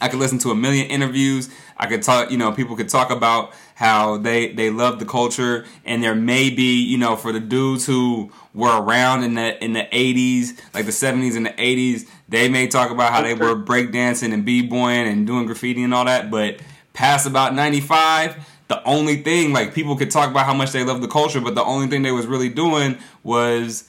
I 0.00 0.08
could 0.08 0.18
listen 0.18 0.38
to 0.40 0.50
a 0.50 0.54
million 0.54 0.86
interviews. 0.88 1.48
I 1.76 1.86
could 1.86 2.02
talk, 2.02 2.30
you 2.30 2.36
know, 2.36 2.52
people 2.52 2.76
could 2.76 2.88
talk 2.88 3.10
about 3.10 3.52
how 3.74 4.18
they 4.18 4.52
they 4.52 4.70
love 4.70 4.98
the 4.98 5.06
culture, 5.06 5.64
and 5.84 6.02
there 6.02 6.14
may 6.14 6.50
be, 6.50 6.82
you 6.82 6.98
know, 6.98 7.16
for 7.16 7.32
the 7.32 7.40
dudes 7.40 7.86
who 7.86 8.30
were 8.52 8.80
around 8.80 9.24
in 9.24 9.34
the 9.34 9.62
in 9.64 9.72
the 9.72 9.88
eighties, 9.90 10.60
like 10.72 10.86
the 10.86 10.92
seventies 10.92 11.36
and 11.36 11.46
the 11.46 11.60
eighties, 11.60 12.08
they 12.34 12.48
may 12.48 12.66
talk 12.66 12.90
about 12.90 13.12
how 13.12 13.22
they 13.22 13.34
were 13.34 13.54
breakdancing 13.54 14.32
and 14.32 14.44
b-boying 14.44 15.06
and 15.06 15.26
doing 15.26 15.46
graffiti 15.46 15.82
and 15.82 15.94
all 15.94 16.04
that. 16.04 16.30
But 16.30 16.60
past 16.92 17.26
about 17.26 17.54
ninety 17.54 17.80
five, 17.80 18.48
the 18.68 18.82
only 18.84 19.16
thing 19.16 19.52
like 19.52 19.74
people 19.74 19.96
could 19.96 20.10
talk 20.10 20.30
about 20.30 20.46
how 20.46 20.54
much 20.54 20.72
they 20.72 20.84
love 20.84 21.00
the 21.00 21.08
culture, 21.08 21.40
but 21.40 21.54
the 21.54 21.64
only 21.64 21.88
thing 21.88 22.02
they 22.02 22.12
was 22.12 22.26
really 22.26 22.48
doing 22.48 22.98
was 23.22 23.88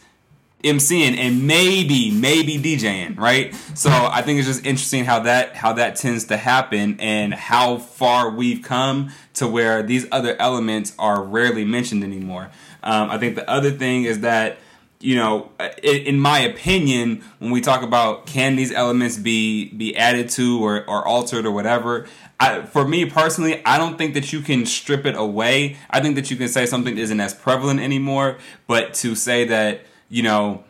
MCing 0.63 1.15
and 1.17 1.45
maybe 1.45 2.09
maybe 2.11 2.57
DJing, 2.57 3.17
right? 3.17 3.53
So 3.75 3.89
I 3.89 4.21
think 4.23 4.39
it's 4.39 4.47
just 4.47 4.65
interesting 4.65 5.05
how 5.05 5.19
that 5.19 5.55
how 5.55 5.73
that 5.73 5.95
tends 5.95 6.25
to 6.25 6.37
happen 6.37 6.99
and 6.99 7.33
how 7.33 7.77
far 7.77 8.31
we've 8.31 8.63
come 8.63 9.11
to 9.35 9.47
where 9.47 9.83
these 9.83 10.07
other 10.11 10.35
elements 10.39 10.93
are 10.97 11.21
rarely 11.21 11.65
mentioned 11.65 12.03
anymore. 12.03 12.49
Um, 12.81 13.09
I 13.11 13.17
think 13.17 13.35
the 13.35 13.47
other 13.49 13.71
thing 13.71 14.03
is 14.03 14.21
that 14.21 14.57
you 15.05 15.15
know, 15.15 15.51
uh, 15.59 15.69
in, 15.83 15.97
in 15.97 16.19
my 16.19 16.39
opinion, 16.39 17.23
when 17.37 17.51
we 17.51 17.61
talk 17.61 17.83
about 17.83 18.25
can 18.25 18.55
these 18.55 18.71
elements 18.71 19.17
be 19.17 19.69
be 19.69 19.95
added 19.95 20.29
to 20.29 20.65
or, 20.65 20.79
or 20.89 21.07
altered 21.07 21.45
or 21.45 21.51
whatever, 21.51 22.07
I, 22.39 22.63
for 22.63 22.87
me 22.87 23.05
personally, 23.05 23.63
I 23.65 23.77
don't 23.77 23.99
think 23.99 24.15
that 24.15 24.33
you 24.33 24.41
can 24.41 24.65
strip 24.65 25.05
it 25.05 25.15
away. 25.15 25.77
I 25.91 26.01
think 26.01 26.15
that 26.15 26.31
you 26.31 26.37
can 26.37 26.47
say 26.47 26.65
something 26.65 26.97
isn't 26.97 27.19
as 27.19 27.35
prevalent 27.35 27.81
anymore, 27.81 28.39
but 28.65 28.95
to 28.95 29.13
say 29.13 29.45
that 29.45 29.81
you 30.09 30.23
know 30.23 30.63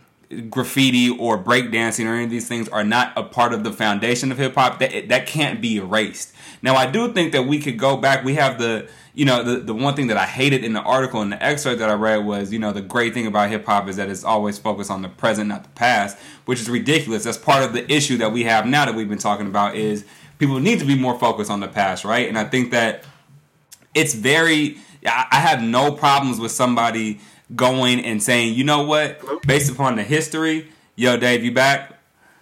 graffiti 0.49 1.09
or 1.09 1.41
breakdancing 1.41 2.05
or 2.05 2.15
any 2.15 2.25
of 2.25 2.29
these 2.29 2.47
things 2.47 2.67
are 2.69 2.83
not 2.83 3.13
a 3.15 3.23
part 3.23 3.53
of 3.53 3.63
the 3.63 3.71
foundation 3.71 4.33
of 4.33 4.38
hip 4.38 4.55
hop 4.55 4.79
that 4.79 5.07
that 5.07 5.27
can't 5.27 5.61
be 5.61 5.77
erased. 5.77 6.34
Now 6.66 6.76
I 6.76 6.88
do 6.88 7.13
think 7.13 7.32
that 7.34 7.43
we 7.43 7.59
could 7.59 7.78
go 7.78 7.95
back. 7.95 8.26
We 8.26 8.34
have 8.34 8.57
the 8.57 8.89
you 9.13 9.24
know 9.24 9.43
the 9.43 9.57
the 9.57 9.74
one 9.74 9.95
thing 9.95 10.07
that 10.07 10.18
I 10.18 10.26
hated 10.26 10.63
in 10.63 10.74
the 10.74 10.82
article 10.82 11.22
and 11.22 11.32
the 11.32 11.41
excerpt 11.41 11.78
that 11.78 11.91
I 11.91 11.93
read 11.93 12.26
was 12.26 12.51
you 12.51 12.57
know 12.57 12.72
the 12.72 12.82
great 12.82 13.13
thing 13.13 13.28
about 13.28 13.51
hip 13.51 13.68
hop 13.68 13.88
is 13.88 13.97
that 13.97 14.09
it's 14.09 14.24
always 14.24 14.57
focused 14.57 14.89
on 14.89 15.03
the 15.03 15.07
present, 15.07 15.47
not 15.47 15.63
the 15.63 15.70
past, 15.70 16.18
which 16.45 16.59
is 16.59 16.68
ridiculous. 16.68 17.24
That's 17.24 17.38
part 17.38 17.63
of 17.63 17.74
the 17.74 17.89
issue 17.93 18.18
that 18.18 18.32
we 18.32 18.45
have 18.45 18.66
now 18.66 18.86
that 18.86 18.95
we've 18.95 19.07
been 19.07 19.20
talking 19.20 19.45
about 19.45 19.76
is 19.76 20.05
people 20.39 20.59
need 20.59 20.80
to 20.80 20.86
be 20.86 20.97
more 20.97 21.18
focused 21.20 21.51
on 21.51 21.59
the 21.59 21.68
past, 21.68 22.03
right? 22.03 22.28
And 22.28 22.36
I 22.36 22.45
think 22.45 22.72
that 22.72 23.03
it's 23.93 24.16
very 24.16 24.80
I 25.05 25.28
I 25.32 25.39
have 25.41 25.61
no 25.61 25.91
problems 25.91 26.39
with 26.39 26.51
somebody 26.51 27.20
going 27.55 28.03
and 28.03 28.24
saying, 28.24 28.55
you 28.55 28.63
know 28.63 28.82
what, 28.84 29.45
based 29.45 29.72
upon 29.72 29.97
the 29.97 30.03
history, 30.03 30.72
yo, 30.95 31.16
Dave, 31.16 31.43
you 31.43 31.51
back? 31.51 31.95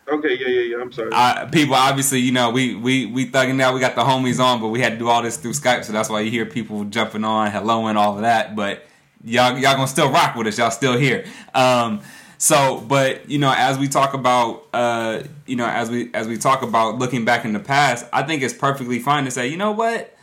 Okay, 0.08 0.38
yeah, 0.38 0.47
yeah, 0.47 0.76
yeah. 0.76 0.82
I'm 0.82 0.91
sorry. 0.91 1.10
I, 1.14 1.47
people 1.51 1.76
obviously, 1.76 2.20
you 2.20 2.32
know, 2.32 2.49
we 2.49 2.76
we 2.76 3.06
we 3.06 3.30
thugging 3.30 3.62
out. 3.62 3.74
We 3.74 3.80
got 3.80 3.95
the 3.95 4.01
homies 4.01 4.43
on, 4.43 4.60
but 4.60 4.68
we 4.68 4.82
had 4.82 4.93
to 4.93 4.99
do 4.99 5.08
all 5.08 5.22
this 5.22 5.38
through 5.38 5.54
Skype, 5.54 5.86
so 5.86 5.93
that's 5.93 6.10
why 6.10 6.22
you 6.22 6.32
hear 6.32 6.45
people 6.45 6.84
jumping 6.86 7.24
on, 7.24 7.51
hello, 7.51 7.88
and 7.88 7.97
all 7.97 8.16
of 8.16 8.22
that. 8.22 8.56
But 8.56 8.86
y'all 9.24 9.58
y'all 9.58 9.76
gonna 9.76 9.88
still 9.88 10.12
rock 10.12 10.36
with 10.36 10.47
us. 10.47 10.58
Y'all 10.58 10.72
still 10.72 10.97
here. 10.97 11.26
Um, 11.54 12.01
so, 12.38 12.84
but 12.86 13.30
you 13.30 13.39
know, 13.39 13.54
as 13.56 13.78
we 13.78 13.88
talk 13.88 14.14
about, 14.14 14.68
uh, 14.74 15.24
you 15.45 15.56
know, 15.56 15.66
as 15.66 15.89
we 15.89 16.14
as 16.14 16.28
we 16.28 16.38
talk 16.38 16.62
about 16.62 16.99
looking 16.99 17.24
back 17.24 17.45
in 17.45 17.54
the 17.54 17.60
past, 17.60 18.06
I 18.12 18.24
think 18.24 18.43
it's 18.43 18.54
perfectly 18.54 18.99
fine 18.99 19.24
to 19.24 19.32
say, 19.32 19.47
you 19.47 19.56
know 19.56 19.72
what, 19.72 20.14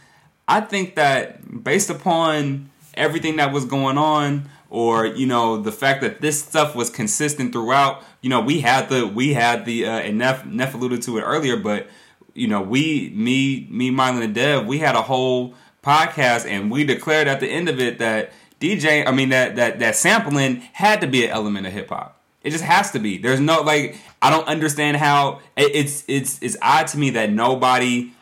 I 0.46 0.60
think 0.60 0.96
that 0.96 1.64
based 1.64 1.88
upon 1.88 2.68
everything 2.94 3.36
that 3.36 3.52
was 3.52 3.64
going 3.64 3.96
on, 3.96 4.50
or 4.68 5.06
you 5.06 5.26
know 5.26 5.56
the 5.56 5.72
fact 5.72 6.02
that 6.02 6.20
this 6.20 6.44
stuff 6.44 6.76
was 6.76 6.90
consistent 6.90 7.52
throughout. 7.52 8.02
You 8.20 8.30
know, 8.30 8.40
we 8.40 8.60
had 8.60 8.88
the 8.88 9.06
we 9.06 9.34
had 9.34 9.64
the 9.64 9.86
uh, 9.86 9.90
and 9.90 10.18
Neff 10.18 10.44
Neff 10.44 10.74
alluded 10.74 11.02
to 11.02 11.18
it 11.18 11.22
earlier, 11.22 11.56
but 11.56 11.88
you 12.34 12.48
know, 12.48 12.60
we 12.60 13.12
me 13.14 13.66
me 13.70 13.90
Mylon 13.90 14.22
and 14.22 14.34
Dev, 14.34 14.66
we 14.66 14.78
had 14.78 14.94
a 14.94 15.02
whole 15.02 15.54
podcast 15.82 16.46
and 16.46 16.70
we 16.70 16.84
declared 16.84 17.28
at 17.28 17.40
the 17.40 17.48
end 17.48 17.68
of 17.68 17.80
it 17.80 17.98
that 17.98 18.32
DJ, 18.60 19.06
I 19.06 19.12
mean 19.12 19.30
that 19.30 19.56
that 19.56 19.78
that 19.78 19.96
sampling 19.96 20.56
had 20.72 21.00
to 21.00 21.06
be 21.06 21.24
an 21.24 21.30
element 21.30 21.66
of 21.66 21.72
hip 21.72 21.88
hop. 21.88 22.20
It 22.42 22.50
just 22.50 22.64
has 22.64 22.90
to 22.92 22.98
be. 22.98 23.18
There's 23.18 23.40
no 23.40 23.62
like 23.62 23.96
I 24.20 24.30
don't 24.30 24.46
understand 24.46 24.98
how 24.98 25.40
it, 25.56 25.74
it's 25.74 26.04
it's 26.08 26.42
it's 26.42 26.56
odd 26.60 26.86
to 26.88 26.98
me 26.98 27.10
that 27.10 27.30
nobody 27.30 28.12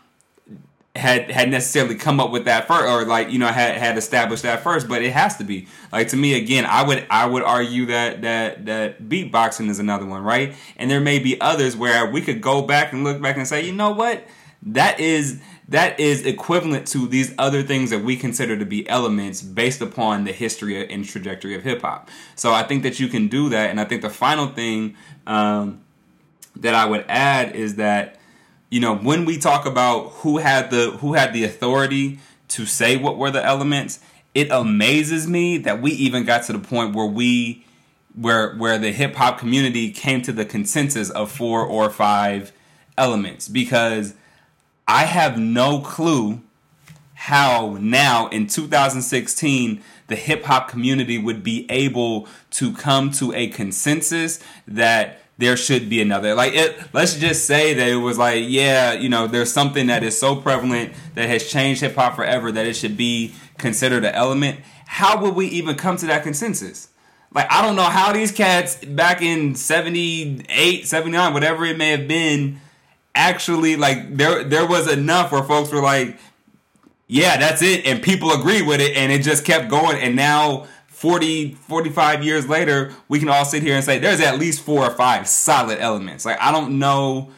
had 0.99 1.31
had 1.31 1.51
necessarily 1.51 1.95
come 1.95 2.21
up 2.21 2.31
with 2.31 2.45
that 2.45 2.67
first 2.67 2.87
or 2.87 3.05
like 3.07 3.31
you 3.31 3.39
know 3.39 3.47
had 3.47 3.77
had 3.77 3.97
established 3.97 4.43
that 4.43 4.63
first 4.63 4.89
but 4.89 5.03
it 5.03 5.13
has 5.13 5.37
to 5.37 5.45
be. 5.45 5.67
Like 5.93 6.09
to 6.09 6.17
me 6.17 6.35
again 6.35 6.67
i 6.67 6.83
would 6.83 7.07
i 7.09 7.25
would 7.25 7.43
argue 7.43 7.87
that 7.87 8.23
that 8.23 8.67
that 8.67 9.03
beatboxing 9.03 9.71
is 9.71 9.79
another 9.79 10.05
one 10.05 10.23
right? 10.23 10.55
And 10.77 10.91
there 10.91 11.01
may 11.01 11.19
be 11.19 11.41
others 11.41 11.77
where 11.77 12.11
we 12.11 12.21
could 12.21 12.41
go 12.41 12.63
back 12.63 12.93
and 12.93 13.05
look 13.05 13.23
back 13.23 13.37
and 13.37 13.47
say 13.47 13.65
you 13.65 13.73
know 13.73 13.91
what? 13.91 14.27
That 14.63 14.99
is 15.01 15.41
that 15.69 16.01
is 16.01 16.25
equivalent 16.25 16.89
to 16.89 17.07
these 17.07 17.35
other 17.39 17.63
things 17.63 17.91
that 17.91 18.03
we 18.03 18.17
consider 18.17 18.57
to 18.57 18.65
be 18.65 18.89
elements 18.89 19.43
based 19.43 19.83
upon 19.83 20.25
the 20.25 20.33
history 20.33 20.91
and 20.91 21.05
trajectory 21.05 21.55
of 21.55 21.63
hip 21.63 21.83
hop. 21.83 22.09
So 22.35 22.53
i 22.53 22.63
think 22.63 22.83
that 22.83 22.99
you 22.99 23.09
can 23.09 23.29
do 23.29 23.49
that 23.51 23.71
and 23.71 23.81
i 23.81 23.85
think 23.85 24.03
the 24.03 24.11
final 24.11 24.49
thing 24.49 24.97
um, 25.27 25.83
that 26.57 26.75
i 26.75 26.85
would 26.85 27.05
add 27.09 27.55
is 27.55 27.77
that 27.77 28.18
you 28.71 28.81
know 28.81 28.97
when 28.97 29.25
we 29.25 29.39
talk 29.39 29.67
about 29.67 30.09
who 30.21 30.39
had 30.39 30.71
the 30.71 30.93
who 31.01 31.15
had 31.15 31.33
the 31.33 31.45
authority 31.45 32.19
to 32.49 32.67
say 32.67 32.97
what 32.97 33.17
were 33.17 33.31
the 33.31 33.45
elements 33.45 34.01
it 34.35 34.51
amazes 34.51 35.27
me 35.27 35.59
that 35.59 35.83
we 35.83 35.91
even 35.93 36.25
got 36.25 36.45
to 36.45 36.53
the 36.53 36.59
point 36.59 36.95
where 36.95 37.07
we 37.07 37.65
where 38.15 38.55
where 38.57 38.79
the 38.79 38.93
hip 38.93 39.15
hop 39.15 39.39
community 39.39 39.91
came 39.91 40.23
to 40.23 40.33
the 40.33 40.45
consensus 40.45 41.11
of 41.11 41.31
four 41.31 41.65
or 41.65 41.91
five 41.91 42.53
elements. 42.97 43.49
Because 43.49 44.15
i 44.87 45.05
have 45.05 45.39
no 45.39 45.81
clue 45.81 46.41
how 47.15 47.77
now 47.81 48.29
in 48.29 48.47
2016 48.47 49.83
the 50.07 50.17
hip 50.17 50.45
hop 50.45 50.69
community 50.69 51.19
would 51.19 51.43
be 51.43 51.67
able 51.69 52.29
to 52.51 52.73
come 52.73 53.11
to 53.11 53.33
a 53.35 53.49
consensus 53.49 54.43
that 54.67 55.21
there 55.39 55.57
should 55.57 55.89
be 55.89 56.03
another. 56.03 56.35
Like 56.35 56.53
it 56.55 56.77
let's 56.93 57.17
just 57.17 57.47
say 57.47 57.73
that 57.73 57.89
it 57.89 57.97
was 57.97 58.19
like, 58.19 58.45
yeah, 58.47 58.93
you 58.93 59.09
know, 59.09 59.27
there's 59.27 59.53
something 59.53 59.87
that 59.87 60.03
is 60.03 60.19
so 60.19 60.37
prevalent 60.37 60.93
that 61.15 61.29
has 61.29 61.49
changed 61.49 61.81
hip 61.81 61.95
hop 61.95 62.17
forever 62.17 62.53
that 62.53 62.67
it 62.67 62.75
should 62.75 62.97
be 62.97 63.35
considered 63.57 64.05
an 64.05 64.15
element. 64.15 64.61
How 64.87 65.21
would 65.23 65.35
we 65.35 65.47
even 65.47 65.77
come 65.77 65.97
to 65.99 66.07
that 66.07 66.25
consensus? 66.25 66.89
Like 67.33 67.51
I 67.51 67.63
don't 67.63 67.77
know 67.77 67.83
how 67.83 68.13
these 68.13 68.33
cats 68.33 68.85
back 68.85 69.23
in 69.23 69.55
78, 69.55 70.87
79, 70.87 71.35
whatever 71.35 71.65
it 71.65 71.79
may 71.79 71.91
have 71.91 72.09
been, 72.09 72.61
actually 73.15 73.77
like 73.77 74.17
there 74.17 74.43
there 74.43 74.67
was 74.67 74.91
enough 74.91 75.31
where 75.31 75.45
folks 75.45 75.71
were 75.71 75.83
like, 75.83 76.19
yeah, 77.07 77.37
that's 77.37 77.63
it 77.63 77.87
and 77.87 78.03
people 78.03 78.33
agree 78.33 78.63
with 78.63 78.81
it 78.81 78.97
and 78.97 79.13
it 79.13 79.23
just 79.23 79.45
kept 79.45 79.71
going 79.71 79.99
and 79.99 80.17
now 80.17 80.67
40, 80.99 81.53
45 81.55 82.25
years 82.25 82.49
later, 82.49 82.93
we 83.07 83.21
can 83.21 83.29
all 83.29 83.45
sit 83.45 83.63
here 83.63 83.77
and 83.77 83.85
say 83.85 84.01
there's 84.01 84.21
at 84.21 84.37
least 84.37 84.63
four 84.63 84.85
or 84.85 84.91
five 84.91 85.29
solid 85.29 85.79
elements. 85.79 86.25
Like 86.25 86.41
I 86.41 86.51
don't 86.51 86.81
know 86.81 87.31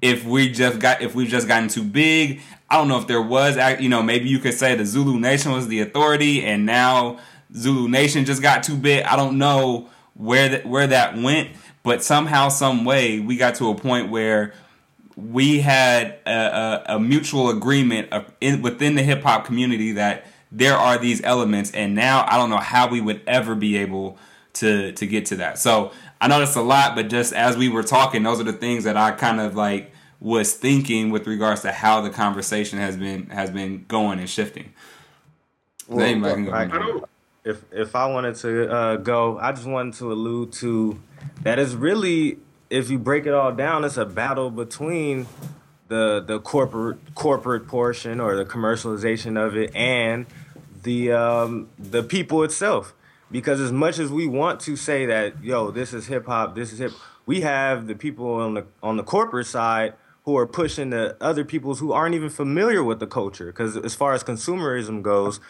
if 0.00 0.24
we 0.24 0.48
just 0.48 0.78
got 0.78 1.02
if 1.02 1.12
we've 1.16 1.28
just 1.28 1.48
gotten 1.48 1.68
too 1.68 1.82
big. 1.82 2.40
I 2.70 2.76
don't 2.76 2.86
know 2.86 3.00
if 3.00 3.08
there 3.08 3.20
was 3.20 3.56
you 3.80 3.88
know 3.88 4.00
maybe 4.00 4.28
you 4.28 4.38
could 4.38 4.54
say 4.54 4.76
the 4.76 4.86
Zulu 4.86 5.18
Nation 5.18 5.50
was 5.50 5.66
the 5.66 5.80
authority 5.80 6.44
and 6.44 6.64
now 6.64 7.18
Zulu 7.52 7.88
Nation 7.88 8.24
just 8.24 8.42
got 8.42 8.62
too 8.62 8.76
big. 8.76 9.02
I 9.02 9.16
don't 9.16 9.38
know 9.38 9.88
where 10.14 10.48
that 10.48 10.66
where 10.66 10.86
that 10.86 11.16
went, 11.16 11.48
but 11.82 12.04
somehow 12.04 12.48
some 12.48 12.84
way 12.84 13.18
we 13.18 13.36
got 13.36 13.56
to 13.56 13.70
a 13.70 13.74
point 13.74 14.10
where 14.10 14.54
we 15.16 15.58
had 15.58 16.16
a, 16.26 16.30
a, 16.30 16.84
a 16.94 17.00
mutual 17.00 17.50
agreement 17.50 18.12
within 18.40 18.94
the 18.94 19.02
hip 19.02 19.24
hop 19.24 19.46
community 19.46 19.90
that 19.94 20.26
there 20.52 20.74
are 20.76 20.98
these 20.98 21.22
elements 21.24 21.70
and 21.72 21.94
now 21.94 22.24
i 22.28 22.36
don't 22.36 22.50
know 22.50 22.56
how 22.58 22.88
we 22.88 23.00
would 23.00 23.20
ever 23.26 23.54
be 23.54 23.76
able 23.76 24.18
to 24.52 24.92
to 24.92 25.06
get 25.06 25.26
to 25.26 25.36
that 25.36 25.58
so 25.58 25.92
i 26.20 26.26
know 26.28 26.38
that's 26.40 26.56
a 26.56 26.62
lot 26.62 26.94
but 26.96 27.08
just 27.08 27.32
as 27.32 27.56
we 27.56 27.68
were 27.68 27.82
talking 27.84 28.22
those 28.22 28.40
are 28.40 28.44
the 28.44 28.52
things 28.52 28.84
that 28.84 28.96
i 28.96 29.10
kind 29.12 29.40
of 29.40 29.54
like 29.54 29.92
was 30.18 30.52
thinking 30.54 31.10
with 31.10 31.26
regards 31.26 31.62
to 31.62 31.72
how 31.72 32.00
the 32.00 32.10
conversation 32.10 32.78
has 32.78 32.96
been 32.96 33.26
has 33.30 33.50
been 33.50 33.86
going 33.88 34.18
and 34.18 34.28
shifting. 34.28 34.70
Well, 35.88 36.04
anybody 36.04 36.34
can 36.34 36.44
go 36.44 36.52
I- 36.52 36.68
from 36.68 36.72
I 36.72 36.76
there. 36.78 36.92
don't. 36.92 37.04
if 37.42 37.64
if 37.72 37.96
I 37.96 38.06
wanted 38.06 38.36
to 38.36 38.70
uh, 38.70 38.96
go, 38.96 39.38
I 39.38 39.52
just 39.52 39.66
wanted 39.66 39.94
to 39.94 40.12
allude 40.12 40.52
to 40.54 41.00
that 41.42 41.58
it's 41.58 41.72
really, 41.72 42.36
if 42.68 42.90
you 42.90 42.98
break 42.98 43.24
it 43.24 43.32
all 43.32 43.50
down, 43.52 43.82
it's 43.82 43.96
a 43.96 44.04
battle 44.04 44.50
between 44.50 45.26
the 45.88 46.20
the 46.20 46.38
corporate 46.38 46.98
corporate 47.14 47.66
portion 47.66 48.20
or 48.20 48.36
the 48.36 48.44
commercialization 48.44 49.42
of 49.42 49.56
it 49.56 49.74
and 49.74 50.26
the 50.82 51.12
um, 51.12 51.68
the 51.78 52.02
people 52.02 52.42
itself. 52.42 52.94
Because 53.30 53.60
as 53.60 53.70
much 53.70 53.98
as 53.98 54.10
we 54.10 54.26
want 54.26 54.58
to 54.60 54.74
say 54.74 55.06
that, 55.06 55.42
yo, 55.42 55.70
this 55.70 55.92
is 55.92 56.06
hip 56.06 56.26
hop, 56.26 56.56
this 56.56 56.72
is 56.72 56.80
hip, 56.80 56.92
we 57.26 57.42
have 57.42 57.86
the 57.86 57.94
people 57.94 58.34
on 58.34 58.54
the 58.54 58.66
on 58.82 58.96
the 58.96 59.04
corporate 59.04 59.46
side 59.46 59.94
who 60.24 60.36
are 60.36 60.46
pushing 60.46 60.90
the 60.90 61.16
other 61.20 61.44
peoples 61.44 61.80
who 61.80 61.92
aren't 61.92 62.14
even 62.14 62.28
familiar 62.28 62.82
with 62.82 63.00
the 63.00 63.06
culture. 63.06 63.46
Because 63.46 63.76
as 63.76 63.94
far 63.94 64.12
as 64.14 64.22
consumerism 64.22 65.02
goes, 65.02 65.40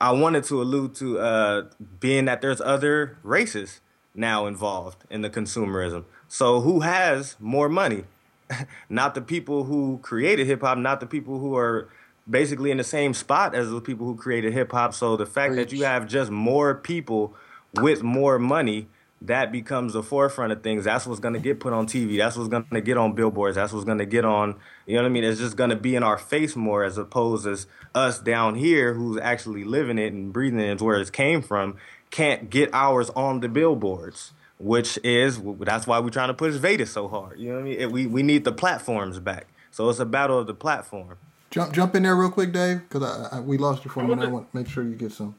I 0.00 0.12
wanted 0.12 0.44
to 0.44 0.60
allude 0.60 0.94
to 0.96 1.18
uh, 1.18 1.62
being 2.00 2.24
that 2.24 2.42
there's 2.42 2.60
other 2.60 3.18
races 3.22 3.80
now 4.14 4.46
involved 4.46 5.04
in 5.08 5.22
the 5.22 5.30
consumerism. 5.30 6.04
So 6.28 6.60
who 6.60 6.80
has 6.80 7.36
more 7.38 7.68
money? 7.68 8.04
not 8.88 9.14
the 9.14 9.20
people 9.20 9.64
who 9.64 9.98
created 10.02 10.46
hip 10.46 10.62
hop, 10.62 10.78
not 10.78 11.00
the 11.00 11.06
people 11.06 11.38
who 11.38 11.56
are 11.56 11.88
basically 12.30 12.70
in 12.70 12.76
the 12.76 12.84
same 12.84 13.12
spot 13.12 13.54
as 13.54 13.70
the 13.70 13.80
people 13.80 14.06
who 14.06 14.16
created 14.16 14.52
hip 14.52 14.72
hop. 14.72 14.94
So 14.94 15.16
the 15.16 15.26
fact 15.26 15.54
that 15.56 15.72
you 15.72 15.84
have 15.84 16.06
just 16.06 16.30
more 16.30 16.74
people 16.74 17.34
with 17.74 18.02
more 18.02 18.38
money, 18.38 18.88
that 19.22 19.52
becomes 19.52 19.92
the 19.92 20.02
forefront 20.02 20.50
of 20.52 20.62
things. 20.62 20.84
That's 20.84 21.06
what's 21.06 21.20
gonna 21.20 21.38
get 21.40 21.60
put 21.60 21.72
on 21.74 21.86
TV. 21.86 22.16
That's 22.16 22.36
what's 22.36 22.48
gonna 22.48 22.80
get 22.80 22.96
on 22.96 23.12
billboards. 23.14 23.56
That's 23.56 23.72
what's 23.72 23.84
gonna 23.84 24.06
get 24.06 24.24
on. 24.24 24.54
You 24.86 24.96
know 24.96 25.02
what 25.02 25.08
I 25.08 25.12
mean? 25.12 25.24
It's 25.24 25.38
just 25.40 25.56
gonna 25.56 25.76
be 25.76 25.94
in 25.94 26.02
our 26.02 26.16
face 26.16 26.56
more 26.56 26.84
as 26.84 26.96
opposed 26.96 27.46
as 27.46 27.66
us 27.94 28.18
down 28.18 28.54
here 28.54 28.94
who's 28.94 29.18
actually 29.20 29.64
living 29.64 29.98
it 29.98 30.12
and 30.12 30.32
breathing 30.32 30.60
it, 30.60 30.80
where 30.80 30.98
it 30.98 31.12
came 31.12 31.42
from, 31.42 31.76
can't 32.10 32.48
get 32.48 32.70
ours 32.72 33.10
on 33.10 33.40
the 33.40 33.48
billboards. 33.48 34.32
Which 34.58 34.98
is 35.02 35.40
that's 35.60 35.86
why 35.86 35.98
we're 36.00 36.10
trying 36.10 36.28
to 36.28 36.34
push 36.34 36.54
Vaytus 36.54 36.88
so 36.88 37.08
hard. 37.08 37.38
You 37.38 37.48
know 37.48 37.54
what 37.54 37.60
I 37.60 37.64
mean? 37.64 37.80
It- 37.80 37.92
we 37.92 38.06
we 38.06 38.22
need 38.22 38.44
the 38.44 38.52
platforms 38.52 39.18
back. 39.18 39.46
So 39.70 39.88
it's 39.88 39.98
a 40.00 40.04
battle 40.06 40.38
of 40.38 40.46
the 40.46 40.54
platform. 40.54 41.16
Jump 41.50 41.72
jump 41.72 41.96
in 41.96 42.04
there 42.04 42.14
real 42.14 42.30
quick, 42.30 42.52
Dave, 42.52 42.80
because 42.88 43.02
I, 43.02 43.38
I, 43.38 43.40
we 43.40 43.58
lost 43.58 43.84
you 43.84 43.90
for 43.90 44.00
a 44.00 44.06
minute. 44.08 44.28
I 44.28 44.28
want 44.28 44.50
to 44.50 44.56
make 44.56 44.68
sure 44.68 44.84
you 44.84 44.94
get 44.94 45.12
some. 45.12 45.34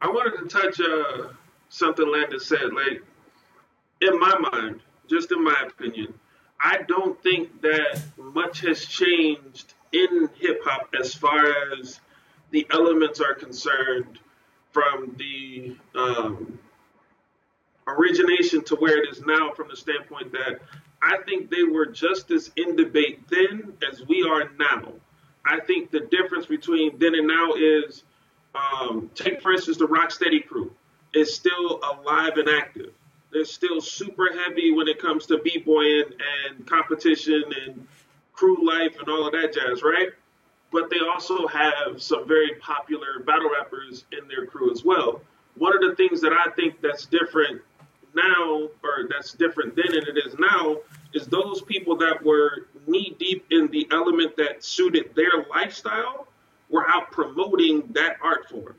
I 0.00 0.08
wanted 0.08 0.38
to 0.38 0.48
touch 0.48 0.80
uh, 0.80 1.28
something 1.68 2.10
Landon 2.10 2.40
said. 2.40 2.72
Like, 2.72 3.02
in 4.00 4.18
my 4.18 4.38
mind, 4.52 4.80
just 5.06 5.32
in 5.32 5.44
my 5.44 5.64
opinion, 5.66 6.14
I 6.58 6.78
don't 6.88 7.22
think 7.22 7.60
that 7.60 8.02
much 8.16 8.60
has 8.62 8.86
changed 8.86 9.74
in 9.92 10.30
hip 10.38 10.60
hop 10.64 10.88
as 10.98 11.14
far 11.14 11.44
as 11.78 12.00
the 12.50 12.66
elements 12.70 13.20
are 13.20 13.34
concerned 13.34 14.18
from 14.72 15.14
the 15.18 15.76
um, 15.94 16.58
origination 17.86 18.64
to 18.64 18.76
where 18.76 19.02
it 19.02 19.10
is 19.10 19.22
now 19.26 19.52
from 19.52 19.68
the 19.68 19.76
standpoint 19.76 20.32
that 20.32 20.60
I 21.02 21.18
think 21.26 21.50
they 21.50 21.64
were 21.64 21.86
just 21.86 22.30
as 22.30 22.50
in 22.56 22.76
debate 22.76 23.28
then 23.28 23.74
as 23.90 24.02
we 24.06 24.26
are 24.26 24.50
now. 24.58 24.94
I 25.46 25.60
think 25.60 25.90
the 25.90 26.00
difference 26.00 26.46
between 26.46 26.98
then 26.98 27.14
and 27.14 27.26
now 27.26 27.52
is 27.54 28.04
um, 28.54 29.10
take 29.14 29.42
for 29.42 29.52
instance 29.52 29.76
the 29.76 29.86
Rocksteady 29.86 30.46
crew 30.46 30.72
is 31.12 31.34
still 31.34 31.80
alive 31.82 32.36
and 32.36 32.48
active. 32.48 32.92
They're 33.32 33.44
still 33.44 33.80
super 33.80 34.28
heavy 34.32 34.72
when 34.72 34.88
it 34.88 35.00
comes 35.00 35.26
to 35.26 35.38
b-boying 35.38 36.04
and 36.48 36.66
competition 36.66 37.42
and 37.66 37.86
crew 38.32 38.64
life 38.66 38.96
and 38.98 39.08
all 39.08 39.26
of 39.26 39.32
that 39.32 39.52
jazz, 39.52 39.82
right? 39.82 40.08
But 40.70 40.90
they 40.90 40.98
also 41.00 41.46
have 41.48 42.00
some 42.00 42.26
very 42.26 42.54
popular 42.60 43.20
battle 43.24 43.50
rappers 43.50 44.04
in 44.12 44.28
their 44.28 44.46
crew 44.46 44.72
as 44.72 44.84
well. 44.84 45.20
One 45.56 45.74
of 45.74 45.82
the 45.88 45.96
things 45.96 46.20
that 46.20 46.32
I 46.32 46.50
think 46.52 46.80
that's 46.80 47.06
different 47.06 47.62
now, 48.14 48.68
or 48.82 49.08
that's 49.08 49.32
different 49.32 49.76
then 49.76 49.86
than 49.90 50.16
it 50.16 50.26
is 50.26 50.36
now, 50.38 50.78
is 51.12 51.26
those 51.26 51.62
people 51.62 51.96
that 51.98 52.24
were 52.24 52.68
knee 52.86 53.14
deep 53.18 53.46
in 53.50 53.68
the 53.68 53.86
element 53.90 54.36
that 54.36 54.64
suited 54.64 55.14
their 55.14 55.46
lifestyle 55.50 56.26
were 56.70 56.88
out 56.88 57.10
promoting 57.10 57.92
that 57.92 58.16
art 58.22 58.48
form. 58.48 58.74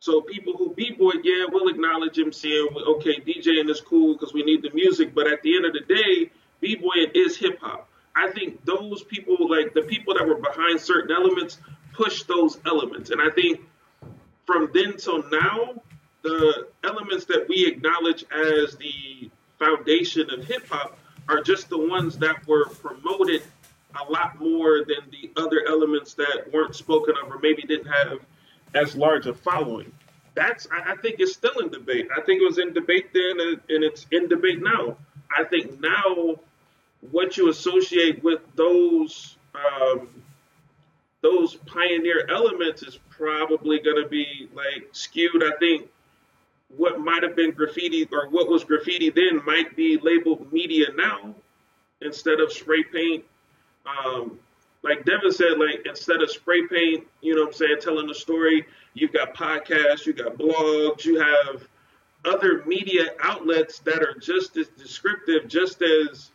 So 0.00 0.20
people 0.20 0.54
who 0.56 0.74
b-boy, 0.74 1.12
yeah, 1.22 1.46
we'll 1.50 1.68
acknowledge 1.68 2.18
MC 2.18 2.58
and 2.58 2.76
okay, 2.76 3.20
DJing 3.20 3.70
is 3.70 3.80
cool 3.80 4.14
because 4.14 4.34
we 4.34 4.42
need 4.42 4.62
the 4.62 4.70
music, 4.74 5.14
but 5.14 5.26
at 5.26 5.42
the 5.42 5.56
end 5.56 5.64
of 5.64 5.72
the 5.72 5.80
day, 5.80 6.30
b-boying 6.60 7.12
is 7.14 7.36
hip 7.38 7.58
hop. 7.60 7.88
I 8.14 8.30
think 8.30 8.64
those 8.64 9.02
people, 9.02 9.48
like 9.48 9.74
the 9.74 9.82
people 9.82 10.14
that 10.14 10.26
were 10.26 10.36
behind 10.36 10.80
certain 10.80 11.10
elements, 11.10 11.58
pushed 11.92 12.28
those 12.28 12.58
elements, 12.66 13.10
and 13.10 13.20
I 13.20 13.30
think 13.30 13.60
from 14.46 14.70
then 14.74 14.96
till 14.96 15.22
now, 15.30 15.82
the 16.22 16.68
elements 16.82 17.24
that 17.26 17.46
we 17.48 17.66
acknowledge 17.66 18.24
as 18.30 18.76
the 18.76 19.30
foundation 19.58 20.28
of 20.30 20.44
hip 20.44 20.66
hop 20.68 20.98
are 21.28 21.42
just 21.42 21.68
the 21.68 21.78
ones 21.78 22.18
that 22.18 22.46
were 22.46 22.66
promoted 22.66 23.42
a 24.00 24.10
lot 24.10 24.40
more 24.40 24.84
than 24.84 25.10
the 25.10 25.30
other 25.36 25.64
elements 25.68 26.14
that 26.14 26.44
weren't 26.52 26.74
spoken 26.74 27.14
of 27.22 27.30
or 27.30 27.38
maybe 27.38 27.62
didn't 27.62 27.90
have 27.90 28.18
as 28.74 28.96
large 28.96 29.26
a 29.26 29.34
following. 29.34 29.92
That's 30.34 30.66
I, 30.72 30.96
think 30.96 31.16
it's 31.20 31.32
still 31.32 31.58
in 31.60 31.68
debate. 31.68 32.08
I 32.14 32.20
think 32.22 32.42
it 32.42 32.44
was 32.44 32.58
in 32.58 32.72
debate 32.72 33.12
then 33.12 33.40
and, 33.40 33.60
and 33.68 33.84
it's 33.84 34.06
in 34.10 34.28
debate 34.28 34.60
now. 34.60 34.96
I 35.36 35.44
think 35.44 35.80
now 35.80 36.36
what 37.12 37.36
you 37.36 37.48
associate 37.50 38.22
with 38.24 38.40
those 38.56 39.36
um, 39.54 40.08
those 41.20 41.54
pioneer 41.54 42.26
elements 42.28 42.82
is 42.82 42.98
probably 43.08 43.78
going 43.78 44.02
to 44.02 44.08
be 44.08 44.48
like 44.54 44.88
skewed. 44.92 45.42
I 45.44 45.56
think 45.58 45.88
what 46.76 47.00
might 47.00 47.22
have 47.22 47.36
been 47.36 47.52
graffiti 47.52 48.08
or 48.12 48.28
what 48.28 48.48
was 48.48 48.64
graffiti 48.64 49.10
then 49.10 49.40
might 49.44 49.76
be 49.76 49.98
labeled 50.02 50.52
media 50.52 50.86
now 50.96 51.34
instead 52.00 52.40
of 52.40 52.52
spray 52.52 52.82
paint. 52.82 53.24
Um, 53.86 54.38
like 54.82 55.04
Devin 55.04 55.32
said, 55.32 55.58
like 55.58 55.86
instead 55.86 56.22
of 56.22 56.30
spray 56.30 56.66
paint, 56.66 57.06
you 57.22 57.34
know 57.34 57.42
what 57.42 57.48
I'm 57.48 57.54
saying, 57.54 57.76
telling 57.80 58.06
the 58.06 58.14
story, 58.14 58.66
you've 58.92 59.12
got 59.12 59.34
podcasts, 59.34 60.06
you've 60.06 60.16
got 60.16 60.36
blogs, 60.36 61.04
you 61.04 61.18
have 61.18 61.66
other 62.24 62.64
media 62.66 63.10
outlets 63.22 63.78
that 63.80 64.02
are 64.02 64.14
just 64.20 64.56
as 64.56 64.68
descriptive, 64.68 65.48
just 65.48 65.82
as 65.82 66.30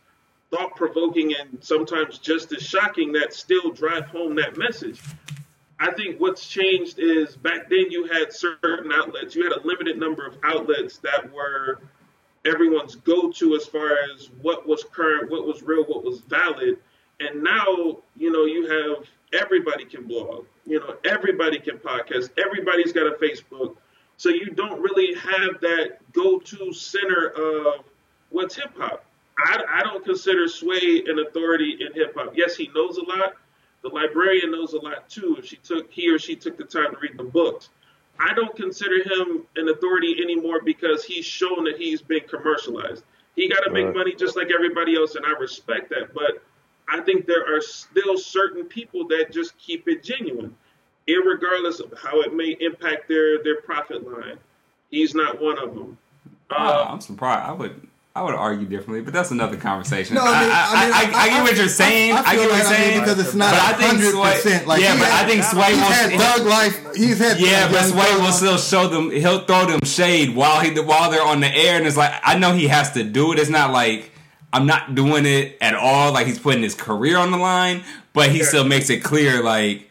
thought 0.50 0.74
provoking, 0.74 1.34
and 1.38 1.62
sometimes 1.62 2.18
just 2.18 2.52
as 2.52 2.62
shocking 2.62 3.12
that 3.12 3.32
still 3.32 3.70
drive 3.70 4.06
home 4.06 4.34
that 4.36 4.56
message. 4.56 5.00
I 5.80 5.90
think 5.92 6.20
what's 6.20 6.46
changed 6.46 6.98
is 6.98 7.36
back 7.36 7.70
then 7.70 7.90
you 7.90 8.04
had 8.04 8.34
certain 8.34 8.92
outlets, 8.92 9.34
you 9.34 9.44
had 9.44 9.52
a 9.52 9.66
limited 9.66 9.98
number 9.98 10.26
of 10.26 10.36
outlets 10.44 10.98
that 10.98 11.32
were 11.32 11.80
everyone's 12.44 12.96
go 12.96 13.30
to 13.32 13.54
as 13.54 13.64
far 13.66 13.96
as 14.14 14.28
what 14.42 14.68
was 14.68 14.84
current, 14.92 15.30
what 15.30 15.46
was 15.46 15.62
real, 15.62 15.84
what 15.84 16.04
was 16.04 16.20
valid. 16.20 16.76
And 17.18 17.42
now, 17.42 17.98
you 18.14 18.30
know, 18.30 18.44
you 18.44 18.66
have 18.66 19.06
everybody 19.32 19.86
can 19.86 20.06
blog, 20.06 20.44
you 20.66 20.80
know, 20.80 20.96
everybody 21.04 21.58
can 21.58 21.78
podcast, 21.78 22.30
everybody's 22.38 22.92
got 22.92 23.06
a 23.06 23.12
Facebook. 23.12 23.76
So 24.18 24.28
you 24.28 24.50
don't 24.50 24.82
really 24.82 25.14
have 25.14 25.60
that 25.62 25.98
go 26.12 26.38
to 26.38 26.72
center 26.74 27.28
of 27.28 27.84
what's 28.28 28.54
hip 28.54 28.76
hop. 28.76 29.06
I, 29.38 29.62
I 29.76 29.82
don't 29.82 30.04
consider 30.04 30.46
Sway 30.46 31.02
an 31.06 31.24
authority 31.26 31.78
in 31.80 31.94
hip 31.94 32.14
hop. 32.14 32.34
Yes, 32.36 32.54
he 32.54 32.70
knows 32.74 32.98
a 32.98 33.04
lot. 33.04 33.34
The 33.82 33.88
librarian 33.88 34.50
knows 34.50 34.74
a 34.74 34.78
lot 34.78 35.08
too. 35.08 35.36
If 35.38 35.46
she 35.46 35.56
took 35.56 35.90
he 35.90 36.10
or 36.10 36.18
she 36.18 36.36
took 36.36 36.56
the 36.58 36.64
time 36.64 36.92
to 36.92 36.98
read 37.00 37.16
the 37.16 37.24
books, 37.24 37.70
I 38.18 38.34
don't 38.34 38.54
consider 38.54 39.02
him 39.02 39.46
an 39.56 39.68
authority 39.68 40.16
anymore 40.22 40.60
because 40.62 41.04
he's 41.04 41.24
shown 41.24 41.64
that 41.64 41.76
he's 41.78 42.02
been 42.02 42.20
commercialized. 42.28 43.04
He 43.36 43.48
got 43.48 43.60
to 43.64 43.70
make 43.70 43.94
money 43.94 44.14
just 44.14 44.36
like 44.36 44.48
everybody 44.54 44.96
else, 44.96 45.14
and 45.14 45.24
I 45.24 45.30
respect 45.30 45.88
that. 45.90 46.12
But 46.12 46.42
I 46.88 47.00
think 47.00 47.26
there 47.26 47.56
are 47.56 47.60
still 47.60 48.18
certain 48.18 48.64
people 48.64 49.06
that 49.08 49.32
just 49.32 49.56
keep 49.56 49.88
it 49.88 50.02
genuine, 50.02 50.54
irregardless 51.08 51.80
of 51.80 51.96
how 51.98 52.20
it 52.20 52.34
may 52.34 52.56
impact 52.60 53.08
their 53.08 53.42
their 53.42 53.62
profit 53.62 54.06
line. 54.06 54.36
He's 54.90 55.14
not 55.14 55.40
one 55.40 55.58
of 55.58 55.74
them. 55.74 55.96
Oh, 56.50 56.56
Uh, 56.56 56.86
I'm 56.90 57.00
surprised. 57.00 57.48
I 57.48 57.52
would 57.52 57.88
I 58.14 58.22
would 58.22 58.34
argue 58.34 58.66
differently, 58.66 59.02
but 59.02 59.14
that's 59.14 59.30
another 59.30 59.56
conversation. 59.56 60.16
No, 60.16 60.22
I, 60.24 60.26
I 60.26 60.40
mean- 60.42 60.50
I, 60.50 60.52
I 60.52 60.84
mean, 60.84 61.14
I, 61.14 61.18
I, 61.18 61.22
I- 61.22 61.28
get 61.28 61.42
what 61.44 61.56
you're 61.56 61.68
saying. 61.68 62.12
I, 62.12 62.34
get 62.34 62.50
what 62.50 62.56
you're 62.56 62.66
saying 62.66 63.00
because 63.00 63.18
it's 63.20 63.34
not 63.34 63.52
but 63.52 63.60
I 63.60 63.72
think 63.74 64.02
100%, 64.02 64.40
Sway, 64.42 64.64
like, 64.66 64.82
yeah, 64.82 64.98
but 64.98 65.08
I 65.10 65.26
think 65.26 65.44
Sway 65.44 65.70
He's 65.70 65.78
had 65.78 66.20
thug 66.20 66.46
life. 66.46 66.94
He's 66.96 67.18
had 67.18 67.38
Yeah, 67.38 67.70
but 67.70 67.82
Sway 67.84 68.12
will 68.20 68.32
still 68.32 68.58
show 68.58 68.88
them. 68.88 69.10
He'll 69.12 69.44
throw 69.44 69.64
them 69.66 69.80
shade 69.84 70.34
while 70.34 70.60
he 70.60 70.78
while 70.80 71.10
they're 71.10 71.22
on 71.24 71.40
the 71.40 71.54
air, 71.54 71.76
and 71.78 71.86
it's 71.86 71.96
like 71.96 72.12
I 72.24 72.36
know 72.36 72.52
he 72.52 72.66
has 72.66 72.90
to 72.92 73.04
do 73.04 73.32
it. 73.32 73.38
It's 73.38 73.48
not 73.50 73.70
like 73.70 74.10
I'm 74.52 74.66
not 74.66 74.96
doing 74.96 75.24
it 75.24 75.56
at 75.60 75.74
all. 75.74 76.12
Like 76.12 76.26
he's 76.26 76.38
putting 76.40 76.62
his 76.64 76.74
career 76.74 77.16
on 77.16 77.30
the 77.30 77.38
line, 77.38 77.84
but 78.12 78.30
he 78.30 78.42
still 78.42 78.64
makes 78.64 78.90
it 78.90 79.04
clear 79.04 79.40
like 79.40 79.88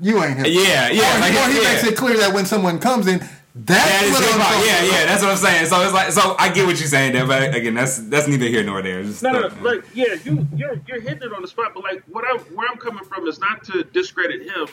You 0.00 0.22
ain't 0.24 0.38
him. 0.38 0.46
Yeah, 0.48 0.90
yeah, 0.90 1.16
Or, 1.16 1.20
like, 1.20 1.32
or 1.34 1.48
he 1.52 1.62
yeah. 1.62 1.68
makes 1.72 1.84
it 1.84 1.96
clear 1.96 2.16
that 2.16 2.34
when 2.34 2.46
someone 2.46 2.80
comes 2.80 3.06
in, 3.06 3.22
That's 3.54 3.84
That 3.84 4.04
is 4.04 4.12
what 4.12 4.22
hip 4.22 4.34
I'm 4.34 4.40
hop. 4.40 4.64
Yeah, 4.64 4.84
yeah, 4.84 5.06
that's 5.06 5.22
what 5.22 5.32
I'm 5.32 5.36
saying. 5.36 5.66
So 5.66 5.82
it's 5.82 5.92
like, 5.92 6.12
so 6.12 6.36
I 6.38 6.50
get 6.50 6.66
what 6.66 6.78
you're 6.78 6.88
saying 6.88 7.12
there, 7.14 7.26
but 7.26 7.54
again, 7.54 7.74
that's 7.74 7.98
that's 7.98 8.28
neither 8.28 8.46
here 8.46 8.62
nor 8.62 8.80
there. 8.80 9.00
It's 9.00 9.22
No, 9.22 9.32
no, 9.32 9.48
no. 9.48 9.62
Like, 9.62 9.84
yeah, 9.92 10.14
you 10.24 10.46
you're 10.54 10.80
you're 10.86 11.00
hitting 11.00 11.22
it 11.22 11.32
on 11.32 11.42
the 11.42 11.48
spot. 11.48 11.72
But 11.74 11.82
like, 11.82 12.04
what 12.08 12.24
I 12.24 12.38
where 12.54 12.68
I'm 12.70 12.78
coming 12.78 13.04
from 13.04 13.26
is 13.26 13.40
not 13.40 13.64
to 13.64 13.82
discredit 13.82 14.42
him, 14.42 14.68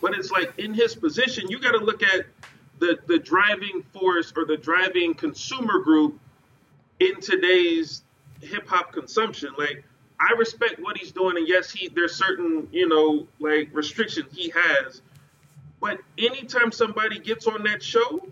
but 0.00 0.12
it's 0.14 0.32
like 0.32 0.52
in 0.58 0.74
his 0.74 0.96
position, 0.96 1.48
you 1.48 1.60
got 1.60 1.72
to 1.72 1.78
look 1.84 2.02
at 2.02 2.26
the 2.80 2.98
the 3.06 3.18
driving 3.18 3.84
force 3.92 4.32
or 4.36 4.44
the 4.44 4.56
driving 4.56 5.14
consumer 5.14 5.78
group 5.78 6.18
in 6.98 7.20
today's 7.20 8.02
hip 8.40 8.66
hop 8.66 8.92
consumption. 8.92 9.50
Like, 9.56 9.84
I 10.18 10.32
respect 10.36 10.80
what 10.80 10.96
he's 10.96 11.12
doing, 11.12 11.36
and 11.36 11.46
yes, 11.46 11.70
he 11.70 11.88
there's 11.88 12.16
certain 12.16 12.68
you 12.72 12.88
know 12.88 13.28
like 13.38 13.68
restrictions 13.72 14.34
he 14.34 14.52
has, 14.54 15.00
but 15.80 15.98
anytime 16.18 16.72
somebody 16.72 17.18
gets 17.18 17.46
on 17.46 17.62
that 17.64 17.82
show, 17.82 18.26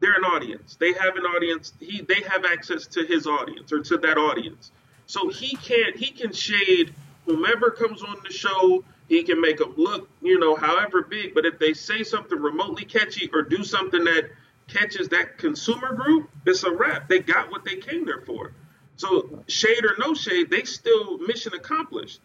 they're 0.00 0.14
an 0.14 0.24
audience. 0.24 0.76
They 0.78 0.92
have 0.92 1.16
an 1.16 1.24
audience. 1.24 1.72
He 1.80 2.02
they 2.02 2.20
have 2.28 2.44
access 2.44 2.86
to 2.88 3.04
his 3.04 3.26
audience 3.26 3.72
or 3.72 3.80
to 3.80 3.96
that 3.98 4.18
audience. 4.18 4.70
So 5.06 5.28
he 5.28 5.56
can't 5.56 5.96
he 5.96 6.10
can 6.10 6.32
shade 6.32 6.94
whomever 7.24 7.70
comes 7.70 8.02
on 8.02 8.16
the 8.26 8.32
show. 8.32 8.84
He 9.08 9.22
can 9.22 9.40
make 9.40 9.58
them 9.58 9.74
look, 9.76 10.08
you 10.20 10.38
know, 10.38 10.56
however 10.56 11.02
big. 11.02 11.34
But 11.34 11.46
if 11.46 11.58
they 11.58 11.72
say 11.74 12.02
something 12.02 12.38
remotely 12.38 12.84
catchy 12.84 13.30
or 13.32 13.42
do 13.42 13.62
something 13.64 14.04
that 14.04 14.30
catches 14.66 15.08
that 15.10 15.38
consumer 15.38 15.94
group, 15.94 16.28
it's 16.44 16.64
a 16.64 16.70
wrap. 16.72 17.08
They 17.08 17.20
got 17.20 17.50
what 17.50 17.64
they 17.64 17.76
came 17.76 18.04
there 18.04 18.22
for. 18.22 18.52
So 18.96 19.44
shade 19.46 19.84
or 19.84 19.94
no 19.98 20.14
shade, 20.14 20.50
they 20.50 20.64
still 20.64 21.18
mission 21.18 21.54
accomplished. 21.54 22.20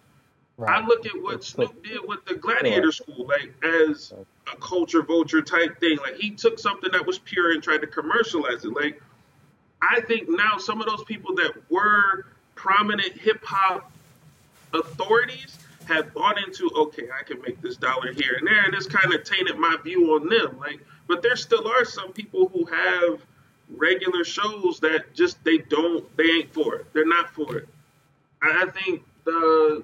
I 0.67 0.85
look 0.85 1.05
at 1.05 1.21
what 1.21 1.43
Snoop 1.43 1.83
did 1.83 1.99
with 2.05 2.23
the 2.25 2.35
Gladiator 2.35 2.91
School, 2.91 3.27
like 3.27 3.53
as 3.63 4.13
a 4.51 4.55
culture 4.57 5.01
vulture 5.01 5.41
type 5.41 5.79
thing. 5.79 5.97
Like 5.97 6.17
he 6.17 6.31
took 6.31 6.59
something 6.59 6.91
that 6.91 7.05
was 7.05 7.19
pure 7.19 7.51
and 7.51 7.63
tried 7.63 7.81
to 7.81 7.87
commercialize 7.87 8.65
it. 8.65 8.73
Like 8.73 9.01
I 9.81 10.01
think 10.01 10.29
now 10.29 10.57
some 10.57 10.81
of 10.81 10.87
those 10.87 11.03
people 11.03 11.35
that 11.35 11.53
were 11.69 12.25
prominent 12.55 13.13
hip 13.13 13.43
hop 13.43 13.91
authorities 14.73 15.57
have 15.87 16.13
bought 16.13 16.37
into 16.37 16.69
okay, 16.75 17.07
I 17.17 17.23
can 17.23 17.41
make 17.41 17.61
this 17.61 17.77
dollar 17.77 18.13
here 18.13 18.35
and 18.37 18.47
there, 18.47 18.63
and 18.63 18.73
it's 18.73 18.87
kind 18.87 19.13
of 19.13 19.23
tainted 19.23 19.57
my 19.57 19.77
view 19.83 20.13
on 20.15 20.29
them. 20.29 20.57
Like, 20.59 20.79
but 21.07 21.21
there 21.21 21.35
still 21.35 21.67
are 21.67 21.85
some 21.85 22.13
people 22.13 22.47
who 22.49 22.65
have 22.65 23.21
regular 23.75 24.23
shows 24.23 24.79
that 24.81 25.13
just 25.13 25.43
they 25.43 25.57
don't 25.57 26.05
they 26.17 26.25
ain't 26.25 26.53
for 26.53 26.75
it. 26.75 26.85
They're 26.93 27.05
not 27.05 27.29
for 27.31 27.57
it. 27.57 27.67
I, 28.41 28.63
I 28.67 28.71
think 28.71 29.03
the 29.23 29.83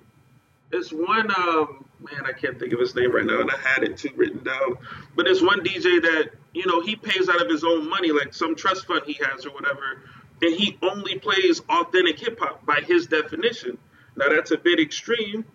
it's 0.71 0.91
one 0.91 1.31
um 1.37 1.85
man 1.99 2.25
I 2.25 2.33
can't 2.33 2.59
think 2.59 2.73
of 2.73 2.79
his 2.79 2.95
name 2.95 3.13
right 3.13 3.25
now, 3.25 3.41
and 3.41 3.49
I 3.49 3.57
had 3.57 3.83
it 3.83 3.97
too 3.97 4.09
written 4.15 4.43
down. 4.43 4.77
But 5.15 5.27
it's 5.27 5.41
one 5.41 5.61
DJ 5.61 6.01
that 6.01 6.31
you 6.53 6.65
know 6.65 6.81
he 6.81 6.95
pays 6.95 7.29
out 7.29 7.41
of 7.41 7.49
his 7.49 7.63
own 7.63 7.89
money, 7.89 8.11
like 8.11 8.33
some 8.33 8.55
trust 8.55 8.85
fund 8.85 9.01
he 9.05 9.13
has 9.13 9.45
or 9.45 9.51
whatever, 9.51 10.03
and 10.41 10.53
he 10.53 10.77
only 10.81 11.19
plays 11.19 11.61
authentic 11.69 12.19
hip 12.19 12.39
hop 12.39 12.65
by 12.65 12.81
his 12.81 13.07
definition. 13.07 13.77
Now 14.15 14.29
that's 14.29 14.51
a 14.51 14.57
bit 14.57 14.79
extreme, 14.79 15.45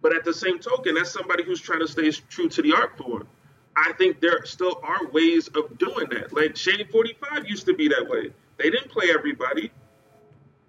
but 0.00 0.14
at 0.14 0.24
the 0.24 0.34
same 0.34 0.58
token, 0.58 0.94
that's 0.94 1.12
somebody 1.12 1.44
who's 1.44 1.60
trying 1.60 1.80
to 1.80 1.88
stay 1.88 2.10
true 2.10 2.48
to 2.48 2.62
the 2.62 2.74
art 2.74 2.96
form. 2.98 3.28
I 3.76 3.92
think 3.94 4.20
there 4.20 4.44
still 4.44 4.80
are 4.84 5.08
ways 5.08 5.48
of 5.48 5.76
doing 5.78 6.08
that. 6.10 6.32
Like 6.32 6.56
Shade 6.56 6.88
45 6.90 7.48
used 7.48 7.66
to 7.66 7.74
be 7.74 7.88
that 7.88 8.08
way. 8.08 8.30
They 8.56 8.70
didn't 8.70 8.90
play 8.90 9.08
everybody. 9.12 9.72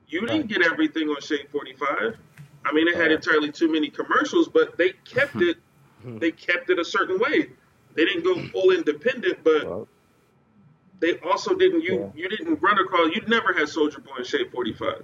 You 0.07 0.21
didn't 0.21 0.47
get 0.47 0.63
everything 0.63 1.09
on 1.09 1.21
Shade 1.21 1.47
45. 1.51 2.17
I 2.65 2.71
mean, 2.73 2.87
it 2.87 2.95
had 2.95 3.11
entirely 3.11 3.51
too 3.51 3.71
many 3.71 3.89
commercials, 3.89 4.47
but 4.47 4.77
they 4.77 4.91
kept 5.05 5.35
it. 5.41 5.57
They 6.03 6.31
kept 6.31 6.69
it 6.69 6.77
a 6.79 6.85
certain 6.85 7.19
way. 7.19 7.49
They 7.95 8.05
didn't 8.05 8.23
go 8.23 8.39
full 8.49 8.71
independent, 8.71 9.43
but 9.43 9.65
Well, 9.65 9.87
they 10.99 11.17
also 11.19 11.55
didn't. 11.55 11.81
You 11.81 12.11
you 12.15 12.29
didn't 12.29 12.61
run 12.61 12.77
across. 12.79 13.13
You 13.15 13.21
never 13.27 13.53
had 13.53 13.63
Soulja 13.67 14.03
Boy 14.03 14.11
and 14.17 14.25
Shade 14.25 14.51
45 14.51 14.89
at 14.91 15.03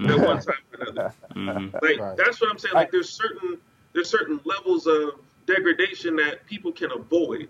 one 0.20 0.40
time 0.40 0.54
or 0.78 0.82
another. 0.88 1.14
Mhm. 1.34 1.72
Like 1.82 1.98
Right. 1.98 2.16
that's 2.16 2.40
what 2.40 2.50
I'm 2.50 2.58
saying. 2.58 2.74
Like 2.74 2.90
there's 2.90 3.10
certain 3.10 3.58
there's 3.92 4.08
certain 4.08 4.40
levels 4.44 4.86
of 4.86 5.20
degradation 5.46 6.16
that 6.16 6.46
people 6.46 6.72
can 6.72 6.92
avoid. 6.92 7.48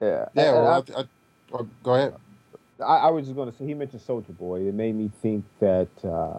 yeah. 0.00 0.26
Yeah, 0.34 0.42
And 0.54 0.56
well, 0.64 0.66
I- 0.96 0.98
I, 0.98 1.00
I, 1.02 1.04
oh, 1.52 1.68
go 1.82 1.94
ahead. 1.94 2.14
I, 2.80 2.96
I 2.98 3.10
was 3.10 3.24
just 3.26 3.34
going 3.34 3.50
to 3.50 3.56
say 3.58 3.64
he 3.66 3.74
mentioned 3.74 4.02
Soulja 4.02 4.36
Boy. 4.38 4.60
It 4.68 4.74
made 4.74 4.94
me 4.94 5.10
think 5.20 5.44
that 5.60 5.88
uh, 6.04 6.38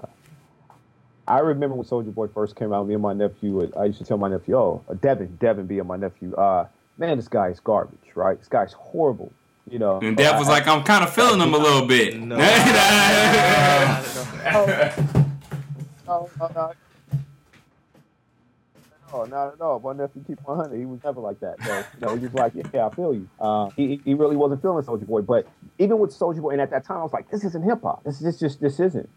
I 1.30 1.40
remember 1.40 1.76
when 1.76 1.86
Soulja 1.86 2.14
Boy 2.14 2.28
first 2.28 2.56
came 2.56 2.74
out. 2.74 2.88
Me 2.88 2.96
and 2.96 3.04
my 3.04 3.14
nephew, 3.14 3.72
I 3.78 3.86
used 3.86 4.00
to 4.00 4.04
tell 4.06 4.18
my 4.18 4.28
nephew, 4.30 4.58
"Oh, 4.58 4.84
Devin, 5.00 5.38
Devin, 5.40 5.68
being 5.68 5.86
my 5.86 5.96
nephew, 5.96 6.34
uh, 6.36 6.66
man, 6.98 7.18
this 7.18 7.28
guy 7.28 7.50
is 7.50 7.60
garbage, 7.60 8.16
right? 8.16 8.38
This 8.38 8.48
guy's 8.48 8.74
horrible." 8.74 9.32
You 9.70 9.78
know, 9.78 10.00
And 10.00 10.18
Dev 10.18 10.40
was 10.40 10.48
like, 10.48 10.68
I'm 10.68 10.84
kind 10.84 11.04
of 11.04 11.14
feeling 11.14 11.40
him 11.40 11.54
a 11.54 11.58
little 11.58 11.86
bit. 11.86 12.20
No. 12.20 12.36
"No, 16.08 16.30
no, 16.40 16.52
no." 16.56 16.74
No, 19.12 19.26
not 19.26 19.54
at 19.54 19.62
all. 19.62 19.80
My 19.80 19.94
nephew 19.94 20.24
keep 20.26 20.40
100. 20.48 20.78
He 20.78 20.86
was 20.86 21.00
never 21.04 21.20
like 21.20 21.40
that. 21.40 21.60
So, 21.64 21.78
you 21.78 22.06
know, 22.06 22.16
he 22.16 22.26
was 22.26 22.34
like, 22.36 22.54
yeah, 22.72 22.86
I 22.86 22.94
feel 22.94 23.14
you. 23.16 23.28
Uh, 23.40 23.70
he, 23.76 24.00
he 24.06 24.14
really 24.14 24.36
wasn't 24.36 24.62
feeling 24.62 24.84
Soulja 24.84 25.08
Boy. 25.08 25.22
But 25.22 25.48
even 25.80 25.98
with 25.98 26.12
Soulja 26.12 26.40
Boy, 26.42 26.52
and 26.52 26.62
at 26.62 26.70
that 26.70 26.86
time, 26.86 26.98
I 26.98 27.04
was 27.04 27.12
like, 27.14 27.28
this 27.32 27.44
isn't 27.44 27.64
hip 27.64 27.82
hop. 27.82 28.04
This, 28.04 28.20
this 28.20 28.38
just 28.38 28.62
this 28.62 28.80
isn't. 28.80 29.10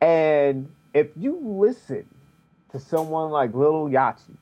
And 0.00 0.70
if 0.94 1.08
you 1.16 1.38
listen 1.42 2.06
to 2.72 2.78
someone 2.78 3.30
like 3.30 3.54
Little 3.54 3.88
Yachty 3.88 4.36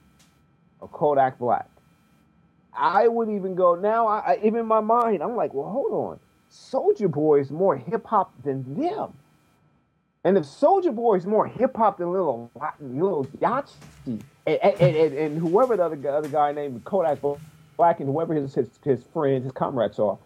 or 0.80 0.88
Kodak 0.88 1.38
Black, 1.38 1.68
I 2.74 3.08
would 3.08 3.28
even 3.28 3.54
go 3.54 3.74
now. 3.74 4.06
I, 4.06 4.18
I 4.18 4.38
even 4.44 4.60
in 4.60 4.66
my 4.66 4.80
mind, 4.80 5.22
I'm 5.22 5.36
like, 5.36 5.52
well, 5.54 5.68
hold 5.68 5.92
on. 5.92 6.20
Soulja 6.50 7.10
Boy 7.10 7.40
is 7.40 7.50
more 7.50 7.76
hip 7.76 8.06
hop 8.06 8.32
than 8.42 8.74
them. 8.74 9.12
And 10.24 10.36
if 10.36 10.44
Soulja 10.44 10.94
Boy 10.94 11.16
is 11.16 11.26
more 11.26 11.46
hip 11.46 11.76
hop 11.76 11.98
than 11.98 12.12
Little 12.12 12.50
Little 12.80 13.24
Yachty, 13.40 14.20
and, 14.46 14.58
and, 14.62 14.96
and, 14.96 15.14
and 15.14 15.38
whoever 15.38 15.76
the 15.76 15.84
other 15.84 15.96
guy, 15.96 16.10
other 16.10 16.28
guy 16.28 16.52
named 16.52 16.84
Kodak 16.84 17.18
Black 17.76 18.00
and 18.00 18.08
whoever 18.08 18.34
his, 18.34 18.54
his 18.54 18.68
his 18.84 19.02
friends, 19.12 19.44
his 19.44 19.52
comrades 19.52 19.98
are, 19.98 20.18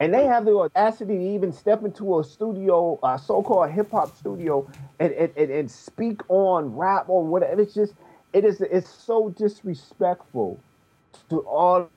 and 0.00 0.12
they 0.12 0.24
have 0.24 0.44
the 0.44 0.56
audacity 0.56 1.16
to 1.16 1.34
even 1.34 1.52
step 1.52 1.84
into 1.84 2.18
a 2.18 2.24
studio, 2.24 2.98
a 3.02 3.18
so-called 3.18 3.70
hip 3.70 3.90
hop 3.90 4.16
studio, 4.16 4.68
and, 5.00 5.12
and, 5.12 5.50
and, 5.50 5.70
speak 5.70 6.20
on 6.28 6.76
rap 6.76 7.08
or 7.08 7.24
whatever. 7.24 7.60
It's 7.62 7.74
just 7.74 7.94
it 8.32 8.44
is 8.44 8.60
it's 8.60 8.88
so 8.88 9.30
disrespectful 9.30 10.60
to 11.30 11.40
all 11.40 11.88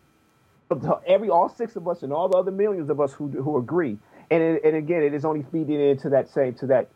to 0.69 0.99
every 1.05 1.29
all 1.29 1.49
six 1.49 1.75
of 1.75 1.87
us 1.87 2.03
and 2.03 2.13
all 2.13 2.29
the 2.29 2.37
other 2.37 2.51
millions 2.51 2.89
of 2.89 3.01
us 3.01 3.13
who 3.13 3.27
who 3.27 3.57
agree. 3.57 3.97
And 4.31 4.43
it, 4.43 4.63
and 4.63 4.75
again, 4.75 5.03
it 5.03 5.13
is 5.13 5.25
only 5.25 5.43
feeding 5.51 5.81
into 5.81 6.09
that 6.09 6.29
same 6.29 6.53
to 6.55 6.67
that 6.67 6.89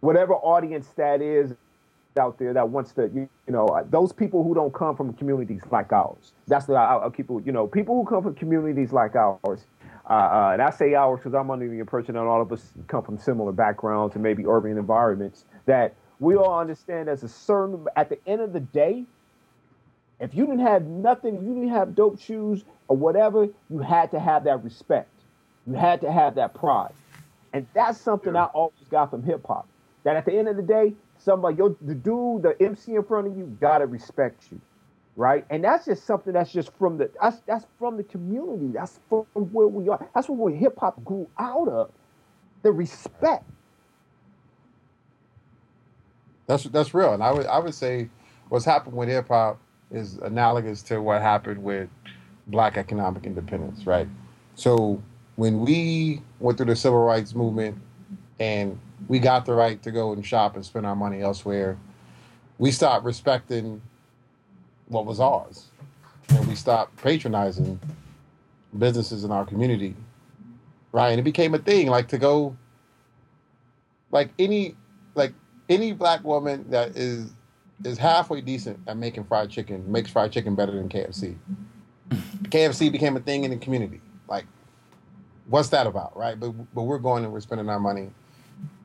whatever 0.00 0.34
audience 0.34 0.88
that 0.96 1.22
is 1.22 1.54
out 2.18 2.38
there 2.38 2.52
that 2.52 2.68
wants 2.68 2.92
to, 2.92 3.10
you, 3.12 3.28
you 3.46 3.52
know, 3.52 3.66
uh, 3.66 3.84
those 3.88 4.12
people 4.12 4.44
who 4.44 4.54
don't 4.54 4.72
come 4.72 4.96
from 4.96 5.12
communities 5.14 5.62
like 5.70 5.92
ours. 5.92 6.32
That's 6.46 6.66
the 6.66 6.74
I, 6.74 7.06
I, 7.06 7.08
people, 7.08 7.40
you 7.40 7.52
know, 7.52 7.66
people 7.66 7.94
who 7.94 8.04
come 8.08 8.22
from 8.22 8.34
communities 8.34 8.92
like 8.92 9.16
ours. 9.16 9.64
Uh, 10.08 10.12
uh, 10.12 10.50
and 10.52 10.60
I 10.60 10.70
say 10.70 10.94
ours 10.94 11.20
because 11.20 11.34
I'm 11.34 11.50
under 11.50 11.68
the 11.68 11.78
impression 11.78 12.14
that 12.14 12.20
all 12.20 12.42
of 12.42 12.52
us 12.52 12.72
come 12.88 13.02
from 13.02 13.18
similar 13.18 13.52
backgrounds 13.52 14.14
and 14.14 14.22
maybe 14.22 14.46
urban 14.46 14.76
environments. 14.76 15.44
That 15.66 15.94
we 16.20 16.36
all 16.36 16.58
understand 16.58 17.08
as 17.08 17.22
a 17.22 17.28
certain, 17.28 17.86
at 17.96 18.10
the 18.10 18.18
end 18.26 18.42
of 18.42 18.52
the 18.52 18.60
day, 18.60 19.04
if 20.20 20.34
you 20.34 20.46
didn't 20.46 20.66
have 20.66 20.84
nothing, 20.84 21.34
you 21.34 21.54
didn't 21.54 21.70
have 21.70 21.94
dope 21.94 22.20
shoes 22.20 22.64
or 22.88 22.96
whatever, 22.96 23.48
you 23.70 23.78
had 23.78 24.10
to 24.10 24.20
have 24.20 24.44
that 24.44 24.62
respect. 24.62 25.08
You 25.66 25.74
had 25.74 26.00
to 26.02 26.12
have 26.12 26.34
that 26.36 26.54
pride. 26.54 26.92
And 27.52 27.66
that's 27.74 28.00
something 28.00 28.36
I 28.36 28.44
always 28.46 28.88
got 28.90 29.10
from 29.10 29.22
hip 29.22 29.46
hop. 29.46 29.66
That 30.02 30.16
at 30.16 30.26
the 30.26 30.36
end 30.36 30.48
of 30.48 30.56
the 30.56 30.62
day, 30.62 30.94
somebody, 31.18 31.56
yo, 31.56 31.76
the 31.80 31.94
dude, 31.94 32.42
the 32.42 32.56
MC 32.60 32.94
in 32.94 33.04
front 33.04 33.28
of 33.28 33.36
you, 33.36 33.56
gotta 33.60 33.86
respect 33.86 34.48
you, 34.52 34.60
right? 35.16 35.46
And 35.50 35.64
that's 35.64 35.86
just 35.86 36.06
something 36.06 36.32
that's 36.34 36.52
just 36.52 36.70
from 36.78 36.98
the 36.98 37.10
that's 37.20 37.40
that's 37.46 37.66
from 37.78 37.96
the 37.96 38.04
community. 38.04 38.72
That's 38.74 39.00
from 39.08 39.26
where 39.34 39.68
we 39.68 39.88
are. 39.88 40.08
That's 40.14 40.28
where 40.28 40.54
hip 40.54 40.78
hop 40.78 41.04
grew 41.04 41.28
out 41.38 41.68
of. 41.68 41.92
The 42.62 42.72
respect. 42.72 43.44
That's 46.46 46.64
that's 46.64 46.94
real, 46.94 47.14
and 47.14 47.22
I 47.22 47.32
would 47.32 47.46
I 47.46 47.58
would 47.58 47.74
say 47.74 48.10
what's 48.50 48.64
happened 48.66 48.96
with 48.96 49.08
hip 49.08 49.28
hop 49.28 49.60
is 49.90 50.18
analogous 50.18 50.82
to 50.84 51.00
what 51.00 51.22
happened 51.22 51.62
with 51.62 51.88
Black 52.48 52.76
economic 52.76 53.26
independence, 53.26 53.86
right? 53.86 54.08
So 54.56 55.02
when 55.36 55.60
we 55.60 56.22
went 56.40 56.58
through 56.58 56.66
the 56.66 56.76
civil 56.76 57.00
rights 57.04 57.34
movement 57.34 57.78
and 58.40 58.78
we 59.08 59.18
got 59.20 59.46
the 59.46 59.54
right 59.54 59.82
to 59.82 59.90
go 59.90 60.12
and 60.12 60.24
shop 60.26 60.56
and 60.56 60.64
spend 60.64 60.86
our 60.86 60.96
money 60.96 61.22
elsewhere, 61.22 61.78
we 62.58 62.70
stopped 62.72 63.04
respecting 63.04 63.82
what 64.88 65.06
was 65.06 65.20
ours, 65.20 65.66
and 66.28 66.46
we 66.46 66.54
stopped 66.54 66.96
patronizing 67.02 67.80
businesses 68.78 69.24
in 69.24 69.30
our 69.30 69.44
community, 69.44 69.94
right? 70.92 71.10
And 71.10 71.20
it 71.20 71.24
became 71.24 71.54
a 71.54 71.58
thing, 71.58 71.88
like 71.88 72.08
to 72.08 72.18
go, 72.18 72.56
like 74.10 74.30
any, 74.38 74.76
like 75.14 75.32
any 75.68 75.92
black 75.92 76.24
woman 76.24 76.66
that 76.70 76.96
is 76.96 77.32
is 77.84 77.98
halfway 77.98 78.40
decent 78.40 78.78
at 78.86 78.96
making 78.96 79.24
fried 79.24 79.50
chicken 79.50 79.90
makes 79.90 80.10
fried 80.10 80.32
chicken 80.32 80.54
better 80.54 80.72
than 80.72 80.88
KFC. 80.88 81.36
KFC 82.44 82.90
became 82.90 83.16
a 83.16 83.20
thing 83.20 83.44
in 83.44 83.50
the 83.50 83.56
community. 83.56 84.00
Like 84.28 84.46
what's 85.46 85.68
that 85.70 85.86
about, 85.86 86.16
right? 86.16 86.38
But 86.38 86.52
but 86.74 86.82
we're 86.82 86.98
going 86.98 87.24
and 87.24 87.32
we're 87.32 87.40
spending 87.40 87.68
our 87.68 87.80
money 87.80 88.10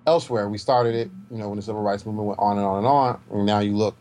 elsewhere. 0.08 0.50
We 0.50 0.58
started 0.58 0.96
it, 0.96 1.10
you 1.32 1.38
know, 1.38 1.50
when 1.50 1.58
the 1.58 1.62
civil 1.62 1.82
rights 1.82 2.06
movement 2.06 2.28
went 2.28 2.40
on 2.40 2.58
and 2.58 2.66
on 2.66 2.78
and 2.80 2.88
on, 2.88 3.22
and 3.32 3.46
now 3.46 3.60
you 3.60 3.76
look, 3.76 3.96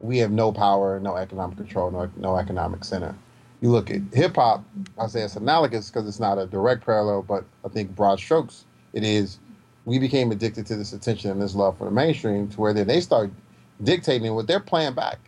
we 0.00 0.18
have 0.18 0.30
no 0.30 0.52
power, 0.52 0.98
no 0.98 1.16
economic 1.16 1.56
control, 1.56 1.90
no 1.90 2.10
no 2.16 2.36
economic 2.36 2.84
center. 2.84 3.14
You 3.60 3.70
look 3.70 3.90
at 3.90 4.00
hip 4.12 4.36
hop, 4.36 4.64
I 4.98 5.06
say 5.06 5.22
it's 5.22 5.36
analogous 5.36 5.90
because 5.90 6.08
it's 6.08 6.20
not 6.20 6.38
a 6.38 6.46
direct 6.46 6.84
parallel, 6.84 7.22
but 7.22 7.44
I 7.64 7.68
think 7.68 7.94
broad 7.94 8.18
strokes, 8.18 8.64
it 8.94 9.04
is. 9.04 9.38
We 9.84 9.98
became 9.98 10.30
addicted 10.30 10.66
to 10.66 10.76
this 10.76 10.92
attention 10.92 11.30
and 11.30 11.40
this 11.40 11.54
love 11.54 11.76
for 11.76 11.84
the 11.84 11.90
mainstream 11.90 12.48
to 12.48 12.60
where 12.60 12.72
then 12.72 12.86
they 12.86 13.00
start 13.00 13.30
dictating 13.82 14.34
what 14.34 14.46
they're 14.46 14.60
playing 14.60 14.94
back 14.94 15.18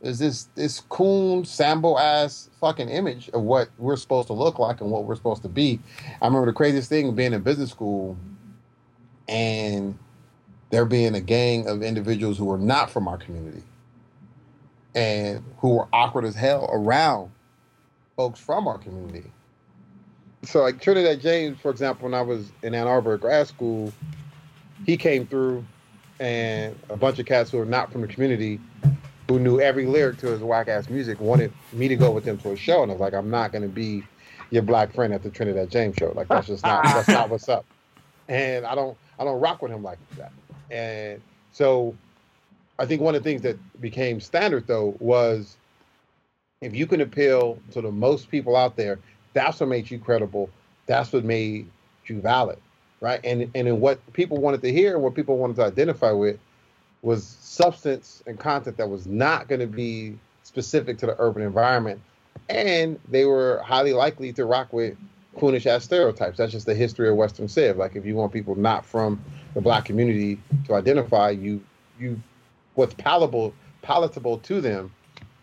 is 0.00 0.18
this 0.18 0.44
this 0.54 0.80
coon 0.88 1.44
sambo 1.44 1.98
ass 1.98 2.48
fucking 2.60 2.88
image 2.88 3.28
of 3.30 3.42
what 3.42 3.68
we're 3.78 3.96
supposed 3.96 4.28
to 4.28 4.32
look 4.32 4.58
like 4.58 4.80
and 4.80 4.90
what 4.90 5.04
we're 5.04 5.14
supposed 5.14 5.42
to 5.42 5.48
be. 5.48 5.78
I 6.22 6.26
remember 6.26 6.46
the 6.46 6.54
craziest 6.54 6.88
thing 6.88 7.14
being 7.14 7.32
in 7.32 7.42
business 7.42 7.70
school 7.70 8.16
and 9.28 9.98
there 10.70 10.84
being 10.86 11.14
a 11.14 11.20
gang 11.20 11.68
of 11.68 11.82
individuals 11.82 12.38
who 12.38 12.46
were 12.46 12.58
not 12.58 12.90
from 12.90 13.08
our 13.08 13.18
community 13.18 13.62
and 14.94 15.44
who 15.58 15.76
were 15.76 15.88
awkward 15.92 16.24
as 16.24 16.34
hell 16.34 16.68
around 16.72 17.30
folks 18.16 18.40
from 18.40 18.68
our 18.68 18.78
community. 18.78 19.30
So 20.44 20.62
like 20.62 20.80
Trinidad 20.80 21.20
James, 21.20 21.60
for 21.60 21.70
example, 21.70 22.04
when 22.04 22.14
I 22.14 22.22
was 22.22 22.50
in 22.62 22.74
Ann 22.74 22.86
Arbor 22.86 23.16
grad 23.18 23.46
school, 23.46 23.92
he 24.84 24.96
came 24.96 25.26
through 25.26 25.64
and 26.18 26.78
a 26.88 26.96
bunch 26.96 27.18
of 27.18 27.26
cats 27.26 27.50
who 27.50 27.58
are 27.58 27.64
not 27.66 27.90
from 27.92 28.02
the 28.02 28.06
community 28.06 28.60
who 29.30 29.38
knew 29.38 29.60
every 29.60 29.86
lyric 29.86 30.18
to 30.18 30.26
his 30.26 30.40
whack 30.40 30.66
ass 30.66 30.88
music 30.88 31.20
wanted 31.20 31.52
me 31.72 31.86
to 31.86 31.94
go 31.94 32.10
with 32.10 32.24
them 32.24 32.36
to 32.38 32.50
a 32.50 32.56
show, 32.56 32.82
and 32.82 32.90
I 32.90 32.94
was 32.94 33.00
like, 33.00 33.14
I'm 33.14 33.30
not 33.30 33.52
gonna 33.52 33.68
be 33.68 34.02
your 34.50 34.62
black 34.62 34.92
friend 34.92 35.14
at 35.14 35.22
the 35.22 35.30
Trinidad 35.30 35.70
James 35.70 35.96
show. 35.96 36.12
Like 36.16 36.26
that's 36.26 36.48
just 36.48 36.64
not 36.64 36.82
that's 36.82 37.08
not 37.08 37.30
what's 37.30 37.48
up. 37.48 37.64
And 38.28 38.66
I 38.66 38.74
don't 38.74 38.98
I 39.18 39.24
don't 39.24 39.40
rock 39.40 39.62
with 39.62 39.70
him 39.70 39.84
like 39.84 39.98
that. 40.16 40.32
And 40.70 41.22
so 41.52 41.94
I 42.80 42.86
think 42.86 43.02
one 43.02 43.14
of 43.14 43.22
the 43.22 43.30
things 43.30 43.42
that 43.42 43.58
became 43.80 44.20
standard 44.20 44.66
though 44.66 44.96
was 44.98 45.56
if 46.62 46.74
you 46.74 46.86
can 46.86 47.02
appeal 47.02 47.58
to 47.72 47.82
the 47.82 47.92
most 47.92 48.30
people 48.30 48.56
out 48.56 48.76
there, 48.76 48.98
that's 49.34 49.60
what 49.60 49.68
made 49.68 49.90
you 49.90 49.98
credible. 49.98 50.48
That's 50.86 51.12
what 51.12 51.24
made 51.24 51.68
you 52.06 52.20
valid. 52.20 52.58
Right. 53.02 53.20
And 53.22 53.50
and 53.54 53.68
in 53.68 53.80
what 53.80 54.00
people 54.14 54.38
wanted 54.38 54.62
to 54.62 54.72
hear 54.72 54.94
and 54.94 55.02
what 55.02 55.14
people 55.14 55.36
wanted 55.36 55.56
to 55.56 55.64
identify 55.64 56.10
with 56.10 56.38
was 57.02 57.26
substance 57.26 58.22
and 58.26 58.38
content 58.38 58.76
that 58.78 58.88
was 58.88 59.06
not 59.06 59.48
going 59.48 59.60
to 59.60 59.66
be 59.66 60.18
specific 60.42 60.98
to 60.98 61.06
the 61.06 61.16
urban 61.18 61.42
environment. 61.42 62.00
And 62.48 62.98
they 63.08 63.26
were 63.26 63.62
highly 63.64 63.92
likely 63.92 64.32
to 64.34 64.44
rock 64.44 64.72
with 64.72 64.96
coonish 65.36 65.66
ass 65.66 65.84
stereotypes. 65.84 66.38
That's 66.38 66.52
just 66.52 66.66
the 66.66 66.74
history 66.74 67.08
of 67.08 67.16
Western 67.16 67.48
Civ. 67.48 67.76
Like 67.76 67.94
if 67.94 68.04
you 68.04 68.16
want 68.16 68.32
people 68.32 68.54
not 68.54 68.84
from 68.84 69.22
the 69.54 69.60
black 69.60 69.84
community 69.84 70.38
to 70.66 70.74
identify 70.74 71.30
you, 71.30 71.62
you 71.98 72.20
what's 72.74 72.94
palatable 72.94 73.54
palatable 73.82 74.38
to 74.38 74.60
them 74.60 74.92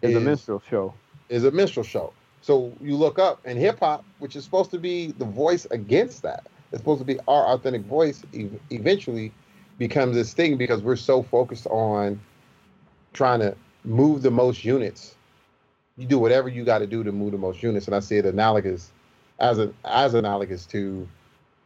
is, 0.02 0.12
is 0.12 0.18
a 0.18 0.20
minstrel 0.20 0.62
show. 0.70 0.94
Is 1.30 1.44
a 1.44 1.52
minstrel 1.52 1.84
show. 1.84 2.14
So 2.42 2.72
you 2.80 2.96
look 2.96 3.20
up 3.20 3.42
and 3.46 3.58
hip 3.58 3.80
hop, 3.80 4.06
which 4.20 4.36
is 4.36 4.44
supposed 4.44 4.72
to 4.72 4.80
be 4.80 5.12
the 5.12 5.26
voice 5.26 5.66
against 5.72 6.22
that. 6.22 6.48
It's 6.72 6.80
supposed 6.80 7.00
to 7.00 7.06
be 7.06 7.20
our 7.28 7.48
authentic 7.48 7.84
voice. 7.84 8.24
Eventually, 8.70 9.32
becomes 9.78 10.16
this 10.16 10.34
thing 10.34 10.58
because 10.58 10.82
we're 10.82 10.96
so 10.96 11.24
focused 11.24 11.68
on 11.68 12.20
trying 13.14 13.40
to 13.40 13.56
move 13.84 14.22
the 14.22 14.32
most 14.32 14.64
units. 14.64 15.16
You 15.98 16.06
do 16.06 16.20
whatever 16.20 16.50
you 16.50 16.64
got 16.64 16.80
to 16.80 16.88
do 16.88 17.04
to 17.04 17.12
move 17.12 17.32
the 17.32 17.38
most 17.38 17.64
units, 17.64 17.88
and 17.88 17.96
I 17.96 18.00
see 18.00 18.18
it 18.18 18.26
analogous 18.26 18.92
as 19.40 19.60
a, 19.60 19.72
as 19.86 20.14
analogous 20.14 20.66
to 20.68 21.08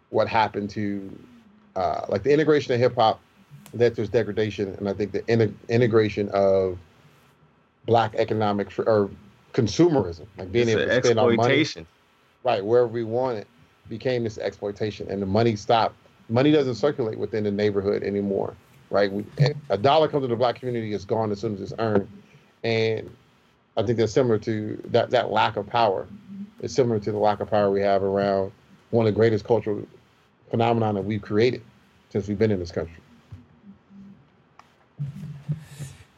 what 0.10 0.28
happened 0.28 0.70
to 0.72 1.18
uh, 1.76 2.06
like 2.10 2.24
the 2.24 2.32
integration 2.32 2.74
of 2.74 2.80
hip 2.80 2.96
hop 2.96 3.22
that 3.74 3.96
there's 3.96 4.10
degradation, 4.10 4.76
and 4.76 4.90
I 4.90 4.94
think 4.94 5.12
the 5.12 5.26
in- 5.28 5.58
integration 5.70 6.30
of 6.30 6.78
black 7.86 8.16
economic 8.16 8.78
or 8.80 9.10
consumerism, 9.54 10.26
like 10.38 10.52
being 10.52 10.68
it's 10.68 10.78
able 10.78 10.92
to 10.92 11.04
spend 11.04 11.20
our 11.20 11.32
money, 11.34 11.66
right 12.44 12.64
wherever 12.64 12.88
we 12.88 13.04
want 13.04 13.38
it, 13.38 13.48
became 13.90 14.24
this 14.24 14.38
exploitation, 14.38 15.10
and 15.10 15.22
the 15.22 15.26
money 15.26 15.56
stopped 15.56 15.96
money 16.32 16.52
doesn't 16.52 16.76
circulate 16.76 17.18
within 17.18 17.44
the 17.44 17.52
neighborhood 17.52 18.04
anymore, 18.04 18.56
right? 18.90 19.12
We, 19.12 19.26
a 19.70 19.78
dollar 19.78 20.08
comes 20.08 20.24
to 20.24 20.28
the 20.28 20.36
black 20.36 20.56
community 20.56 20.94
is 20.94 21.06
gone 21.06 21.32
as 21.32 21.40
soon 21.40 21.54
as 21.56 21.62
it's 21.62 21.74
earned, 21.78 22.08
and 22.64 23.10
I 23.78 23.84
think 23.84 23.98
that's 23.98 24.14
similar 24.14 24.38
to 24.40 24.82
that 24.88 25.10
that 25.12 25.32
lack 25.32 25.58
of 25.58 25.68
power. 25.68 26.08
It's 26.62 26.74
similar 26.74 27.00
to 27.00 27.12
the 27.12 27.18
lack 27.18 27.40
of 27.40 27.50
power 27.50 27.72
we 27.72 27.82
have 27.82 28.04
around 28.04 28.52
one 28.92 29.08
of 29.08 29.14
the 29.14 29.18
greatest 29.18 29.46
cultural 29.46 29.86
phenomenon 30.50 30.96
that 30.96 31.02
we've 31.02 31.22
created 31.22 31.62
since 32.10 32.28
we've 32.28 32.38
been 32.38 32.52
in 32.52 32.60
this 32.60 32.72
country. 32.72 32.98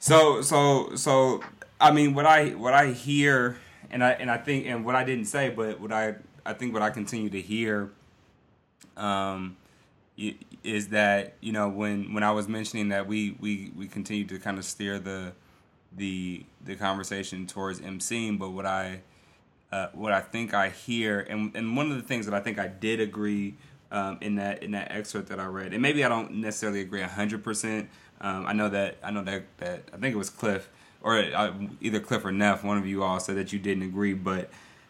So 0.03 0.41
so 0.41 0.95
so 0.95 1.41
I 1.80 1.93
mean 1.93 2.13
what 2.13 2.25
I 2.25 2.49
what 2.49 2.73
I 2.73 2.88
hear 2.88 3.55
and 3.89 4.03
I 4.03 4.11
and 4.11 4.30
I 4.30 4.35
think 4.35 4.67
and 4.67 4.84
what 4.84 4.95
I 4.95 5.05
didn't 5.05 5.27
say 5.27 5.49
but 5.49 5.80
what 5.80 5.93
I 5.93 6.15
I 6.45 6.51
think 6.51 6.73
what 6.73 6.81
I 6.81 6.89
continue 6.89 7.30
to 7.30 7.39
hear 7.39 7.89
um 8.97 9.55
is 10.17 10.89
that 10.89 11.35
you 11.39 11.53
know 11.53 11.69
when 11.69 12.13
when 12.13 12.21
I 12.21 12.31
was 12.31 12.49
mentioning 12.49 12.89
that 12.89 13.07
we 13.07 13.38
we 13.39 13.71
we 13.77 13.88
continue 13.88 14.25
to 14.25 14.39
kind 14.39 14.57
of 14.57 14.65
steer 14.65 14.99
the 14.99 15.31
the 15.95 16.43
the 16.65 16.75
conversation 16.75 17.47
towards 17.47 17.80
emceeing, 17.80 18.38
but 18.38 18.49
what 18.49 18.65
I 18.65 18.99
uh, 19.71 19.88
what 19.93 20.11
I 20.11 20.19
think 20.19 20.53
I 20.53 20.67
hear 20.67 21.21
and 21.21 21.55
and 21.55 21.77
one 21.77 21.89
of 21.89 21.95
the 21.95 22.03
things 22.03 22.25
that 22.25 22.35
I 22.35 22.41
think 22.41 22.59
I 22.59 22.67
did 22.67 22.99
agree 22.99 23.55
um, 23.89 24.17
in 24.19 24.35
that 24.35 24.63
in 24.63 24.71
that 24.71 24.91
excerpt 24.91 25.30
that 25.30 25.39
I 25.39 25.45
read, 25.45 25.71
and 25.71 25.81
maybe 25.81 26.03
I 26.03 26.09
don't 26.09 26.34
necessarily 26.41 26.81
agree 26.81 27.01
hundred 27.03 27.41
um. 28.22 28.45
I 28.45 28.53
know 28.53 28.69
that 28.69 28.98
I 29.03 29.11
know 29.11 29.23
that 29.23 29.44
that 29.57 29.84
I 29.94 29.98
think 29.98 30.14
it 30.14 30.18
was 30.18 30.30
Cliff 30.30 30.69
or 31.03 31.18
uh, 31.19 31.53
either 31.81 31.99
Cliff 31.99 32.23
or 32.26 32.31
Neff, 32.31 32.64
one 32.64 32.77
of 32.77 32.88
you 32.88 33.03
all 33.03 33.19
said 33.19 33.35
that 33.35 33.52
you 33.52 33.60
didn't 33.60 33.84
agree, 33.84 34.14
but 34.14 34.49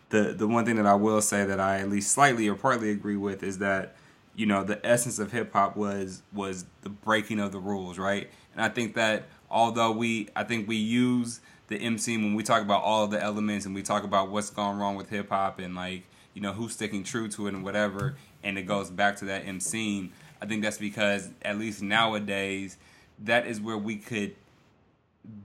the 0.09 0.31
the 0.31 0.47
one 0.47 0.63
thing 0.63 0.75
that 0.75 0.85
I 0.85 0.93
will 0.93 1.21
say 1.21 1.43
that 1.43 1.59
I 1.59 1.79
at 1.79 1.89
least 1.89 2.11
slightly 2.11 2.47
or 2.47 2.55
partly 2.55 2.91
agree 2.91 3.17
with 3.17 3.41
is 3.41 3.57
that 3.57 3.95
you 4.35 4.45
know 4.45 4.63
the 4.63 4.83
essence 4.85 5.17
of 5.19 5.31
hip 5.31 5.51
hop 5.51 5.75
was 5.75 6.21
was 6.31 6.65
the 6.83 6.89
breaking 6.89 7.39
of 7.39 7.51
the 7.51 7.59
rules, 7.59 7.97
right? 7.97 8.29
And 8.53 8.61
I 8.61 8.69
think 8.69 8.93
that 8.93 9.25
although 9.49 9.91
we 9.91 10.29
I 10.35 10.43
think 10.43 10.67
we 10.67 10.75
use 10.75 11.41
the 11.67 11.77
MC 11.77 12.17
when 12.17 12.35
we 12.35 12.43
talk 12.43 12.61
about 12.61 12.83
all 12.83 13.07
the 13.07 13.21
elements 13.21 13.65
and 13.65 13.73
we 13.73 13.81
talk 13.81 14.03
about 14.03 14.29
what's 14.29 14.51
gone 14.51 14.77
wrong 14.77 14.95
with 14.95 15.09
hip 15.09 15.29
hop 15.29 15.59
and 15.59 15.75
like 15.75 16.03
you 16.35 16.41
know 16.41 16.53
who's 16.53 16.73
sticking 16.73 17.03
true 17.03 17.27
to 17.29 17.47
it 17.47 17.55
and 17.55 17.63
whatever, 17.63 18.15
and 18.43 18.59
it 18.59 18.63
goes 18.63 18.91
back 18.91 19.17
to 19.17 19.25
that 19.25 19.47
MC. 19.47 20.11
I 20.39 20.45
think 20.45 20.61
that's 20.61 20.77
because 20.77 21.29
at 21.41 21.57
least 21.57 21.81
nowadays 21.81 22.77
that 23.19 23.47
is 23.47 23.59
where 23.59 23.77
we 23.77 23.95
could 23.95 24.35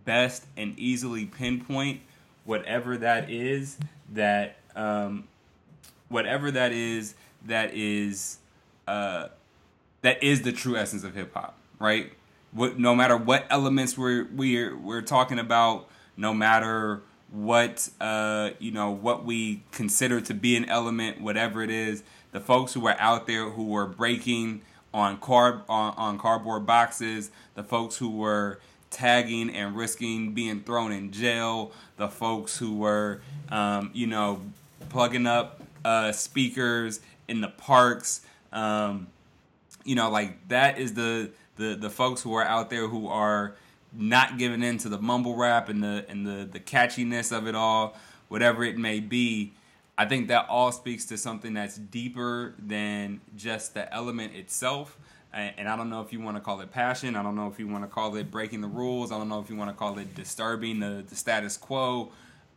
best 0.05 0.45
and 0.57 0.79
easily 0.79 1.25
pinpoint 1.25 2.01
whatever 2.45 2.97
that 2.97 3.31
is 3.31 3.79
that 4.13 4.57
um, 4.75 5.29
whatever 6.09 6.51
that 6.51 6.73
is 6.73 7.15
that 7.45 7.75
is 7.75 8.39
uh, 8.87 9.29
that 10.01 10.23
is 10.23 10.43
the 10.43 10.53
true 10.53 10.77
essence 10.77 11.05
of 11.05 11.15
hip 11.15 11.35
hop, 11.35 11.59
right? 11.79 12.13
What, 12.53 12.79
no 12.79 12.95
matter 12.95 13.17
what 13.17 13.45
elements 13.51 13.99
we're 13.99 14.27
we're 14.35 14.77
we're 14.77 15.03
talking 15.03 15.39
about, 15.39 15.89
no 16.17 16.33
matter 16.33 17.03
what 17.31 17.91
uh, 18.01 18.51
you 18.59 18.71
know 18.71 18.91
what 18.91 19.25
we 19.25 19.63
consider 19.71 20.21
to 20.23 20.35
be 20.35 20.57
an 20.57 20.65
element, 20.67 21.21
whatever 21.21 21.63
it 21.63 21.71
is, 21.71 22.03
the 22.33 22.41
folks 22.41 22.73
who 22.73 22.87
are 22.87 22.97
out 22.99 23.27
there 23.27 23.51
who 23.51 23.77
are 23.77 23.87
breaking 23.87 24.63
on 24.93 25.19
card 25.19 25.61
on, 25.69 25.95
on 25.97 26.19
cardboard 26.19 26.67
boxes, 26.67 27.31
the 27.55 27.63
folks 27.63 27.97
who 27.97 28.11
were 28.11 28.61
tagging 28.91 29.51
and 29.51 29.77
risking 29.77 30.33
being 30.33 30.61
thrown 30.61 30.93
in 30.93 31.11
jail, 31.13 31.73
the 31.97 32.09
folks 32.09 32.59
who 32.59 32.77
were 32.77 33.21
um, 33.51 33.91
you 33.93 34.07
know 34.07 34.41
plugging 34.89 35.27
up 35.27 35.61
uh, 35.85 36.13
speakers 36.13 37.01
in 37.29 37.41
the 37.41 37.49
parks, 37.49 38.23
um, 38.53 39.07
you 39.85 39.95
know, 39.95 40.11
like 40.11 40.49
that 40.49 40.79
is 40.79 40.95
the 40.95 41.31
the 41.57 41.75
the 41.75 41.91
folks 41.91 42.23
who 42.23 42.35
are 42.35 42.45
out 42.45 42.71
there 42.71 42.89
who 42.89 43.09
are 43.09 43.55
not 43.93 44.39
giving 44.39 44.63
in 44.63 44.79
to 44.79 44.89
the 44.89 44.99
mumble 44.99 45.37
rap 45.37 45.69
and 45.69 45.83
the 45.83 46.05
and 46.09 46.27
the 46.27 46.49
the 46.51 46.61
catchiness 46.61 47.37
of 47.37 47.47
it 47.47 47.55
all, 47.55 47.97
whatever 48.29 48.65
it 48.65 48.79
may 48.79 49.01
be. 49.01 49.53
I 49.99 50.05
think 50.05 50.29
that 50.29 50.47
all 50.49 50.71
speaks 50.71 51.07
to 51.07 51.19
something 51.19 51.55
that's 51.55 51.77
deeper 51.77 52.55
than 52.57 53.21
just 53.37 53.75
the 53.75 53.93
element 53.93 54.37
itself. 54.37 54.97
And 55.33 55.69
I 55.69 55.77
don't 55.77 55.91
know 55.91 56.01
if 56.01 56.13
you 56.13 56.21
want 56.21 56.37
to 56.37 56.41
call 56.41 56.61
it 56.61 56.71
passion. 56.71 57.17
I 57.17 57.23
don't 57.23 57.35
know 57.35 57.49
if 57.49 57.59
you 57.59 57.67
want 57.67 57.83
to 57.83 57.89
call 57.89 58.17
it 58.17 58.31
breaking 58.31 58.61
the 58.61 58.69
rules. 58.69 59.11
I 59.11 59.19
don't 59.19 59.29
know 59.29 59.41
if 59.41 59.51
you 59.51 59.57
want 59.57 59.71
to 59.71 59.77
call 59.77 59.99
it 59.99 60.15
disturbing 60.15 60.79
the, 60.79 61.05
the 61.07 61.17
status 61.17 61.57
quo. 61.57 62.11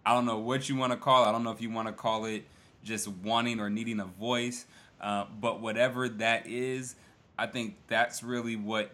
I 0.05 0.13
don't 0.13 0.25
know 0.25 0.37
what 0.37 0.69
you 0.69 0.75
want 0.75 0.93
to 0.93 0.97
call 0.97 1.25
it. 1.25 1.27
I 1.27 1.31
don't 1.31 1.43
know 1.43 1.51
if 1.51 1.61
you 1.61 1.71
want 1.71 1.87
to 1.87 1.93
call 1.93 2.25
it 2.25 2.43
just 2.83 3.07
wanting 3.07 3.59
or 3.59 3.69
needing 3.69 3.99
a 3.99 4.05
voice. 4.05 4.65
Uh, 5.01 5.25
but 5.39 5.61
whatever 5.61 6.07
that 6.07 6.45
is, 6.47 6.95
I 7.37 7.47
think 7.47 7.75
that's 7.87 8.21
really 8.21 8.55
what, 8.55 8.91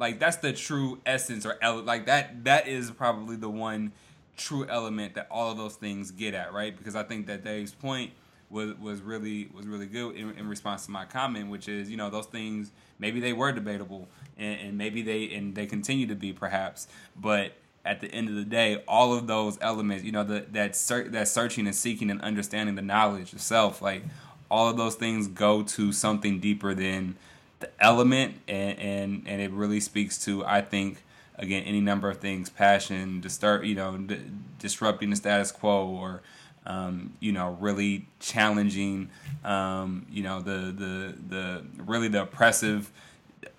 like, 0.00 0.18
that's 0.18 0.36
the 0.38 0.52
true 0.52 0.98
essence 1.06 1.46
or 1.46 1.56
like 1.82 2.06
that. 2.06 2.44
That 2.44 2.66
is 2.66 2.90
probably 2.90 3.36
the 3.36 3.48
one 3.48 3.92
true 4.36 4.66
element 4.68 5.14
that 5.14 5.26
all 5.30 5.50
of 5.50 5.56
those 5.56 5.76
things 5.76 6.10
get 6.10 6.34
at, 6.34 6.52
right? 6.52 6.76
Because 6.76 6.96
I 6.96 7.02
think 7.02 7.26
that 7.26 7.44
Dave's 7.44 7.72
point 7.72 8.12
was 8.50 8.74
was 8.78 9.00
really 9.00 9.48
was 9.54 9.66
really 9.66 9.86
good 9.86 10.16
in, 10.16 10.30
in 10.32 10.48
response 10.48 10.84
to 10.86 10.90
my 10.90 11.04
comment, 11.04 11.48
which 11.50 11.68
is 11.68 11.90
you 11.90 11.96
know 11.96 12.10
those 12.10 12.26
things 12.26 12.70
maybe 12.98 13.20
they 13.20 13.32
were 13.32 13.52
debatable 13.52 14.08
and, 14.36 14.60
and 14.60 14.78
maybe 14.78 15.02
they 15.02 15.32
and 15.34 15.54
they 15.54 15.66
continue 15.66 16.06
to 16.06 16.14
be 16.14 16.32
perhaps, 16.32 16.86
but 17.16 17.52
at 17.84 18.00
the 18.00 18.08
end 18.08 18.28
of 18.28 18.34
the 18.34 18.44
day, 18.44 18.82
all 18.88 19.12
of 19.12 19.26
those 19.26 19.58
elements, 19.60 20.04
you 20.04 20.12
know, 20.12 20.24
the, 20.24 20.46
that 20.52 20.74
ser- 20.74 21.08
that 21.10 21.28
searching 21.28 21.66
and 21.66 21.76
seeking 21.76 22.10
and 22.10 22.20
understanding 22.22 22.76
the 22.76 22.82
knowledge 22.82 23.34
itself, 23.34 23.82
like 23.82 24.02
all 24.50 24.68
of 24.68 24.76
those 24.76 24.94
things 24.94 25.26
go 25.28 25.62
to 25.62 25.92
something 25.92 26.40
deeper 26.40 26.74
than 26.74 27.16
the 27.60 27.68
element, 27.80 28.36
and 28.48 28.78
and, 28.78 29.22
and 29.26 29.42
it 29.42 29.50
really 29.50 29.80
speaks 29.80 30.22
to, 30.24 30.44
I 30.46 30.62
think, 30.62 31.03
again, 31.36 31.62
any 31.64 31.80
number 31.80 32.08
of 32.10 32.18
things, 32.18 32.48
passion, 32.50 33.20
disturb, 33.20 33.64
you 33.64 33.74
know, 33.74 33.96
d- 33.96 34.20
disrupting 34.58 35.10
the 35.10 35.16
status 35.16 35.50
quo, 35.52 35.86
or 35.88 36.22
um, 36.66 37.12
you 37.20 37.32
know, 37.32 37.56
really 37.60 38.06
challenging, 38.20 39.10
um, 39.44 40.06
you 40.10 40.22
know, 40.22 40.40
the 40.40 40.72
the 40.76 41.14
the 41.28 41.64
really 41.78 42.08
the 42.08 42.22
oppressive 42.22 42.90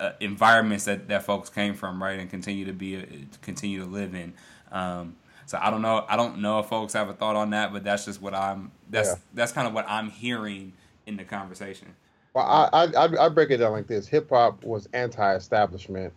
uh, 0.00 0.10
environments 0.20 0.84
that, 0.86 1.06
that 1.08 1.22
folks 1.24 1.48
came 1.48 1.74
from, 1.74 2.02
right, 2.02 2.18
and 2.18 2.28
continue 2.28 2.64
to 2.64 2.72
be 2.72 2.96
uh, 2.96 3.02
continue 3.42 3.78
to 3.80 3.86
live 3.86 4.14
in. 4.14 4.32
Um, 4.72 5.16
so 5.46 5.58
I 5.62 5.70
don't 5.70 5.82
know. 5.82 6.04
I 6.08 6.16
don't 6.16 6.38
know 6.38 6.58
if 6.58 6.66
folks 6.66 6.92
have 6.94 7.08
a 7.08 7.12
thought 7.12 7.36
on 7.36 7.50
that, 7.50 7.72
but 7.72 7.84
that's 7.84 8.04
just 8.04 8.20
what 8.20 8.34
I'm. 8.34 8.72
That's 8.90 9.10
Yeah. 9.10 9.14
that's 9.34 9.52
kind 9.52 9.68
of 9.68 9.72
what 9.74 9.84
I'm 9.88 10.10
hearing 10.10 10.72
in 11.06 11.16
the 11.16 11.24
conversation. 11.24 11.94
Well, 12.34 12.44
I, 12.72 12.86
I 12.96 13.26
I- 13.26 13.28
break 13.28 13.50
it 13.50 13.58
down 13.58 13.70
like 13.70 13.86
this: 13.86 14.08
hip 14.08 14.28
hop 14.30 14.64
was 14.64 14.88
anti-establishment, 14.92 16.12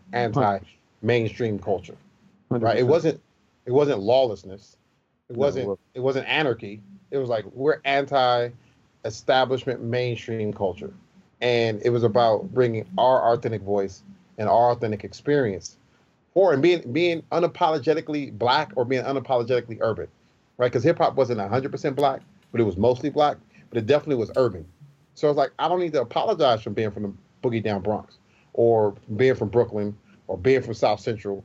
anti-mainstream 1.02 1.60
culture. 1.60 1.96
Right? 2.50 2.78
It 2.78 2.88
wasn't 2.88 3.22
it 3.66 3.72
wasn't 3.72 4.00
lawlessness. 4.00 4.78
It 5.30 5.36
wasn't 5.36 5.68
wasn't. 5.68 5.80
it 5.94 6.00
wasn't 6.00 6.28
anarchy. 6.28 6.82
It 7.12 7.18
was 7.18 7.30
like 7.30 7.46
we're 7.54 7.80
anti-establishment 7.86 9.82
mainstream 9.82 10.52
culture, 10.54 10.94
and 11.42 11.82
it 11.84 11.90
was 11.92 12.04
about 12.04 12.52
bringing 12.54 12.88
our 12.98 13.34
authentic 13.34 13.62
voice 13.62 14.04
and 14.38 14.50
our 14.50 14.72
authentic 14.72 15.04
experience, 15.04 15.78
or 16.34 16.54
and 16.54 16.62
being 16.62 16.92
being 16.92 17.22
unapologetically 17.32 18.36
black 18.38 18.72
or 18.76 18.86
being 18.86 19.04
unapologetically 19.04 19.78
urban, 19.82 20.08
right? 20.58 20.72
Because 20.72 20.84
hip 20.84 20.98
hop 20.98 21.16
wasn't 21.16 21.40
hundred 21.40 21.72
percent 21.72 21.96
black, 21.96 22.22
but 22.52 22.60
it 22.60 22.64
was 22.64 22.78
mostly 22.78 23.10
black, 23.12 23.38
but 23.70 23.78
it 23.78 23.86
definitely 23.86 24.16
was 24.16 24.32
urban. 24.36 24.66
So 25.14 25.28
I 25.28 25.30
was 25.30 25.38
like 25.38 25.52
I 25.60 25.68
don't 25.68 25.80
need 25.80 25.94
to 25.94 26.02
apologize 26.02 26.64
for 26.64 26.72
being 26.72 26.90
from 26.90 27.04
the 27.04 27.14
boogie 27.44 27.64
down 27.64 27.84
Bronx, 27.84 28.18
or 28.54 28.96
being 29.16 29.36
from 29.36 29.50
Brooklyn, 29.50 29.96
or 30.30 30.38
being 30.38 30.62
from 30.62 30.76
South 30.76 31.00
Central, 31.00 31.44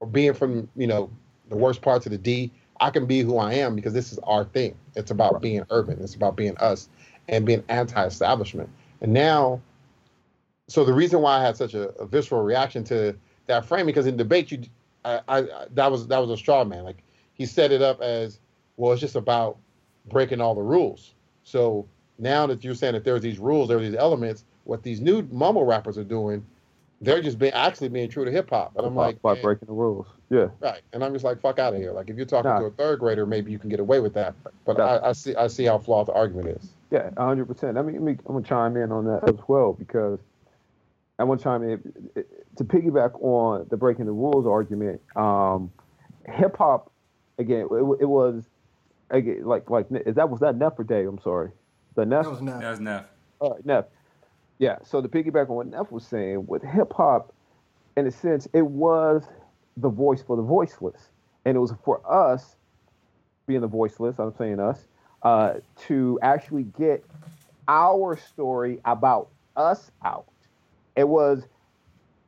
or 0.00 0.06
being 0.06 0.34
from 0.34 0.68
you 0.76 0.86
know 0.86 1.10
the 1.48 1.56
worst 1.56 1.82
parts 1.82 2.06
of 2.06 2.12
the 2.12 2.18
D. 2.18 2.52
I 2.78 2.90
can 2.90 3.06
be 3.06 3.22
who 3.22 3.38
I 3.38 3.54
am 3.54 3.74
because 3.74 3.94
this 3.94 4.12
is 4.12 4.18
our 4.20 4.44
thing. 4.44 4.76
It's 4.94 5.10
about 5.10 5.40
being 5.40 5.64
urban. 5.70 5.98
It's 6.02 6.14
about 6.14 6.36
being 6.36 6.56
us 6.58 6.90
and 7.26 7.46
being 7.46 7.64
anti-establishment. 7.70 8.68
And 9.00 9.14
now, 9.14 9.62
so 10.68 10.84
the 10.84 10.92
reason 10.92 11.22
why 11.22 11.38
I 11.38 11.42
had 11.42 11.56
such 11.56 11.72
a, 11.72 11.88
a 11.98 12.06
visceral 12.06 12.42
reaction 12.42 12.84
to 12.84 13.16
that 13.46 13.64
framing 13.64 13.86
because 13.86 14.06
in 14.06 14.18
debate 14.18 14.52
you, 14.52 14.62
I, 15.06 15.20
I 15.26 15.46
that 15.72 15.90
was 15.90 16.06
that 16.08 16.18
was 16.18 16.30
a 16.30 16.36
straw 16.36 16.64
man. 16.64 16.84
Like 16.84 17.02
he 17.32 17.46
set 17.46 17.72
it 17.72 17.80
up 17.80 18.02
as 18.02 18.38
well. 18.76 18.92
It's 18.92 19.00
just 19.00 19.16
about 19.16 19.56
breaking 20.10 20.42
all 20.42 20.54
the 20.54 20.62
rules. 20.62 21.14
So 21.44 21.88
now 22.18 22.46
that 22.46 22.62
you're 22.62 22.74
saying 22.74 22.92
that 22.92 23.04
there's 23.04 23.22
these 23.22 23.38
rules, 23.38 23.68
there 23.68 23.78
are 23.78 23.80
these 23.80 23.94
elements, 23.94 24.44
what 24.64 24.82
these 24.82 25.00
new 25.00 25.22
mumble 25.32 25.64
rappers 25.64 25.96
are 25.96 26.04
doing, 26.04 26.44
they're 27.00 27.22
just 27.22 27.38
being 27.38 27.52
actually 27.52 27.88
being 27.88 28.08
true 28.08 28.24
to 28.24 28.30
hip 28.30 28.50
hop. 28.50 28.72
And 28.76 28.86
I'm 28.86 28.94
by, 28.94 29.06
like, 29.08 29.22
by 29.22 29.34
man, 29.34 29.42
breaking 29.42 29.66
the 29.66 29.74
rules. 29.74 30.06
Yeah. 30.30 30.48
right. 30.60 30.80
And 30.92 31.04
I'm 31.04 31.12
just 31.12 31.24
like, 31.24 31.40
fuck 31.40 31.58
out 31.58 31.74
of 31.74 31.80
here. 31.80 31.92
Like 31.92 32.08
if 32.10 32.16
you're 32.16 32.26
talking 32.26 32.50
Nah. 32.50 32.60
to 32.60 32.64
a 32.66 32.70
third 32.70 33.00
grader, 33.00 33.26
maybe 33.26 33.52
you 33.52 33.58
can 33.58 33.70
get 33.70 33.80
away 33.80 34.00
with 34.00 34.14
that. 34.14 34.34
But 34.64 34.78
Nah. 34.78 34.96
I, 34.96 35.10
I 35.10 35.12
see 35.12 35.34
I 35.36 35.46
see 35.48 35.64
how 35.64 35.78
flawed 35.78 36.06
the 36.08 36.12
argument 36.14 36.48
is. 36.48 36.70
Yeah, 36.90 37.10
hundred 37.18 37.46
percent. 37.46 37.76
I 37.78 37.82
mean, 37.82 37.96
let 37.96 38.02
me, 38.04 38.12
I'm 38.26 38.34
gonna 38.34 38.44
chime 38.44 38.76
in 38.76 38.92
on 38.92 39.04
that 39.06 39.28
as 39.28 39.36
well 39.48 39.72
because 39.72 40.20
I 41.18 41.24
want 41.24 41.40
to 41.40 41.44
chime 41.44 41.62
in 41.62 41.80
to 42.56 42.64
piggyback 42.64 43.20
on 43.22 43.66
the 43.70 43.76
breaking 43.76 44.06
the 44.06 44.12
rules 44.12 44.46
argument. 44.46 45.00
Um, 45.16 45.72
Hip 46.26 46.56
hop, 46.56 46.90
again, 47.38 47.68
it, 47.70 47.98
it 48.00 48.06
was 48.08 48.44
again 49.10 49.44
like 49.44 49.70
like 49.70 49.86
is 50.06 50.16
that 50.16 50.28
was 50.30 50.40
that 50.40 50.56
Neff 50.56 50.78
or 50.78 50.84
Dave? 50.84 51.08
I'm 51.08 51.20
sorry, 51.20 51.50
the 51.94 52.04
Neff. 52.06 52.24
That 52.24 52.30
was 52.30 52.42
not. 52.42 52.60
That 52.60 52.70
was 52.70 52.80
Neff. 52.80 53.04
All 53.40 53.50
right, 53.54 53.66
Neff. 53.66 53.84
Yeah, 54.58 54.78
so 54.82 55.02
to 55.02 55.08
piggyback 55.08 55.50
on 55.50 55.56
what 55.56 55.66
Neff 55.66 55.92
was 55.92 56.06
saying, 56.06 56.46
with 56.46 56.62
hip 56.62 56.92
hop, 56.92 57.32
in 57.96 58.06
a 58.06 58.10
sense, 58.10 58.48
it 58.52 58.66
was 58.66 59.24
the 59.76 59.88
voice 59.88 60.22
for 60.22 60.36
the 60.36 60.42
voiceless. 60.42 61.10
And 61.44 61.56
it 61.56 61.60
was 61.60 61.72
for 61.84 62.00
us, 62.10 62.56
being 63.46 63.60
the 63.60 63.66
voiceless, 63.66 64.18
I'm 64.18 64.34
saying 64.36 64.60
us, 64.60 64.86
uh, 65.22 65.54
to 65.86 66.18
actually 66.22 66.64
get 66.64 67.04
our 67.68 68.16
story 68.16 68.80
about 68.84 69.28
us 69.56 69.90
out. 70.04 70.26
It 70.96 71.08
was 71.08 71.46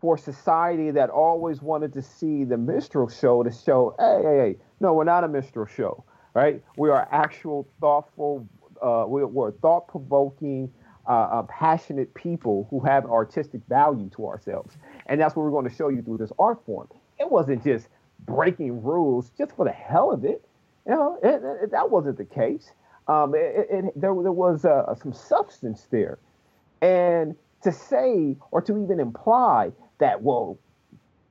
for 0.00 0.16
society 0.16 0.90
that 0.92 1.10
always 1.10 1.60
wanted 1.62 1.92
to 1.94 2.02
see 2.02 2.44
the 2.44 2.56
minstrel 2.56 3.08
show 3.08 3.42
to 3.42 3.50
show, 3.50 3.94
hey, 3.98 4.20
hey, 4.22 4.36
hey, 4.38 4.56
no, 4.80 4.92
we're 4.94 5.04
not 5.04 5.24
a 5.24 5.28
minstrel 5.28 5.66
show, 5.66 6.04
right? 6.34 6.62
We 6.76 6.90
are 6.90 7.08
actual, 7.10 7.66
thoughtful, 7.80 8.46
uh, 8.80 9.04
we're, 9.08 9.26
we're 9.26 9.52
thought 9.52 9.88
provoking, 9.88 10.72
uh, 11.08 11.10
uh, 11.10 11.42
passionate 11.44 12.12
people 12.14 12.66
who 12.70 12.80
have 12.80 13.06
artistic 13.06 13.62
value 13.68 14.10
to 14.10 14.26
ourselves. 14.26 14.76
And 15.06 15.20
that's 15.20 15.34
what 15.34 15.44
we're 15.44 15.50
going 15.50 15.68
to 15.68 15.74
show 15.74 15.88
you 15.88 16.02
through 16.02 16.18
this 16.18 16.32
art 16.38 16.64
form. 16.66 16.88
It 17.18 17.30
wasn't 17.30 17.64
just 17.64 17.88
breaking 18.26 18.82
rules 18.82 19.30
just 19.38 19.56
for 19.56 19.64
the 19.64 19.72
hell 19.72 20.12
of 20.12 20.24
it. 20.24 20.46
You 20.86 20.94
know, 20.94 21.18
it, 21.22 21.64
it, 21.64 21.70
that 21.70 21.90
wasn't 21.90 22.18
the 22.18 22.24
case. 22.24 22.72
Um, 23.08 23.34
it, 23.34 23.68
there, 23.96 24.14
there 24.22 24.32
was 24.32 24.64
uh, 24.64 24.94
some 24.94 25.12
substance 25.12 25.86
there. 25.90 26.18
And 26.82 27.34
to 27.62 27.72
say 27.72 28.36
or 28.50 28.60
to 28.62 28.82
even 28.82 29.00
imply 29.00 29.72
that, 29.98 30.22
well, 30.22 30.58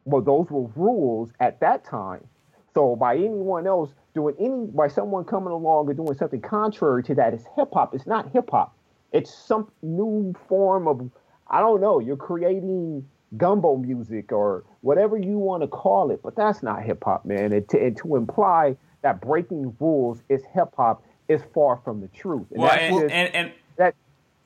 well, 0.06 0.22
those 0.22 0.50
were 0.50 0.68
rules 0.76 1.32
at 1.40 1.60
that 1.60 1.86
time. 1.86 2.26
So 2.74 2.96
by 2.96 3.16
anyone 3.16 3.68
else 3.68 3.92
doing 4.14 4.36
any, 4.40 4.68
by 4.68 4.88
someone 4.88 5.24
coming 5.26 5.52
along 5.52 5.90
and 5.90 5.98
doing 5.98 6.14
something 6.16 6.42
contrary 6.42 7.04
to 7.04 7.16
that, 7.16 7.34
is 7.34 7.44
hip 7.56 7.70
hop. 7.74 7.94
It's 7.94 8.08
not 8.08 8.32
hip 8.32 8.50
hop. 8.52 8.77
It's 9.12 9.34
some 9.34 9.72
new 9.82 10.34
form 10.48 10.88
of, 10.88 11.10
I 11.50 11.60
don't 11.62 11.82
know. 11.82 12.00
You're 12.00 12.18
creating 12.18 13.08
gumbo 13.38 13.76
music 13.78 14.32
or 14.32 14.64
whatever 14.82 15.18
you 15.18 15.38
want 15.38 15.64
to 15.64 15.68
call 15.68 16.12
it, 16.12 16.22
but 16.24 16.36
that's 16.36 16.64
not 16.64 16.84
hip 16.84 17.04
hop, 17.04 17.26
man. 17.26 17.52
And 17.54 17.68
to, 17.70 17.84
and 17.84 17.98
to 17.98 18.16
imply 18.16 18.76
that 19.02 19.22
breaking 19.22 19.76
rules 19.80 20.22
is 20.30 20.44
hip 20.54 20.74
hop 20.76 21.04
is 21.28 21.42
far 21.54 21.80
from 21.84 22.02
the 22.02 22.08
truth. 22.10 22.46
And 22.52 22.62
Well, 22.62 22.70
that's 22.70 22.82
and, 22.84 23.02
just- 23.02 23.14
and, 23.14 23.36
and 23.36 23.52
that 23.78 23.96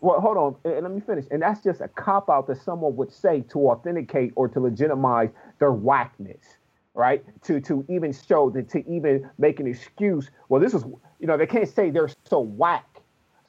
well 0.01 0.19
hold 0.19 0.37
on 0.37 0.55
and 0.65 0.73
and 0.73 0.83
let 0.83 0.91
me 0.93 0.99
finish 0.99 1.25
and 1.31 1.41
that's 1.41 1.63
just 1.63 1.79
a 1.79 1.87
cop 1.87 2.29
out 2.29 2.47
that 2.47 2.61
someone 2.61 2.95
would 2.95 3.11
say 3.11 3.41
to 3.41 3.69
authenticate 3.69 4.33
or 4.35 4.47
to 4.49 4.59
legitimize 4.59 5.29
their 5.59 5.71
whackness 5.71 6.57
right 6.95 7.23
to 7.43 7.61
to 7.61 7.85
even 7.87 8.11
show 8.11 8.49
that 8.49 8.67
to 8.69 8.79
even 8.91 9.29
make 9.37 9.59
an 9.59 9.67
excuse 9.67 10.29
well 10.49 10.59
this 10.59 10.73
is 10.73 10.83
you 11.19 11.27
know 11.27 11.37
they 11.37 11.45
can't 11.45 11.69
say 11.69 11.89
they're 11.91 12.09
so 12.25 12.39
whack 12.39 12.90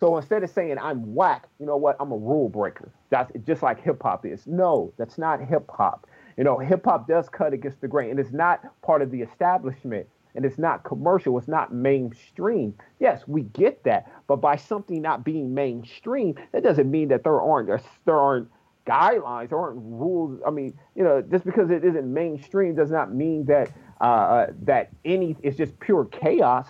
so 0.02 0.16
instead 0.16 0.42
of 0.42 0.50
saying 0.50 0.76
i'm 0.78 1.14
whack 1.14 1.46
you 1.60 1.66
know 1.66 1.76
what 1.76 1.96
i'm 2.00 2.10
a 2.10 2.16
rule 2.16 2.48
breaker 2.48 2.90
that's 3.10 3.30
just 3.46 3.62
like 3.62 3.80
hip-hop 3.80 4.26
is 4.26 4.46
no 4.46 4.92
that's 4.98 5.16
not 5.16 5.40
hip-hop 5.40 6.06
you 6.36 6.44
know 6.44 6.58
hip-hop 6.58 7.06
does 7.06 7.28
cut 7.28 7.52
against 7.52 7.80
the 7.80 7.88
grain 7.88 8.10
and 8.10 8.18
it's 8.18 8.32
not 8.32 8.60
part 8.82 9.00
of 9.00 9.10
the 9.10 9.20
establishment 9.20 10.06
and 10.34 10.44
it's 10.44 10.58
not 10.58 10.84
commercial, 10.84 11.36
it's 11.38 11.48
not 11.48 11.74
mainstream. 11.74 12.74
Yes, 13.00 13.22
we 13.26 13.42
get 13.42 13.84
that, 13.84 14.10
but 14.26 14.36
by 14.36 14.56
something 14.56 15.02
not 15.02 15.24
being 15.24 15.52
mainstream, 15.52 16.36
that 16.52 16.62
doesn't 16.62 16.90
mean 16.90 17.08
that 17.08 17.22
there 17.22 17.40
aren't 17.40 17.68
there 18.04 18.18
aren't 18.18 18.48
guidelines, 18.86 19.50
there 19.50 19.58
aren't 19.58 19.76
rules. 19.76 20.40
I 20.46 20.50
mean, 20.50 20.78
you 20.94 21.04
know, 21.04 21.22
just 21.22 21.44
because 21.44 21.70
it 21.70 21.84
isn't 21.84 22.12
mainstream 22.12 22.74
does 22.74 22.90
not 22.90 23.14
mean 23.14 23.44
that 23.46 23.70
uh, 24.00 24.46
that 24.62 24.90
any 25.04 25.36
it's 25.42 25.56
just 25.56 25.78
pure 25.80 26.06
chaos. 26.06 26.68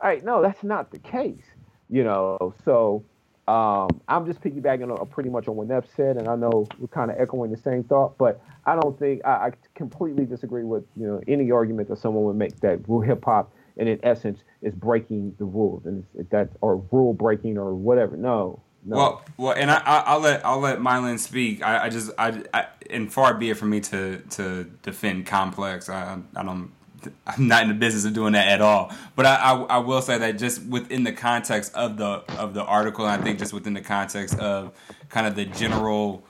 All 0.00 0.10
right, 0.10 0.24
no, 0.24 0.42
that's 0.42 0.64
not 0.64 0.90
the 0.90 0.98
case. 0.98 1.44
You 1.94 2.02
know, 2.02 2.52
so 2.64 3.04
um, 3.46 4.00
I'm 4.08 4.26
just 4.26 4.40
piggybacking 4.40 4.90
on, 4.90 5.06
pretty 5.06 5.30
much 5.30 5.46
on 5.46 5.54
what 5.54 5.68
Neff 5.68 5.84
said, 5.94 6.16
and 6.16 6.26
I 6.26 6.34
know 6.34 6.66
we're 6.80 6.88
kind 6.88 7.08
of 7.08 7.20
echoing 7.20 7.52
the 7.52 7.56
same 7.56 7.84
thought, 7.84 8.18
but 8.18 8.42
I 8.66 8.74
don't 8.74 8.98
think 8.98 9.24
I, 9.24 9.30
I 9.30 9.52
completely 9.76 10.24
disagree 10.24 10.64
with 10.64 10.82
you 10.96 11.06
know 11.06 11.20
any 11.28 11.52
argument 11.52 11.88
that 11.90 11.98
someone 11.98 12.24
would 12.24 12.34
make 12.34 12.58
that 12.62 12.80
hip 13.06 13.24
hop, 13.24 13.52
and 13.76 13.88
in 13.88 14.00
essence, 14.02 14.40
is 14.60 14.74
breaking 14.74 15.36
the 15.38 15.44
rules 15.44 15.86
and 15.86 16.04
that 16.30 16.48
or 16.62 16.78
rule 16.90 17.14
breaking 17.14 17.58
or 17.58 17.74
whatever. 17.74 18.16
No, 18.16 18.60
no. 18.84 18.96
Well, 18.96 19.24
well, 19.36 19.52
and 19.52 19.70
I, 19.70 19.76
I, 19.76 19.98
I'll 20.00 20.20
let 20.20 20.44
I'll 20.44 20.58
let 20.58 20.80
Mylon 20.80 21.20
speak. 21.20 21.62
I, 21.62 21.84
I 21.84 21.88
just 21.90 22.10
I, 22.18 22.42
I 22.52 22.66
and 22.90 23.12
far 23.12 23.34
be 23.34 23.50
it 23.50 23.56
from 23.56 23.70
me 23.70 23.78
to 23.82 24.18
to 24.30 24.64
defend 24.82 25.26
complex. 25.26 25.88
I 25.88 26.18
I 26.34 26.42
don't. 26.42 26.72
I'm 27.26 27.48
not 27.48 27.62
in 27.62 27.68
the 27.68 27.74
business 27.74 28.04
of 28.04 28.12
doing 28.12 28.32
that 28.32 28.48
at 28.48 28.60
all. 28.60 28.92
But 29.16 29.26
I, 29.26 29.36
I, 29.36 29.62
I 29.62 29.78
will 29.78 30.02
say 30.02 30.18
that 30.18 30.38
just 30.38 30.62
within 30.64 31.04
the 31.04 31.12
context 31.12 31.74
of 31.74 31.96
the 31.96 32.22
of 32.38 32.54
the 32.54 32.64
article, 32.64 33.06
and 33.06 33.20
I 33.20 33.24
think 33.24 33.38
just 33.38 33.52
within 33.52 33.74
the 33.74 33.80
context 33.80 34.38
of 34.38 34.72
kind 35.08 35.26
of 35.26 35.34
the 35.34 35.44
general 35.44 36.24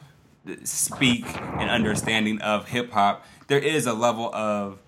speak 0.62 1.24
and 1.26 1.70
understanding 1.70 2.40
of 2.40 2.68
hip 2.68 2.90
hop, 2.92 3.24
there 3.46 3.58
is 3.58 3.86
a 3.86 3.92
level 3.92 4.34
of 4.34 4.78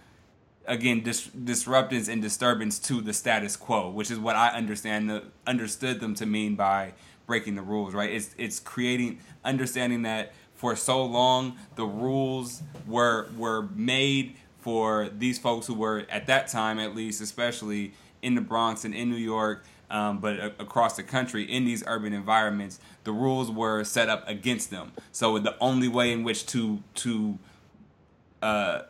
again 0.66 1.02
dis- 1.02 1.26
disruptance 1.26 2.08
and 2.08 2.20
disturbance 2.20 2.78
to 2.80 3.00
the 3.00 3.12
status 3.12 3.56
quo, 3.56 3.90
which 3.90 4.10
is 4.10 4.18
what 4.18 4.36
I 4.36 4.48
understand 4.48 5.10
the, 5.10 5.24
understood 5.46 6.00
them 6.00 6.14
to 6.16 6.26
mean 6.26 6.54
by 6.56 6.92
breaking 7.26 7.54
the 7.54 7.62
rules. 7.62 7.94
Right? 7.94 8.10
It's 8.10 8.34
it's 8.38 8.60
creating 8.60 9.20
understanding 9.44 10.02
that 10.02 10.32
for 10.54 10.74
so 10.74 11.04
long 11.04 11.56
the 11.76 11.84
rules 11.84 12.62
were 12.86 13.28
were 13.36 13.68
made 13.74 14.36
for 14.66 15.08
these 15.16 15.38
folks 15.38 15.68
who 15.68 15.74
were 15.74 16.04
at 16.10 16.26
that 16.26 16.48
time 16.48 16.80
at 16.80 16.92
least 16.92 17.20
especially 17.20 17.92
in 18.20 18.34
the 18.34 18.40
Bronx 18.40 18.84
and 18.84 18.92
in 18.92 19.08
New 19.08 19.16
York 19.16 19.64
um, 19.90 20.18
but 20.18 20.40
a- 20.40 20.52
across 20.58 20.96
the 20.96 21.04
country 21.04 21.44
in 21.44 21.64
these 21.64 21.84
urban 21.86 22.12
environments 22.12 22.80
the 23.04 23.12
rules 23.12 23.48
were 23.48 23.84
set 23.84 24.08
up 24.08 24.28
against 24.28 24.72
them. 24.72 24.90
So 25.12 25.38
the 25.38 25.56
only 25.60 25.86
way 25.86 26.10
in 26.10 26.24
which 26.24 26.44
to 26.46 26.82
to 26.96 27.38
uh, 28.42 28.82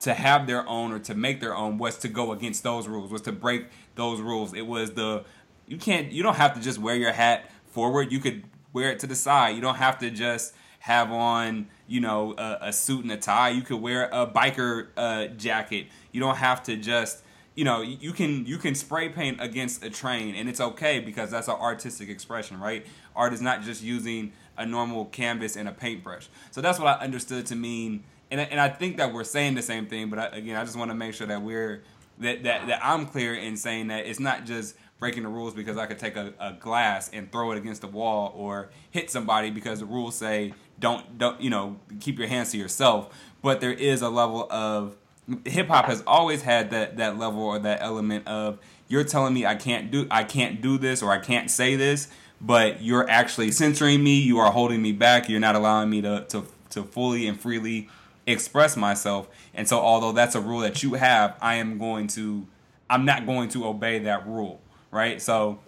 to 0.00 0.14
have 0.14 0.48
their 0.48 0.68
own 0.68 0.90
or 0.90 0.98
to 0.98 1.14
make 1.14 1.40
their 1.40 1.54
own 1.54 1.78
was 1.78 1.96
to 1.98 2.08
go 2.08 2.32
against 2.32 2.64
those 2.64 2.88
rules 2.88 3.12
was 3.12 3.22
to 3.22 3.32
break 3.32 3.66
those 3.94 4.20
rules. 4.20 4.52
It 4.54 4.66
was 4.66 4.94
the 4.94 5.24
you 5.68 5.78
can't 5.78 6.10
you 6.10 6.24
don't 6.24 6.34
have 6.36 6.54
to 6.54 6.60
just 6.60 6.80
wear 6.80 6.96
your 6.96 7.12
hat 7.12 7.48
forward. 7.68 8.10
You 8.10 8.18
could 8.18 8.42
wear 8.72 8.90
it 8.90 8.98
to 8.98 9.06
the 9.06 9.14
side. 9.14 9.54
You 9.54 9.62
don't 9.62 9.76
have 9.76 10.00
to 10.00 10.10
just 10.10 10.52
have 10.86 11.10
on 11.10 11.66
you 11.88 12.00
know 12.00 12.32
a, 12.38 12.58
a 12.68 12.72
suit 12.72 13.02
and 13.02 13.10
a 13.10 13.16
tie. 13.16 13.50
You 13.50 13.62
could 13.62 13.80
wear 13.80 14.08
a 14.12 14.24
biker 14.24 14.86
uh, 14.96 15.26
jacket. 15.26 15.88
You 16.12 16.20
don't 16.20 16.36
have 16.36 16.62
to 16.64 16.76
just 16.76 17.24
you 17.56 17.64
know 17.64 17.82
you 17.82 18.12
can 18.12 18.46
you 18.46 18.56
can 18.56 18.76
spray 18.76 19.08
paint 19.08 19.38
against 19.40 19.82
a 19.82 19.90
train 19.90 20.36
and 20.36 20.48
it's 20.48 20.60
okay 20.60 21.00
because 21.00 21.32
that's 21.32 21.48
an 21.48 21.56
artistic 21.56 22.08
expression 22.08 22.60
right? 22.60 22.86
Art 23.16 23.32
is 23.32 23.40
not 23.40 23.62
just 23.62 23.82
using 23.82 24.32
a 24.56 24.64
normal 24.64 25.06
canvas 25.06 25.56
and 25.56 25.68
a 25.68 25.72
paintbrush. 25.72 26.28
So 26.52 26.60
that's 26.60 26.78
what 26.78 26.86
i 26.86 27.04
understood 27.04 27.46
to 27.46 27.56
mean 27.56 28.04
and, 28.30 28.40
and 28.40 28.60
i 28.60 28.68
think 28.68 28.98
that 28.98 29.12
we're 29.12 29.24
saying 29.24 29.56
the 29.56 29.62
same 29.62 29.86
thing 29.86 30.08
but 30.08 30.18
I, 30.20 30.26
again 30.36 30.56
i 30.56 30.64
just 30.64 30.76
want 30.76 30.90
to 30.92 30.94
make 30.94 31.14
sure 31.14 31.26
that 31.26 31.42
we're 31.42 31.82
that, 32.18 32.44
that 32.44 32.68
that 32.68 32.80
i'm 32.82 33.06
clear 33.06 33.34
in 33.34 33.56
saying 33.56 33.88
that 33.88 34.06
it's 34.06 34.20
not 34.20 34.46
just 34.46 34.76
breaking 34.98 35.24
the 35.24 35.28
rules 35.28 35.52
because 35.52 35.76
i 35.76 35.86
could 35.86 35.98
take 35.98 36.16
a, 36.16 36.32
a 36.40 36.52
glass 36.52 37.10
and 37.12 37.30
throw 37.30 37.52
it 37.52 37.58
against 37.58 37.80
the 37.80 37.86
wall 37.86 38.32
or 38.36 38.70
hit 38.90 39.10
somebody 39.10 39.50
because 39.50 39.80
the 39.80 39.86
rules 39.86 40.14
say 40.14 40.54
don't 40.78 41.18
don't 41.18 41.40
you 41.40 41.50
know 41.50 41.76
keep 42.00 42.18
your 42.18 42.28
hands 42.28 42.52
to 42.52 42.58
yourself 42.58 43.14
but 43.42 43.60
there 43.60 43.72
is 43.72 44.02
a 44.02 44.08
level 44.08 44.46
of 44.50 44.96
hip 45.44 45.68
hop 45.68 45.86
has 45.86 46.02
always 46.06 46.42
had 46.42 46.70
that 46.70 46.96
that 46.96 47.18
level 47.18 47.42
or 47.42 47.58
that 47.58 47.80
element 47.80 48.26
of 48.26 48.58
you're 48.88 49.04
telling 49.04 49.34
me 49.34 49.44
I 49.44 49.54
can't 49.54 49.90
do 49.90 50.06
I 50.10 50.24
can't 50.24 50.60
do 50.60 50.78
this 50.78 51.02
or 51.02 51.10
I 51.10 51.18
can't 51.18 51.50
say 51.50 51.76
this, 51.76 52.08
but 52.40 52.82
you're 52.82 53.08
actually 53.08 53.50
censoring 53.50 54.02
me. 54.02 54.20
You 54.20 54.38
are 54.38 54.52
holding 54.52 54.82
me 54.82 54.92
back. 54.92 55.28
You're 55.28 55.40
not 55.40 55.56
allowing 55.56 55.90
me 55.90 56.00
to 56.02 56.24
to 56.28 56.44
to 56.70 56.82
fully 56.84 57.26
and 57.26 57.40
freely 57.40 57.88
express 58.26 58.76
myself. 58.76 59.28
And 59.54 59.68
so, 59.68 59.80
although 59.80 60.12
that's 60.12 60.34
a 60.34 60.40
rule 60.40 60.60
that 60.60 60.82
you 60.82 60.94
have, 60.94 61.36
I 61.40 61.56
am 61.56 61.78
going 61.78 62.06
to 62.08 62.46
I'm 62.88 63.04
not 63.04 63.26
going 63.26 63.48
to 63.50 63.66
obey 63.66 64.00
that 64.00 64.26
rule, 64.26 64.60
right? 64.90 65.20
So. 65.20 65.58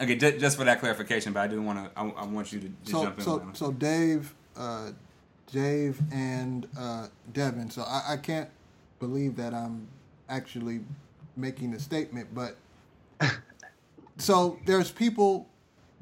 Okay, 0.00 0.16
just, 0.16 0.38
just 0.38 0.56
for 0.56 0.64
that 0.64 0.80
clarification, 0.80 1.32
but 1.32 1.40
I 1.40 1.46
do 1.46 1.60
want 1.60 1.78
to. 1.78 1.90
I, 1.98 2.08
I 2.08 2.24
want 2.24 2.52
you 2.52 2.60
to, 2.60 2.68
to 2.68 2.90
So 2.90 3.02
jump 3.02 3.18
in. 3.18 3.24
so 3.24 3.42
so 3.52 3.72
Dave, 3.72 4.34
uh, 4.56 4.92
Dave 5.52 6.00
and 6.10 6.66
uh, 6.78 7.08
Devin. 7.32 7.70
So 7.70 7.82
I, 7.82 8.14
I 8.14 8.16
can't 8.16 8.48
believe 8.98 9.36
that 9.36 9.52
I'm 9.52 9.86
actually 10.28 10.80
making 11.36 11.74
a 11.74 11.78
statement, 11.78 12.28
but 12.34 12.56
so 14.16 14.58
there's 14.64 14.90
people 14.90 15.46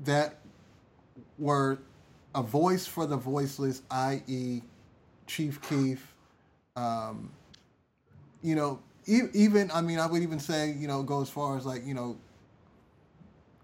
that 0.05 0.37
were 1.39 1.79
a 2.35 2.43
voice 2.43 2.87
for 2.87 3.07
the 3.07 3.17
voiceless, 3.17 3.83
i.e., 3.91 4.63
Chief 5.27 5.61
Keef. 5.63 6.15
Um, 6.77 7.31
you 8.43 8.55
know, 8.55 8.79
e- 9.07 9.23
even 9.35 9.71
I 9.73 9.81
mean, 9.81 9.99
I 9.99 10.07
would 10.07 10.23
even 10.23 10.39
say 10.39 10.73
you 10.79 10.87
know 10.87 11.03
go 11.03 11.21
as 11.21 11.29
far 11.29 11.57
as 11.57 11.67
like 11.67 11.85
you 11.85 11.95
know 11.95 12.17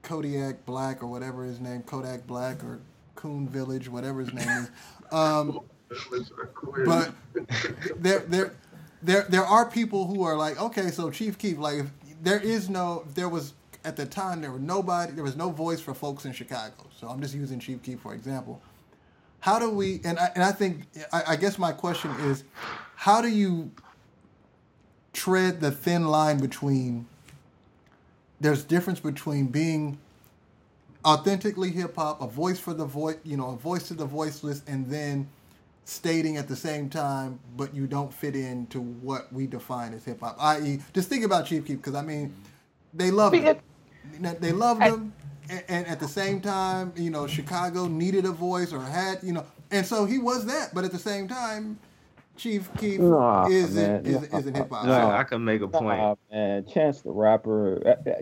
Kodiak 0.04 0.64
Black 0.64 1.02
or 1.02 1.06
whatever 1.06 1.44
his 1.44 1.60
name, 1.60 1.82
Kodak 1.82 2.26
Black 2.26 2.62
or 2.62 2.78
Coon 3.14 3.48
Village, 3.48 3.88
whatever 3.88 4.20
his 4.20 4.32
name 4.32 4.48
is. 4.48 4.70
Um, 5.10 5.60
but 6.84 7.12
there, 7.96 8.20
there, 8.20 8.54
there, 9.02 9.26
there 9.28 9.44
are 9.44 9.68
people 9.68 10.06
who 10.06 10.22
are 10.22 10.36
like, 10.36 10.60
okay, 10.60 10.90
so 10.90 11.10
Chief 11.10 11.38
Keef, 11.38 11.58
like, 11.58 11.80
if 11.80 11.86
there 12.22 12.40
is 12.40 12.68
no, 12.68 13.04
there 13.14 13.28
was 13.28 13.54
at 13.84 13.96
the 13.96 14.06
time 14.06 14.40
there 14.40 14.50
was 14.50 14.62
nobody, 14.62 15.12
there 15.12 15.24
was 15.24 15.36
no 15.36 15.50
voice 15.50 15.80
for 15.80 15.94
folks 15.94 16.24
in 16.24 16.32
Chicago. 16.32 16.86
So 16.98 17.08
I'm 17.08 17.20
just 17.20 17.34
using 17.34 17.58
Chief 17.58 17.82
Keef 17.82 18.00
for 18.00 18.14
example. 18.14 18.60
How 19.40 19.58
do 19.58 19.68
we? 19.70 20.00
And 20.04 20.18
I, 20.18 20.30
and 20.34 20.42
I 20.42 20.52
think, 20.52 20.86
I, 21.12 21.22
I 21.28 21.36
guess 21.36 21.58
my 21.58 21.72
question 21.72 22.10
is, 22.22 22.44
how 22.96 23.20
do 23.20 23.28
you 23.28 23.70
tread 25.12 25.60
the 25.60 25.70
thin 25.70 26.06
line 26.06 26.38
between? 26.38 27.06
There's 28.40 28.64
difference 28.64 29.00
between 29.00 29.46
being 29.46 29.98
authentically 31.04 31.70
hip 31.70 31.96
hop, 31.96 32.20
a 32.20 32.26
voice 32.26 32.58
for 32.58 32.74
the 32.74 32.84
voice, 32.84 33.16
you 33.24 33.36
know, 33.36 33.50
a 33.50 33.56
voice 33.56 33.88
to 33.88 33.94
the 33.94 34.06
voiceless, 34.06 34.62
and 34.66 34.86
then 34.90 35.28
stating 35.84 36.36
at 36.36 36.48
the 36.48 36.56
same 36.56 36.88
time, 36.88 37.38
but 37.56 37.74
you 37.74 37.86
don't 37.86 38.12
fit 38.12 38.34
into 38.34 38.80
what 38.80 39.32
we 39.32 39.46
define 39.46 39.92
as 39.92 40.04
hip 40.04 40.20
hop. 40.20 40.36
I.e., 40.40 40.80
just 40.94 41.08
think 41.08 41.24
about 41.24 41.46
Chief 41.46 41.64
Keef 41.66 41.76
because 41.78 41.94
I 41.94 42.02
mean, 42.02 42.34
they 42.92 43.10
love 43.10 43.34
him. 43.34 43.58
They 44.20 44.52
love 44.52 44.80
him, 44.80 45.12
and, 45.48 45.64
and 45.68 45.86
at 45.86 46.00
the 46.00 46.08
same 46.08 46.40
time, 46.40 46.92
you 46.96 47.10
know, 47.10 47.26
Chicago 47.26 47.86
needed 47.86 48.24
a 48.24 48.32
voice 48.32 48.72
or 48.72 48.80
had, 48.80 49.18
you 49.22 49.32
know, 49.32 49.44
and 49.70 49.84
so 49.84 50.04
he 50.04 50.18
was 50.18 50.46
that. 50.46 50.74
But 50.74 50.84
at 50.84 50.92
the 50.92 50.98
same 50.98 51.28
time, 51.28 51.78
Chief 52.36 52.68
Keef 52.76 53.00
Nah, 53.00 53.46
isn't 53.48 53.74
man. 53.74 54.06
isn't, 54.06 54.34
isn't 54.34 54.54
hip 54.56 54.70
hop. 54.70 54.86
No, 54.86 55.10
I 55.10 55.24
can 55.24 55.44
make 55.44 55.60
a 55.62 55.68
point. 55.68 55.98
Nah, 56.00 56.14
man, 56.30 56.66
Chance 56.66 57.02
the 57.02 57.10
Rapper 57.12 57.80
uh, 57.86 58.10
uh, 58.10 58.12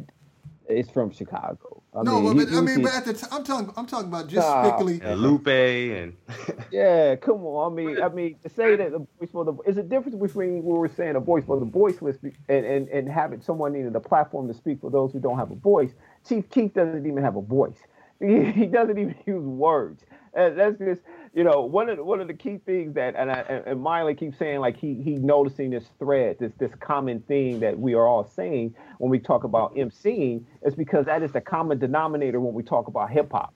is 0.69 0.89
from 0.91 1.11
Chicago. 1.11 1.83
I 1.95 2.03
no, 2.03 2.21
mean, 2.21 2.37
but, 2.37 2.49
you- 2.49 2.53
I 2.57 2.61
you 2.61 2.63
mean, 2.67 2.75
see- 2.77 2.83
but 2.83 2.95
at 2.95 3.05
the 3.05 3.13
time, 3.15 3.29
I'm 3.33 3.45
talking, 3.45 3.73
I'm 3.77 3.87
talking 3.87 4.09
about 4.09 4.29
just 4.29 4.47
Nah, 4.47 4.63
strictly. 4.77 5.01
And 5.07 5.21
Lupe 5.21 5.47
and 5.49 6.17
Yeah, 6.71 7.17
come 7.17 7.45
on. 7.45 7.73
I 7.73 7.75
mean, 7.75 8.03
I 8.03 8.09
mean, 8.09 8.37
to 8.43 8.49
say 8.49 8.77
that 8.77 8.93
the 8.93 8.99
voice 9.19 9.31
for 9.31 9.45
the 9.45 9.55
is 9.67 9.77
a 9.77 9.83
difference 9.83 10.17
between 10.17 10.63
what 10.63 10.79
we're 10.79 10.89
saying 10.89 11.17
a 11.17 11.21
voice 11.21 11.45
for 11.45 11.59
the 11.59 11.67
voiceless 11.67 12.17
be- 12.19 12.33
and, 12.49 12.65
and, 12.65 12.89
and 12.89 13.09
having 13.09 13.41
someone 13.43 13.73
needing 13.73 13.95
a 13.95 14.01
platform 14.01 14.49
to 14.49 14.55
speak 14.55 14.81
for 14.81 14.91
those 14.91 15.13
who 15.13 15.21
don't 15.21 15.39
have 15.39 15.51
a 15.51 15.57
voice. 15.57 15.93
Chief 16.29 16.49
Keef 16.51 16.73
doesn't 16.75 17.07
even 17.07 17.23
have 17.23 17.37
a 17.37 17.43
voice. 17.43 17.79
He, 18.21 18.45
he 18.53 18.67
doesn't 18.67 18.99
even 18.99 19.15
use 19.27 19.45
words. 19.45 20.03
And 20.35 20.59
that's 20.59 20.79
just 20.79 21.03
you 21.35 21.45
know 21.45 21.63
one 21.63 21.89
of 21.89 21.97
the, 21.97 22.05
one 22.05 22.21
of 22.21 22.29
the 22.29 22.35
key 22.35 22.59
things 22.65 22.95
that 22.95 23.15
and 23.17 23.31
I, 23.31 23.63
and 23.67 23.81
Miley 23.81 24.15
keeps 24.15 24.39
saying 24.39 24.61
like 24.61 24.77
he 24.77 24.95
he 25.03 25.17
noticing 25.17 25.71
this 25.71 25.85
thread, 25.99 26.37
this 26.39 26.53
this 26.59 26.73
common 26.81 27.21
thing 27.21 27.61
that 27.61 27.79
we 27.79 27.95
are 27.95 28.07
all 28.07 28.25
saying 28.25 28.75
when 28.99 29.11
we 29.11 29.19
talk 29.19 29.45
about 29.45 29.75
MCing 29.75 30.45
is 30.63 30.75
because 30.75 31.07
that 31.07 31.23
is 31.23 31.33
the 31.33 31.41
common 31.41 31.79
denominator 31.79 32.41
when 32.41 32.55
we 32.55 32.63
talk 32.63 32.87
about 32.89 33.11
hip 33.11 33.33
hop. 33.33 33.55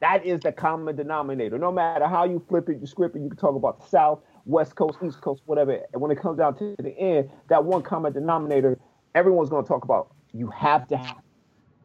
That 0.00 0.24
is 0.24 0.40
the 0.40 0.52
common 0.52 0.96
denominator. 0.96 1.58
No 1.58 1.72
matter 1.72 2.06
how 2.06 2.24
you 2.24 2.42
flip 2.48 2.68
it, 2.68 2.78
you 2.80 2.86
script 2.86 3.16
it, 3.16 3.20
you 3.20 3.28
can 3.28 3.36
talk 3.36 3.56
about 3.56 3.80
the 3.80 3.88
South, 3.88 4.20
West 4.46 4.76
Coast, 4.76 4.98
East 5.04 5.20
Coast, 5.20 5.42
whatever. 5.46 5.80
And 5.92 6.00
when 6.00 6.10
it 6.12 6.20
comes 6.20 6.38
down 6.38 6.56
to 6.58 6.76
the 6.78 6.96
end, 6.96 7.30
that 7.48 7.64
one 7.64 7.82
common 7.82 8.12
denominator, 8.12 8.78
everyone's 9.14 9.50
going 9.50 9.64
to 9.64 9.68
talk 9.68 9.84
about. 9.84 10.14
You 10.32 10.48
have 10.50 10.86
to 10.88 11.16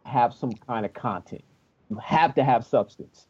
have 0.05 0.33
some 0.33 0.53
kind 0.53 0.85
of 0.85 0.93
content. 0.93 1.43
You 1.89 1.97
have 1.97 2.35
to 2.35 2.43
have 2.43 2.65
substance. 2.65 3.25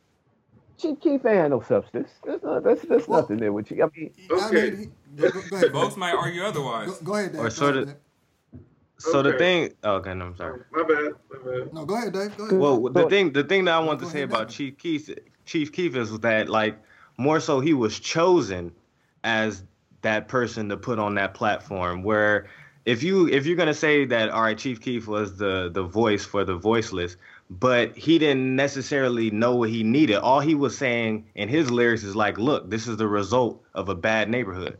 Chief 0.78 1.00
Keef 1.00 1.26
ain't 1.26 1.38
had 1.38 1.50
no 1.52 1.62
substance. 1.62 2.10
There's, 2.26 2.42
no, 2.44 2.60
there's, 2.60 2.82
there's 2.82 3.08
Well- 3.08 3.22
nothing 3.22 3.38
there 3.38 3.54
with 3.54 3.72
you. 3.72 3.84
I 3.84 3.90
mean, 3.98 4.12
I 4.32 4.48
Okay. 4.48 4.70
mean, 4.72 4.78
he, 5.16 5.22
go, 5.22 5.30
go 5.50 5.56
ahead. 5.58 5.72
Folks 5.72 5.96
might 5.98 6.14
argue 6.16 6.44
otherwise. 6.44 6.90
Go, 7.00 7.06
go 7.06 7.16
ahead, 7.16 7.32
Dave. 7.34 7.42
Or 7.42 7.44
Go 7.46 7.50
sort 7.50 7.76
ahead, 7.78 7.84
of- 7.84 7.88
Dave. 7.88 8.62
so 8.98 9.22
the 9.22 9.34
thing. 9.34 9.74
Oh, 9.84 9.96
okay, 9.96 10.14
no, 10.14 10.26
I'm 10.26 10.36
sorry. 10.38 10.62
My 10.72 10.84
bad. 10.84 11.12
My 11.32 11.38
bad. 11.52 11.74
No, 11.74 11.86
go 11.86 11.96
ahead, 11.96 12.14
Dave. 12.14 12.36
Go 12.38 12.46
ahead. 12.46 12.60
Well, 12.60 12.82
the 12.84 12.90
Go- 13.04 13.10
thing, 13.10 13.32
the 13.34 13.44
thing 13.44 13.66
that 13.66 13.76
I 13.76 13.80
want 13.80 14.00
Go 14.00 14.06
to 14.06 14.12
say 14.12 14.20
ahead, 14.20 14.30
about 14.30 14.50
Devin. 14.50 14.54
Chief 14.54 14.78
Keef, 14.78 15.10
Chief 15.46 15.72
Keef 15.72 15.96
is 15.96 16.20
that 16.20 16.50
like 16.50 16.78
more 17.18 17.40
so 17.40 17.60
he 17.60 17.74
was 17.74 18.00
chosen 18.00 18.72
as 19.24 19.64
that 20.02 20.28
person 20.28 20.70
to 20.70 20.78
put 20.78 21.00
on 21.00 21.16
that 21.16 21.34
platform. 21.34 22.04
Where 22.04 22.48
if 22.86 23.04
you 23.04 23.28
if 23.30 23.46
you're 23.46 23.56
gonna 23.56 23.74
say 23.74 24.06
that 24.06 24.30
all 24.30 24.42
right, 24.42 24.58
Chief 24.58 24.82
Keef 24.82 25.08
was 25.08 25.38
the 25.38 25.70
the 25.72 25.84
voice 25.84 26.26
for 26.26 26.44
the 26.44 26.56
voiceless, 26.56 27.16
but 27.50 27.96
he 27.96 28.18
didn't 28.18 28.56
necessarily 28.56 29.30
know 29.32 29.56
what 29.56 29.70
he 29.70 29.84
needed. 29.84 30.18
All 30.18 30.40
he 30.40 30.56
was 30.56 30.78
saying 30.78 31.26
in 31.36 31.50
his 31.50 31.70
lyrics 31.70 32.04
is 32.04 32.16
like, 32.16 32.38
look, 32.38 32.70
this 32.70 32.88
is 32.88 32.98
the 32.98 33.08
result 33.08 33.62
of 33.74 33.90
a 33.90 33.96
bad 33.96 34.30
neighborhood 34.30 34.78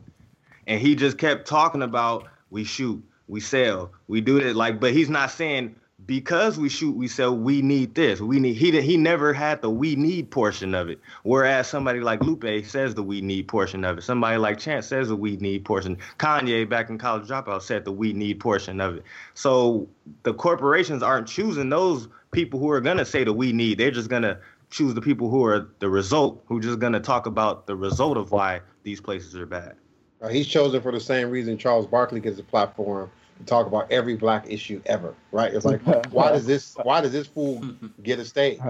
and 0.66 0.80
he 0.80 0.94
just 0.94 1.18
kept 1.18 1.46
talking 1.46 1.82
about 1.82 2.28
we 2.50 2.64
shoot, 2.64 3.02
we 3.28 3.40
sell, 3.40 3.90
we 4.08 4.20
do 4.20 4.38
it 4.38 4.56
like, 4.56 4.80
but 4.80 4.92
he's 4.92 5.10
not 5.10 5.30
saying 5.30 5.74
because 6.06 6.58
we 6.58 6.68
shoot, 6.68 6.94
we 6.94 7.08
sell, 7.08 7.34
we 7.34 7.62
need 7.62 7.94
this, 7.94 8.20
we 8.20 8.38
need. 8.38 8.54
He 8.56 8.78
he 8.82 8.96
never 8.96 9.32
had 9.32 9.62
the 9.62 9.70
we 9.70 9.96
need 9.96 10.30
portion 10.30 10.74
of 10.74 10.90
it. 10.90 11.00
Whereas 11.22 11.66
somebody 11.66 12.00
like 12.00 12.22
Lupe 12.22 12.64
says 12.66 12.94
the 12.94 13.02
we 13.02 13.22
need 13.22 13.48
portion 13.48 13.84
of 13.84 13.98
it. 13.98 14.02
Somebody 14.02 14.36
like 14.36 14.58
Chance 14.58 14.86
says 14.86 15.08
the 15.08 15.16
we 15.16 15.36
need 15.36 15.64
portion. 15.64 15.96
Kanye 16.18 16.68
back 16.68 16.90
in 16.90 16.98
College 16.98 17.28
Dropout 17.28 17.62
said 17.62 17.84
the 17.84 17.92
we 17.92 18.12
need 18.12 18.38
portion 18.38 18.80
of 18.80 18.96
it. 18.96 19.04
So 19.32 19.88
the 20.24 20.34
corporations 20.34 21.02
aren't 21.02 21.26
choosing 21.26 21.70
those 21.70 22.08
people 22.34 22.60
who 22.60 22.70
are 22.70 22.80
gonna 22.80 23.04
say 23.04 23.24
that 23.24 23.32
we 23.32 23.52
need. 23.52 23.78
They're 23.78 23.90
just 23.90 24.08
gonna 24.08 24.38
choose 24.70 24.94
the 24.94 25.00
people 25.00 25.30
who 25.30 25.44
are 25.44 25.68
the 25.78 25.88
result, 25.88 26.42
who 26.46 26.60
just 26.60 26.78
gonna 26.78 27.00
talk 27.00 27.26
about 27.26 27.66
the 27.66 27.76
result 27.76 28.16
of 28.16 28.30
why 28.32 28.60
these 28.82 29.00
places 29.00 29.36
are 29.36 29.46
bad. 29.46 29.76
Uh, 30.20 30.28
he's 30.28 30.46
chosen 30.46 30.80
for 30.80 30.92
the 30.92 31.00
same 31.00 31.30
reason 31.30 31.58
Charles 31.58 31.86
Barkley 31.86 32.20
gets 32.20 32.38
a 32.38 32.42
platform 32.42 33.10
to 33.38 33.44
talk 33.44 33.66
about 33.66 33.90
every 33.90 34.16
black 34.16 34.50
issue 34.50 34.80
ever. 34.86 35.14
Right? 35.32 35.52
It's 35.52 35.64
like, 35.64 35.82
why 36.10 36.30
does 36.30 36.46
this? 36.46 36.76
Why 36.82 37.00
does 37.00 37.12
this 37.12 37.26
fool 37.26 37.64
get 38.02 38.18
a 38.18 38.24
stage? 38.24 38.60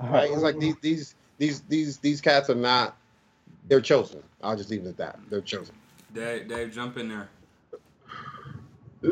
Right? 0.00 0.30
It's 0.30 0.42
like 0.42 0.58
these 0.58 0.76
these 0.80 1.14
these 1.38 1.60
these 1.62 1.98
these 1.98 2.20
cats 2.20 2.50
are 2.50 2.54
not. 2.54 2.96
They're 3.68 3.80
chosen. 3.80 4.22
I'll 4.42 4.56
just 4.56 4.70
leave 4.70 4.84
it 4.84 4.88
at 4.88 4.96
that. 4.96 5.18
They're 5.28 5.40
chosen. 5.40 5.74
Dave, 6.14 6.48
Dave, 6.48 6.72
jump 6.72 6.96
in 6.96 7.08
there. 7.08 7.28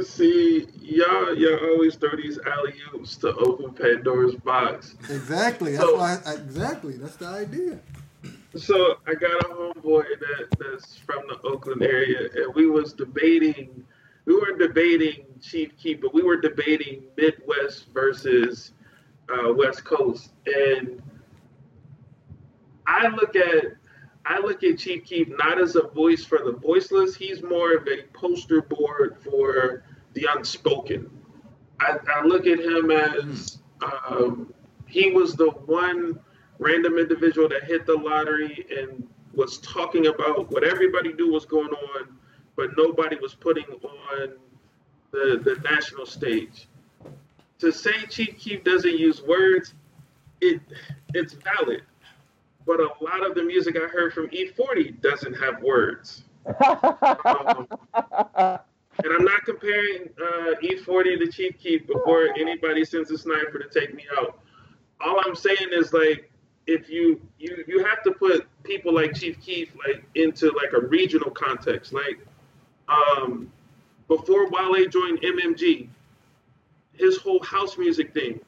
See, 0.02 0.66
y'all, 0.82 1.34
y'all 1.36 1.70
always 1.70 1.94
throw 1.94 2.16
these 2.16 2.38
alley 2.40 2.74
oops 2.94 3.16
to 3.18 3.32
open 3.36 3.72
Pandora's 3.72 4.34
box. 4.34 4.96
Exactly. 5.08 5.72
That's 5.72 5.84
So- 5.84 5.96
why. 5.96 6.18
Exactly. 6.26 6.94
That's 6.96 7.16
the 7.16 7.26
idea. 7.26 7.78
So 8.56 8.96
I 9.06 9.14
got 9.14 9.44
a 9.44 9.48
homeboy 9.54 10.04
that 10.18 10.58
that's 10.58 10.96
from 10.98 11.22
the 11.28 11.38
Oakland 11.42 11.82
area, 11.82 12.28
and 12.34 12.54
we 12.54 12.66
was 12.68 12.92
debating. 12.94 13.84
We 14.24 14.34
weren't 14.34 14.58
debating 14.58 15.26
Chief 15.40 15.76
Keef, 15.76 16.00
but 16.00 16.12
we 16.12 16.22
were 16.22 16.40
debating 16.40 17.04
Midwest 17.16 17.86
versus 17.94 18.72
uh, 19.28 19.52
West 19.52 19.84
Coast. 19.84 20.32
And 20.46 21.00
I 22.88 23.06
look 23.08 23.36
at 23.36 23.75
I 24.26 24.40
look 24.40 24.64
at 24.64 24.78
Chief 24.78 25.04
Keef 25.04 25.28
not 25.38 25.60
as 25.60 25.76
a 25.76 25.82
voice 25.82 26.24
for 26.24 26.38
the 26.44 26.52
voiceless. 26.52 27.14
He's 27.14 27.42
more 27.42 27.74
of 27.74 27.86
a 27.86 28.02
poster 28.12 28.60
board 28.60 29.18
for 29.22 29.84
the 30.14 30.26
unspoken. 30.34 31.08
I, 31.78 31.98
I 32.12 32.24
look 32.24 32.46
at 32.46 32.58
him 32.58 32.90
as 32.90 33.58
um, 34.08 34.52
he 34.86 35.10
was 35.12 35.34
the 35.34 35.50
one 35.50 36.18
random 36.58 36.98
individual 36.98 37.48
that 37.50 37.64
hit 37.64 37.86
the 37.86 37.94
lottery 37.94 38.66
and 38.76 39.06
was 39.32 39.58
talking 39.58 40.06
about 40.06 40.50
what 40.50 40.64
everybody 40.64 41.12
knew 41.12 41.30
was 41.30 41.44
going 41.44 41.68
on, 41.68 42.18
but 42.56 42.70
nobody 42.76 43.16
was 43.20 43.34
putting 43.34 43.66
on 43.66 44.36
the, 45.12 45.40
the 45.44 45.60
national 45.62 46.06
stage. 46.06 46.68
To 47.60 47.70
say 47.70 47.92
Chief 48.08 48.36
Keef 48.38 48.64
doesn't 48.64 48.98
use 48.98 49.22
words, 49.22 49.74
it 50.40 50.60
it's 51.14 51.34
valid. 51.34 51.82
But 52.66 52.80
a 52.80 52.88
lot 53.01 53.24
of 53.24 53.34
the 53.34 53.43
music 53.43 53.76
I 53.76 53.86
heard 53.86 54.12
from 54.12 54.28
E40 54.28 55.01
doesn't 55.01 55.34
have 55.34 55.62
words. 55.62 56.24
Um, 56.47 57.68
and 57.94 59.12
I'm 59.12 59.24
not 59.24 59.44
comparing 59.44 60.10
uh, 60.20 60.55
E40 60.62 61.18
to 61.18 61.30
Chief 61.30 61.59
Keef 61.59 61.86
before 61.86 62.28
anybody 62.38 62.84
sends 62.84 63.10
a 63.10 63.18
sniper 63.18 63.59
to 63.59 63.68
take 63.68 63.94
me 63.94 64.05
out. 64.18 64.40
All 65.01 65.20
I'm 65.24 65.36
saying 65.36 65.68
is 65.72 65.93
like 65.93 66.30
if 66.66 66.88
you 66.88 67.20
you 67.38 67.64
you 67.66 67.84
have 67.84 68.02
to 68.02 68.12
put 68.12 68.47
people 68.64 68.94
like 68.94 69.14
Chief 69.14 69.40
Keef 69.40 69.72
like 69.86 70.05
into 70.14 70.51
like 70.52 70.72
a 70.72 70.86
regional 70.86 71.30
context. 71.30 71.93
Like 71.93 72.18
um, 72.88 73.52
before 74.09 74.48
Wale 74.51 74.88
joined 74.88 75.20
MMG, 75.22 75.88
his 76.94 77.18
whole 77.18 77.43
house 77.43 77.76
music 77.78 78.12
thing. 78.14 78.40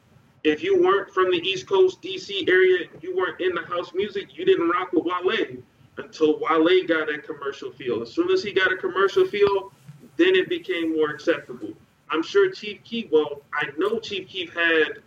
If 0.45 0.63
you 0.63 0.81
weren't 0.81 1.13
from 1.13 1.31
the 1.31 1.39
East 1.39 1.67
Coast 1.67 2.01
DC 2.01 2.49
area, 2.49 2.87
you 3.01 3.17
weren't 3.17 3.41
in 3.41 3.55
the 3.55 3.63
house 3.63 3.93
music, 3.95 4.37
you 4.37 4.45
didn't 4.45 4.69
rock 4.69 4.93
with 4.93 5.05
Wale 5.05 5.63
until 5.97 6.39
Wale 6.39 6.87
got 6.87 7.13
a 7.13 7.19
commercial 7.19 7.73
feel. 7.73 8.03
As 8.03 8.13
soon 8.13 8.31
as 8.31 8.43
he 8.43 8.53
got 8.53 8.73
a 8.73 8.77
commercial 8.77 9.27
feel, 9.27 9.73
then 10.17 10.35
it 10.35 10.49
became 10.49 10.97
more 10.97 11.11
acceptable. 11.11 11.73
I'm 12.11 12.23
sure 12.23 12.51
Chief 12.51 12.83
Keef, 12.85 13.11
well, 13.11 13.43
I 13.53 13.69
know 13.77 13.99
Chief 13.99 14.29
Keef 14.29 14.55
had 14.55 15.03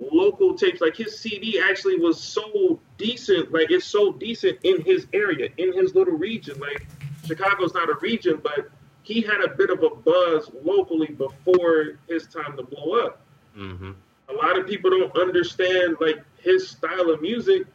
local 0.00 0.54
tapes. 0.54 0.80
Like 0.80 0.96
his 0.96 1.18
CD 1.18 1.60
actually 1.60 1.98
was 1.98 2.22
so 2.22 2.80
decent, 2.98 3.52
like 3.52 3.70
it's 3.70 3.86
so 3.86 4.12
decent 4.12 4.58
in 4.62 4.82
his 4.82 5.06
area, 5.12 5.48
in 5.58 5.72
his 5.72 5.94
little 5.94 6.14
region. 6.14 6.58
Like 6.58 6.86
Chicago's 7.24 7.74
not 7.74 7.88
a 7.88 7.94
region, 8.00 8.40
but 8.42 8.68
he 9.02 9.20
had 9.20 9.40
a 9.40 9.54
bit 9.54 9.70
of 9.70 9.82
a 9.82 9.90
buzz 9.90 10.50
locally 10.62 11.08
before 11.08 11.98
his 12.08 12.26
time 12.26 12.56
to 12.56 12.62
blow 12.64 13.06
up. 13.06 13.22
Mm-hmm. 13.56 13.92
A 14.28 14.32
lot 14.32 14.58
of 14.58 14.66
people 14.66 14.90
don't 14.90 15.16
understand 15.16 15.96
like 16.00 16.18
his 16.38 16.68
style 16.68 17.10
of 17.10 17.22
music. 17.22 17.66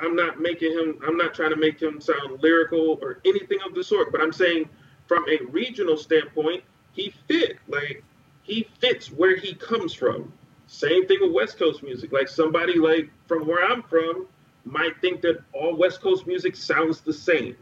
I'm 0.00 0.16
not 0.16 0.40
making 0.40 0.72
him. 0.72 0.98
I'm 1.06 1.16
not 1.16 1.34
trying 1.34 1.50
to 1.50 1.56
make 1.56 1.80
him 1.80 2.00
sound 2.00 2.42
lyrical 2.42 2.98
or 3.00 3.20
anything 3.24 3.58
of 3.66 3.74
the 3.74 3.84
sort. 3.84 4.10
But 4.10 4.20
I'm 4.20 4.32
saying, 4.32 4.68
from 5.06 5.24
a 5.28 5.44
regional 5.50 5.96
standpoint, 5.96 6.64
he 6.92 7.14
fit. 7.28 7.58
Like 7.68 8.02
he 8.42 8.68
fits 8.80 9.10
where 9.10 9.36
he 9.36 9.54
comes 9.54 9.94
from. 9.94 10.32
Same 10.66 11.06
thing 11.06 11.18
with 11.20 11.32
West 11.32 11.58
Coast 11.58 11.82
music. 11.82 12.12
Like 12.12 12.28
somebody 12.28 12.78
like 12.78 13.10
from 13.26 13.46
where 13.46 13.64
I'm 13.64 13.82
from 13.82 14.26
might 14.64 15.00
think 15.00 15.20
that 15.22 15.42
all 15.52 15.76
West 15.76 16.00
Coast 16.00 16.26
music 16.26 16.56
sounds 16.56 17.00
the 17.00 17.12
same. 17.12 17.56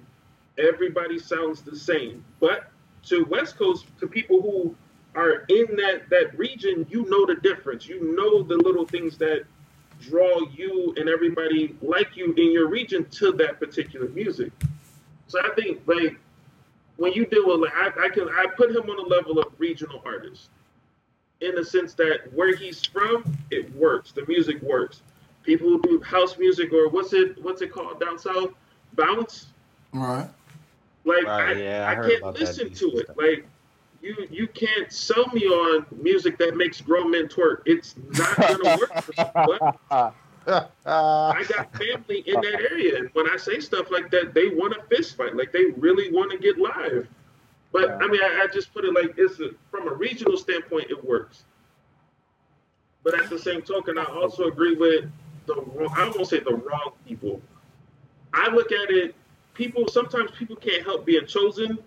Everybody 0.59 1.19
sounds 1.19 1.63
the 1.63 1.77
same. 1.77 2.25
But 2.39 2.71
to 3.05 3.25
West 3.25 3.57
Coast, 3.57 3.87
to 3.99 4.07
people 4.07 4.43
who 4.43 4.77
are 5.15 5.45
in 5.49 5.67
that 5.77 6.09
that 6.11 6.37
region, 6.39 6.87
you 6.91 7.09
know 7.11 7.27
the 7.27 7.37
difference. 7.37 7.87
You 7.89 8.15
know 8.17 8.43
the 8.43 8.57
little 8.57 8.87
things 8.87 9.17
that 9.19 9.45
draw 10.01 10.41
you 10.53 10.95
and 10.97 11.09
everybody 11.09 11.77
like 11.83 12.17
you 12.17 12.33
in 12.35 12.53
your 12.53 12.69
region 12.69 13.05
to 13.11 13.33
that 13.33 13.59
particular 13.61 14.09
music. 14.09 14.53
So 15.27 15.41
I 15.41 15.51
think 15.55 15.81
like 15.87 16.19
when 16.97 17.13
you 17.13 17.27
deal 17.27 17.47
with 17.49 17.61
like 17.61 17.75
I, 17.75 18.07
I 18.07 18.09
can 18.09 18.29
I 18.29 18.47
put 18.57 18.71
him 18.71 18.89
on 18.89 18.99
a 18.99 19.09
level 19.09 19.39
of 19.39 19.53
regional 19.59 20.03
artist 20.05 20.51
in 21.41 21.55
the 21.55 21.65
sense 21.65 21.95
that 21.95 22.33
where 22.33 22.55
he's 22.55 22.85
from, 22.85 23.25
it 23.51 23.75
works. 23.75 24.13
The 24.13 24.25
music 24.27 24.61
works. 24.63 25.03
People 25.43 25.69
who 25.69 25.83
do 25.83 26.01
house 26.03 26.37
music 26.39 26.73
or 26.73 26.89
what's 26.89 27.13
it 27.13 27.43
what's 27.43 27.63
it 27.63 27.73
called 27.73 28.01
down 28.01 28.19
south? 28.19 28.53
Bounce. 28.95 29.47
Right. 29.93 30.29
Like 31.05 31.25
Right, 31.25 31.57
I, 31.57 31.61
yeah, 31.61 31.87
I 31.89 31.93
I, 31.93 32.09
can't 32.09 32.23
listen 32.39 32.69
decent 32.69 32.77
to 32.77 32.99
it. 32.99 33.05
stuff. 33.07 33.17
Like 33.17 33.47
you 34.03 34.27
you 34.31 34.47
can't 34.49 34.93
sell 34.93 35.27
me 35.33 35.47
on 35.47 35.87
music 36.01 36.39
that 36.39 36.57
makes 36.57 36.81
grown 36.81 37.11
men 37.11 37.27
twerk. 37.29 37.63
It's 37.67 37.95
not 38.13 38.37
gonna 38.37 38.79
work 38.79 39.03
for 39.03 39.13
me. 39.13 40.13
I 40.47 41.45
got 41.49 41.73
family 41.77 42.21
in 42.27 42.35
that 42.41 42.67
area, 42.71 42.99
and 42.99 43.11
when 43.13 43.29
I 43.29 43.37
say 43.37 43.61
stuff 43.61 43.91
like 43.91 44.11
that, 44.11 44.35
they 44.35 44.49
want 44.49 44.75
a 44.75 44.83
fist 44.85 45.17
fight. 45.17 45.37
Like 45.37 45.53
they 45.53 45.67
really 45.77 46.13
want 46.13 46.33
to 46.33 46.39
get 46.39 46.59
live. 46.59 47.09
But 47.73 48.03
I 48.03 48.07
mean, 48.09 48.21
I, 48.23 48.43
I 48.43 48.47
just 48.53 48.73
put 48.73 48.85
it 48.85 48.95
like 48.95 49.15
it's 49.17 49.39
a, 49.39 49.51
from 49.71 49.89
a 49.89 49.95
regional 49.95 50.37
standpoint, 50.37 50.91
it 50.91 51.05
works. 51.05 51.45
But 53.03 53.21
at 53.21 53.31
the 53.31 53.39
same 53.39 53.63
token, 53.63 53.99
I 53.99 54.05
also 54.05 54.45
agree 54.45 54.75
with 54.75 55.11
the 55.47 55.55
wrong. 55.55 55.93
I 55.97 56.09
won't 56.09 56.27
say 56.27 56.41
the 56.41 56.55
wrong 56.55 56.93
people. 57.07 57.41
I 58.33 58.49
look 58.51 58.73
at 58.73 58.91
it. 58.91 59.15
People 59.55 59.89
sometimes 59.89 60.31
people 60.33 60.57
can't 60.57 60.85
help 60.85 61.05
being 61.05 61.27
chosen, 61.27 61.79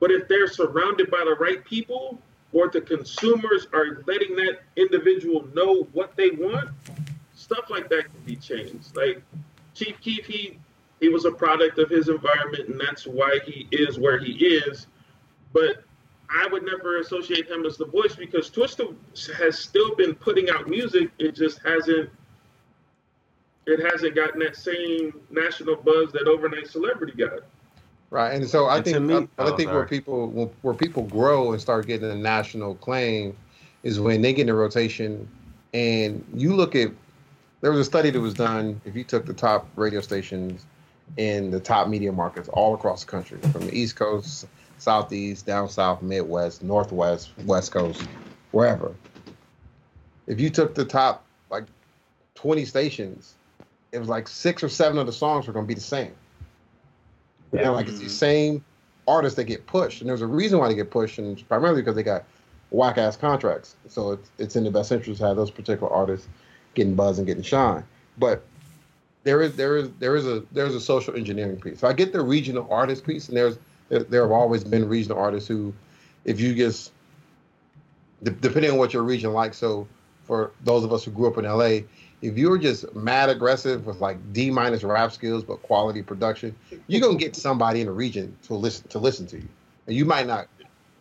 but 0.00 0.10
if 0.10 0.28
they're 0.28 0.46
surrounded 0.46 1.10
by 1.10 1.24
the 1.24 1.34
right 1.34 1.64
people, 1.64 2.18
or 2.52 2.68
the 2.68 2.80
consumers 2.80 3.66
are 3.72 4.02
letting 4.06 4.34
that 4.36 4.60
individual 4.76 5.46
know 5.54 5.86
what 5.92 6.16
they 6.16 6.30
want, 6.30 6.70
stuff 7.34 7.70
like 7.70 7.88
that 7.90 8.04
can 8.04 8.20
be 8.24 8.36
changed. 8.36 8.96
Like 8.96 9.22
Chief 9.74 10.00
Keef, 10.00 10.26
he 10.26 10.58
he 11.00 11.08
was 11.08 11.24
a 11.24 11.30
product 11.30 11.78
of 11.78 11.88
his 11.88 12.08
environment, 12.08 12.68
and 12.68 12.80
that's 12.80 13.06
why 13.06 13.38
he 13.44 13.68
is 13.70 13.98
where 13.98 14.18
he 14.18 14.32
is. 14.32 14.86
But 15.52 15.84
I 16.28 16.46
would 16.50 16.64
never 16.64 16.98
associate 16.98 17.48
him 17.48 17.64
as 17.64 17.76
the 17.76 17.86
voice 17.86 18.16
because 18.16 18.50
Twista 18.50 18.94
has 19.34 19.58
still 19.58 19.94
been 19.94 20.14
putting 20.14 20.50
out 20.50 20.68
music. 20.68 21.10
It 21.18 21.34
just 21.34 21.60
hasn't 21.64 22.10
it 23.66 23.92
hasn't 23.92 24.14
gotten 24.14 24.40
that 24.40 24.56
same 24.56 25.20
national 25.30 25.76
buzz 25.76 26.10
that 26.12 26.26
overnight 26.26 26.68
celebrity 26.68 27.12
got. 27.12 27.40
Right, 28.10 28.34
and 28.34 28.48
so 28.48 28.66
I 28.66 28.76
And 28.76 28.84
think 28.84 29.00
me- 29.02 29.14
I, 29.38 29.42
I 29.42 29.50
oh, 29.50 29.56
think 29.56 29.70
where 29.70 29.84
people 29.84 30.50
where- 30.62 30.74
people 30.74 31.02
grow 31.02 31.52
and 31.52 31.60
start 31.60 31.86
getting 31.86 32.10
a 32.10 32.14
national 32.16 32.74
claim 32.76 33.36
is 33.82 34.00
when 34.00 34.22
they 34.22 34.32
get 34.32 34.42
in 34.42 34.48
a 34.48 34.54
rotation, 34.54 35.28
and 35.74 36.24
you 36.34 36.54
look 36.56 36.74
at 36.74 36.90
there 37.60 37.70
was 37.70 37.80
a 37.80 37.84
study 37.84 38.10
that 38.10 38.20
was 38.20 38.34
done. 38.34 38.80
If 38.84 38.96
you 38.96 39.04
took 39.04 39.26
the 39.26 39.34
top 39.34 39.68
radio 39.76 40.00
stations 40.00 40.64
in 41.18 41.50
the 41.50 41.60
top 41.60 41.88
media 41.88 42.12
markets 42.12 42.48
all 42.48 42.74
across 42.74 43.04
the 43.04 43.10
country, 43.10 43.38
from 43.52 43.66
the 43.66 43.74
East 43.76 43.96
Coast, 43.96 44.46
Southeast, 44.78 45.44
down 45.44 45.68
South, 45.68 46.00
Midwest, 46.00 46.62
Northwest, 46.62 47.30
West 47.44 47.72
Coast, 47.72 48.06
wherever. 48.52 48.94
If 50.26 50.40
you 50.40 50.48
took 50.48 50.74
the 50.74 50.84
top 50.84 51.24
like 51.50 51.64
twenty 52.34 52.64
stations, 52.64 53.34
it 53.92 53.98
was 53.98 54.08
like 54.08 54.28
six 54.28 54.62
or 54.62 54.68
seven 54.70 54.96
of 54.98 55.06
the 55.06 55.12
songs 55.12 55.46
were 55.46 55.52
going 55.52 55.66
to 55.66 55.68
be 55.68 55.74
the 55.74 55.80
same. 55.80 56.12
And 57.52 57.72
like 57.72 57.88
it's 57.88 57.98
the 57.98 58.04
mm-hmm. 58.04 58.12
same 58.12 58.64
artists 59.06 59.36
that 59.36 59.44
get 59.44 59.66
pushed, 59.66 60.00
and 60.00 60.08
there's 60.08 60.22
a 60.22 60.26
reason 60.26 60.58
why 60.58 60.68
they 60.68 60.74
get 60.74 60.90
pushed, 60.90 61.18
and 61.18 61.46
primarily 61.48 61.80
because 61.80 61.96
they 61.96 62.02
got 62.02 62.24
whack 62.70 62.98
ass 62.98 63.16
contracts. 63.16 63.74
So 63.88 64.12
it's 64.12 64.30
it's 64.38 64.56
in 64.56 64.64
the 64.64 64.70
best 64.70 64.92
interest 64.92 65.20
to 65.20 65.26
have 65.26 65.36
those 65.36 65.50
particular 65.50 65.92
artists 65.92 66.28
getting 66.74 66.94
buzz 66.94 67.18
and 67.18 67.26
getting 67.26 67.42
shine. 67.42 67.84
But 68.18 68.44
there 69.24 69.40
is 69.42 69.56
there 69.56 69.76
is 69.76 69.90
there 69.98 70.16
is 70.16 70.26
a 70.26 70.42
there's 70.52 70.74
a 70.74 70.80
social 70.80 71.14
engineering 71.14 71.60
piece. 71.60 71.80
So 71.80 71.88
I 71.88 71.92
get 71.92 72.12
the 72.12 72.22
regional 72.22 72.66
artist 72.70 73.04
piece, 73.04 73.28
and 73.28 73.36
there's 73.36 73.58
there, 73.88 74.04
there 74.04 74.22
have 74.22 74.30
always 74.30 74.64
been 74.64 74.88
regional 74.88 75.18
artists 75.18 75.48
who, 75.48 75.74
if 76.24 76.40
you 76.40 76.54
just 76.54 76.92
de- 78.22 78.30
depending 78.30 78.70
on 78.70 78.78
what 78.78 78.92
your 78.92 79.02
region 79.02 79.32
likes. 79.32 79.56
So 79.56 79.86
for 80.24 80.52
those 80.64 80.84
of 80.84 80.92
us 80.92 81.04
who 81.04 81.10
grew 81.10 81.26
up 81.26 81.38
in 81.38 81.44
LA, 81.44 81.80
if 82.20 82.36
you're 82.36 82.58
just 82.58 82.94
mad 82.94 83.28
aggressive 83.28 83.86
with 83.86 84.00
like 84.00 84.16
D 84.32 84.50
minus 84.50 84.82
rap 84.82 85.12
skills 85.12 85.44
but 85.44 85.62
quality 85.62 86.02
production, 86.02 86.54
you're 86.86 87.00
gonna 87.00 87.18
get 87.18 87.36
somebody 87.36 87.80
in 87.80 87.86
the 87.86 87.92
region 87.92 88.36
to 88.42 88.54
listen 88.54 88.88
to 88.88 88.98
listen 88.98 89.26
to 89.28 89.36
you. 89.36 89.48
And 89.86 89.96
you 89.96 90.04
might 90.04 90.26
not 90.26 90.48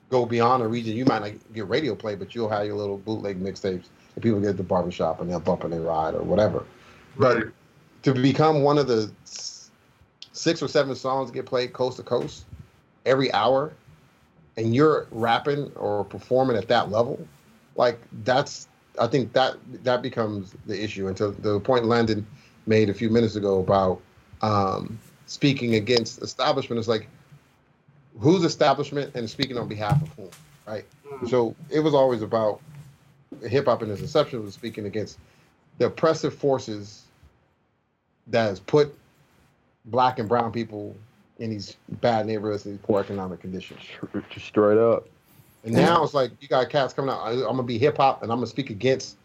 go 0.09 0.25
beyond 0.25 0.63
the 0.63 0.67
region. 0.67 0.95
You 0.95 1.05
might 1.05 1.21
not 1.21 1.31
get 1.53 1.67
radio 1.67 1.95
play, 1.95 2.15
but 2.15 2.33
you'll 2.35 2.49
have 2.49 2.65
your 2.65 2.75
little 2.75 2.97
bootleg 2.97 3.41
mixtapes 3.41 3.85
and 4.15 4.23
people 4.23 4.39
get 4.39 4.49
at 4.51 4.57
the 4.57 4.63
barbershop 4.63 5.21
and 5.21 5.29
they'll 5.29 5.39
bump 5.39 5.63
and 5.63 5.73
they 5.73 5.79
ride 5.79 6.13
or 6.13 6.21
whatever. 6.21 6.65
But 7.17 7.37
Right. 7.37 7.45
to 8.03 8.13
become 8.13 8.63
one 8.63 8.77
of 8.77 8.87
the 8.87 9.11
six 10.31 10.61
or 10.61 10.67
seven 10.67 10.95
songs 10.95 11.31
get 11.31 11.45
played 11.45 11.73
coast 11.73 11.97
to 11.97 12.03
coast 12.03 12.45
every 13.05 13.31
hour, 13.33 13.73
and 14.55 14.75
you're 14.75 15.07
rapping 15.11 15.71
or 15.75 16.03
performing 16.03 16.57
at 16.57 16.67
that 16.67 16.91
level, 16.91 17.19
like 17.75 17.99
that's 18.23 18.67
I 18.99 19.07
think 19.07 19.33
that 19.33 19.55
that 19.83 20.01
becomes 20.01 20.55
the 20.65 20.81
issue. 20.81 21.07
And 21.07 21.17
to 21.17 21.31
the 21.31 21.59
point 21.59 21.85
Landon 21.85 22.25
made 22.65 22.89
a 22.89 22.93
few 22.93 23.09
minutes 23.09 23.35
ago 23.35 23.59
about 23.59 24.01
um, 24.41 24.99
speaking 25.25 25.75
against 25.75 26.21
establishment 26.21 26.79
is 26.79 26.87
like 26.87 27.07
whose 28.19 28.43
establishment 28.43 29.15
and 29.15 29.29
speaking 29.29 29.57
on 29.57 29.67
behalf 29.67 30.01
of 30.01 30.09
whom, 30.09 30.29
right? 30.65 30.85
So 31.27 31.55
it 31.69 31.79
was 31.79 31.93
always 31.93 32.21
about 32.21 32.61
hip 33.47 33.65
hop 33.65 33.83
in 33.83 33.91
its 33.91 34.01
inception 34.01 34.43
was 34.43 34.53
speaking 34.53 34.85
against 34.85 35.19
the 35.77 35.85
oppressive 35.85 36.33
forces 36.33 37.03
that 38.27 38.45
has 38.45 38.59
put 38.59 38.95
black 39.85 40.19
and 40.19 40.27
brown 40.27 40.51
people 40.51 40.95
in 41.39 41.49
these 41.49 41.77
bad 42.01 42.25
neighborhoods 42.25 42.65
and 42.65 42.75
these 42.75 42.85
poor 42.85 42.99
economic 42.99 43.39
conditions. 43.39 43.81
Just 44.29 44.47
straight 44.47 44.77
up. 44.77 45.07
And 45.67 45.75
now 45.75 46.03
it's 46.03 46.13
like 46.13 46.31
you 46.41 46.47
got 46.47 46.69
cats 46.69 46.93
coming 46.93 47.11
out. 47.11 47.19
I, 47.21 47.31
am 47.33 47.39
gonna 47.41 47.63
be 47.63 47.77
hip 47.77 47.97
hop 47.97 48.23
and 48.23 48.31
I'm 48.31 48.37
gonna 48.37 48.47
speak 48.47 48.69
against 48.69 49.17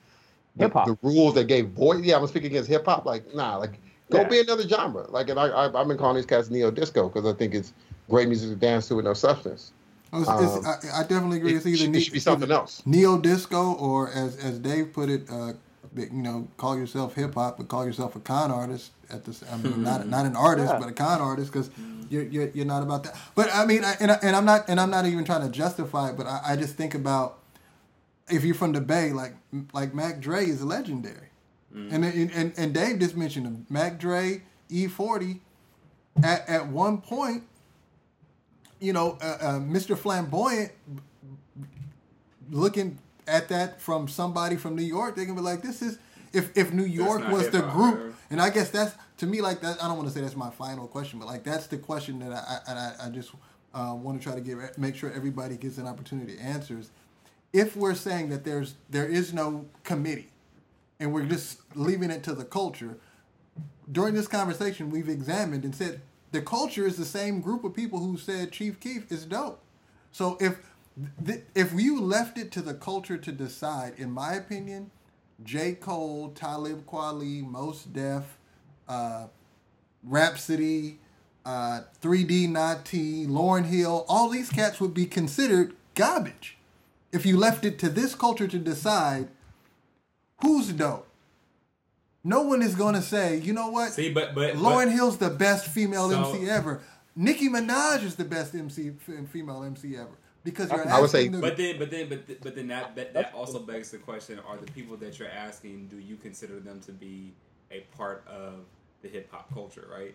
the, 0.57 0.65
Hip-hop. 0.65 0.87
the 0.87 0.99
rules 1.03 1.35
that 1.35 1.45
gave 1.45 1.69
voice. 1.69 2.03
Yeah, 2.03 2.15
I'm 2.17 2.21
gonna 2.21 2.29
speak 2.29 2.45
against 2.45 2.69
hip 2.69 2.85
hop. 2.85 3.07
Like 3.07 3.35
nah, 3.35 3.57
like 3.57 3.79
go 4.11 4.19
Yeah. 4.21 4.29
be 4.29 4.41
another 4.41 4.69
genre. 4.69 5.07
Like 5.09 5.29
and 5.31 5.39
I, 5.39 5.47
I 5.49 5.81
I've 5.81 5.89
been 5.89 5.97
calling 5.97 6.17
these 6.17 6.27
cats 6.27 6.51
neo 6.51 6.71
disco 6.71 7.09
because 7.09 7.33
I 7.33 7.37
think 7.37 7.55
it's 7.55 7.73
great 8.11 8.29
music 8.29 8.51
to 8.51 8.57
dance 8.57 8.89
to 8.89 8.97
with 8.97 9.05
no 9.05 9.15
substance. 9.15 9.73
It's- 10.13 10.29
Um, 10.29 10.45
it's- 10.45 10.67
I, 10.95 11.01
I 11.01 11.03
definitely 11.05 11.39
agree. 11.39 11.53
It 11.55 11.57
It's 11.57 11.67
either 11.67 11.77
should, 11.79 11.97
it 11.97 12.01
should 12.01 12.13
be 12.13 12.19
something 12.21 12.51
else. 12.51 12.83
neo 12.85 13.19
disco 13.19 13.73
or 13.75 14.11
as 14.11 14.37
as 14.37 14.59
Dave 14.59 14.93
put 14.93 15.09
it, 15.09 15.23
uh, 15.31 15.53
you 15.97 16.11
know, 16.13 16.47
call 16.59 16.77
yourself 16.77 17.15
hip 17.15 17.35
hop, 17.35 17.57
but 17.57 17.69
call 17.69 17.87
yourself 17.87 18.15
a 18.17 18.21
con 18.21 18.51
artist. 18.51 18.91
At 19.13 19.25
this, 19.25 19.45
I 19.53 19.57
mean, 19.59 19.83
not 19.83 20.09
not 20.09 20.25
an 20.27 20.35
artist, 20.37 20.73
Yeah. 20.73 20.79
but 20.79 20.89
a 20.89 20.93
con 20.93 21.21
artist 21.21 21.53
because 21.53 21.71
you're, 22.09 22.23
you're 22.25 22.49
you're 22.49 22.65
not 22.67 22.83
about 22.83 23.05
that. 23.05 23.15
But 23.35 23.51
I 23.55 23.67
mean, 23.67 23.85
I, 23.85 23.95
and 24.01 24.11
I, 24.11 24.19
and 24.23 24.35
I'm 24.35 24.45
not 24.47 24.69
and 24.69 24.81
I'm 24.81 24.91
not 24.91 25.05
even 25.07 25.25
trying 25.25 25.43
to 25.43 25.51
justify 25.51 26.11
it, 26.11 26.17
but 26.17 26.27
I, 26.27 26.41
I 26.47 26.57
just 26.57 26.77
think 26.77 26.95
about 26.95 27.39
if 28.29 28.43
you're 28.45 28.55
from 28.55 28.73
the 28.73 28.81
Bay, 28.81 29.13
like 29.13 29.35
like 29.75 29.95
Mac 29.95 30.21
Dre 30.21 30.47
is 30.47 30.63
legendary, 30.65 31.29
and, 31.75 32.05
and 32.05 32.31
and 32.33 32.53
and 32.57 32.73
Dave 32.73 32.99
just 33.01 33.17
mentioned 33.17 33.47
him. 33.47 33.67
Mac 33.69 33.99
Dre, 33.99 34.43
E40, 34.71 35.41
at 36.23 36.49
at 36.49 36.69
one 36.69 36.99
point 37.03 37.45
you 38.81 38.93
know, 38.93 39.17
uh, 39.23 39.37
uh, 39.41 39.59
Mr. 39.61 39.97
Flamboyant 39.97 40.73
looking 42.51 42.99
at 43.29 43.49
that 43.49 43.81
from 43.81 44.09
somebody 44.09 44.57
from 44.57 44.75
New 44.75 44.83
York, 44.83 45.15
they 45.17 45.25
can 45.25 45.35
be 45.35 45.41
like, 45.41 45.63
"This 45.63 45.83
is 45.83 45.99
if 46.33 46.57
if 46.57 46.73
New 46.73 46.85
York 46.85 47.29
was 47.29 47.51
the 47.51 47.63
group." 47.63 48.15
And 48.31 48.41
I 48.41 48.49
guess 48.51 48.71
that's 48.71 48.95
to 49.19 49.27
me 49.27 49.41
like 49.41 49.61
that. 49.61 49.83
I 49.83 49.89
don't 49.89 49.97
want 49.97 50.09
to 50.09 50.15
say 50.15 50.21
that's 50.21 50.37
my 50.37 50.51
final 50.51 50.87
question, 50.89 51.19
but 51.19 51.27
like 51.27 51.45
that's 51.45 51.67
the 51.67 51.79
question 51.79 52.19
that 52.21 52.33
I 52.33 52.73
I, 52.73 53.07
I 53.07 53.11
just 53.11 53.33
uh, 53.75 53.95
want 53.97 54.21
to 54.21 54.25
try 54.25 54.35
to 54.35 54.41
give 54.41 54.59
make 54.79 54.97
sure 54.97 55.13
everybody 55.13 55.57
gets 55.57 55.79
an 55.79 55.87
opportunity 55.87 56.37
to 56.37 56.43
answers. 56.43 56.91
If 57.53 57.77
we're 57.77 57.95
saying 57.95 58.31
that 58.31 58.45
there's 58.45 58.75
there 58.91 59.07
is 59.07 59.35
no 59.35 59.67
committee, 59.85 60.31
and 60.99 61.13
we're 61.13 61.27
just 61.27 61.59
leaving 61.75 62.11
it 62.11 62.23
to 62.25 62.35
the 62.35 62.45
culture, 62.45 62.97
during 63.91 64.15
this 64.15 64.29
conversation, 64.29 64.91
we've 64.91 65.09
examined 65.09 65.65
and 65.65 65.75
said 65.75 66.01
the 66.33 66.41
culture 66.41 66.87
is 66.87 66.97
the 66.97 67.05
same 67.05 67.41
group 67.41 67.65
of 67.65 67.75
people 67.75 67.99
who 67.99 68.17
said 68.17 68.53
Chief 68.53 68.81
Keef 68.81 69.11
is 69.13 69.27
dope. 69.27 69.61
So 70.13 70.39
if 70.41 70.59
th- 71.25 71.43
if 71.55 71.73
you 71.75 72.01
left 72.01 72.39
it 72.39 72.51
to 72.53 72.63
the 72.63 72.75
culture 72.75 73.19
to 73.19 73.33
decide, 73.33 73.95
in 73.99 74.11
my 74.11 74.35
opinion, 74.35 74.91
J. 75.45 75.73
Cole, 75.75 76.31
Talib 76.35 76.87
Kweli, 76.87 77.43
Mos 77.43 77.85
Def, 77.85 78.39
uh, 78.89 79.27
Rapsody, 80.05 80.99
uh, 81.45 81.83
3D 82.01 82.49
Na'Tee, 82.49 83.27
Lauryn 83.27 83.65
Hill, 83.67 84.05
all 84.09 84.29
these 84.29 84.51
cats 84.51 84.81
would 84.81 84.95
be 84.95 85.07
considered 85.07 85.75
garbage 85.95 86.57
if 87.13 87.27
you 87.27 87.37
left 87.37 87.65
it 87.65 87.79
to 87.81 87.89
this 87.89 88.15
culture 88.15 88.49
to 88.49 88.59
decide 88.59 89.29
who's 90.41 90.69
dope. 90.73 91.07
No 92.25 92.43
one 92.43 92.63
is 92.63 92.75
going 92.77 92.95
to 92.95 93.03
say, 93.03 93.39
you 93.39 93.53
know 93.53 93.69
what? 93.69 93.93
See, 93.93 94.13
but 94.13 94.35
but 94.35 94.55
Lauryn 94.55 94.87
but, 94.87 94.93
Hill's 94.93 95.19
the 95.19 95.31
best 95.31 95.67
female 95.67 96.11
So- 96.11 96.33
MC 96.33 96.49
ever. 96.49 96.81
Nicki 97.15 97.49
Minaj 97.49 98.05
is 98.05 98.15
the 98.15 98.25
best 98.25 98.55
MC 98.55 98.93
female 99.31 99.63
MC 99.65 99.97
ever 99.97 100.17
because 100.45 100.71
you're 100.71 100.89
I 100.89 101.01
would 101.01 101.11
say- 101.11 101.21
asking 101.21 101.33
the, 101.33 101.39
But 101.41 101.57
then, 101.57 101.79
but 101.79 101.91
then, 101.91 102.09
but 102.09 102.27
th- 102.27 102.39
but 102.43 102.55
then 102.55 102.69
that 102.69 102.97
that, 102.97 103.15
that 103.15 103.33
also 103.35 103.59
begs 103.61 103.91
the 103.91 103.99
question: 103.99 104.39
Are 104.47 104.57
the 104.57 104.71
people 104.73 104.97
that 104.99 105.19
you're 105.19 105.29
asking, 105.29 105.89
do 105.89 105.99
you 105.99 106.17
consider 106.17 106.61
them 106.61 106.81
to 106.81 106.93
be 106.93 107.33
a 107.71 107.81
part 107.97 108.25
of 108.27 108.65
the 109.03 109.09
hip 109.09 109.31
hop 109.31 109.53
culture, 109.53 109.89
right? 109.93 110.15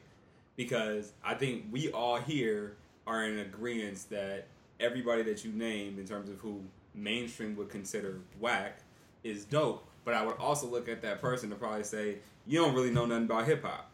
Because 0.55 1.13
I 1.23 1.33
think 1.35 1.65
we 1.71 1.91
all 1.91 2.17
here 2.17 2.75
are 3.05 3.23
in 3.25 3.39
agreement 3.39 4.05
that 4.09 4.47
everybody 4.79 5.23
that 5.23 5.43
you 5.45 5.51
name, 5.51 5.97
in 5.99 6.05
terms 6.05 6.29
of 6.29 6.37
who 6.39 6.61
mainstream 6.93 7.55
would 7.55 7.69
consider 7.69 8.19
whack 8.39 8.79
is 9.23 9.45
dope. 9.45 9.85
But 10.03 10.13
I 10.13 10.25
would 10.25 10.37
also 10.37 10.67
look 10.67 10.87
at 10.87 11.01
that 11.01 11.19
person 11.21 11.49
to 11.49 11.55
probably 11.55 11.83
say, 11.83 12.17
you 12.45 12.59
don't 12.59 12.73
really 12.73 12.91
know 12.91 13.05
nothing 13.05 13.25
about 13.25 13.45
hip 13.45 13.63
hop. 13.63 13.89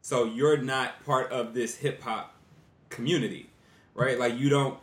So 0.00 0.24
you're 0.24 0.56
not 0.56 1.04
part 1.04 1.30
of 1.30 1.52
this 1.54 1.76
hip 1.76 2.00
hop 2.02 2.34
community, 2.90 3.50
right? 3.94 4.18
Like 4.18 4.38
you 4.38 4.48
don't 4.48 4.78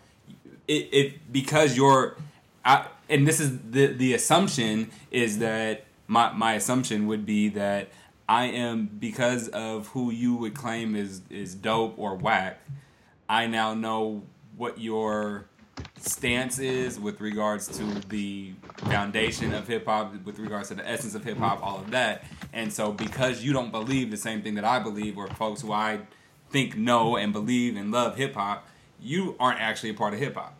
it, 0.70 0.90
it 0.94 1.34
because 1.34 1.76
you're 1.76 2.16
I, 2.64 2.88
and 3.10 3.28
this 3.28 3.40
is 3.40 3.58
the 3.70 3.88
the 3.88 4.14
assumption 4.14 4.92
is 5.12 5.40
that 5.40 5.86
my 6.08 6.32
my 6.32 6.54
assumption 6.54 7.08
would 7.08 7.26
be 7.26 7.50
that 7.50 7.90
I 8.30 8.46
am 8.46 8.86
because 8.86 9.48
of 9.50 9.88
who 9.88 10.12
you 10.12 10.36
would 10.36 10.54
claim 10.54 10.96
is 10.96 11.22
is 11.30 11.56
dope 11.56 11.98
or 11.98 12.16
whack. 12.16 12.62
I 13.28 13.48
now 13.48 13.74
know 13.74 14.24
what 14.56 14.80
your 14.80 15.46
stance 15.98 16.60
is 16.60 17.00
with 17.00 17.22
regards 17.22 17.68
to 17.78 17.84
the 18.10 18.54
foundation 18.78 19.54
of 19.54 19.68
hip 19.68 19.86
hop, 19.86 20.14
with 20.26 20.40
regards 20.40 20.70
to 20.70 20.76
the 20.76 20.88
essence 20.88 21.16
of 21.16 21.24
hip 21.24 21.38
hop, 21.38 21.64
all 21.64 21.80
of 21.80 21.92
that. 21.92 22.24
And 22.54 22.72
so, 22.72 22.92
because 22.92 23.44
you 23.44 23.54
don't 23.54 23.72
believe 23.72 24.12
the 24.12 24.18
same 24.18 24.42
thing 24.42 24.56
that 24.56 24.66
I 24.66 24.80
believe, 24.80 25.18
or 25.18 25.28
folks 25.28 25.62
who 25.62 25.72
I 25.72 26.02
think 26.50 26.78
know 26.78 27.18
and 27.18 27.34
believe 27.34 27.78
and 27.78 27.92
love 27.92 28.18
hip 28.18 28.36
hop, 28.36 28.68
you 29.02 29.36
aren't 29.40 29.60
actually 29.60 29.92
a 29.92 29.94
part 29.94 30.14
of 30.14 30.20
hip 30.20 30.36
hop. 30.36 30.56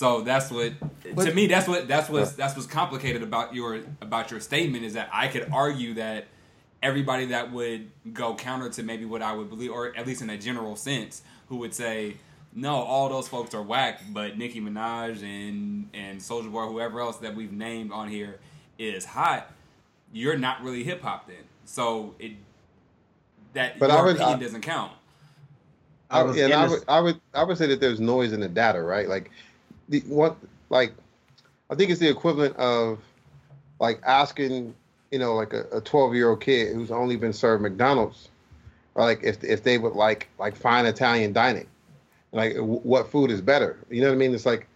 So 0.00 0.22
that's 0.22 0.50
what 0.50 0.72
to 1.18 1.34
me 1.34 1.46
that's 1.46 1.68
what 1.68 1.86
that's 1.86 2.08
what's 2.08 2.32
that's 2.32 2.56
what's 2.56 2.66
complicated 2.66 3.22
about 3.22 3.54
your 3.54 3.80
about 4.00 4.30
your 4.30 4.40
statement 4.40 4.82
is 4.82 4.94
that 4.94 5.10
I 5.12 5.28
could 5.28 5.50
argue 5.52 5.92
that 5.94 6.24
everybody 6.82 7.26
that 7.26 7.52
would 7.52 7.90
go 8.14 8.34
counter 8.34 8.70
to 8.70 8.82
maybe 8.82 9.04
what 9.04 9.20
I 9.20 9.34
would 9.34 9.50
believe, 9.50 9.70
or 9.70 9.94
at 9.94 10.06
least 10.06 10.22
in 10.22 10.30
a 10.30 10.38
general 10.38 10.74
sense, 10.74 11.20
who 11.50 11.56
would 11.58 11.74
say, 11.74 12.16
no, 12.54 12.76
all 12.76 13.10
those 13.10 13.28
folks 13.28 13.54
are 13.54 13.60
whack, 13.60 14.00
but 14.10 14.38
Nicki 14.38 14.58
Minaj 14.58 15.22
and 15.22 15.90
and 15.92 16.18
Soulja 16.18 16.50
Boy, 16.50 16.64
whoever 16.66 16.98
else 17.02 17.18
that 17.18 17.34
we've 17.36 17.52
named 17.52 17.92
on 17.92 18.08
here 18.08 18.40
is 18.78 19.04
hot. 19.04 19.52
You're 20.14 20.38
not 20.38 20.62
really 20.62 20.82
hip 20.82 21.02
hop 21.02 21.26
then, 21.26 21.44
so 21.66 22.14
it 22.18 22.32
that 23.52 23.78
But 23.78 23.90
your 23.90 23.98
I 23.98 24.02
would- 24.02 24.16
opinion 24.16 24.38
I- 24.38 24.42
doesn't 24.42 24.62
count. 24.62 24.92
I, 26.08 26.20
I 26.20 26.22
was 26.22 26.36
yeah, 26.38 26.44
and 26.44 26.52
in 26.54 26.58
I 26.58 26.66
would, 26.68 26.84
I 26.88 27.00
would, 27.00 27.20
I 27.34 27.44
would 27.44 27.58
say 27.58 27.66
that 27.66 27.80
there's 27.80 28.00
noise 28.00 28.32
in 28.32 28.40
the 28.40 28.48
data, 28.48 28.80
right? 28.82 29.06
Like, 29.06 29.30
the 29.90 30.00
what, 30.06 30.36
like, 30.70 30.94
I 31.68 31.74
think 31.74 31.90
it's 31.90 32.00
the 32.00 32.08
equivalent 32.08 32.56
of, 32.56 33.00
like, 33.78 34.00
asking, 34.06 34.74
you 35.10 35.18
know, 35.18 35.34
like 35.34 35.52
a, 35.52 35.64
a 35.72 35.80
12 35.82 36.14
year 36.14 36.30
old 36.30 36.40
kid 36.40 36.74
who's 36.74 36.90
only 36.90 37.16
been 37.16 37.34
served 37.34 37.62
McDonald's, 37.62 38.30
or 38.94 39.04
like 39.04 39.22
if 39.22 39.44
if 39.44 39.62
they 39.62 39.78
would 39.78 39.94
like 39.94 40.28
like 40.38 40.56
fine 40.56 40.86
Italian 40.86 41.32
dining, 41.32 41.66
like 42.32 42.54
w- 42.54 42.80
what 42.80 43.10
food 43.10 43.30
is 43.30 43.40
better? 43.40 43.78
You 43.90 44.00
know 44.00 44.08
what 44.08 44.14
I 44.14 44.18
mean? 44.18 44.34
It's 44.34 44.46
like 44.46 44.66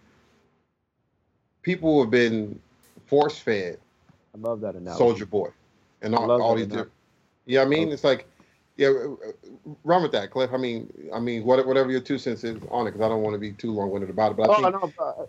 people 1.63 2.01
have 2.01 2.11
been 2.11 2.59
force 3.07 3.37
fed 3.37 3.79
I 4.35 4.37
love 4.37 4.61
that 4.61 4.75
analogy. 4.75 5.23
Soulja 5.23 5.29
Boy, 5.29 5.49
and 6.01 6.15
all, 6.15 6.29
all 6.41 6.55
these. 6.55 6.67
Different, 6.67 6.91
yeah, 7.45 7.61
I 7.61 7.65
mean, 7.65 7.91
it's 7.91 8.03
like, 8.03 8.27
yeah, 8.75 8.91
run 9.83 10.03
with 10.03 10.11
that, 10.13 10.31
Cliff. 10.31 10.51
I 10.53 10.57
mean, 10.57 10.91
I 11.13 11.19
mean, 11.19 11.43
what, 11.43 11.65
whatever 11.65 11.91
your 11.91 12.01
two 12.01 12.17
cents 12.17 12.43
is 12.43 12.57
on 12.69 12.87
it, 12.87 12.91
because 12.91 13.05
I 13.05 13.09
don't 13.09 13.21
want 13.21 13.33
to 13.35 13.39
be 13.39 13.51
too 13.53 13.71
long 13.71 13.89
winded 13.89 14.09
about 14.09 14.31
it. 14.31 14.37
But 14.37 14.51
I 14.51 14.55
Oh 14.55 14.61
think, 14.61 14.81
no, 14.81 14.93
uh, 14.99 15.25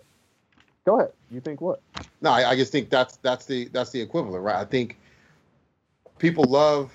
go 0.85 0.99
ahead. 0.99 1.11
You 1.31 1.41
think 1.41 1.61
what? 1.61 1.81
no, 2.21 2.31
I, 2.31 2.51
I 2.51 2.55
just 2.55 2.71
think 2.71 2.89
that's 2.89 3.17
that's 3.17 3.45
the 3.45 3.67
that's 3.69 3.91
the 3.91 4.01
equivalent, 4.01 4.43
right? 4.43 4.55
I 4.57 4.65
think 4.65 4.97
people 6.17 6.49
love 6.49 6.91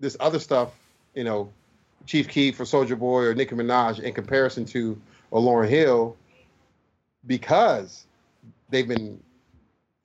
this 0.00 0.16
other 0.20 0.38
stuff, 0.38 0.72
you 1.14 1.24
know, 1.24 1.50
Chief 2.06 2.28
Keef 2.28 2.56
for 2.56 2.64
Soulja 2.64 2.98
Boy 2.98 3.24
or 3.24 3.34
Nicki 3.34 3.54
Minaj 3.54 4.00
in 4.00 4.14
comparison 4.14 4.64
to 4.66 5.00
a 5.32 5.36
Lauryn 5.36 5.68
Hill 5.68 6.16
because 7.26 8.06
they've 8.70 8.88
been 8.88 9.20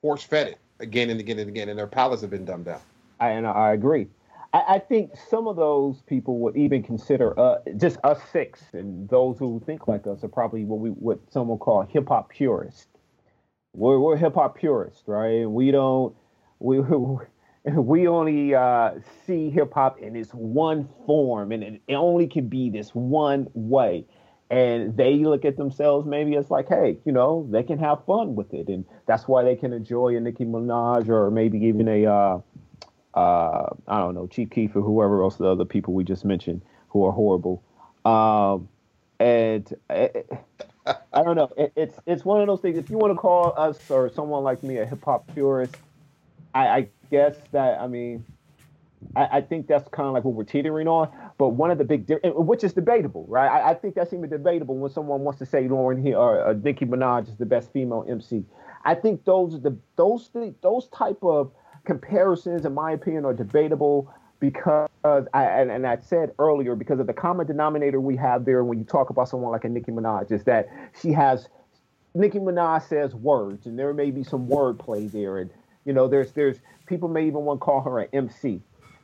force 0.02 0.22
fed 0.22 0.48
it. 0.48 0.58
again 0.80 1.10
and 1.10 1.20
again 1.20 1.38
and 1.38 1.48
again, 1.48 1.68
and 1.68 1.78
their 1.78 1.86
palates 1.86 2.22
have 2.22 2.30
been 2.30 2.44
dumbed 2.44 2.66
down. 2.66 2.80
I, 3.20 3.30
and 3.30 3.46
I 3.46 3.72
agree. 3.72 4.08
I, 4.54 4.78
think 4.78 5.10
some 5.28 5.48
of 5.48 5.56
those 5.56 6.02
people 6.02 6.38
would 6.38 6.56
even 6.56 6.82
consider 6.82 7.38
uh, 7.38 7.56
just 7.76 7.98
us 8.04 8.20
six, 8.32 8.62
and 8.72 9.08
those 9.08 9.36
who 9.36 9.60
think 9.66 9.88
like 9.88 10.06
us 10.06 10.22
are 10.22 10.28
probably 10.28 10.64
what 10.64 10.78
we 10.78 10.90
what 10.90 11.18
some 11.24 11.42
someone 11.42 11.58
call 11.58 11.82
hip 11.82 12.08
hop 12.08 12.30
purists. 12.30 12.86
We're 13.72 13.98
we're 13.98 14.16
hip 14.16 14.34
hop 14.34 14.56
purists, 14.56 15.02
right? 15.06 15.44
We 15.44 15.72
don't 15.72 16.14
we 16.60 16.80
we 17.64 18.06
only 18.06 18.54
uh, 18.54 18.92
see 19.26 19.50
hip 19.50 19.74
hop 19.74 19.98
in 19.98 20.14
its 20.14 20.30
one 20.30 20.88
form, 21.04 21.50
and 21.50 21.64
it, 21.64 21.82
it 21.88 21.94
only 21.94 22.28
can 22.28 22.48
be 22.48 22.70
this 22.70 22.90
one 22.90 23.48
way. 23.54 24.04
And 24.50 24.96
they 24.96 25.16
look 25.16 25.44
at 25.44 25.56
themselves 25.56 26.06
maybe 26.06 26.36
as 26.36 26.48
like, 26.48 26.68
hey, 26.68 26.98
you 27.04 27.10
know, 27.10 27.48
they 27.50 27.64
can 27.64 27.78
have 27.78 28.04
fun 28.04 28.36
with 28.36 28.54
it, 28.54 28.68
and 28.68 28.84
that's 29.06 29.26
why 29.26 29.42
they 29.42 29.56
can 29.56 29.72
enjoy 29.72 30.16
a 30.16 30.20
Nicki 30.20 30.44
Minaj 30.44 31.08
or 31.08 31.32
maybe 31.32 31.58
even 31.58 31.88
a 31.88 32.06
uh, 32.06 32.38
uh, 33.14 33.66
I 33.86 33.98
don't 33.98 34.14
know, 34.14 34.26
Chief 34.26 34.50
Keef 34.50 34.74
or 34.76 34.82
whoever 34.82 35.22
else 35.22 35.36
the 35.36 35.46
other 35.46 35.64
people 35.64 35.94
we 35.94 36.04
just 36.04 36.24
mentioned 36.24 36.62
who 36.88 37.04
are 37.04 37.12
horrible. 37.12 37.62
Um, 38.04 38.68
and 39.18 39.72
it, 39.90 40.30
I 40.86 41.22
don't 41.22 41.36
know, 41.36 41.50
it, 41.56 41.72
it's 41.76 41.98
it's 42.06 42.24
one 42.24 42.40
of 42.40 42.46
those 42.46 42.60
things. 42.60 42.76
If 42.76 42.90
you 42.90 42.98
want 42.98 43.12
to 43.12 43.18
call 43.18 43.54
us 43.56 43.90
or 43.90 44.10
someone 44.10 44.42
like 44.42 44.62
me 44.62 44.78
a 44.78 44.86
hip 44.86 45.04
hop 45.04 45.32
purist, 45.32 45.76
I, 46.54 46.68
I 46.68 46.88
guess 47.10 47.36
that 47.52 47.80
I 47.80 47.86
mean, 47.86 48.24
I, 49.16 49.28
I 49.32 49.40
think 49.40 49.66
that's 49.66 49.88
kind 49.88 50.08
of 50.08 50.14
like 50.14 50.24
what 50.24 50.34
we're 50.34 50.44
teetering 50.44 50.88
on. 50.88 51.08
But 51.38 51.50
one 51.50 51.70
of 51.70 51.78
the 51.78 51.84
big, 51.84 52.06
di- 52.06 52.18
which 52.24 52.64
is 52.64 52.72
debatable, 52.72 53.26
right? 53.28 53.48
I, 53.48 53.70
I, 53.70 53.74
think 53.74 53.94
that's 53.94 54.12
even 54.12 54.30
debatable 54.30 54.76
when 54.76 54.90
someone 54.90 55.20
wants 55.20 55.38
to 55.40 55.46
say 55.46 55.64
Lauryn 55.68 56.02
Hill 56.02 56.18
or 56.18 56.46
uh, 56.46 56.52
Nicki 56.52 56.84
Minaj 56.84 57.28
is 57.28 57.36
the 57.36 57.46
best 57.46 57.72
female 57.72 58.04
MC. 58.08 58.44
I 58.84 58.94
think 58.94 59.24
those 59.24 59.54
are 59.54 59.58
the 59.58 59.76
those 59.96 60.30
those 60.62 60.88
type 60.88 61.18
of 61.22 61.52
comparisons, 61.84 62.64
in 62.64 62.74
my 62.74 62.92
opinion, 62.92 63.24
are 63.24 63.34
debatable 63.34 64.12
because 64.40 64.88
I 65.04 65.44
and, 65.44 65.70
and, 65.70 65.86
I 65.86 65.98
said 66.00 66.32
earlier 66.38 66.74
because 66.74 67.00
of 67.00 67.06
the 67.06 67.12
common 67.12 67.46
denominator 67.46 68.00
we 68.00 68.16
have 68.16 68.44
there 68.44 68.64
when 68.64 68.78
you 68.78 68.84
talk 68.84 69.10
about 69.10 69.28
someone 69.28 69.52
like 69.52 69.64
a 69.64 69.68
Nicki 69.68 69.92
Minaj 69.92 70.30
is 70.32 70.44
that 70.44 70.68
she 71.00 71.12
has 71.12 71.48
Nicki 72.14 72.38
Minaj 72.38 72.88
says 72.88 73.14
words 73.14 73.66
and 73.66 73.78
there 73.78 73.92
may 73.94 74.10
be 74.10 74.22
some 74.22 74.46
wordplay 74.46 75.10
there 75.10 75.38
and 75.38 75.50
you 75.84 75.92
know 75.92 76.08
there's 76.08 76.32
there's 76.32 76.58
people 76.86 77.08
may 77.08 77.26
even 77.26 77.42
want 77.42 77.60
to 77.60 77.64
call 77.64 77.80
her 77.82 78.00
an 78.00 78.08
MC. 78.12 78.60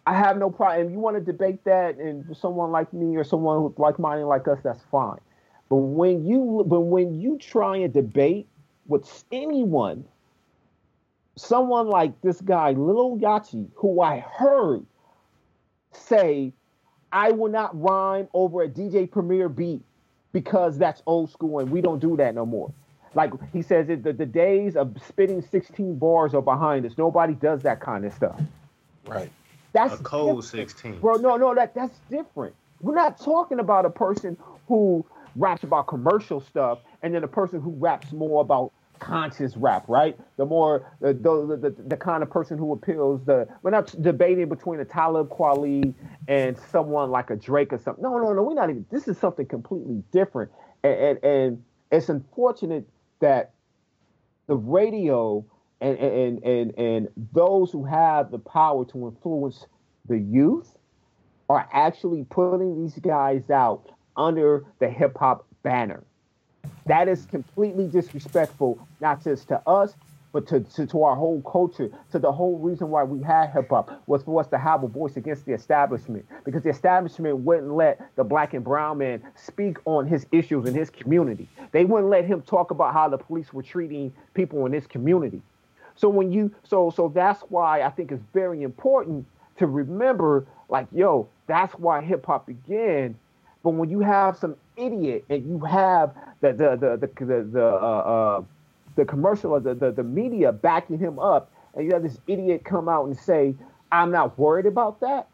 I 0.07 0.15
have 0.15 0.39
no 0.39 0.51
problem. 0.51 0.91
You 0.91 0.99
want 0.99 1.17
to 1.17 1.23
debate 1.23 1.65
that 1.65 1.97
and 1.97 2.37
someone 2.37 2.71
like 2.71 2.93
me 2.93 3.17
or 3.17 3.25
someone 3.25 3.61
who's 3.61 3.79
like 3.79 3.99
minded 3.99 4.27
like 4.27 4.49
us, 4.49 4.59
that's 4.63 4.83
fine. 4.91 5.21
But 5.69 5.77
when 5.77 6.27
you 6.27 6.65
but 6.67 6.81
when 6.81 7.21
you 7.21 7.39
try 7.39 7.77
and 7.77 7.93
debate 7.93 8.49
with 8.87 9.25
anyone 9.31 10.05
someone 11.41 11.89
like 11.89 12.21
this 12.21 12.41
guy, 12.41 12.73
Lil 12.73 13.19
Yachty, 13.19 13.69
who 13.75 14.01
I 14.01 14.21
heard 14.21 14.85
say, 15.93 16.53
I 17.13 17.33
will 17.33 17.51
not 17.51 17.79
rhyme 17.81 18.29
over 18.35 18.63
a 18.63 18.69
DJ 18.69 19.11
Premier 19.11 19.49
beat 19.49 19.83
because 20.33 20.79
that's 20.79 21.03
old 21.07 21.31
school 21.31 21.59
and 21.59 21.71
we 21.71 21.81
don't 21.81 21.99
do 21.99 22.17
that 22.17 22.35
no 22.35 22.47
more. 22.47 22.73
Like 23.15 23.33
he 23.53 23.63
says, 23.63 23.89
it, 23.89 24.05
the, 24.05 24.13
the 24.13 24.27
days 24.27 24.77
of 24.77 24.97
spitting 25.05 25.43
16 25.43 25.99
bars 25.99 26.35
are 26.35 26.43
behind 26.43 26.87
us. 26.87 26.93
Nobody 26.97 27.35
does 27.35 27.63
that 27.63 27.81
kind 27.81 28.05
of 28.05 28.13
stuff. 28.13 28.41
Right. 29.07 29.31
That's 29.73 29.95
a 29.95 30.03
cold 30.03 30.45
16. 30.45 31.01
Bro, 31.01 31.17
no, 31.17 31.37
no, 31.37 31.55
that 31.55 31.75
that's 31.75 31.99
different. 32.11 32.55
We're 32.81 32.95
not 32.95 33.19
talking 33.19 33.59
about 33.59 33.85
a 33.85 33.91
person 33.91 34.37
who 34.69 35.05
raps 35.37 35.65
about 35.65 35.87
commercial 35.87 36.41
stuff 36.41 36.79
and 37.03 37.15
then 37.15 37.25
a 37.25 37.29
person 37.29 37.61
who 37.61 37.71
raps 37.71 38.13
more 38.13 38.41
about 38.43 38.73
conscious 39.01 39.57
rap, 39.57 39.85
right? 39.89 40.17
The 40.37 40.47
more 40.47 40.93
the 41.01 41.13
the, 41.15 41.57
the, 41.57 41.83
the 41.89 41.97
kind 41.97 42.23
of 42.23 42.31
person 42.31 42.59
who 42.59 42.73
appeals 42.73 43.25
the 43.25 43.49
we're 43.63 43.71
not 43.71 43.95
debating 44.01 44.49
between 44.49 44.81
a 44.81 44.85
Talib 44.85 45.29
Kweli 45.31 45.95
and 46.29 46.57
someone 46.71 47.11
like 47.11 47.31
a 47.31 47.37
Drake 47.37 47.73
or 47.73 47.79
something. 47.79 48.03
No, 48.03 48.17
no, 48.19 48.33
no, 48.33 48.43
we're 48.43 48.55
not 48.55 48.71
even. 48.71 48.87
This 48.91 49.09
is 49.09 49.19
something 49.19 49.47
completely 49.47 50.03
different, 50.13 50.53
and 50.85 50.95
and, 50.95 51.25
and 51.25 51.65
it's 51.91 52.09
unfortunate 52.09 52.87
that 53.21 53.53
the 54.47 54.57
radio 54.57 55.45
and 55.81 55.99
and 55.99 56.45
and 56.45 56.79
and 56.79 57.09
those 57.33 57.73
who 57.73 57.85
have 57.85 58.31
the 58.31 58.39
power 58.39 58.85
to 58.85 59.09
influence 59.09 59.67
the 60.09 60.19
youth 60.19 60.77
are 61.49 61.69
actually 61.73 62.25
putting 62.25 62.83
these 62.83 62.99
guys 62.99 63.51
out 63.51 63.91
under 64.17 64.65
the 64.79 64.89
hip 64.89 65.17
hop 65.19 65.47
banner 65.63 66.05
that 66.87 67.09
is 67.09 67.27
completely 67.27 67.87
disrespectful, 67.87 68.87
not 69.01 69.23
just 69.23 69.49
to 69.49 69.61
us, 69.69 69.95
but 70.33 70.47
to, 70.49 70.61
to, 70.61 70.87
to, 70.87 71.03
our 71.03 71.17
whole 71.17 71.43
culture, 71.43 71.91
to 72.13 72.19
the 72.19 72.31
whole 72.31 72.59
reason 72.59 72.89
why 72.89 73.03
we 73.03 73.23
had 73.23 73.51
hip 73.51 73.69
hop 73.69 74.03
was 74.07 74.23
for 74.23 74.41
us 74.41 74.47
to 74.49 74.59
have 74.59 74.85
a 74.85 74.89
voice 74.89 75.17
against 75.17 75.45
the 75.45 75.53
establishment. 75.53 76.25
Because 76.45 76.63
the 76.63 76.71
establishment 76.71 77.39
wouldn't 77.39 77.73
let 77.73 78.01
the 78.17 78.25
black 78.25 78.55
and 78.55 78.65
brown 78.65 78.99
man 78.99 79.23
speak 79.35 79.79
on 79.87 80.07
his 80.07 80.27
issues 80.31 80.67
in 80.67 80.75
his 80.75 80.91
community. 80.91 81.49
They 81.73 81.85
wouldn't 81.85 82.11
let 82.11 82.25
him 82.25 82.43
talk 82.43 82.71
about 82.71 82.93
how 82.93 83.09
the 83.09 83.19
police 83.19 83.53
were 83.53 83.63
treating 83.63 84.13
people 84.35 84.67
in 84.67 84.73
his 84.73 84.87
community. 84.87 85.43
So 85.97 86.09
when 86.09 86.33
you 86.33 86.55
so 86.63 86.91
so 86.91 87.09
that's 87.09 87.41
why 87.49 87.83
I 87.83 87.91
think 87.91 88.13
it's 88.13 88.23
very 88.33 88.63
important 88.63 89.27
to 89.59 89.67
remember, 89.67 90.47
like, 90.69 90.87
yo, 90.93 91.29
that's 91.47 91.75
why 91.75 92.01
hip 92.01 92.25
hop 92.25 92.47
began. 92.47 93.17
But 93.63 93.71
when 93.71 93.91
you 93.91 94.01
have 94.01 94.37
some 94.37 94.57
idiot 94.77 95.25
and 95.29 95.47
you 95.47 95.59
have 95.61 96.15
the 96.41 96.53
the 96.53 96.77
the 96.77 96.97
the 96.97 97.25
the, 97.25 97.43
the, 97.43 97.65
uh, 97.65 98.39
uh, 98.39 98.43
the 98.97 99.05
commercial 99.05 99.53
or 99.53 99.61
the, 99.61 99.75
the 99.75 99.93
the 99.93 100.03
media 100.03 100.53
backing 100.53 100.99
him 100.99 101.19
up, 101.19 101.51
and 101.75 101.85
you 101.85 101.93
have 101.93 102.03
this 102.03 102.19
idiot 102.27 102.65
come 102.65 102.89
out 102.89 103.07
and 103.07 103.17
say, 103.17 103.55
"I'm 103.93 104.11
not 104.11 104.39
worried 104.39 104.67
about 104.67 105.01
that." 105.01 105.29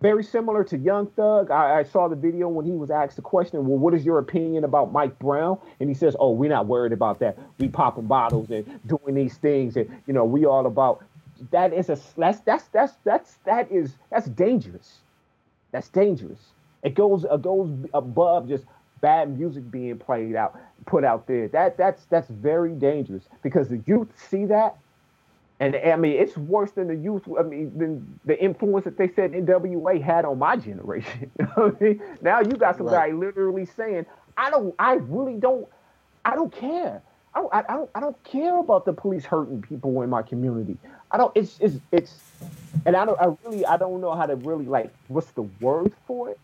Very 0.00 0.22
similar 0.22 0.64
to 0.64 0.76
Young 0.76 1.06
Thug. 1.08 1.50
I, 1.50 1.78
I, 1.78 1.82
saw 1.82 2.08
the 2.08 2.16
video 2.16 2.48
when 2.48 2.66
he 2.66 2.72
was 2.72 2.90
asked 2.90 3.16
the 3.16 3.22
question, 3.22 3.66
"Well, 3.66 3.78
what 3.78 3.94
is 3.94 4.04
your 4.04 4.18
opinion 4.18 4.62
about 4.64 4.92
Mike 4.92 5.18
Brown?" 5.18 5.58
And 5.80 5.88
he 5.88 5.94
says, 5.94 6.14
"Oh, 6.20 6.30
we're 6.30 6.50
not 6.50 6.66
worried 6.66 6.92
about 6.92 7.18
that. 7.20 7.38
We 7.58 7.68
popping 7.68 8.06
bottles 8.06 8.50
and 8.50 8.80
doing 8.86 9.14
these 9.14 9.36
things, 9.38 9.76
and 9.76 9.90
you 10.06 10.14
know, 10.14 10.24
we 10.24 10.44
all 10.46 10.66
about." 10.66 11.02
That 11.50 11.72
is 11.72 11.88
a 11.90 11.98
that's 12.16 12.38
that's 12.40 12.64
that's 12.68 12.94
that's 13.02 13.34
that 13.44 13.72
is 13.72 13.96
that's 14.10 14.26
dangerous. 14.26 14.98
That's 15.72 15.88
dangerous. 15.88 16.53
It 16.84 16.94
goes 16.94 17.24
it 17.24 17.42
goes 17.42 17.70
above 17.94 18.48
just 18.48 18.64
bad 19.00 19.36
music 19.36 19.70
being 19.70 19.98
played 19.98 20.36
out, 20.36 20.56
put 20.86 21.02
out 21.02 21.26
there. 21.26 21.48
That 21.48 21.76
that's 21.76 22.04
that's 22.06 22.28
very 22.28 22.72
dangerous 22.72 23.24
because 23.42 23.68
the 23.68 23.82
youth 23.86 24.08
see 24.30 24.44
that, 24.44 24.76
and 25.60 25.74
I 25.74 25.96
mean 25.96 26.12
it's 26.12 26.36
worse 26.36 26.72
than 26.72 26.88
the 26.88 26.96
youth. 26.96 27.22
I 27.38 27.42
mean, 27.42 27.76
than 27.76 28.20
the 28.26 28.38
influence 28.42 28.84
that 28.84 28.98
they 28.98 29.08
said 29.08 29.32
NWA 29.32 30.00
had 30.00 30.26
on 30.26 30.38
my 30.38 30.56
generation. 30.56 31.30
now 32.20 32.40
you 32.40 32.52
got 32.52 32.76
some 32.76 32.86
right. 32.86 33.10
guy 33.10 33.16
literally 33.16 33.64
saying, 33.64 34.04
"I 34.36 34.50
don't, 34.50 34.74
I 34.78 34.94
really 34.94 35.38
don't, 35.38 35.66
I 36.24 36.34
don't 36.34 36.52
care." 36.52 37.02
I 37.36 37.40
don't, 37.40 37.52
I 37.52 37.62
don't, 37.62 37.90
I 37.96 38.00
don't 38.00 38.22
care 38.22 38.58
about 38.58 38.84
the 38.84 38.92
police 38.92 39.24
hurting 39.24 39.60
people 39.62 40.02
in 40.02 40.10
my 40.10 40.22
community. 40.22 40.76
I 41.10 41.16
don't. 41.16 41.32
It's, 41.34 41.58
it's, 41.58 41.76
it's, 41.90 42.20
and 42.86 42.94
I 42.94 43.04
don't. 43.04 43.20
I 43.20 43.34
really, 43.44 43.66
I 43.66 43.76
don't 43.76 44.00
know 44.00 44.14
how 44.14 44.26
to 44.26 44.36
really 44.36 44.66
like. 44.66 44.94
What's 45.08 45.32
the 45.32 45.42
word 45.42 45.92
for 46.06 46.30
it? 46.30 46.38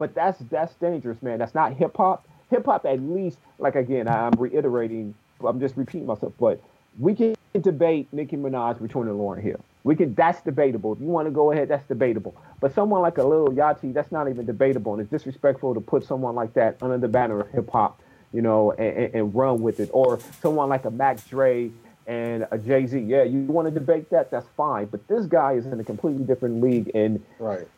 But 0.00 0.14
that's 0.14 0.38
that's 0.50 0.74
dangerous, 0.76 1.22
man. 1.22 1.38
That's 1.38 1.54
not 1.54 1.74
hip 1.74 1.94
hop. 1.94 2.26
Hip 2.48 2.64
hop, 2.64 2.86
at 2.86 3.00
least, 3.00 3.38
like 3.58 3.76
again, 3.76 4.08
I'm 4.08 4.32
reiterating. 4.32 5.14
I'm 5.46 5.60
just 5.60 5.76
repeating 5.76 6.06
myself, 6.06 6.32
but 6.40 6.60
we 6.98 7.14
can 7.14 7.36
debate 7.60 8.08
Nicki 8.10 8.36
Minaj 8.36 8.80
returning 8.80 9.14
Lauryn 9.14 9.42
Hill. 9.42 9.60
We 9.84 9.94
can. 9.94 10.14
That's 10.14 10.40
debatable. 10.40 10.94
If 10.94 11.00
you 11.00 11.06
want 11.06 11.28
to 11.28 11.30
go 11.30 11.52
ahead, 11.52 11.68
that's 11.68 11.86
debatable. 11.86 12.34
But 12.60 12.74
someone 12.74 13.02
like 13.02 13.18
a 13.18 13.24
Lil 13.24 13.48
Yachty, 13.48 13.92
that's 13.92 14.10
not 14.10 14.26
even 14.26 14.46
debatable, 14.46 14.94
and 14.94 15.02
it's 15.02 15.10
disrespectful 15.10 15.74
to 15.74 15.80
put 15.80 16.02
someone 16.02 16.34
like 16.34 16.54
that 16.54 16.78
under 16.80 16.96
the 16.96 17.08
banner 17.08 17.40
of 17.40 17.50
hip 17.50 17.68
hop, 17.68 18.00
you 18.32 18.40
know, 18.40 18.72
and, 18.72 19.14
and, 19.14 19.34
run 19.34 19.60
with 19.60 19.80
it. 19.80 19.90
Or 19.92 20.18
someone 20.40 20.70
like 20.70 20.86
a 20.86 20.90
Mac 20.90 21.26
Dre 21.28 21.70
and 22.06 22.46
a 22.50 22.56
Jay 22.56 22.86
Z. 22.86 22.98
Yeah, 23.00 23.24
you 23.24 23.40
want 23.42 23.68
to 23.68 23.70
debate 23.70 24.08
that? 24.10 24.30
That's 24.30 24.48
fine. 24.56 24.86
But 24.86 25.06
this 25.08 25.26
guy 25.26 25.52
is 25.52 25.66
in 25.66 25.78
a 25.78 25.84
completely 25.84 26.24
different 26.24 26.62
league, 26.62 26.90
and 26.94 27.22
right 27.38 27.68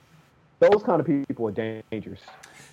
those 0.63 0.83
kind 0.83 1.01
of 1.01 1.07
people 1.07 1.49
are 1.49 1.83
dangerous. 1.91 2.21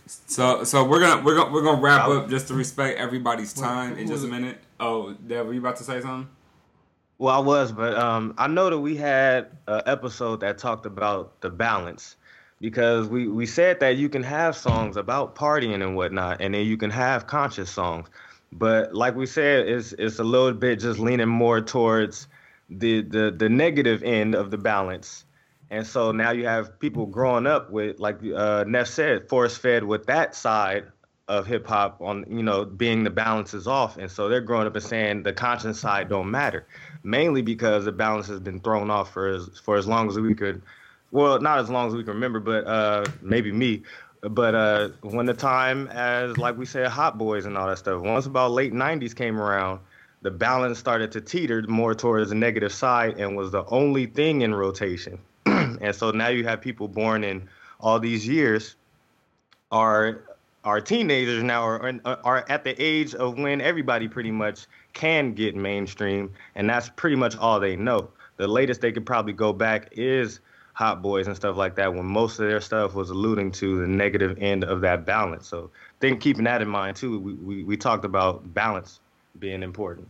So, 0.06 0.64
so 0.64 0.84
we're 0.84 1.00
gonna 1.00 1.24
we're 1.24 1.36
gonna 1.36 1.52
we're 1.52 1.64
gonna 1.64 1.82
wrap 1.82 2.08
up 2.08 2.30
just 2.30 2.48
to 2.48 2.54
respect 2.54 3.00
everybody's 3.00 3.54
time 3.54 3.98
in 3.98 4.08
just 4.08 4.24
a 4.24 4.28
minute. 4.28 4.60
Oh, 4.80 5.14
Dev, 5.14 5.46
were 5.46 5.54
you 5.54 5.60
about 5.60 5.76
to 5.78 5.84
say 5.84 6.02
something? 6.02 6.30
Well, 7.18 7.36
I 7.36 7.40
was, 7.40 7.72
but 7.72 7.98
um, 7.98 8.34
I 8.38 8.48
know 8.48 8.70
that 8.70 8.80
we 8.80 8.96
had 8.96 9.48
an 9.68 9.82
episode 9.86 10.40
that 10.40 10.58
talked 10.58 10.86
about 10.86 11.42
the 11.42 11.50
balance 11.50 12.16
because 12.62 13.08
we, 13.10 13.28
we 13.28 13.46
said 13.46 13.82
that 13.82 13.98
you 13.98 14.08
can 14.08 14.24
have 14.24 14.56
songs 14.56 14.96
about 14.96 15.36
partying 15.36 15.84
and 15.84 15.96
whatnot, 15.96 16.42
and 16.42 16.54
then 16.54 16.66
you 16.66 16.78
can 16.78 16.90
have 16.90 17.28
conscious 17.28 17.70
songs. 17.70 18.08
But 18.52 18.96
like 18.96 19.16
we 19.16 19.26
said, 19.26 19.68
it's 19.68 19.94
it's 19.94 20.20
a 20.20 20.24
little 20.24 20.54
bit 20.54 20.80
just 20.80 21.00
leaning 21.00 21.28
more 21.28 21.62
towards 21.62 22.28
the 22.70 23.02
the 23.02 23.32
the 23.36 23.50
negative 23.50 24.02
end 24.04 24.34
of 24.34 24.50
the 24.50 24.58
balance 24.58 25.26
and 25.72 25.86
so 25.86 26.12
now 26.12 26.32
you 26.32 26.46
have 26.46 26.80
people 26.80 27.06
growing 27.06 27.46
up 27.46 27.70
with, 27.70 28.00
like 28.00 28.18
uh, 28.36 28.64
Neff 28.68 28.88
said, 28.88 29.30
force 29.30 29.58
fed 29.58 29.84
with 29.84 30.06
that 30.08 30.36
side 30.36 30.86
of 31.28 31.46
hip 31.46 31.68
hop 31.68 32.02
on 32.02 32.26
you 32.28 32.42
know 32.42 32.66
being 32.66 33.04
the 33.04 33.10
balance 33.10 33.54
is 33.54 33.68
off, 33.68 33.98
and 33.98 34.10
so 34.10 34.28
they're 34.28 34.42
growing 34.42 34.66
up 34.66 34.76
and 34.76 34.84
saying 34.84 35.24
the 35.24 35.32
conscience 35.32 35.80
side 35.80 36.10
don't 36.10 36.30
matter, 36.30 36.66
mainly 37.04 37.44
because 37.44 37.86
the 37.86 37.92
balance 37.92 38.28
has 38.28 38.40
been 38.40 38.60
thrown 38.60 38.90
off 38.90 39.14
for 39.14 39.28
as 39.28 39.48
for 39.64 39.78
as 39.78 39.86
long 39.88 40.10
as 40.10 40.20
we 40.20 40.34
could, 40.34 40.62
well 41.12 41.40
not 41.40 41.60
as 41.60 41.70
long 41.70 41.88
as 41.88 41.94
we 41.94 42.04
can 42.04 42.14
remember, 42.16 42.40
but 42.40 42.66
uh, 42.66 43.06
maybe 43.22 43.52
me. 43.52 43.84
But 44.22 44.56
uh, 44.56 44.90
when 45.02 45.28
the 45.28 45.36
time 45.36 45.88
as 45.90 46.36
like 46.38 46.58
we 46.58 46.66
said, 46.66 46.88
Hot 46.88 47.20
Boys 47.20 47.46
and 47.46 47.56
all 47.56 47.68
that 47.68 47.78
stuff, 47.78 48.02
once 48.02 48.26
about 48.26 48.52
late 48.52 48.74
'90s 48.74 49.16
came 49.16 49.40
around, 49.40 49.82
the 50.24 50.32
balance 50.32 50.80
started 50.80 51.12
to 51.12 51.22
teeter 51.22 51.64
more 51.68 51.94
towards 51.94 52.30
the 52.30 52.36
negative 52.36 52.74
side 52.74 53.20
and 53.20 53.38
was 53.38 53.52
the 53.52 53.64
only 53.66 54.08
thing 54.08 54.42
in 54.42 54.54
rotation. 54.56 55.20
And 55.82 55.96
so 55.96 56.12
now 56.12 56.28
you 56.28 56.44
have 56.44 56.62
people 56.62 56.88
born 56.88 57.24
in 57.24 57.48
all 57.80 58.00
these 58.00 58.28
years 58.28 58.76
are 59.72 60.24
are 60.64 60.82
teenagers 60.82 61.42
now 61.42 61.64
are 61.64 61.94
uh, 62.06 62.16
are 62.24 62.46
at 62.50 62.64
the 62.64 62.82
age 62.82 63.16
of 63.16 63.38
when 63.38 63.62
everybody 63.62 64.08
pretty 64.08 64.32
much 64.32 64.68
can 64.94 65.34
get 65.34 65.56
mainstream 65.56 66.32
and 66.56 66.70
that's 66.70 66.90
pretty 66.96 67.16
much 67.16 67.36
all 67.38 67.60
they 67.60 67.76
know. 67.76 68.10
The 68.38 68.48
latest 68.48 68.82
they 68.82 68.92
could 68.92 69.06
probably 69.06 69.34
go 69.34 69.52
back 69.52 69.90
is 69.92 70.40
Hot 70.74 71.02
Boys 71.02 71.28
and 71.28 71.36
stuff 71.36 71.58
like 71.58 71.76
that 71.76 71.94
when 71.94 72.06
most 72.06 72.40
of 72.40 72.48
their 72.48 72.62
stuff 72.62 72.96
was 72.96 73.10
alluding 73.10 73.52
to 73.54 73.82
the 73.82 73.88
negative 73.88 74.38
end 74.40 74.64
of 74.64 74.80
that 74.82 75.06
balance. 75.06 75.48
So 75.48 75.70
think 76.00 76.22
keeping 76.22 76.46
that 76.46 76.62
in 76.62 76.70
mind 76.70 76.96
too, 76.96 77.20
we, 77.20 77.34
we, 77.34 77.64
we 77.64 77.78
talked 77.78 78.06
about 78.06 78.54
balance 78.54 79.02
being 79.40 79.62
important. 79.62 80.08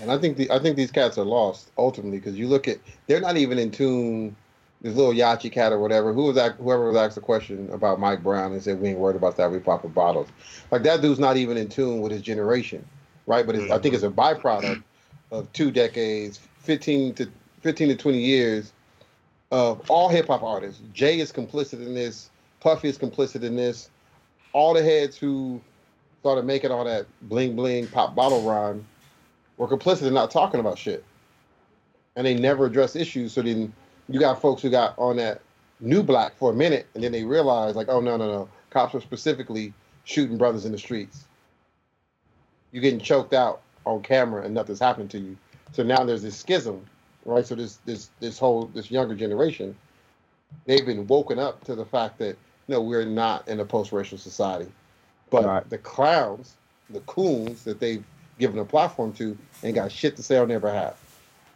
And 0.00 0.10
I 0.10 0.18
think 0.18 0.36
the 0.36 0.50
I 0.50 0.58
think 0.58 0.76
these 0.76 0.90
cats 0.90 1.18
are 1.18 1.24
lost 1.24 1.70
ultimately 1.78 2.18
because 2.18 2.36
you 2.36 2.48
look 2.48 2.66
at 2.68 2.78
they're 3.06 3.20
not 3.20 3.36
even 3.36 3.58
in 3.58 3.70
tune. 3.70 4.36
This 4.84 4.96
little 4.96 5.14
Yachty 5.14 5.50
cat 5.50 5.72
or 5.72 5.78
whatever, 5.78 6.12
who 6.12 6.24
was 6.24 6.34
that? 6.34 6.56
Whoever 6.56 6.88
was 6.88 6.96
asked 6.96 7.16
a 7.16 7.22
question 7.22 7.70
about 7.72 7.98
Mike 7.98 8.22
Brown 8.22 8.52
and 8.52 8.62
said 8.62 8.78
we 8.82 8.90
ain't 8.90 8.98
worried 8.98 9.16
about 9.16 9.38
that, 9.38 9.50
we 9.50 9.58
pop 9.58 9.82
bottles. 9.94 10.28
Like 10.70 10.82
that 10.82 11.00
dude's 11.00 11.18
not 11.18 11.38
even 11.38 11.56
in 11.56 11.70
tune 11.70 12.02
with 12.02 12.12
his 12.12 12.20
generation, 12.20 12.86
right? 13.26 13.46
But 13.46 13.56
I 13.56 13.78
think 13.78 13.94
it's 13.94 14.04
a 14.04 14.10
mm-hmm. 14.10 14.20
byproduct 14.20 14.82
of 15.30 15.50
two 15.54 15.70
decades, 15.70 16.38
fifteen 16.58 17.14
to 17.14 17.26
fifteen 17.62 17.88
to 17.88 17.96
twenty 17.96 18.20
years 18.20 18.74
of 19.50 19.90
all 19.90 20.10
hip 20.10 20.26
hop 20.26 20.42
artists. 20.42 20.82
Jay 20.92 21.18
is 21.18 21.32
complicit 21.32 21.80
in 21.80 21.94
this. 21.94 22.28
Puffy 22.60 22.88
is 22.88 22.98
complicit 22.98 23.42
in 23.42 23.56
this. 23.56 23.88
All 24.52 24.74
the 24.74 24.82
heads 24.82 25.16
who 25.16 25.62
started 26.20 26.44
making 26.44 26.72
all 26.72 26.84
that 26.84 27.06
bling 27.22 27.56
bling 27.56 27.86
pop 27.86 28.14
bottle 28.14 28.42
rhyme 28.42 28.84
were 29.56 29.66
complicit 29.66 30.02
in 30.02 30.12
not 30.12 30.30
talking 30.30 30.60
about 30.60 30.76
shit. 30.76 31.02
And 32.16 32.26
they 32.26 32.34
never 32.34 32.66
address 32.66 32.94
issues. 32.94 33.32
So 33.32 33.40
then 33.40 33.72
you 34.08 34.20
got 34.20 34.40
folks 34.40 34.62
who 34.62 34.70
got 34.70 34.94
on 34.98 35.16
that 35.16 35.40
new 35.80 36.02
black 36.02 36.36
for 36.36 36.50
a 36.50 36.54
minute 36.54 36.86
and 36.94 37.02
then 37.02 37.12
they 37.12 37.24
realized 37.24 37.76
like, 37.76 37.88
oh 37.88 38.00
no, 38.00 38.16
no, 38.16 38.30
no. 38.30 38.48
Cops 38.70 38.94
are 38.94 39.00
specifically 39.00 39.72
shooting 40.04 40.36
brothers 40.36 40.64
in 40.64 40.72
the 40.72 40.78
streets. 40.78 41.24
You're 42.72 42.82
getting 42.82 43.00
choked 43.00 43.34
out 43.34 43.62
on 43.86 44.02
camera 44.02 44.44
and 44.44 44.54
nothing's 44.54 44.80
happened 44.80 45.10
to 45.10 45.18
you. 45.18 45.36
So 45.72 45.82
now 45.82 46.04
there's 46.04 46.22
this 46.22 46.36
schism, 46.36 46.84
right? 47.24 47.46
So 47.46 47.54
this 47.54 47.78
this 47.84 48.10
this 48.20 48.38
whole 48.38 48.66
this 48.74 48.90
younger 48.90 49.14
generation, 49.14 49.76
they've 50.66 50.84
been 50.84 51.06
woken 51.06 51.38
up 51.38 51.62
to 51.64 51.74
the 51.74 51.84
fact 51.84 52.18
that 52.18 52.36
no, 52.68 52.80
we're 52.80 53.04
not 53.04 53.46
in 53.46 53.60
a 53.60 53.64
post-racial 53.64 54.18
society. 54.18 54.70
But 55.30 55.44
right. 55.44 55.68
the 55.68 55.78
clowns, 55.78 56.54
the 56.90 57.00
coons 57.00 57.64
that 57.64 57.80
they've 57.80 58.04
given 58.38 58.58
a 58.58 58.64
platform 58.64 59.12
to 59.14 59.36
ain't 59.62 59.74
got 59.74 59.92
shit 59.92 60.16
to 60.16 60.22
say 60.22 60.38
on 60.38 60.48
their 60.48 60.60
behalf. 60.60 61.00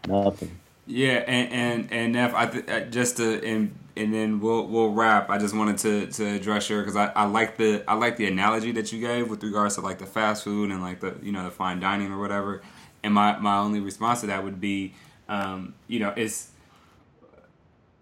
Nothing. 0.06 0.50
Yeah, 0.88 1.24
and 1.28 1.52
and 1.52 1.92
and 1.92 2.14
Neff, 2.14 2.34
I 2.34 2.46
th- 2.46 2.68
uh, 2.70 2.80
just 2.86 3.18
to 3.18 3.44
and 3.44 3.76
and 3.96 4.14
then 4.14 4.40
we'll 4.40 4.66
we'll 4.68 4.92
wrap. 4.92 5.30
I 5.30 5.38
just 5.38 5.54
wanted 5.54 5.78
to 5.78 6.06
to 6.08 6.36
address 6.36 6.70
your 6.70 6.80
because 6.82 6.96
I, 6.96 7.08
I 7.14 7.26
like 7.26 7.58
the 7.58 7.84
I 7.88 7.94
like 7.94 8.16
the 8.16 8.26
analogy 8.26 8.72
that 8.72 8.92
you 8.92 9.00
gave 9.00 9.30
with 9.30 9.44
regards 9.44 9.76
to 9.76 9.82
like 9.82 9.98
the 9.98 10.06
fast 10.06 10.44
food 10.44 10.70
and 10.70 10.82
like 10.82 11.00
the 11.00 11.16
you 11.22 11.32
know 11.32 11.44
the 11.44 11.50
fine 11.50 11.80
dining 11.80 12.12
or 12.12 12.18
whatever. 12.18 12.62
And 13.04 13.14
my 13.14 13.38
my 13.38 13.58
only 13.58 13.80
response 13.80 14.22
to 14.22 14.28
that 14.28 14.44
would 14.44 14.60
be, 14.62 14.94
um, 15.28 15.74
you 15.88 16.00
know, 16.00 16.14
it's 16.16 16.52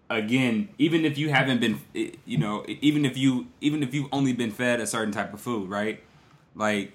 again 0.09 0.69
even 0.77 1.03
if 1.03 1.17
you 1.17 1.29
haven't 1.29 1.59
been 1.59 1.81
you 1.93 2.37
know 2.37 2.63
even 2.67 3.03
if 3.05 3.17
you 3.17 3.47
even 3.59 3.83
if 3.83 3.93
you've 3.93 4.07
only 4.13 4.31
been 4.33 4.51
fed 4.51 4.79
a 4.79 4.87
certain 4.87 5.11
type 5.13 5.33
of 5.33 5.41
food 5.41 5.69
right 5.69 6.01
like 6.55 6.93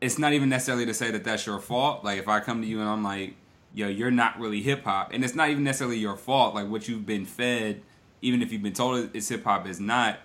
it's 0.00 0.18
not 0.18 0.32
even 0.34 0.48
necessarily 0.50 0.86
to 0.86 0.94
say 0.94 1.10
that 1.12 1.24
that's 1.24 1.46
your 1.46 1.60
fault. 1.60 2.04
Like 2.04 2.18
if 2.18 2.28
I 2.28 2.40
come 2.40 2.62
to 2.62 2.68
you 2.68 2.80
and 2.80 2.88
I'm 2.88 3.04
like, 3.04 3.36
yo, 3.74 3.88
you're 3.88 4.10
not 4.10 4.38
really 4.38 4.62
hip 4.62 4.84
hop, 4.84 5.12
and 5.12 5.24
it's 5.24 5.34
not 5.34 5.50
even 5.50 5.64
necessarily 5.64 5.98
your 5.98 6.16
fault. 6.16 6.54
Like 6.54 6.68
what 6.68 6.88
you've 6.88 7.06
been 7.06 7.26
fed, 7.26 7.82
even 8.20 8.42
if 8.42 8.52
you've 8.52 8.62
been 8.62 8.72
told 8.72 9.10
it's 9.14 9.28
hip 9.28 9.44
hop, 9.44 9.66
is 9.66 9.80
not. 9.80 10.18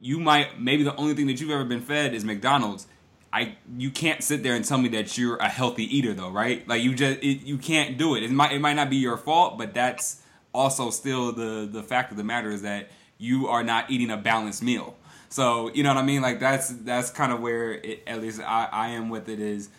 You 0.00 0.18
might 0.18 0.60
maybe 0.60 0.82
the 0.82 0.96
only 0.96 1.14
thing 1.14 1.26
that 1.28 1.40
you've 1.40 1.50
ever 1.50 1.64
been 1.64 1.80
fed 1.80 2.14
is 2.14 2.24
McDonald's. 2.24 2.86
I 3.32 3.56
you 3.78 3.90
can't 3.90 4.22
sit 4.22 4.42
there 4.42 4.54
and 4.54 4.64
tell 4.64 4.78
me 4.78 4.88
that 4.90 5.16
you're 5.16 5.36
a 5.36 5.48
healthy 5.48 5.84
eater 5.96 6.12
though, 6.12 6.30
right? 6.30 6.66
Like 6.68 6.82
you 6.82 6.94
just 6.94 7.22
it, 7.22 7.46
you 7.46 7.56
can't 7.56 7.96
do 7.96 8.16
it. 8.16 8.22
It 8.22 8.30
might 8.30 8.52
it 8.52 8.60
might 8.60 8.74
not 8.74 8.90
be 8.90 8.96
your 8.96 9.16
fault, 9.16 9.56
but 9.58 9.72
that's 9.72 10.20
also 10.52 10.90
still 10.90 11.32
the 11.32 11.68
the 11.70 11.82
fact 11.82 12.10
of 12.10 12.16
the 12.16 12.24
matter 12.24 12.50
is 12.50 12.62
that 12.62 12.90
you 13.16 13.46
are 13.46 13.62
not 13.62 13.90
eating 13.90 14.10
a 14.10 14.16
balanced 14.16 14.62
meal. 14.62 14.96
So 15.28 15.70
you 15.72 15.82
know 15.82 15.94
what 15.94 16.02
I 16.02 16.04
mean? 16.04 16.20
Like 16.20 16.40
that's 16.40 16.68
that's 16.68 17.10
kind 17.10 17.32
of 17.32 17.40
where 17.40 17.72
it, 17.72 18.02
at 18.06 18.20
least 18.20 18.40
I, 18.40 18.68
I 18.70 18.88
am 18.88 19.08
with 19.08 19.28
it 19.28 19.40
is 19.40 19.70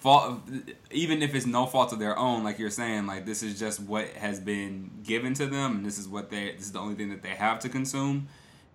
fault 0.00 0.40
even 0.90 1.22
if 1.22 1.34
it's 1.34 1.46
no 1.46 1.66
fault 1.66 1.92
of 1.92 1.98
their 1.98 2.16
own 2.18 2.44
like 2.44 2.58
you're 2.58 2.70
saying 2.70 3.06
like 3.06 3.26
this 3.26 3.42
is 3.42 3.58
just 3.58 3.80
what 3.80 4.06
has 4.10 4.38
been 4.38 4.90
given 5.04 5.34
to 5.34 5.46
them 5.46 5.76
and 5.76 5.86
this 5.86 5.98
is 5.98 6.08
what 6.08 6.30
they 6.30 6.52
this 6.52 6.66
is 6.66 6.72
the 6.72 6.78
only 6.78 6.94
thing 6.94 7.10
that 7.10 7.22
they 7.22 7.30
have 7.30 7.58
to 7.58 7.68
consume 7.68 8.28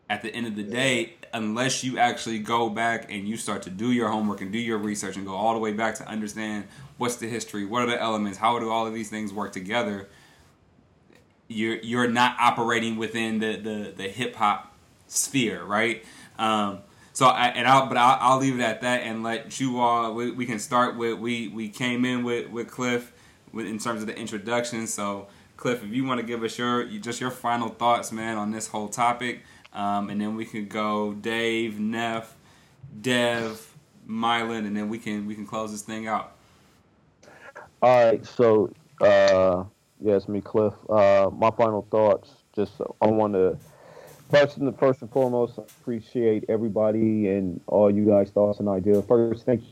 at 0.09 0.21
the 0.21 0.29
end 0.35 0.45
of 0.45 0.55
the 0.55 0.63
day 0.63 1.13
unless 1.33 1.83
you 1.83 1.97
actually 1.97 2.39
go 2.39 2.69
back 2.69 3.09
and 3.09 3.27
you 3.27 3.37
start 3.37 3.61
to 3.61 3.69
do 3.69 3.91
your 3.91 4.09
homework 4.09 4.41
and 4.41 4.51
do 4.51 4.57
your 4.57 4.77
research 4.77 5.15
and 5.15 5.25
go 5.25 5.33
all 5.33 5.53
the 5.53 5.59
way 5.59 5.71
back 5.71 5.95
to 5.95 6.05
understand 6.07 6.65
what's 6.97 7.15
the 7.15 7.27
history 7.27 7.65
what 7.65 7.81
are 7.81 7.87
the 7.87 8.01
elements 8.01 8.37
how 8.37 8.59
do 8.59 8.69
all 8.69 8.85
of 8.85 8.93
these 8.93 9.09
things 9.09 9.31
work 9.31 9.53
together 9.53 10.09
you're 11.47 11.77
you're 11.77 12.07
not 12.07 12.35
operating 12.39 12.97
within 12.97 13.39
the 13.39 13.55
the, 13.55 13.93
the 13.95 14.09
hip 14.09 14.35
hop 14.35 14.73
sphere, 15.13 15.63
right? 15.63 16.03
Um, 16.37 16.79
so 17.13 17.27
I 17.27 17.49
and 17.49 17.67
I'll 17.67 17.87
but 17.87 17.97
I'll, 17.97 18.17
I'll, 18.19 18.39
leave 18.39 18.59
it 18.59 18.61
at 18.61 18.81
that 18.81 19.03
and 19.03 19.23
let 19.23 19.59
you 19.59 19.79
all. 19.79 20.13
We, 20.13 20.31
we, 20.31 20.45
can 20.47 20.57
start 20.57 20.97
with 20.97 21.19
we 21.19 21.47
we 21.47 21.69
came 21.69 22.05
in 22.05 22.23
with 22.23 22.49
with 22.49 22.69
Cliff 22.69 23.13
with, 23.51 23.67
in 23.67 23.77
terms 23.77 24.01
of 24.01 24.07
the 24.07 24.17
introduction. 24.17 24.87
So 24.87 25.27
Cliff, 25.55 25.83
if 25.83 25.91
you 25.93 26.05
want 26.05 26.19
to 26.19 26.25
give 26.25 26.43
us 26.43 26.57
your 26.57 26.85
just 26.85 27.21
your 27.21 27.29
final 27.29 27.69
thoughts, 27.69 28.11
man, 28.11 28.37
on 28.37 28.49
this 28.49 28.67
whole 28.67 28.89
topic, 28.89 29.43
um, 29.73 30.09
and 30.09 30.19
then 30.19 30.35
we 30.35 30.43
can 30.43 30.67
go 30.67 31.13
Dave, 31.13 31.79
Neff, 31.79 32.35
Dev, 33.01 33.73
Mylon, 34.09 34.65
and 34.65 34.75
then 34.75 34.89
we 34.89 34.97
can 34.97 35.27
we 35.27 35.35
can 35.35 35.45
close 35.45 35.71
this 35.71 35.83
thing 35.83 36.07
out. 36.07 36.35
All 37.83 38.05
right, 38.05 38.25
so 38.25 38.71
uh, 39.01 39.65
yes, 40.01 40.27
me, 40.27 40.41
Cliff. 40.41 40.73
Uh, 40.89 41.29
my 41.31 41.51
final 41.51 41.85
thoughts. 41.91 42.31
Just 42.55 42.81
I 43.01 43.07
want 43.07 43.33
to 43.33 43.57
first 44.33 44.57
and 44.57 44.79
first 44.79 45.01
and 45.01 45.11
foremost, 45.11 45.59
I 45.59 45.61
appreciate 45.61 46.45
everybody 46.49 47.29
and 47.29 47.61
all 47.67 47.93
you 47.93 48.05
guys' 48.05 48.31
thoughts 48.31 48.59
and 48.59 48.67
ideas. 48.67 49.05
First, 49.07 49.45
thank 49.45 49.63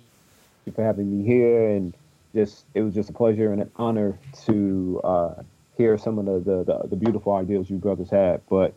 you 0.65 0.71
for 0.71 0.83
having 0.83 1.17
me 1.17 1.25
here, 1.25 1.69
and 1.69 1.93
just 2.35 2.65
it 2.75 2.81
was 2.81 2.93
just 2.93 3.09
a 3.09 3.13
pleasure 3.13 3.51
and 3.51 3.61
an 3.61 3.71
honor 3.75 4.17
to 4.45 5.01
uh, 5.03 5.33
hear 5.77 5.97
some 5.97 6.19
of 6.19 6.25
the, 6.25 6.39
the, 6.39 6.63
the, 6.63 6.87
the, 6.89 6.95
beautiful 6.95 7.33
ideas 7.33 7.69
you 7.69 7.77
brothers 7.77 8.09
had. 8.09 8.41
But 8.49 8.73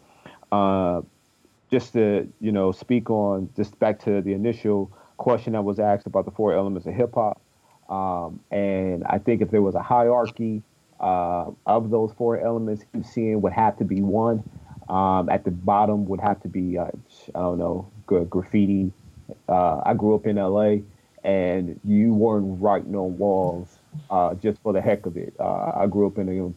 uh, 0.50 1.02
just 1.70 1.92
to 1.92 2.32
you 2.40 2.52
know 2.52 2.72
speak 2.72 3.10
on 3.10 3.50
just 3.54 3.78
back 3.78 4.00
to 4.04 4.22
the 4.22 4.32
initial 4.32 4.90
question 5.18 5.52
that 5.52 5.62
was 5.62 5.78
asked 5.78 6.06
about 6.06 6.24
the 6.24 6.30
four 6.30 6.54
elements 6.54 6.86
of 6.86 6.94
hip 6.94 7.14
hop, 7.14 7.40
um, 7.90 8.40
and 8.50 9.04
I 9.04 9.18
think 9.18 9.42
if 9.42 9.50
there 9.50 9.62
was 9.62 9.74
a 9.74 9.82
hierarchy 9.82 10.62
uh, 10.98 11.50
of 11.66 11.90
those 11.90 12.12
four 12.16 12.40
elements, 12.40 12.84
seeing 13.02 13.42
would 13.42 13.52
have 13.52 13.76
to 13.78 13.84
be 13.84 14.00
one. 14.00 14.42
Um, 14.88 15.28
at 15.30 15.44
the 15.44 15.50
bottom 15.50 16.06
would 16.06 16.20
have 16.20 16.40
to 16.42 16.48
be, 16.48 16.78
uh, 16.78 16.88
I 17.34 17.38
don't 17.38 17.58
know, 17.58 17.90
graffiti. 18.06 18.92
Uh, 19.48 19.80
I 19.84 19.94
grew 19.94 20.14
up 20.14 20.26
in 20.26 20.36
LA, 20.36 20.78
and 21.22 21.80
you 21.84 22.12
weren't 22.12 22.60
writing 22.60 22.94
on 22.94 23.16
walls 23.16 23.78
uh, 24.10 24.34
just 24.34 24.60
for 24.62 24.72
the 24.72 24.80
heck 24.80 25.06
of 25.06 25.16
it. 25.16 25.34
Uh, 25.40 25.72
I 25.74 25.86
grew 25.86 26.06
up 26.06 26.18
in 26.18 26.28
a, 26.28 26.52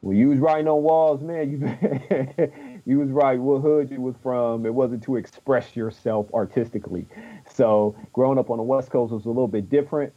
when 0.00 0.16
you 0.16 0.28
was 0.28 0.38
writing 0.38 0.68
on 0.68 0.82
walls, 0.82 1.22
man, 1.22 1.50
you 1.50 2.52
you 2.86 2.98
was 3.00 3.10
right 3.10 3.38
what 3.38 3.62
hood 3.62 3.90
you 3.90 4.00
was 4.00 4.14
from. 4.22 4.64
It 4.64 4.72
wasn't 4.74 5.02
to 5.04 5.16
express 5.16 5.74
yourself 5.74 6.32
artistically. 6.32 7.06
So 7.50 7.96
growing 8.12 8.38
up 8.38 8.50
on 8.50 8.58
the 8.58 8.62
West 8.62 8.90
Coast 8.90 9.12
was 9.12 9.24
a 9.24 9.28
little 9.28 9.48
bit 9.48 9.68
different. 9.68 10.12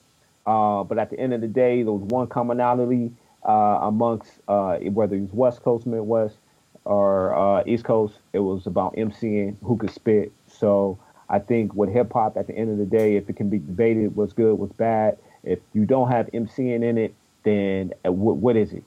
Uh, 0.46 0.84
but 0.84 0.98
at 0.98 1.10
the 1.10 1.20
end 1.20 1.34
of 1.34 1.42
the 1.42 1.48
day, 1.48 1.84
there 1.84 1.94
was 1.94 2.04
one 2.04 2.28
commonality 2.28 3.12
uh, 3.48 3.80
amongst 3.82 4.32
whether 4.48 5.16
it 5.16 5.22
was 5.22 5.32
West 5.32 5.64
Coast, 5.64 5.86
Midwest, 5.88 6.38
or 6.86 7.36
uh, 7.36 7.64
East 7.66 7.84
Coast, 7.84 8.16
it 8.34 8.40
was 8.40 8.66
about 8.66 8.96
MCing 8.96 9.56
who 9.64 9.78
could 9.78 9.92
spit. 9.92 10.32
So 10.48 10.98
I 11.30 11.40
think 11.40 11.74
with 11.76 11.90
hip 11.90 12.12
hop, 12.14 12.38
at 12.38 12.48
the 12.48 12.56
end 12.56 12.72
of 12.72 12.78
the 12.78 12.86
day, 12.86 13.16
if 13.16 13.30
it 13.30 13.36
can 13.36 13.50
be 13.50 13.60
debated 13.60 14.16
what's 14.16 14.34
good, 14.34 14.56
what's 14.56 14.74
bad, 14.74 15.18
if 15.44 15.60
you 15.74 15.86
don't 15.86 16.12
have 16.12 16.28
MCing 16.28 16.84
in 16.84 16.98
it, 16.98 17.14
then 17.44 17.94
uh, 18.06 18.12
what, 18.12 18.38
what 18.38 18.56
is 18.56 18.74
it? 18.74 18.84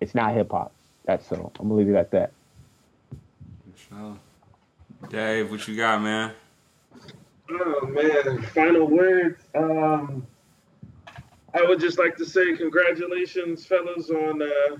It's 0.00 0.14
not 0.14 0.34
hip 0.34 0.50
hop. 0.50 0.72
That's 1.04 1.26
so. 1.26 1.52
I'm 1.58 1.68
gonna 1.68 1.78
leave 1.78 1.88
it 1.88 1.96
at 1.96 2.10
that. 2.12 2.32
Sure. 3.76 4.16
Dave, 5.08 5.50
what 5.50 5.66
you 5.66 5.76
got, 5.76 6.02
man? 6.02 6.32
Oh 7.50 7.86
man, 7.86 8.42
final 8.42 8.86
words. 8.86 9.42
Um, 9.54 10.26
I 11.52 11.62
would 11.62 11.80
just 11.80 11.98
like 11.98 12.16
to 12.18 12.24
say 12.24 12.54
congratulations, 12.56 13.66
fellas, 13.66 14.10
on 14.10 14.42
uh, 14.42 14.76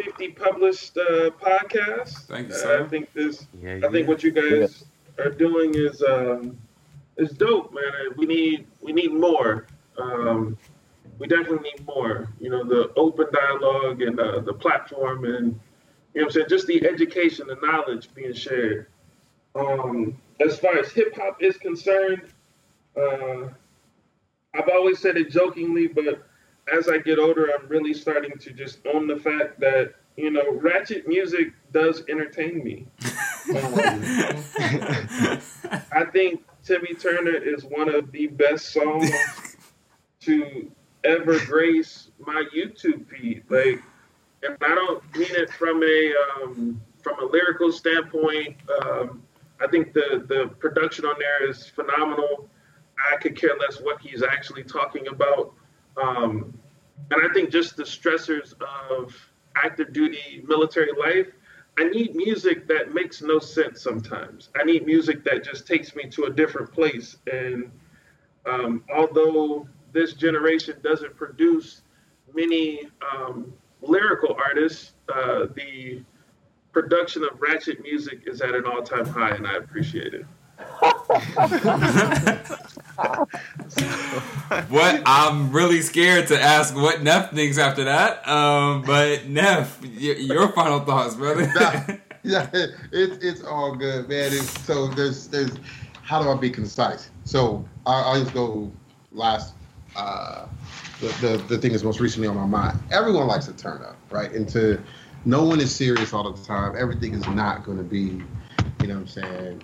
50 0.00 0.28
published 0.30 0.96
uh, 0.96 1.30
podcasts. 1.40 2.26
Thank 2.26 2.48
you, 2.48 2.54
Uh. 2.54 2.84
I 2.84 2.88
think 2.88 3.12
this. 3.12 3.46
Yeah, 3.60 3.80
I 3.84 3.88
think 3.90 4.08
what 4.08 4.22
you 4.22 4.30
guys 4.30 4.84
are 5.18 5.30
doing 5.30 5.74
is 5.74 6.02
um, 6.02 6.58
is 7.16 7.30
dope, 7.32 7.72
man. 7.74 8.16
We 8.16 8.26
need 8.26 8.66
we 8.80 8.92
need 8.92 9.12
more. 9.12 9.66
Um, 9.96 10.56
we 11.18 11.26
definitely 11.26 11.70
need 11.70 11.86
more. 11.86 12.28
You 12.38 12.50
know, 12.50 12.64
the 12.64 12.92
open 12.94 13.26
dialogue 13.32 14.02
and 14.02 14.18
uh, 14.18 14.40
the 14.40 14.52
platform, 14.52 15.24
and 15.24 15.58
you 16.14 16.20
know, 16.20 16.24
what 16.24 16.24
I'm 16.26 16.30
saying 16.30 16.46
just 16.48 16.66
the 16.66 16.86
education, 16.88 17.48
the 17.48 17.56
knowledge 17.56 18.08
being 18.14 18.32
shared. 18.32 18.86
Um, 19.54 20.16
as 20.40 20.58
far 20.58 20.78
as 20.78 20.92
hip 20.92 21.16
hop 21.16 21.42
is 21.42 21.56
concerned, 21.56 22.22
uh, 22.96 23.48
I've 24.54 24.68
always 24.72 25.00
said 25.00 25.16
it 25.16 25.30
jokingly, 25.30 25.88
but 25.88 26.27
as 26.72 26.88
I 26.88 26.98
get 26.98 27.18
older, 27.18 27.50
I'm 27.54 27.68
really 27.68 27.94
starting 27.94 28.38
to 28.38 28.52
just 28.52 28.78
own 28.92 29.06
the 29.06 29.16
fact 29.16 29.60
that 29.60 29.94
you 30.18 30.32
know, 30.32 30.50
ratchet 30.50 31.06
music 31.06 31.52
does 31.72 32.02
entertain 32.08 32.64
me. 32.64 32.86
Um, 33.50 33.80
I 35.92 36.04
think 36.12 36.42
Timmy 36.64 36.92
Turner 36.94 37.36
is 37.36 37.64
one 37.64 37.88
of 37.88 38.10
the 38.10 38.26
best 38.26 38.72
songs 38.72 39.10
to 40.22 40.72
ever 41.04 41.38
grace 41.46 42.10
my 42.18 42.44
YouTube 42.54 43.06
feed. 43.08 43.44
Like, 43.48 43.80
and 44.42 44.56
I 44.60 44.74
don't 44.74 45.16
mean 45.16 45.30
it 45.30 45.50
from 45.52 45.84
a 45.84 46.14
um, 46.42 46.82
from 47.00 47.20
a 47.20 47.24
lyrical 47.26 47.70
standpoint. 47.70 48.56
Um, 48.82 49.22
I 49.60 49.68
think 49.68 49.92
the 49.92 50.24
the 50.26 50.48
production 50.58 51.04
on 51.04 51.14
there 51.20 51.48
is 51.48 51.68
phenomenal. 51.68 52.48
I 53.12 53.16
could 53.18 53.36
care 53.36 53.56
less 53.56 53.80
what 53.80 54.00
he's 54.00 54.24
actually 54.24 54.64
talking 54.64 55.06
about. 55.06 55.54
Um, 56.00 56.58
and 57.10 57.22
I 57.28 57.32
think 57.32 57.50
just 57.50 57.76
the 57.76 57.84
stressors 57.84 58.54
of 58.90 59.14
active 59.56 59.92
duty 59.92 60.44
military 60.46 60.92
life, 60.98 61.28
I 61.78 61.84
need 61.84 62.14
music 62.14 62.66
that 62.68 62.92
makes 62.92 63.22
no 63.22 63.38
sense 63.38 63.80
sometimes. 63.80 64.50
I 64.60 64.64
need 64.64 64.84
music 64.84 65.24
that 65.24 65.44
just 65.44 65.66
takes 65.66 65.94
me 65.94 66.08
to 66.10 66.24
a 66.24 66.30
different 66.30 66.72
place. 66.72 67.16
And 67.30 67.70
um, 68.46 68.84
although 68.94 69.68
this 69.92 70.14
generation 70.14 70.76
doesn't 70.82 71.16
produce 71.16 71.82
many 72.34 72.88
um, 73.14 73.52
lyrical 73.80 74.36
artists, 74.36 74.92
uh, 75.12 75.46
the 75.54 76.02
production 76.72 77.22
of 77.24 77.40
ratchet 77.40 77.82
music 77.82 78.22
is 78.26 78.40
at 78.40 78.54
an 78.54 78.64
all 78.66 78.82
time 78.82 79.06
high, 79.06 79.30
and 79.30 79.46
I 79.46 79.56
appreciate 79.56 80.14
it. 80.14 80.26
what 84.68 85.02
I'm 85.06 85.52
really 85.52 85.82
scared 85.82 86.28
to 86.28 86.40
ask 86.40 86.74
what 86.74 87.02
Neff 87.02 87.32
thinks 87.32 87.58
after 87.58 87.84
that. 87.84 88.26
Um, 88.28 88.82
but 88.82 89.26
Neff, 89.26 89.80
y- 89.82 89.88
your 90.18 90.52
final 90.52 90.80
thoughts, 90.80 91.14
brother. 91.14 91.50
yeah, 92.22 92.48
it, 92.52 92.74
it's 92.92 93.42
all 93.44 93.76
good, 93.76 94.08
man. 94.08 94.32
It's, 94.32 94.60
so 94.64 94.88
there's 94.88 95.28
there's 95.28 95.52
how 96.02 96.22
do 96.22 96.30
I 96.30 96.36
be 96.36 96.50
concise? 96.50 97.10
So 97.24 97.66
I, 97.86 98.00
I'll 98.02 98.20
just 98.20 98.34
go 98.34 98.70
last. 99.12 99.54
Uh, 99.96 100.46
the, 101.00 101.06
the 101.20 101.44
the 101.48 101.58
thing 101.58 101.72
that's 101.72 101.84
most 101.84 102.00
recently 102.00 102.28
on 102.28 102.36
my 102.36 102.46
mind. 102.46 102.78
Everyone 102.90 103.26
likes 103.26 103.46
to 103.46 103.52
turn 103.52 103.82
up, 103.82 103.96
right? 104.10 104.32
And 104.32 104.48
to 104.50 104.80
no 105.24 105.44
one 105.44 105.60
is 105.60 105.74
serious 105.74 106.12
all 106.12 106.30
the 106.32 106.44
time. 106.44 106.74
Everything 106.76 107.14
is 107.14 107.26
not 107.28 107.64
going 107.64 107.78
to 107.78 107.84
be, 107.84 108.22
you 108.80 108.88
know, 108.88 108.94
what 108.94 109.00
I'm 109.00 109.06
saying. 109.06 109.62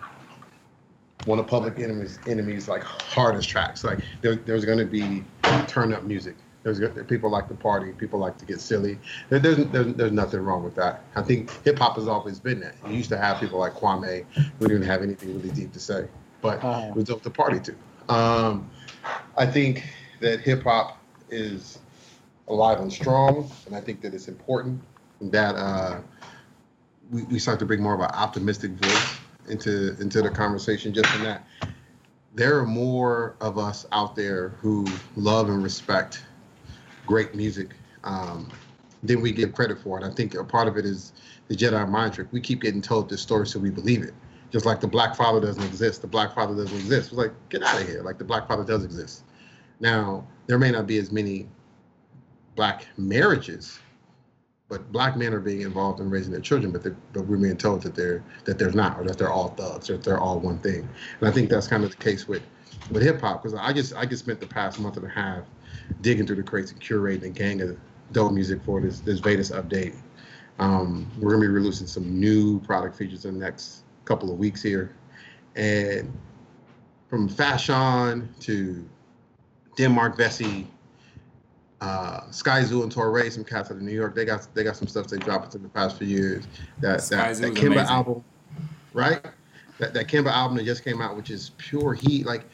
One 1.27 1.39
of 1.39 1.47
Public 1.47 1.79
Enemy's 1.79 2.19
enemies 2.27 2.69
like 2.69 2.83
hardest 2.83 3.49
tracks. 3.49 3.85
Like 3.85 4.01
there, 4.21 4.37
there's 4.37 4.65
going 4.65 4.79
to 4.79 4.85
be 4.85 5.25
turn 5.67 5.93
up 5.93 6.05
music. 6.05 6.37
There's 6.63 6.81
people 7.05 7.31
like 7.31 7.49
to 7.49 7.55
party. 7.55 7.93
People 7.93 8.19
like 8.19 8.39
to 8.39 8.47
get 8.47 8.59
silly. 8.61 8.99
There, 9.29 9.39
there's, 9.39 9.67
there's 9.67 9.95
there's 9.95 10.13
nothing 10.13 10.41
wrong 10.41 10.65
with 10.65 10.75
that. 10.77 11.05
I 11.15 11.23
think 11.23 11.51
hip 11.63 11.79
hop 11.79 11.97
has 11.97 12.09
always 12.09 12.41
been 12.41 12.61
that. 12.61 12.75
You 12.87 12.95
used 12.95 13.11
to 13.11 13.19
have 13.19 13.39
people 13.39 13.59
like 13.59 13.75
Kwame 13.75 14.25
who 14.59 14.69
didn't 14.69 14.87
have 14.87 15.03
anything 15.03 15.35
really 15.37 15.51
deep 15.51 15.73
to 15.73 15.81
say, 15.81 16.09
but 16.41 16.65
it 16.65 16.95
was 16.95 17.05
to 17.05 17.31
party 17.31 17.61
to. 17.61 17.75
Um, 18.13 18.71
I 19.37 19.47
think 19.47 19.85
that 20.21 20.41
hip 20.41 20.63
hop 20.63 20.99
is 21.31 21.79
alive 22.49 22.81
and 22.81 22.93
strong, 22.93 23.51
and 23.67 23.77
I 23.77 23.81
think 23.81 24.01
that 24.01 24.15
it's 24.15 24.29
important 24.29 24.81
that 25.21 25.55
uh, 25.55 26.01
we, 27.11 27.23
we 27.25 27.39
start 27.39 27.59
to 27.59 27.67
bring 27.67 27.83
more 27.83 27.95
of 27.95 28.01
an 28.01 28.11
optimistic 28.11 28.73
voice 28.73 29.19
into 29.49 30.01
into 30.01 30.23
the 30.23 30.31
conversation. 30.31 30.93
Just 30.93 31.15
in 31.16 31.23
that, 31.23 31.47
there 32.35 32.59
are 32.59 32.66
more 32.66 33.37
of 33.41 33.59
us 33.59 33.87
out 33.93 34.16
there 34.16 34.51
who 34.61 34.87
love 35.16 35.49
and 35.49 35.62
respect 35.62 36.25
great 37.07 37.35
music 37.35 37.71
um, 38.05 38.51
than 39.03 39.21
we 39.21 39.33
give 39.33 39.53
credit 39.55 39.79
for, 39.79 39.97
and 39.97 40.07
I 40.07 40.11
think 40.15 40.35
a 40.35 40.45
part 40.45 40.69
of 40.69 40.77
it 40.77 40.85
is 40.85 41.12
the 41.49 41.55
Jedi 41.55 41.89
mind 41.89 42.15
trick. 42.15 42.29
We 42.33 42.41
keep 42.41 42.62
getting 42.62 42.83
told 42.83 43.09
this 43.09 43.21
story, 43.21 43.47
so 43.47 43.59
we 43.59 43.71
believe 43.71 44.03
it. 44.03 44.15
Just 44.51 44.66
like 44.66 44.81
the 44.81 44.87
Black 44.87 45.16
Father 45.16 45.41
doesn't 45.41 45.65
exist, 45.65 46.01
the 46.01 46.07
Black 46.07 46.35
Father 46.35 46.55
doesn't 46.55 46.77
exist. 46.77 47.09
It's 47.09 47.19
like 47.19 47.33
get 47.49 47.62
out 47.62 47.81
of 47.81 47.89
here. 47.89 48.03
Like 48.03 48.19
the 48.19 48.25
Black 48.25 48.47
Father 48.47 48.65
does 48.65 48.85
exist. 48.85 49.25
Now 49.81 50.27
there 50.47 50.59
may 50.59 50.71
not 50.71 50.87
be 50.87 50.99
as 50.99 51.11
many 51.11 51.49
black 52.55 52.87
marriages, 52.97 53.81
but 54.69 54.91
black 54.93 55.16
men 55.16 55.35
are 55.35 55.41
being 55.41 55.61
involved 55.61 56.01
in 56.01 56.09
raising 56.09 56.32
their 56.32 56.41
children, 56.41 56.73
but, 56.73 56.82
but 57.12 57.27
we're 57.27 57.36
being 57.36 57.57
told 57.57 57.82
that 57.82 57.95
they're 57.95 58.23
that 58.45 58.59
they're 58.59 58.73
not, 58.73 58.99
or 58.99 59.05
that 59.05 59.19
they're 59.19 59.32
all 59.32 59.49
thugs, 59.51 59.91
or 59.91 59.97
that 59.97 60.05
they're 60.05 60.19
all 60.19 60.41
one 60.41 60.59
thing. 60.59 60.89
And 61.20 61.28
I 61.28 61.32
think 61.32 61.51
that's 61.51 61.66
kind 61.66 61.85
of 61.85 61.91
the 61.91 61.97
case 61.97 62.27
with 62.27 62.43
with 62.91 63.03
hip 63.03 63.20
hop, 63.20 63.43
because 63.43 63.59
I 63.59 63.73
just 63.73 63.95
I 63.95 64.07
just 64.07 64.24
spent 64.24 64.41
the 64.41 64.47
past 64.47 64.81
month 64.81 64.97
and 64.97 65.07
a 65.07 65.09
half 65.09 65.45
digging 66.01 66.27
through 66.27 66.36
the 66.36 66.43
crates 66.43 66.73
and 66.73 66.81
curating 66.81 67.24
a 67.24 67.28
gang 67.31 67.61
of 67.61 67.77
dope 68.12 68.32
music 68.32 68.62
for 68.65 68.81
this 68.81 69.01
this 69.01 69.20
Vaytus 69.20 69.53
update. 69.53 69.95
Um, 70.59 71.11
we're 71.19 71.32
gonna 71.32 71.43
be 71.43 71.49
releasing 71.49 71.86
some 71.86 72.19
new 72.19 72.61
product 72.61 72.97
features 72.97 73.24
in 73.24 73.35
the 73.35 73.45
next 73.45 73.85
couple 74.05 74.31
of 74.32 74.39
weeks 74.39 74.62
here, 74.62 74.95
and 75.57 76.12
from 77.09 77.28
Fashawn 77.28 78.28
to 78.41 78.89
Denmark 79.77 80.16
Vesey, 80.16 80.66
uh, 81.81 82.21
Skyzoo 82.31 82.83
and 82.83 82.93
Torae, 82.93 83.31
some 83.31 83.45
cats 83.45 83.71
out 83.71 83.77
of 83.77 83.83
New 83.83 83.93
York. 83.93 84.15
They 84.15 84.25
got 84.25 84.47
they 84.55 84.65
got 84.65 84.77
some 84.77 84.89
stuff 84.89 85.07
they 85.09 85.19
dropped 85.19 85.55
in 85.55 85.63
the 85.63 85.69
past 85.69 85.99
few 85.99 86.07
years. 86.07 86.47
That 86.81 87.03
Sky 87.03 87.33
that, 87.33 87.41
that 87.41 87.55
Kemba 87.55 87.67
amazing. 87.67 87.87
album, 87.87 88.25
right? 88.93 89.25
That 89.79 89.95
that 89.95 90.09
Kemba 90.09 90.31
album 90.31 90.57
that 90.57 90.65
just 90.65 90.85
came 90.85 91.01
out, 91.01 91.17
which 91.17 91.31
is 91.31 91.51
pure 91.59 91.95
heat. 91.95 92.27
Like 92.27 92.45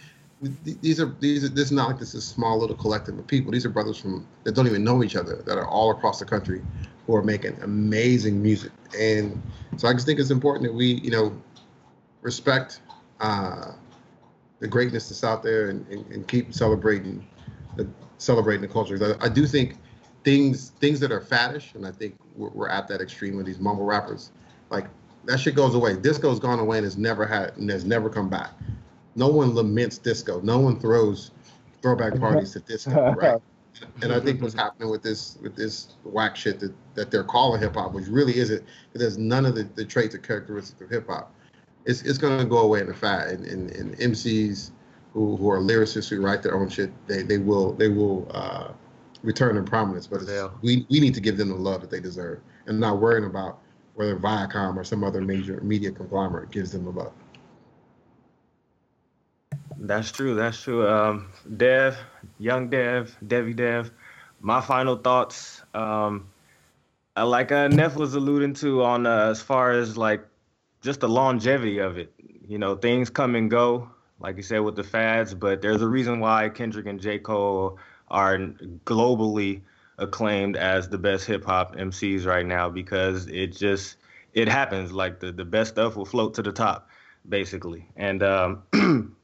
these 0.65 1.01
are 1.01 1.15
these 1.21 1.45
are 1.45 1.49
this 1.49 1.67
is 1.67 1.73
not 1.73 1.89
like 1.89 1.99
this 1.99 2.15
is 2.15 2.25
a 2.25 2.27
small 2.27 2.59
little 2.59 2.77
collective 2.77 3.19
of 3.19 3.27
people. 3.27 3.53
These 3.53 3.67
are 3.67 3.71
brothers 3.71 3.99
from 3.99 4.27
that 4.45 4.55
don't 4.55 4.67
even 4.67 4.83
know 4.83 5.05
each 5.05 5.17
other 5.17 5.43
that 5.47 5.59
are 5.59 5.67
all 5.67 5.91
across 5.91 6.19
the 6.19 6.25
country 6.25 6.63
who 7.07 7.15
are 7.15 7.23
making 7.23 7.61
amazing 7.63 8.43
music. 8.43 8.73
And 8.99 9.41
so 9.77 9.87
I 9.87 9.93
just 9.93 10.07
think 10.07 10.19
it's 10.19 10.31
important 10.31 10.65
that 10.65 10.73
we 10.73 10.95
you 10.95 11.11
know 11.11 11.41
respect 12.23 12.81
uh, 13.21 13.73
the 14.61 14.69
greatness 14.69 15.09
that's 15.09 15.25
out 15.25 15.43
there 15.43 15.69
and, 15.69 15.87
and, 15.89 16.07
and 16.11 16.29
keep 16.29 16.55
celebrating 16.55 17.27
the 17.77 17.89
celebrating 18.21 18.63
the 18.63 18.69
culture. 18.69 19.17
I, 19.21 19.27
I 19.27 19.29
do 19.29 19.47
think 19.47 19.77
things 20.23 20.71
things 20.81 21.01
that 21.01 21.11
are 21.11 21.21
faddish, 21.21 21.75
and 21.75 21.87
I 21.87 21.91
think 21.91 22.17
we're, 22.37 22.51
we're 22.51 22.69
at 22.69 22.87
that 22.89 23.01
extreme 23.01 23.37
with 23.37 23.47
these 23.47 23.59
mumble 23.59 23.85
rappers. 23.85 24.31
Like 24.71 24.87
that 25.25 25.41
shit 25.41 25.55
goes 25.55 25.75
away. 25.75 25.97
Disco's 25.97 26.39
gone 26.39 26.59
away 26.59 26.79
and 26.79 26.85
has 26.85 26.97
never 26.97 27.27
had 27.27 27.57
and 27.57 27.69
has 27.71 27.85
never 27.85 28.09
come 28.09 28.29
back. 28.29 28.53
No 29.17 29.29
one 29.29 29.55
laments 29.55 29.99
disco. 29.99 30.41
No 30.41 30.59
one 30.59 30.79
throws 30.79 31.33
throwback 31.83 32.19
parties 32.21 32.53
to 32.53 32.61
disco, 32.61 33.13
right? 33.15 33.41
And 34.03 34.13
I 34.13 34.21
think 34.21 34.43
what's 34.43 34.53
happening 34.53 34.91
with 34.91 35.03
this 35.03 35.39
with 35.41 35.57
this 35.57 35.97
whack 36.05 36.37
shit 36.37 36.61
that, 36.61 36.75
that 36.97 37.11
they're 37.11 37.25
calling 37.25 37.63
hip 37.63 37.77
hop, 37.77 37.93
which 37.93 38.09
really 38.09 38.37
isn't, 38.37 38.63
it 38.93 39.01
has 39.01 39.17
none 39.17 39.47
of 39.47 39.55
the, 39.55 39.63
the 39.63 39.87
traits 39.87 40.15
or 40.15 40.19
characteristics 40.19 40.79
of 40.83 40.91
hip 40.91 41.07
hop. 41.09 41.33
It's 41.87 42.03
it's 42.03 42.19
gonna 42.19 42.45
go 42.45 42.59
away 42.59 42.81
in 42.81 42.91
a 42.91 42.95
fad. 42.95 43.29
And, 43.29 43.47
and, 43.47 43.71
and 43.71 43.97
MCs 43.97 44.73
who, 45.13 45.37
who 45.37 45.51
are 45.51 45.59
lyricists 45.61 46.09
who 46.09 46.21
write 46.23 46.43
their 46.43 46.55
own 46.55 46.69
shit, 46.69 46.93
they, 47.07 47.23
they 47.23 47.39
will 47.39 47.73
they 47.73 47.89
will 47.89 48.29
uh, 48.33 48.73
return 49.23 49.57
in 49.57 49.65
prominence. 49.65 50.07
But 50.07 50.23
Yeah. 50.27 50.51
we 50.63 50.87
we 50.91 51.01
need 51.01 51.15
to 51.15 51.21
give 51.21 51.37
them 51.37 51.49
the 51.49 51.55
love 51.57 51.81
that 51.83 51.91
they 51.91 52.01
deserve, 52.01 52.41
and 52.67 52.81
not 52.81 53.01
worrying 53.01 53.25
about 53.25 53.59
whether 53.95 54.17
Viacom 54.17 54.77
or 54.77 54.85
some 54.85 55.05
other 55.05 55.21
major 55.21 55.61
media 55.63 55.91
conglomerate 55.91 56.51
gives 56.51 56.73
them 56.73 56.85
the 56.85 56.91
love. 56.91 57.13
That's 59.79 60.13
true. 60.13 60.35
That's 60.35 60.61
true. 60.63 60.89
Um, 60.89 61.33
Dev, 61.57 61.99
young 62.39 62.71
Dev, 62.71 63.17
Devi 63.27 63.55
Dev. 63.55 63.91
My 64.41 64.61
final 64.61 64.97
thoughts. 64.97 65.63
Um, 65.75 66.29
like 67.17 67.53
uh, 67.53 67.69
Neff 67.69 67.97
was 67.97 68.15
alluding 68.15 68.55
to 68.55 68.83
on 68.83 69.07
uh, 69.07 69.27
as 69.31 69.41
far 69.43 69.73
as 69.73 69.97
like 69.97 70.25
just 70.83 71.01
the 71.01 71.09
longevity 71.09 71.79
of 71.79 71.99
it. 71.99 72.13
You 72.49 72.59
know, 72.59 72.77
things 72.77 73.11
come 73.11 73.35
and 73.37 73.51
go, 73.51 73.91
like 74.21 74.37
you 74.37 74.43
said 74.43 74.61
with 74.61 74.77
the 74.77 74.85
fads. 74.85 75.35
But 75.35 75.63
there's 75.63 75.83
a 75.83 75.89
reason 75.89 76.21
why 76.21 76.49
Kendrick 76.49 76.87
and 76.87 77.01
J. 77.01 77.19
Cole 77.19 77.79
are 78.09 78.39
globally 78.85 79.63
acclaimed 79.99 80.57
as 80.57 80.89
the 80.89 80.99
best 80.99 81.27
hip 81.27 81.45
hop 81.45 81.77
MCs 81.77 82.27
right 82.27 82.47
now 82.47 82.69
because 82.69 83.27
it 83.27 83.57
just 83.57 83.97
it 84.33 84.49
happens. 84.49 84.93
Like 84.93 85.21
the 85.21 85.33
the 85.33 85.45
best 85.45 85.73
stuff 85.73 85.97
will 85.97 86.07
float 86.07 86.35
to 86.35 86.43
the 86.43 86.53
top. 86.53 86.89
basically. 87.29 87.89
And 87.97 88.23
um, 88.23 88.63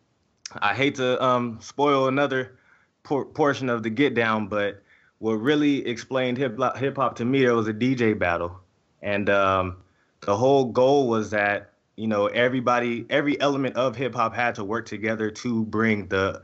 I 0.59 0.74
hate 0.74 0.97
to 0.97 1.23
um, 1.23 1.59
spoil 1.60 2.09
another 2.09 2.59
por- 3.02 3.27
portion 3.27 3.68
of 3.70 3.82
the 3.82 3.90
get 3.90 4.14
down, 4.14 4.48
but 4.48 4.82
what 5.18 5.35
really 5.35 5.86
explained 5.86 6.39
hip 6.39 6.59
hop 6.59 7.16
to 7.16 7.24
me 7.24 7.40
there 7.40 7.55
was 7.55 7.68
a 7.68 7.73
DJ 7.74 8.18
battle, 8.18 8.60
and 9.02 9.31
um, 9.31 9.78
the 10.20 10.36
whole 10.36 10.66
goal 10.66 11.09
was 11.09 11.31
that 11.31 11.73
you 11.97 12.06
know 12.06 12.27
everybody, 12.27 13.06
every 13.10 13.40
element 13.40 13.77
of 13.77 13.97
hip 13.97 14.14
hop 14.14 14.35
had 14.35 14.55
to 14.56 14.64
work 14.64 14.86
together 14.86 15.31
to 15.31 15.64
bring 15.64 16.09
the 16.09 16.43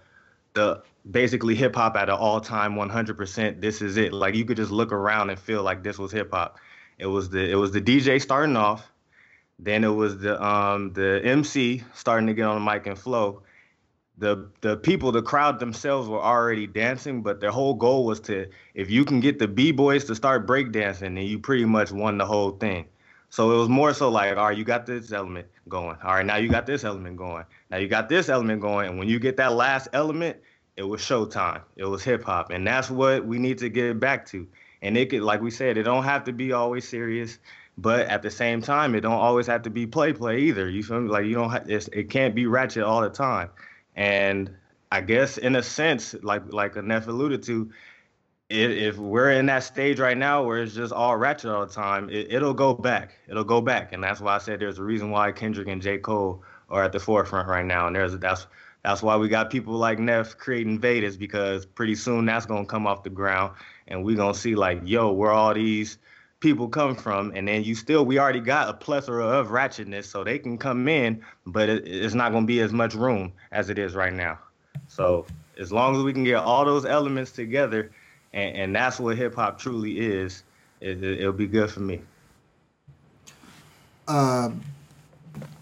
the 0.55 0.83
basically 1.11 1.55
hip 1.55 1.75
hop 1.75 1.97
at 1.97 2.09
an 2.09 2.15
all 2.15 2.41
time 2.41 2.75
100%. 2.75 3.61
This 3.61 3.83
is 3.83 3.97
it. 3.97 4.13
Like 4.13 4.35
you 4.35 4.45
could 4.45 4.57
just 4.57 4.71
look 4.71 4.93
around 4.93 5.31
and 5.31 5.39
feel 5.39 5.63
like 5.63 5.83
this 5.83 5.99
was 5.99 6.13
hip 6.13 6.31
hop. 6.33 6.59
It 6.99 7.07
was 7.07 7.31
the 7.31 7.51
it 7.51 7.57
was 7.57 7.73
the 7.73 7.81
DJ 7.81 8.21
starting 8.21 8.57
off, 8.57 8.91
then 9.59 9.85
it 9.85 9.89
was 9.89 10.19
the 10.19 10.43
um 10.43 10.93
the 10.93 11.21
MC 11.25 11.83
starting 11.95 12.27
to 12.27 12.35
get 12.35 12.47
on 12.47 12.65
the 12.65 12.71
mic 12.71 12.87
and 12.87 12.99
flow, 12.99 13.43
the 14.19 14.51
the 14.61 14.77
people, 14.77 15.13
the 15.13 15.23
crowd 15.23 15.59
themselves 15.59 16.09
were 16.09 16.23
already 16.23 16.67
dancing, 16.67 17.23
but 17.23 17.41
their 17.41 17.51
whole 17.51 17.75
goal 17.75 18.05
was 18.05 18.21
to 18.21 18.47
if 18.75 18.91
you 18.91 19.05
can 19.05 19.21
get 19.21 19.39
the 19.39 19.49
b 19.49 19.73
boys 19.73 20.05
to 20.05 20.15
start 20.15 20.47
breakdancing, 20.47 21.01
then 21.01 21.17
you 21.19 21.39
pretty 21.39 21.65
much 21.65 21.91
won 21.93 22.19
the 22.19 22.27
whole 22.27 22.53
thing. 22.53 22.87
So 23.33 23.51
it 23.51 23.57
was 23.57 23.71
more 23.71 23.95
so 23.95 24.11
like, 24.11 24.37
all 24.37 24.49
right, 24.49 24.59
you 24.59 24.63
got 24.63 24.85
this 24.85 25.11
element 25.11 25.47
going. 25.67 25.97
All 26.05 26.17
right, 26.17 26.27
now 26.27 26.37
you 26.37 26.51
got 26.51 26.67
this 26.67 26.85
element 26.85 27.17
going. 27.17 27.47
Now 27.71 27.79
you 27.79 27.89
got 27.89 28.11
this 28.11 28.29
element 28.29 28.61
going, 28.61 28.91
and 28.91 28.99
when 28.99 29.09
you 29.09 29.19
get 29.19 29.39
that 29.39 29.55
last 29.55 29.89
element, 29.95 30.37
it 30.77 30.83
was 30.83 31.01
showtime. 31.01 31.63
It 31.77 31.87
was 31.87 32.05
hip 32.05 32.25
hop, 32.25 32.51
and 32.51 32.67
that's 32.67 32.91
what 32.91 33.25
we 33.25 33.39
need 33.39 33.57
to 33.59 33.71
get 33.71 33.99
back 33.99 34.27
to. 34.27 34.47
And 34.83 34.99
it 34.99 35.09
could, 35.09 35.23
like 35.23 35.41
we 35.41 35.51
said, 35.51 35.79
it 35.79 35.85
don't 35.85 36.05
have 36.05 36.25
to 36.25 36.33
be 36.35 36.53
always 36.53 36.87
serious, 36.87 37.39
but 37.79 38.07
at 38.09 38.21
the 38.21 38.31
same 38.31 38.61
time, 38.61 38.95
it 38.95 39.01
don't 39.01 39.13
always 39.13 39.47
have 39.47 39.63
to 39.63 39.71
be 39.71 39.87
play 39.87 40.13
play 40.13 40.41
either. 40.41 40.69
You 40.69 40.83
feel 40.83 41.01
me? 41.01 41.09
Like 41.09 41.25
you 41.25 41.35
don't, 41.35 41.49
have, 41.49 41.71
it 41.71 42.11
can't 42.11 42.35
be 42.35 42.45
ratchet 42.45 42.83
all 42.83 43.01
the 43.01 43.09
time. 43.09 43.49
And 43.97 44.55
I 44.91 45.01
guess 45.01 45.39
in 45.39 45.57
a 45.57 45.63
sense, 45.63 46.15
like 46.23 46.53
like 46.53 46.77
Neff 46.77 47.09
alluded 47.09 47.43
to, 47.45 47.71
if, 48.53 48.99
we're 48.99 49.33
in 49.33 49.47
that 49.47 49.65
stage 49.65 49.99
right 49.99 50.17
now 50.17 50.43
where 50.43 50.63
it's 50.63 50.75
just 50.75 50.93
all 50.93 51.17
ratchet 51.17 51.51
all 51.51 51.67
the 51.67 51.73
time, 51.73 52.11
it, 52.11 52.33
it'll 52.33 52.55
go 52.55 52.75
back. 52.75 53.13
It'll 53.29 53.45
go 53.45 53.61
back, 53.61 53.93
and 53.93 54.03
that's 54.03 54.21
why 54.21 54.35
I 54.35 54.39
said 54.39 54.61
there's 54.61 54.79
a 54.79 54.83
reason 54.83 55.11
why 55.11 55.33
Kendrick 55.33 55.69
and 55.69 55.81
J. 55.81 55.99
Cole 55.99 56.43
are 56.71 56.85
at 56.85 56.93
the 56.93 57.01
forefront 57.01 57.49
right 57.49 57.65
now. 57.65 57.87
And 57.87 57.97
there's 57.97 58.17
that's 58.19 58.47
that's 58.85 59.03
why 59.03 59.17
we 59.17 59.29
got 59.29 59.51
people 59.51 59.75
like 59.75 59.99
Neff 59.99 60.37
creating 60.37 60.81
Vaytus 60.81 61.19
because 61.19 61.65
pretty 61.65 61.95
soon 61.95 62.27
that's 62.27 62.47
gonna 62.47 62.67
come 62.67 62.87
off 62.87 63.03
the 63.03 63.11
ground, 63.11 63.55
and 63.89 64.05
we're 64.05 64.17
gonna 64.17 64.35
see 64.35 64.55
like, 64.55 64.81
yo, 64.85 65.13
where 65.13 65.31
all 65.31 65.55
these 65.55 65.99
people 66.41 66.69
come 66.69 66.95
from, 66.95 67.33
and 67.35 67.49
then 67.49 67.65
you 67.65 67.75
still 67.75 68.05
we 68.05 68.19
already 68.19 68.41
got 68.41 68.69
a 68.69 68.75
plethora 68.75 69.27
of 69.27 69.49
ratchetness, 69.49 70.05
so 70.05 70.25
they 70.25 70.39
can 70.39 70.59
come 70.59 70.89
in, 70.89 71.23
but 71.47 71.69
it, 71.69 71.87
it's 71.87 72.15
not 72.15 72.31
to 72.31 72.41
be 72.43 72.61
as 72.61 72.73
much 72.73 72.95
room 72.95 73.33
as 73.53 73.71
it 73.71 73.79
is 73.79 73.95
right 73.95 74.13
now. 74.13 74.39
So 74.89 75.27
as 75.59 75.73
long 75.73 75.97
as 75.97 76.03
we 76.03 76.13
can 76.13 76.25
get 76.25 76.37
all 76.37 76.65
those 76.65 76.85
elements 76.85 77.31
together, 77.33 77.91
and, 78.33 78.57
and 78.57 78.77
that's 78.77 78.99
what 78.99 79.17
hip 79.17 79.35
hop 79.35 79.59
truly 79.59 79.99
is, 79.99 80.43
it, 80.81 81.01
will 81.01 81.33
be 81.33 81.47
good 81.47 81.71
for 81.71 81.81
me. 81.81 82.01
Um, 84.09 84.63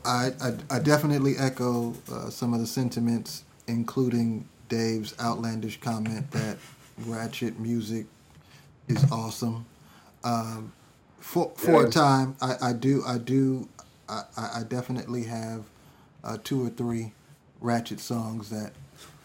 I, 0.04 0.32
I, 0.40 0.54
I 0.70 0.78
definitely 0.78 1.36
echo 1.38 1.94
uh, 2.10 2.30
some 2.30 2.54
of 2.54 2.60
the 2.60 2.66
sentiments, 2.66 3.44
including 3.66 4.48
Dave's 4.68 5.14
outlandish 5.20 5.80
comment 5.80 6.30
that 6.30 6.56
ratchet 7.06 7.58
music 7.58 8.06
is 8.88 9.04
awesome. 9.12 9.66
Um, 10.24 10.72
for 11.18 11.52
for 11.56 11.86
a 11.86 11.90
time, 11.90 12.36
I, 12.40 12.56
I 12.62 12.72
do 12.72 13.02
I 13.06 13.18
do 13.18 13.68
I, 14.08 14.24
I 14.36 14.62
definitely 14.68 15.24
have 15.24 15.64
uh, 16.24 16.38
two 16.42 16.66
or 16.66 16.70
three 16.70 17.12
ratchet 17.60 18.00
songs 18.00 18.50
that 18.50 18.72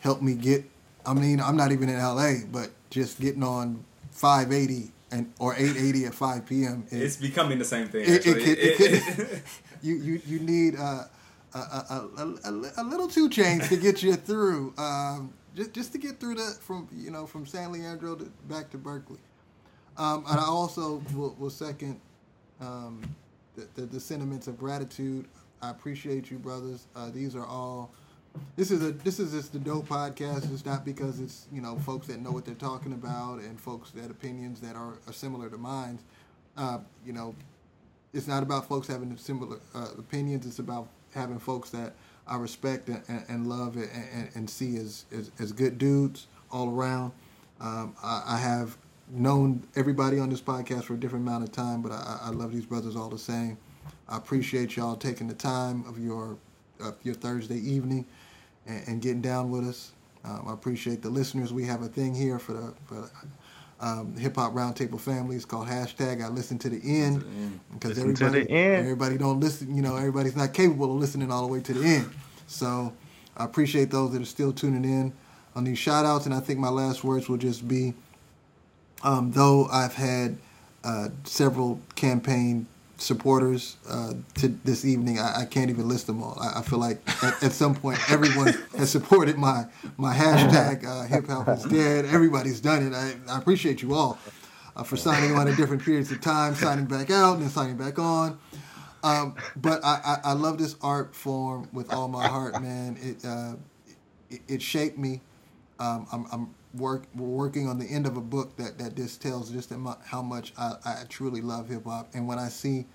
help 0.01 0.21
me 0.21 0.33
get. 0.35 0.65
I 1.05 1.13
mean, 1.13 1.39
I'm 1.39 1.57
not 1.57 1.71
even 1.71 1.89
in 1.89 1.97
LA, 1.97 2.33
but 2.51 2.71
just 2.89 3.19
getting 3.19 3.43
on 3.43 3.83
580 4.11 4.91
and 5.11 5.31
or 5.39 5.53
880 5.53 6.05
at 6.05 6.13
5 6.13 6.45
p.m. 6.45 6.85
It, 6.91 7.01
it's 7.01 7.17
becoming 7.17 7.59
the 7.59 7.65
same 7.65 7.87
thing. 7.87 8.05
It, 8.07 8.23
it, 8.25 9.43
you 9.81 9.95
you 9.95 10.21
you 10.25 10.39
need 10.39 10.75
uh, 10.75 11.03
a, 11.53 11.57
a, 11.57 12.09
a, 12.17 12.71
a, 12.77 12.83
little 12.83 13.07
2 13.07 13.29
Chainz 13.29 13.69
to 13.69 13.77
get 13.77 14.03
you 14.03 14.15
through. 14.15 14.73
Um, 14.77 15.33
just 15.55 15.73
just 15.73 15.91
to 15.93 15.97
get 15.97 16.19
through 16.19 16.35
the 16.35 16.57
from 16.61 16.87
you 16.93 17.11
know 17.11 17.25
from 17.25 17.45
San 17.45 17.71
Leandro 17.71 18.15
to, 18.15 18.25
back 18.49 18.69
to 18.71 18.77
Berkeley. 18.77 19.19
Um, 19.97 20.25
and 20.29 20.39
I 20.39 20.45
also 20.45 21.01
will, 21.13 21.35
will 21.39 21.49
second 21.49 22.01
um, 22.59 23.01
the, 23.55 23.65
the, 23.75 23.85
the, 23.85 23.99
sentiments 23.99 24.47
of 24.47 24.59
gratitude. 24.59 25.25
I 25.61 25.69
appreciate 25.69 26.29
you, 26.29 26.37
brothers. 26.37 26.87
Uh, 26.95 27.09
these 27.11 27.33
are 27.35 27.45
all. 27.45 27.91
This 28.55 28.71
is 28.71 28.81
a 28.83 28.91
this 28.91 29.19
is 29.19 29.31
just 29.31 29.53
the 29.53 29.59
dope 29.59 29.87
podcast. 29.87 30.51
It's 30.51 30.65
not 30.65 30.85
because 30.85 31.19
it's 31.19 31.47
you 31.51 31.61
know 31.61 31.77
folks 31.79 32.07
that 32.07 32.21
know 32.21 32.31
what 32.31 32.45
they're 32.45 32.55
talking 32.55 32.93
about 32.93 33.39
and 33.39 33.59
folks 33.59 33.91
that 33.91 34.09
opinions 34.09 34.61
that 34.61 34.75
are, 34.75 34.93
are 35.07 35.13
similar 35.13 35.49
to 35.49 35.57
mine. 35.57 35.99
Uh, 36.57 36.79
you 37.05 37.13
know, 37.13 37.35
it's 38.13 38.27
not 38.27 38.43
about 38.43 38.67
folks 38.67 38.87
having 38.87 39.15
similar 39.17 39.57
uh, 39.73 39.89
opinions. 39.97 40.45
It's 40.45 40.59
about 40.59 40.87
having 41.13 41.39
folks 41.39 41.69
that 41.71 41.93
I 42.27 42.37
respect 42.37 42.87
and, 42.87 43.01
and, 43.07 43.25
and 43.27 43.47
love 43.47 43.75
and, 43.75 43.89
and, 44.13 44.29
and, 44.35 44.49
see 44.49 44.77
as, 44.77 45.05
as, 45.11 45.31
as 45.39 45.51
good 45.51 45.77
dudes 45.77 46.27
all 46.51 46.69
around. 46.69 47.11
Um, 47.61 47.95
I, 48.01 48.23
I, 48.27 48.37
have 48.37 48.77
known 49.09 49.65
everybody 49.75 50.19
on 50.19 50.29
this 50.29 50.41
podcast 50.41 50.83
for 50.83 50.95
a 50.95 50.97
different 50.97 51.27
amount 51.27 51.43
of 51.43 51.51
time, 51.51 51.81
but 51.81 51.91
I, 51.91 52.19
I 52.23 52.29
love 52.29 52.51
these 52.51 52.65
brothers 52.65 52.95
all 52.95 53.09
the 53.09 53.19
same. 53.19 53.57
I 54.09 54.17
appreciate 54.17 54.75
y'all 54.75 54.95
taking 54.95 55.27
the 55.27 55.35
time 55.35 55.85
of 55.87 55.99
your 55.99 56.37
your 57.03 57.15
Thursday 57.15 57.57
evening 57.57 58.05
and, 58.65 58.87
and 58.87 59.01
getting 59.01 59.21
down 59.21 59.49
with 59.49 59.67
us. 59.67 59.91
Um, 60.23 60.45
I 60.47 60.53
appreciate 60.53 61.01
the 61.01 61.09
listeners. 61.09 61.53
We 61.53 61.65
have 61.65 61.83
a 61.83 61.87
thing 61.87 62.15
here 62.15 62.39
for 62.39 62.53
the 62.53 62.73
for 62.85 63.09
um, 63.79 64.15
hip 64.17 64.35
hop 64.35 64.53
roundtable 64.53 64.99
family. 64.99 65.35
It's 65.35 65.45
called 65.45 65.67
hashtag 65.67 66.23
I 66.23 66.29
listen 66.29 66.57
to 66.59 66.69
the 66.69 66.81
end 66.83 67.23
because 67.73 67.97
everybody 67.99 68.49
everybody 68.49 69.17
don't 69.17 69.39
listen. 69.39 69.75
You 69.75 69.81
know, 69.81 69.95
everybody's 69.95 70.35
not 70.35 70.53
capable 70.53 70.91
of 70.93 70.99
listening 70.99 71.31
all 71.31 71.45
the 71.45 71.51
way 71.51 71.61
to 71.61 71.73
the 71.73 71.85
end. 71.85 72.09
So 72.47 72.93
I 73.37 73.45
appreciate 73.45 73.91
those 73.91 74.13
that 74.13 74.21
are 74.21 74.25
still 74.25 74.51
tuning 74.51 74.83
in 74.85 75.13
on 75.55 75.63
these 75.63 75.77
shout 75.77 76.05
outs. 76.05 76.25
And 76.25 76.33
I 76.33 76.39
think 76.39 76.59
my 76.59 76.69
last 76.69 77.03
words 77.03 77.29
will 77.29 77.37
just 77.37 77.67
be 77.67 77.93
um, 79.03 79.31
though 79.31 79.65
I've 79.67 79.93
had 79.93 80.37
uh, 80.83 81.09
several 81.23 81.79
campaign 81.95 82.67
supporters 82.97 83.77
uh, 83.89 84.13
to 84.35 84.47
this 84.63 84.85
evening, 84.85 85.19
I, 85.19 85.41
I, 85.41 85.45
can't 85.45 85.69
even 85.69 85.87
list 85.87 86.07
them 86.07 86.23
all. 86.23 86.37
I, 86.39 86.59
I 86.59 86.61
feel 86.61 86.79
like 86.79 87.01
at, 87.23 87.43
at, 87.43 87.51
some 87.51 87.75
point 87.75 87.99
everyone 88.09 88.53
has 88.77 88.89
supported 88.89 89.37
my 89.37 89.65
my 89.97 90.13
hashtag 90.13 90.85
uh, 90.85 91.03
Hip 91.03 91.27
Hop 91.27 91.47
is 91.49 91.63
Dead. 91.65 92.05
Everybody's 92.05 92.61
done 92.61 92.87
it. 92.87 92.93
I, 92.93 93.15
I 93.29 93.37
appreciate 93.37 93.81
you 93.81 93.93
all 93.93 94.17
uh, 94.75 94.83
for 94.83 94.97
signing 94.97 95.35
on 95.35 95.47
at 95.47 95.57
different 95.57 95.83
periods 95.83 96.11
of 96.11 96.21
time, 96.21 96.55
signing 96.55 96.85
back 96.85 97.09
out 97.09 97.33
and 97.33 97.43
then 97.43 97.49
signing 97.49 97.77
back 97.77 97.99
on. 97.99 98.39
Um, 99.03 99.35
but 99.55 99.85
I, 99.85 100.19
I, 100.23 100.33
love 100.33 100.57
this 100.57 100.75
art 100.81 101.15
form 101.15 101.69
with 101.71 101.93
all 101.93 102.07
my 102.07 102.27
heart, 102.27 102.59
man. 102.59 102.97
It 102.99 103.23
uh, 103.23 103.53
it, 104.31 104.41
it, 104.47 104.61
shaped 104.63 104.97
me. 104.97 105.21
Um, 105.79 106.07
I'm, 106.11 106.25
I'm 106.31 106.55
work 106.77 107.03
we're 107.15 107.27
working 107.27 107.67
on 107.67 107.79
the 107.79 107.85
end 107.85 108.05
of 108.05 108.17
a 108.17 108.21
book 108.21 108.55
that 108.57 108.77
that 108.77 108.95
just 108.95 109.21
tells 109.21 109.51
just 109.51 109.71
how 110.03 110.21
much 110.21 110.53
I, 110.57 110.73
I 110.85 111.03
truly 111.09 111.41
love 111.41 111.69
hip 111.69 111.85
hop. 111.85 112.09
And 112.13 112.27
when 112.27 112.39
I 112.39 112.49
see 112.49 112.85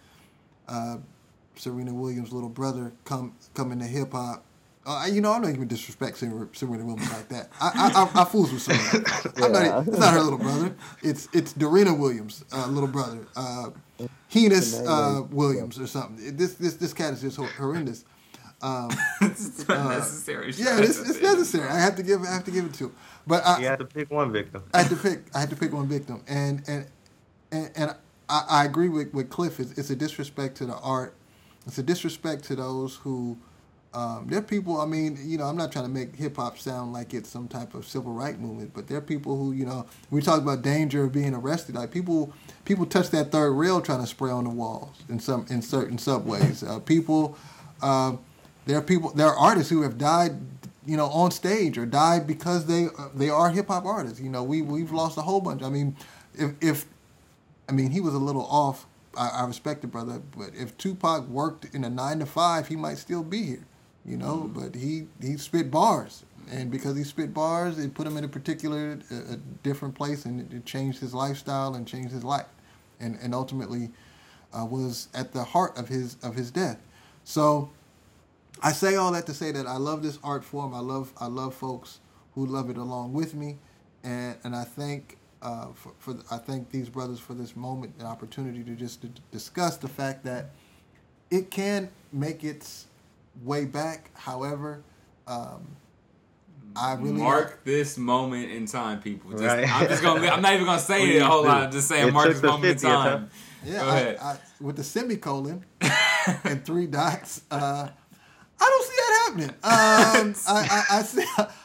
uh, 0.68 0.98
Serena 1.56 1.92
Williams' 1.92 2.32
little 2.32 2.48
brother 2.48 2.92
come 3.04 3.34
come 3.54 3.72
into 3.72 3.86
hip 3.86 4.12
hop. 4.12 4.44
Uh, 4.86 5.06
you 5.10 5.20
know, 5.20 5.30
I 5.30 5.40
don't 5.40 5.54
even 5.54 5.68
disrespect 5.68 6.16
Serena, 6.16 6.48
Serena 6.52 6.84
Williams 6.84 7.12
like 7.12 7.28
that. 7.28 7.50
I 7.60 7.70
I, 7.94 8.02
I, 8.02 8.22
I 8.22 8.24
fools 8.24 8.50
with 8.50 8.62
Serena. 8.62 9.04
yeah. 9.38 9.68
not, 9.68 9.88
it's 9.88 9.98
not 9.98 10.14
her 10.14 10.20
little 10.22 10.38
brother. 10.38 10.74
It's 11.02 11.28
it's 11.32 11.52
Dorena 11.52 11.94
Williams' 11.94 12.44
uh, 12.52 12.66
little 12.66 12.88
brother. 12.88 13.26
Uh, 13.36 13.70
Henis 14.32 14.82
uh, 14.86 15.22
Williams 15.30 15.78
or 15.78 15.86
something. 15.86 16.36
This 16.36 16.54
this 16.54 16.74
this 16.74 16.94
cat 16.94 17.12
is 17.12 17.20
just 17.20 17.36
horrendous. 17.36 18.04
Um, 18.62 18.90
it's 19.22 19.64
unnecessary. 19.68 20.50
Uh, 20.52 20.56
yeah, 20.56 20.80
it's, 20.80 20.98
it's 20.98 21.20
necessary. 21.20 21.68
I 21.68 21.78
have 21.78 21.96
to 21.96 22.02
give 22.02 22.22
I 22.22 22.32
have 22.32 22.44
to 22.44 22.50
give 22.50 22.64
it 22.64 22.74
to 22.74 22.84
him. 22.84 22.96
But 23.26 23.46
I, 23.46 23.60
you 23.60 23.66
had 23.66 23.78
to 23.78 23.84
pick 23.84 24.10
one 24.10 24.32
victim. 24.32 24.62
I 24.74 24.82
had 24.82 24.90
to 24.90 24.96
pick. 24.96 25.20
I 25.34 25.40
had 25.40 25.50
to 25.50 25.56
pick 25.56 25.72
one 25.72 25.88
victim, 25.88 26.22
and 26.28 26.62
and 26.66 26.86
and, 27.52 27.70
and 27.76 27.94
I, 28.28 28.44
I 28.48 28.64
agree 28.64 28.88
with 28.88 29.12
with 29.14 29.30
Cliff. 29.30 29.60
It's, 29.60 29.78
it's 29.78 29.90
a 29.90 29.96
disrespect 29.96 30.56
to 30.58 30.66
the 30.66 30.76
art. 30.76 31.14
It's 31.66 31.78
a 31.78 31.82
disrespect 31.82 32.44
to 32.44 32.56
those 32.56 32.96
who. 32.96 33.38
Um, 33.92 34.26
there 34.28 34.38
are 34.38 34.42
people. 34.42 34.80
I 34.80 34.86
mean, 34.86 35.18
you 35.20 35.36
know, 35.36 35.44
I'm 35.44 35.56
not 35.56 35.72
trying 35.72 35.84
to 35.84 35.90
make 35.90 36.14
hip 36.14 36.36
hop 36.36 36.58
sound 36.58 36.92
like 36.92 37.12
it's 37.12 37.28
some 37.28 37.48
type 37.48 37.74
of 37.74 37.86
civil 37.86 38.12
rights 38.12 38.38
movement, 38.38 38.72
but 38.72 38.86
there 38.86 38.98
are 38.98 39.02
people 39.02 39.36
who, 39.36 39.52
you 39.52 39.66
know, 39.66 39.84
we 40.10 40.22
talk 40.22 40.40
about 40.40 40.62
danger 40.62 41.04
of 41.04 41.12
being 41.12 41.34
arrested. 41.34 41.74
Like 41.74 41.90
people, 41.90 42.32
people 42.64 42.86
touch 42.86 43.10
that 43.10 43.32
third 43.32 43.50
rail 43.50 43.80
trying 43.80 44.00
to 44.00 44.06
spray 44.06 44.30
on 44.30 44.44
the 44.44 44.50
walls 44.50 44.96
in 45.08 45.18
some 45.18 45.44
in 45.50 45.60
certain 45.60 45.98
subways. 45.98 46.62
Uh, 46.62 46.78
people, 46.78 47.36
uh, 47.82 48.16
there 48.66 48.78
are 48.78 48.82
people, 48.82 49.10
there 49.10 49.26
are 49.26 49.36
artists 49.36 49.70
who 49.70 49.82
have 49.82 49.98
died 49.98 50.34
you 50.86 50.96
know, 50.96 51.06
on 51.06 51.30
stage 51.30 51.76
or 51.78 51.86
died 51.86 52.26
because 52.26 52.66
they 52.66 52.86
uh, 52.86 53.08
they 53.14 53.28
are 53.28 53.50
hip 53.50 53.68
hop 53.68 53.84
artists. 53.84 54.20
You 54.20 54.30
know, 54.30 54.42
we 54.42 54.62
we've 54.62 54.92
lost 54.92 55.18
a 55.18 55.22
whole 55.22 55.40
bunch. 55.40 55.62
I 55.62 55.68
mean, 55.68 55.96
if 56.34 56.52
if 56.60 56.86
I 57.68 57.72
mean 57.72 57.90
he 57.90 58.00
was 58.00 58.14
a 58.14 58.18
little 58.18 58.46
off 58.46 58.86
I, 59.16 59.28
I 59.28 59.46
respect 59.46 59.82
the 59.82 59.88
brother, 59.88 60.20
but 60.36 60.50
if 60.54 60.76
Tupac 60.78 61.26
worked 61.28 61.74
in 61.74 61.84
a 61.84 61.90
nine 61.90 62.20
to 62.20 62.26
five, 62.26 62.68
he 62.68 62.76
might 62.76 62.98
still 62.98 63.22
be 63.22 63.42
here, 63.42 63.66
you 64.04 64.16
know. 64.16 64.50
But 64.52 64.74
he 64.74 65.06
he 65.20 65.36
spit 65.36 65.70
bars, 65.70 66.24
and 66.50 66.70
because 66.70 66.96
he 66.96 67.04
spit 67.04 67.34
bars, 67.34 67.78
it 67.78 67.94
put 67.94 68.06
him 68.06 68.16
in 68.16 68.24
a 68.24 68.28
particular, 68.28 68.98
a, 69.10 69.32
a 69.32 69.36
different 69.62 69.94
place, 69.94 70.24
and 70.24 70.40
it, 70.40 70.56
it 70.56 70.64
changed 70.64 71.00
his 71.00 71.12
lifestyle 71.14 71.74
and 71.74 71.86
changed 71.86 72.12
his 72.12 72.24
life, 72.24 72.46
and 73.00 73.18
and 73.20 73.34
ultimately 73.34 73.90
uh, 74.52 74.64
was 74.64 75.08
at 75.14 75.32
the 75.32 75.42
heart 75.42 75.76
of 75.76 75.88
his 75.88 76.16
of 76.22 76.36
his 76.36 76.50
death. 76.50 76.78
So 77.24 77.70
I 78.62 78.72
say 78.72 78.96
all 78.96 79.12
that 79.12 79.26
to 79.26 79.34
say 79.34 79.52
that 79.52 79.66
I 79.66 79.76
love 79.76 80.02
this 80.02 80.18
art 80.22 80.44
form. 80.44 80.74
I 80.74 80.80
love 80.80 81.12
I 81.18 81.26
love 81.26 81.54
folks 81.54 82.00
who 82.34 82.46
love 82.46 82.70
it 82.70 82.76
along 82.76 83.12
with 83.12 83.34
me, 83.34 83.58
and 84.04 84.36
and 84.44 84.54
I 84.54 84.64
thank 84.64 85.18
uh, 85.42 85.68
for, 85.74 85.92
for 85.98 86.16
I 86.30 86.36
thank 86.38 86.70
these 86.70 86.88
brothers 86.88 87.18
for 87.20 87.34
this 87.34 87.56
moment 87.56 87.94
and 87.98 88.06
opportunity 88.06 88.62
to 88.64 88.74
just 88.74 89.02
to 89.02 89.08
discuss 89.30 89.76
the 89.78 89.88
fact 89.88 90.24
that 90.24 90.50
it 91.30 91.50
can 91.50 91.88
make 92.12 92.44
its 92.44 92.86
way 93.42 93.64
back. 93.64 94.10
However, 94.14 94.82
um, 95.26 95.66
I 96.76 96.94
really 96.94 97.12
mark 97.20 97.64
this 97.64 97.96
moment 97.96 98.50
in 98.50 98.66
time, 98.66 99.00
people. 99.00 99.30
Just, 99.32 99.42
Right. 99.44 99.68
I'm 99.68 99.88
just 99.88 100.02
gonna. 100.02 100.26
I'm 100.28 100.42
not 100.42 100.52
even 100.54 100.66
gonna 100.66 100.78
say 100.78 101.08
it 101.16 101.22
a 101.22 101.26
whole 101.26 101.44
lot. 101.44 101.62
I'm 101.64 101.72
just 101.72 101.88
saying 101.88 102.08
It 102.08 102.12
mark 102.12 102.28
this 102.28 102.40
the 102.40 102.46
moment 102.48 102.64
in 102.82 102.88
50th, 102.90 102.94
huh? 102.94 103.10
time. 103.10 103.30
Yeah, 103.64 103.78
Go 103.80 103.88
I. 104.22 104.32
I, 104.32 104.38
with 104.60 104.76
the 104.76 104.84
semicolon 104.84 105.64
and 106.44 106.64
three 106.64 106.86
dots. 106.86 107.42
Uh, 107.50 107.88
I 108.60 108.64
don't 108.64 108.84
see 108.86 108.96
that 108.96 109.22
happening. 109.24 109.50
Um, 109.62 110.34
I, 110.48 110.84
I, 110.90 110.98
I 110.98 111.02
see. 111.02 111.24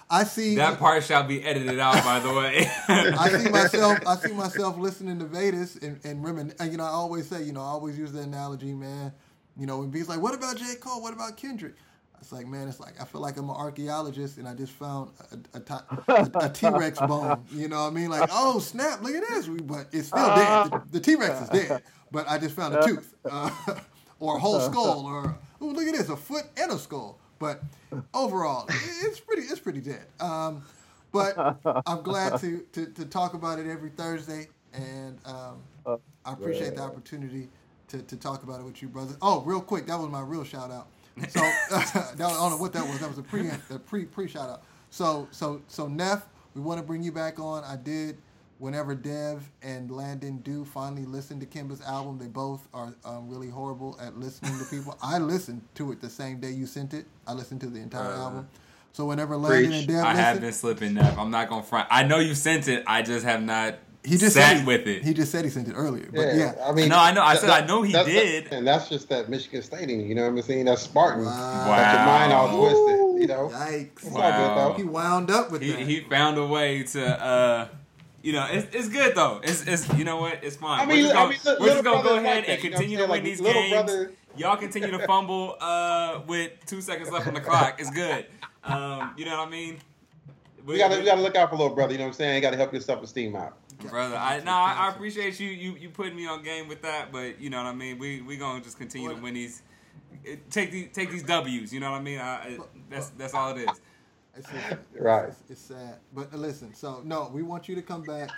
I 0.09 0.23
see. 0.23 0.55
That 0.55 0.79
part 0.79 1.03
shall 1.03 1.23
be 1.23 1.43
edited 1.43 1.79
out, 1.79 2.03
by 2.03 2.19
the 2.19 2.33
way. 2.33 2.69
I 2.87 3.29
see 3.29 3.49
myself. 3.49 3.99
I 4.07 4.15
see 4.17 4.33
myself 4.33 4.77
listening 4.77 5.19
to 5.19 5.25
Vaytus 5.25 5.81
and 5.83 5.99
and 6.05 6.23
remin. 6.23 6.55
and, 6.59 6.71
You 6.71 6.77
know, 6.77 6.83
I 6.85 6.89
always 6.89 7.27
say. 7.27 7.43
You 7.43 7.53
know, 7.53 7.61
I 7.61 7.65
always 7.65 7.97
use 7.97 8.11
the 8.11 8.21
analogy, 8.21 8.73
man. 8.73 9.11
You 9.57 9.65
know, 9.65 9.79
when 9.79 9.89
B's 9.89 10.07
like, 10.07 10.21
"What 10.21 10.33
about 10.35 10.57
J. 10.57 10.75
Cole? 10.79 11.01
What 11.01 11.13
about 11.13 11.37
Kendrick?" 11.37 11.75
It's 12.21 12.31
like, 12.31 12.47
man, 12.47 12.67
it's 12.67 12.79
like 12.79 12.99
I 12.99 13.05
feel 13.05 13.21
like 13.21 13.37
I'm 13.37 13.49
an 13.49 13.55
archaeologist 13.55 14.37
and 14.37 14.47
I 14.47 14.55
just 14.55 14.71
found 14.71 15.11
a, 15.31 15.57
a, 15.57 15.59
ti- 15.59 16.01
a, 16.07 16.45
a 16.45 16.49
T-Rex 16.49 16.99
bone. 17.07 17.43
You 17.51 17.67
know 17.67 17.81
what 17.83 17.91
I 17.91 17.93
mean? 17.93 18.09
Like, 18.09 18.29
oh 18.31 18.57
snap, 18.59 19.03
look 19.03 19.13
at 19.13 19.21
this, 19.27 19.47
but 19.47 19.87
it's 19.91 20.07
still 20.07 20.33
dead. 20.35 20.71
The, 20.71 20.81
the 20.93 20.99
T-Rex 21.01 21.41
is 21.41 21.49
dead, 21.49 21.83
but 22.11 22.27
I 22.27 22.39
just 22.39 22.55
found 22.55 22.73
a 22.75 22.83
tooth 22.85 23.13
uh, 23.29 23.51
or 24.19 24.37
a 24.37 24.39
whole 24.39 24.59
skull, 24.71 25.05
or 25.05 25.37
oh 25.61 25.65
look 25.65 25.87
at 25.87 25.93
this, 25.93 26.09
a 26.09 26.17
foot 26.17 26.45
and 26.57 26.71
a 26.71 26.77
skull. 26.77 27.19
But 27.39 27.61
overall, 28.13 28.65
it's 28.69 29.19
pretty, 29.19 29.43
it's 29.43 29.59
pretty 29.59 29.81
dead. 29.81 30.05
Um, 30.19 30.63
but 31.11 31.37
I'm 31.85 32.01
glad 32.01 32.39
to, 32.41 32.65
to 32.73 32.85
to 32.87 33.05
talk 33.05 33.33
about 33.33 33.59
it 33.59 33.67
every 33.67 33.89
Thursday, 33.89 34.47
and 34.73 35.19
um, 35.25 35.97
I 36.25 36.33
appreciate 36.33 36.75
the 36.75 36.81
opportunity 36.81 37.49
to, 37.87 38.01
to 38.01 38.17
talk 38.17 38.43
about 38.43 38.59
it 38.59 38.63
with 38.63 38.81
you, 38.81 38.87
brothers. 38.87 39.17
Oh, 39.21 39.41
real 39.41 39.61
quick, 39.61 39.87
that 39.87 39.97
was 39.97 40.09
my 40.09 40.21
real 40.21 40.43
shout 40.43 40.71
out. 40.71 40.87
So 41.29 41.39
that, 41.69 42.13
I 42.13 42.15
don't 42.17 42.49
know 42.49 42.57
what 42.57 42.73
that 42.73 42.85
was. 42.85 42.99
That 42.99 43.09
was 43.09 43.17
a 43.17 43.23
pre 43.23 43.49
a 43.69 43.79
pre 43.79 44.05
pre 44.05 44.27
shout 44.27 44.49
out. 44.49 44.63
So 44.89 45.27
so 45.31 45.61
so 45.67 45.87
Neff, 45.87 46.27
we 46.53 46.61
want 46.61 46.79
to 46.79 46.85
bring 46.85 47.03
you 47.03 47.11
back 47.11 47.39
on. 47.39 47.63
I 47.63 47.75
did. 47.75 48.17
Whenever 48.57 48.95
Dev 48.95 49.49
and 49.61 49.91
Landon 49.91 50.37
do 50.37 50.63
finally 50.63 51.05
listen 51.05 51.39
to 51.41 51.45
Kemba's 51.45 51.81
album, 51.81 52.17
they 52.17 52.27
both 52.27 52.67
are 52.73 52.95
um, 53.03 53.27
really 53.29 53.49
horrible 53.49 53.97
at 54.01 54.17
listening 54.17 54.57
to 54.59 54.65
people. 54.65 54.97
I 55.03 55.17
listened 55.19 55.61
to 55.75 55.91
it 55.91 55.99
the 55.99 56.09
same 56.09 56.39
day 56.39 56.51
you 56.51 56.65
sent 56.65 56.93
it. 56.93 57.05
I 57.27 57.33
listened 57.33 57.59
to 57.61 57.67
the 57.67 57.79
entire 57.81 58.13
Uh, 58.13 58.17
album. 58.17 58.47
So 58.93 59.05
whenever 59.05 59.35
Landon 59.35 59.71
Preach. 59.71 59.79
and 59.79 59.87
Dev 59.89 59.97
I 60.05 60.11
listen, 60.11 60.23
have 60.23 60.41
been 60.41 60.53
slipping 60.53 60.93
that. 60.93 61.17
I'm 61.17 61.31
not 61.31 61.49
gonna 61.49 61.63
front. 61.63 61.89
I 61.91 62.03
know 62.03 62.19
you 62.19 62.33
sent 62.33 62.69
it. 62.69 62.83
I 62.87 63.01
just 63.01 63.25
have 63.25 63.43
not 63.43 63.75
he 64.05 64.17
just 64.17 64.35
sat 64.35 64.51
said 64.51 64.59
he, 64.61 64.65
with 64.65 64.87
it. 64.87 65.03
He 65.03 65.13
just 65.13 65.31
said 65.33 65.43
he 65.43 65.51
sent 65.51 65.67
it 65.67 65.73
earlier. 65.73 66.07
But 66.13 66.35
yeah, 66.35 66.53
I 66.63 66.71
mean, 66.71 66.87
No, 66.87 66.97
I 66.97 67.11
know. 67.11 67.23
I 67.23 67.35
said 67.35 67.49
I 67.49 67.65
know 67.65 67.81
he 67.81 67.91
that's- 67.91 68.07
did. 68.13 68.53
and 68.53 68.65
that's 68.65 68.87
just 68.87 69.09
that 69.09 69.27
Michigan 69.29 69.63
State 69.63 69.89
in 69.89 69.99
you. 69.99 70.05
You 70.05 70.15
know 70.15 70.21
what 70.21 70.29
I'm 70.29 70.41
saying? 70.43 70.63
That's 70.65 70.83
Spartan. 70.83 71.25
Wow. 71.25 71.65
Got 71.65 71.93
your 71.93 72.05
mind 72.05 72.31
all 72.31 72.57
twisted. 72.57 73.21
You 73.21 73.27
know, 73.27 73.49
yikes. 73.49 74.05
it's 74.05 74.15
all 74.15 74.69
good. 74.71 74.77
He 74.77 74.83
wound 74.83 75.29
up 75.31 75.51
with 75.51 75.61
he, 75.61 75.71
that. 75.71 75.79
he 75.81 75.99
found 76.01 76.37
a 76.37 76.45
way 76.45 76.83
to 76.83 77.05
uh 77.21 77.67
you 78.25 78.33
know 78.33 78.47
it's, 78.49 78.75
it's 78.75 78.89
good 78.89 79.15
though. 79.15 79.39
It's, 79.43 79.67
it's 79.67 79.87
you 79.97 80.03
know 80.03 80.17
what? 80.17 80.43
It's 80.43 80.55
fine. 80.55 80.81
I 80.81 80.85
we're 80.87 81.01
just 81.01 81.13
gonna, 81.13 81.25
I 81.25 81.29
mean, 81.29 81.39
li- 81.45 81.55
we're 81.59 81.67
just 81.69 81.83
gonna 81.83 82.03
go 82.03 82.15
ahead 82.17 82.37
like 82.37 82.45
that, 82.47 82.53
and 82.55 82.63
you 82.63 82.69
know 82.71 82.77
continue 82.77 82.97
to 82.97 83.03
win 83.05 83.11
saying? 83.11 83.23
these 83.23 83.41
games. 83.41 83.71
brother- 83.71 84.11
y'all 84.35 84.57
continue 84.57 84.91
to 84.91 84.99
fumble 85.07 85.55
uh 85.61 86.19
with 86.27 86.51
two 86.65 86.81
seconds 86.81 87.11
left 87.11 87.27
on 87.27 87.35
the 87.35 87.39
clock. 87.41 87.79
It's 87.79 87.91
good. 87.91 88.25
Um 88.63 89.13
you 89.17 89.25
know 89.25 89.37
what 89.37 89.47
I 89.47 89.51
mean? 89.51 89.77
We 90.65 90.79
gotta, 90.79 90.97
we 90.97 91.05
gotta 91.05 91.21
look 91.21 91.35
out 91.35 91.51
for 91.51 91.55
little 91.57 91.75
brother. 91.75 91.91
You 91.93 91.99
know 91.99 92.05
what 92.05 92.09
I'm 92.09 92.13
saying? 92.15 92.35
You 92.35 92.41
gotta 92.41 92.57
help 92.57 92.73
your 92.73 92.81
self 92.81 93.03
esteem 93.03 93.35
out. 93.35 93.57
brother 93.89 94.15
I 94.17 94.39
no 94.43 94.51
I, 94.51 94.73
I 94.87 94.89
appreciate 94.89 95.39
you 95.39 95.49
you 95.49 95.75
you 95.75 95.89
putting 95.89 96.15
me 96.15 96.25
on 96.27 96.41
game 96.41 96.67
with 96.67 96.81
that 96.81 97.11
but 97.11 97.39
you 97.39 97.49
know 97.51 97.57
what 97.63 97.67
I 97.67 97.73
mean? 97.75 97.99
We 97.99 98.21
we 98.21 98.37
gonna 98.37 98.61
just 98.63 98.77
continue 98.79 99.09
to 99.09 99.21
win 99.21 99.35
these 99.35 99.61
take 100.49 100.71
these 100.71 100.89
take 100.91 101.11
these 101.11 101.23
W's 101.23 101.71
you 101.71 101.79
know 101.79 101.91
what 101.91 102.01
I 102.01 102.03
mean? 102.03 102.19
I, 102.19 102.33
I- 102.33 102.57
that's 102.89 103.09
that's 103.11 103.33
all 103.35 103.55
it 103.55 103.69
is 103.69 103.81
It's, 104.37 104.47
it's, 104.49 104.79
Right. 104.99 105.29
It's, 105.29 105.41
it's 105.49 105.61
sad. 105.61 105.95
But 106.13 106.33
uh, 106.33 106.37
listen, 106.37 106.73
so 106.73 107.01
no, 107.03 107.29
we 107.33 107.41
want 107.43 107.67
you 107.69 107.75
to 107.75 107.81
come 107.81 108.01
back 108.03 108.29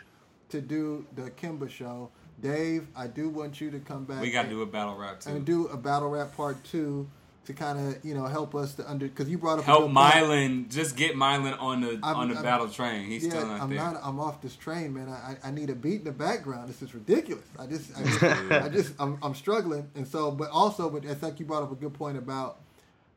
to 0.50 0.62
do 0.62 1.06
the 1.16 1.32
Kemba 1.32 1.70
show. 1.70 2.10
Dave, 2.42 2.88
I 2.96 3.08
do 3.08 3.30
want 3.30 3.60
you 3.60 3.72
to 3.72 3.80
come 3.80 4.06
back. 4.06 4.22
we 4.22 4.30
gotta 4.32 4.50
do 4.50 4.62
a 4.62 4.66
battle 4.68 4.96
rap 4.96 5.20
too 5.22 5.32
and 5.32 5.44
do 5.46 5.68
a 5.70 5.78
battle 5.78 6.10
rap 6.10 6.36
part 6.38 6.64
two 6.64 7.08
to 7.46 7.54
kind 7.54 7.80
of 7.80 8.06
you 8.06 8.14
know 8.14 8.26
help 8.26 8.54
us 8.54 8.76
to 8.76 8.88
under 8.90 9.08
because 9.08 9.28
you 9.30 9.38
brought 9.40 9.54
up 9.58 9.64
a 9.64 9.66
Help 9.66 9.92
good 9.92 9.96
point. 9.96 10.70
Just 10.70 10.96
get 10.96 11.16
Mylon 11.16 11.60
on 11.60 11.82
the 11.82 11.90
I'm- 12.04 12.04
on 12.16 12.28
the 12.28 12.36
I'm- 12.36 12.44
battle 12.44 12.70
train. 12.70 13.08
He's 13.08 13.24
yeah, 13.24 13.30
still 13.32 13.48
not 13.48 13.62
I'm 13.62 13.70
there. 13.70 13.80
not. 13.80 14.02
I'm 14.04 14.20
off 14.20 14.42
this 14.42 14.56
train, 14.56 14.94
man. 14.94 15.10
I, 15.10 15.38
I 15.46 15.48
I 15.48 15.52
need 15.52 15.70
a 15.72 15.76
beat 15.76 16.00
in 16.00 16.04
the 16.04 16.12
background. 16.12 16.70
This 16.70 16.82
is 16.84 16.94
ridiculous. 16.94 17.46
I 17.58 17.66
just, 17.66 17.98
I 17.98 18.04
just, 18.06 18.24
I 18.52 18.70
just 18.70 18.94
I'm, 19.00 19.18
I'm 19.24 19.34
struggling. 19.34 19.90
And 19.96 20.08
so, 20.08 20.30
but 20.30 20.52
also, 20.52 20.90
but 20.92 21.06
I 21.08 21.16
think 21.16 21.40
you 21.40 21.46
brought 21.48 21.64
up 21.64 21.72
a 21.72 21.76
good 21.76 21.94
point 21.94 22.18
about 22.20 22.60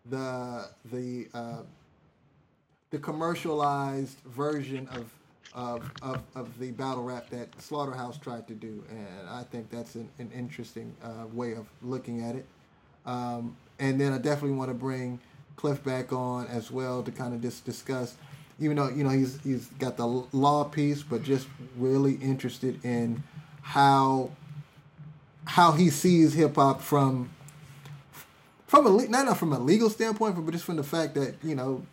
the 0.08 0.68
the 0.90 1.28
uh, 1.34 1.62
the 2.90 2.98
commercialized 2.98 4.18
version 4.26 4.88
of, 4.88 5.10
of 5.54 5.90
of 6.02 6.22
of 6.34 6.58
the 6.58 6.70
battle 6.72 7.04
rap 7.04 7.30
that 7.30 7.48
Slaughterhouse 7.60 8.18
tried 8.18 8.46
to 8.48 8.54
do, 8.54 8.84
and 8.90 9.28
I 9.28 9.44
think 9.44 9.70
that's 9.70 9.94
an, 9.94 10.08
an 10.18 10.30
interesting 10.34 10.94
uh, 11.02 11.26
way 11.32 11.52
of 11.54 11.66
looking 11.82 12.22
at 12.22 12.36
it. 12.36 12.46
Um, 13.06 13.56
and 13.78 14.00
then 14.00 14.12
I 14.12 14.18
definitely 14.18 14.56
want 14.56 14.70
to 14.70 14.74
bring 14.74 15.18
Cliff 15.56 15.82
back 15.82 16.12
on 16.12 16.46
as 16.48 16.70
well 16.70 17.02
to 17.02 17.10
kind 17.10 17.34
of 17.34 17.40
just 17.42 17.64
discuss, 17.64 18.16
even 18.58 18.76
though 18.76 18.88
you 18.88 19.04
know 19.04 19.10
he's 19.10 19.40
he's 19.42 19.66
got 19.78 19.96
the 19.96 20.06
law 20.06 20.64
piece, 20.64 21.02
but 21.02 21.22
just 21.22 21.46
really 21.76 22.14
interested 22.14 22.84
in 22.84 23.22
how 23.62 24.30
how 25.44 25.72
he 25.72 25.90
sees 25.90 26.34
hip 26.34 26.56
hop 26.56 26.80
from 26.80 27.30
from 28.66 28.86
a 28.86 29.08
not 29.08 29.26
not 29.26 29.38
from 29.38 29.52
a 29.52 29.58
legal 29.58 29.90
standpoint, 29.90 30.34
but 30.44 30.52
just 30.52 30.64
from 30.64 30.76
the 30.76 30.84
fact 30.84 31.14
that 31.14 31.34
you 31.42 31.54
know 31.54 31.84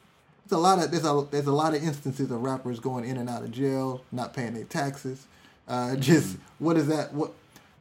there's 0.47 0.59
a 0.59 0.61
lot 0.61 0.79
of 0.79 0.91
there's 0.91 1.05
a 1.05 1.27
there's 1.29 1.47
a 1.47 1.51
lot 1.51 1.75
of 1.75 1.83
instances 1.83 2.31
of 2.31 2.41
rappers 2.41 2.79
going 2.79 3.05
in 3.05 3.17
and 3.17 3.29
out 3.29 3.43
of 3.43 3.51
jail, 3.51 4.01
not 4.11 4.33
paying 4.33 4.53
their 4.53 4.63
taxes. 4.63 5.27
Uh, 5.67 5.95
just 5.97 6.37
what 6.59 6.77
is 6.77 6.87
that? 6.87 7.13
What 7.13 7.31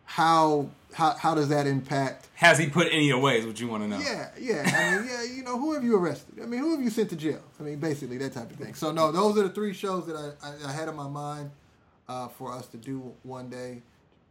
how 0.05 0.69
how 0.93 1.15
how 1.15 1.35
does 1.35 1.49
that 1.51 1.67
impact? 1.67 2.29
Has 2.35 2.59
he 2.59 2.69
put 2.69 2.89
any 2.91 3.11
away? 3.11 3.39
Is 3.39 3.47
what 3.47 3.61
you 3.61 3.69
want 3.69 3.85
to 3.85 3.89
know? 3.89 3.99
Yeah, 3.99 4.31
yeah. 4.39 4.63
I 4.65 4.97
mean, 4.99 5.09
yeah. 5.09 5.23
You 5.23 5.43
know, 5.45 5.59
who 5.59 5.75
have 5.75 5.85
you 5.85 5.97
arrested? 5.97 6.41
I 6.43 6.47
mean, 6.47 6.61
who 6.61 6.73
have 6.73 6.83
you 6.83 6.91
sent 6.91 7.11
to 7.11 7.17
jail? 7.17 7.43
I 7.61 7.63
mean, 7.63 7.79
basically 7.79 8.19
that 8.19 8.33
type 8.33 8.51
of 8.51 8.57
thing. 8.57 8.75
So 8.75 8.91
no, 8.91 9.13
those 9.13 9.39
are 9.39 9.45
the 9.45 9.51
three 9.51 9.73
shows 9.73 10.07
that 10.07 10.17
I, 10.17 10.49
I, 10.49 10.71
I 10.71 10.73
had 10.73 10.89
in 10.89 10.97
my 10.97 11.09
mind 11.09 11.51
uh, 12.09 12.29
for 12.29 12.53
us 12.53 12.67
to 12.69 12.77
do 12.77 13.13
one 13.23 13.49
day. 13.49 13.83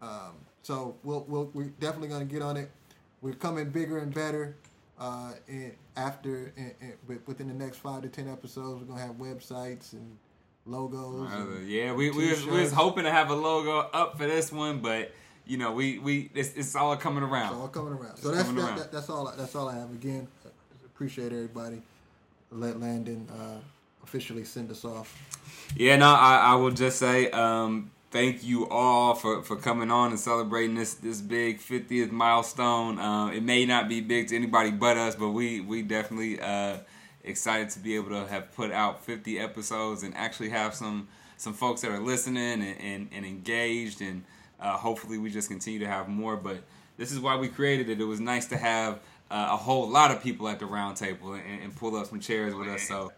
Um, 0.02 0.34
so 0.62 0.96
we'll, 1.04 1.26
we'll 1.30 1.50
we're 1.54 1.72
definitely 1.80 2.10
gonna 2.10 2.26
get 2.26 2.42
on 2.42 2.58
it. 2.58 2.70
We're 3.22 3.34
coming 3.34 3.70
bigger 3.70 3.98
and 3.98 4.14
better. 4.14 4.56
Uh, 4.98 5.34
in, 5.48 5.74
after 5.98 6.54
in, 6.56 6.74
with- 7.08 7.28
within 7.28 7.48
the 7.48 7.54
next 7.54 7.78
five 7.78 8.02
to 8.04 8.08
ten 8.08 8.30
episodes, 8.30 8.82
we're 8.82 8.88
gonna 8.88 9.06
have 9.06 9.16
websites 9.18 9.92
and 9.94 10.18
logos. 10.66 11.30
Uh, 11.32 11.36
and- 11.58 11.68
yeah, 11.70 11.92
we, 11.94 12.10
we, 12.12 12.30
was, 12.30 12.46
we 12.46 12.62
was 12.62 12.72
hoping 12.72 13.04
to 13.04 13.12
have 13.12 13.30
a 13.30 13.36
logo 13.36 13.80
up 13.94 14.18
for 14.18 14.26
this 14.26 14.52
one, 14.52 14.80
but 14.80 15.12
you 15.46 15.58
know, 15.58 15.72
we, 15.74 16.00
we 16.00 16.30
it's, 16.34 16.54
it's 16.56 16.76
all 16.76 16.96
coming 16.96 17.24
It's 17.24 17.32
all 17.34 17.62
around. 17.64 17.72
coming 17.72 17.94
around. 17.94 18.18
So 18.18 18.32
that's 18.32 18.48
that, 18.50 18.58
around. 18.58 18.78
that- 18.78 18.92
that's 18.92 19.10
all. 19.10 19.32
That's 19.38 19.54
all 19.56 19.68
I 19.68 19.76
have. 19.76 19.92
Again, 19.92 20.28
appreciate 20.86 21.34
everybody. 21.34 21.82
Let 22.52 22.80
Landon 22.80 23.28
uh, 23.32 23.58
officially 24.04 24.46
send 24.46 24.72
us 24.72 24.86
off. 24.86 25.14
Yeah, 25.76 25.98
no, 25.98 26.08
I, 26.08 26.38
I 26.38 26.56
will 26.56 26.72
just 26.72 26.98
say 27.00 27.30
um, 27.32 27.92
thank 28.16 28.46
you 28.46 28.66
all 28.70 29.14
for, 29.14 29.42
for 29.44 29.58
coming 29.58 29.92
on 29.92 30.12
and 30.12 30.20
celebrating 30.20 30.74
this 30.74 30.94
this 30.94 31.20
big 31.20 31.60
50th 31.60 32.12
milestone. 32.12 32.98
Um, 32.98 33.34
it 33.34 33.44
may 33.44 33.66
not 33.66 33.90
be 33.90 34.00
big 34.00 34.30
to 34.30 34.36
anybody 34.38 34.72
but 34.72 34.96
us, 34.96 35.16
but 35.16 35.32
we 35.32 35.60
we 35.60 35.82
definitely 35.82 36.40
uh, 36.40 36.78
excited 37.26 37.72
to 37.72 37.80
be 37.80 37.96
able 37.96 38.12
to 38.12 38.26
have 38.28 38.54
put 38.54 38.72
out 38.72 39.04
50 39.04 39.38
episodes 39.38 40.04
and 40.04 40.16
actually 40.16 40.50
have 40.50 40.74
some 40.74 41.10
some 41.36 41.54
folks 41.54 41.82
that 41.82 41.92
are 41.92 42.00
listening 42.00 42.62
and, 42.62 42.80
and, 42.80 43.10
and 43.12 43.26
engaged 43.26 44.02
and 44.02 44.24
uh, 44.62 44.78
hopefully 44.78 45.18
we 45.18 45.30
just 45.30 45.50
continue 45.50 45.80
to 45.80 45.88
have 45.88 46.08
more. 46.08 46.38
But 46.38 46.64
this 46.96 47.12
is 47.12 47.20
why 47.20 47.36
we 47.36 47.50
created 47.50 47.90
it. 47.90 48.00
It 48.00 48.06
was 48.06 48.22
nice 48.22 48.46
to 48.48 48.58
have 48.58 49.02
uh, 49.30 49.50
a 49.52 49.58
whole 49.58 49.90
lot 49.90 50.12
of 50.12 50.24
people 50.24 50.48
at 50.48 50.60
the 50.60 50.66
round 50.66 50.96
table 50.96 51.34
and, 51.34 51.64
and 51.64 51.76
pull 51.76 51.98
up 51.98 52.08
some 52.08 52.22
chairs 52.22 52.56
with 52.56 52.70
us. 52.70 52.88
So 52.88 53.12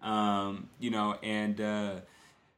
um, 0.00 0.68
you 0.78 0.90
know, 0.90 1.18
and 1.24 1.60
uh, 1.60 1.94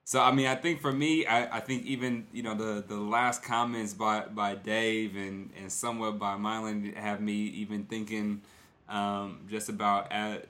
So 0.07 0.21
I 0.21 0.31
mean, 0.31 0.47
I 0.47 0.55
think 0.55 0.81
for 0.81 0.93
me, 0.93 1.27
I, 1.27 1.57
I 1.57 1.59
think 1.59 1.85
even 1.85 2.29
you 2.33 2.45
know 2.45 2.55
the 2.55 2.85
the 2.87 2.95
last 2.95 3.43
comments 3.43 3.93
by 3.93 4.21
by 4.21 4.55
Dave 4.55 5.17
and 5.17 5.51
and 5.61 5.71
somewhat 5.71 6.17
by 6.17 6.37
Mylon 6.37 6.95
have 6.97 7.21
me 7.21 7.33
even 7.33 7.83
thinking 7.87 8.41
um, 8.89 9.41
just 9.51 9.69
about 9.69 10.13
at 10.13 10.37
uh, 10.37 10.41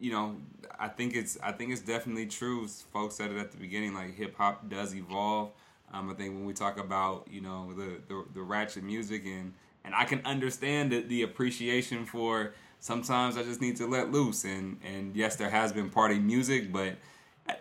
you 0.00 0.10
know 0.10 0.34
I 0.80 0.88
think 0.88 1.14
it's 1.14 1.38
I 1.40 1.52
think 1.52 1.70
it's 1.70 1.80
definitely 1.80 2.26
true. 2.26 2.66
Folks 2.92 3.14
said 3.14 3.30
it 3.30 3.36
at 3.36 3.52
the 3.52 3.56
beginning, 3.56 3.94
like 3.94 4.16
hip 4.16 4.36
hop 4.36 4.68
does 4.68 4.96
evolve. 4.96 5.52
Um, 5.92 6.10
I 6.10 6.14
think 6.14 6.34
when 6.34 6.44
we 6.44 6.52
talk 6.52 6.76
about 6.80 7.28
you 7.30 7.40
know 7.40 7.72
the, 7.72 8.00
the 8.08 8.24
the 8.34 8.42
ratchet 8.42 8.82
music 8.82 9.22
and 9.26 9.52
and 9.84 9.94
I 9.94 10.06
can 10.06 10.22
understand 10.24 10.90
the, 10.90 11.02
the 11.02 11.22
appreciation 11.22 12.04
for 12.04 12.52
sometimes 12.80 13.36
I 13.36 13.44
just 13.44 13.60
need 13.60 13.76
to 13.76 13.86
let 13.86 14.10
loose 14.10 14.42
and 14.42 14.80
and 14.84 15.14
yes, 15.14 15.36
there 15.36 15.50
has 15.50 15.72
been 15.72 15.88
party 15.88 16.18
music, 16.18 16.72
but 16.72 16.96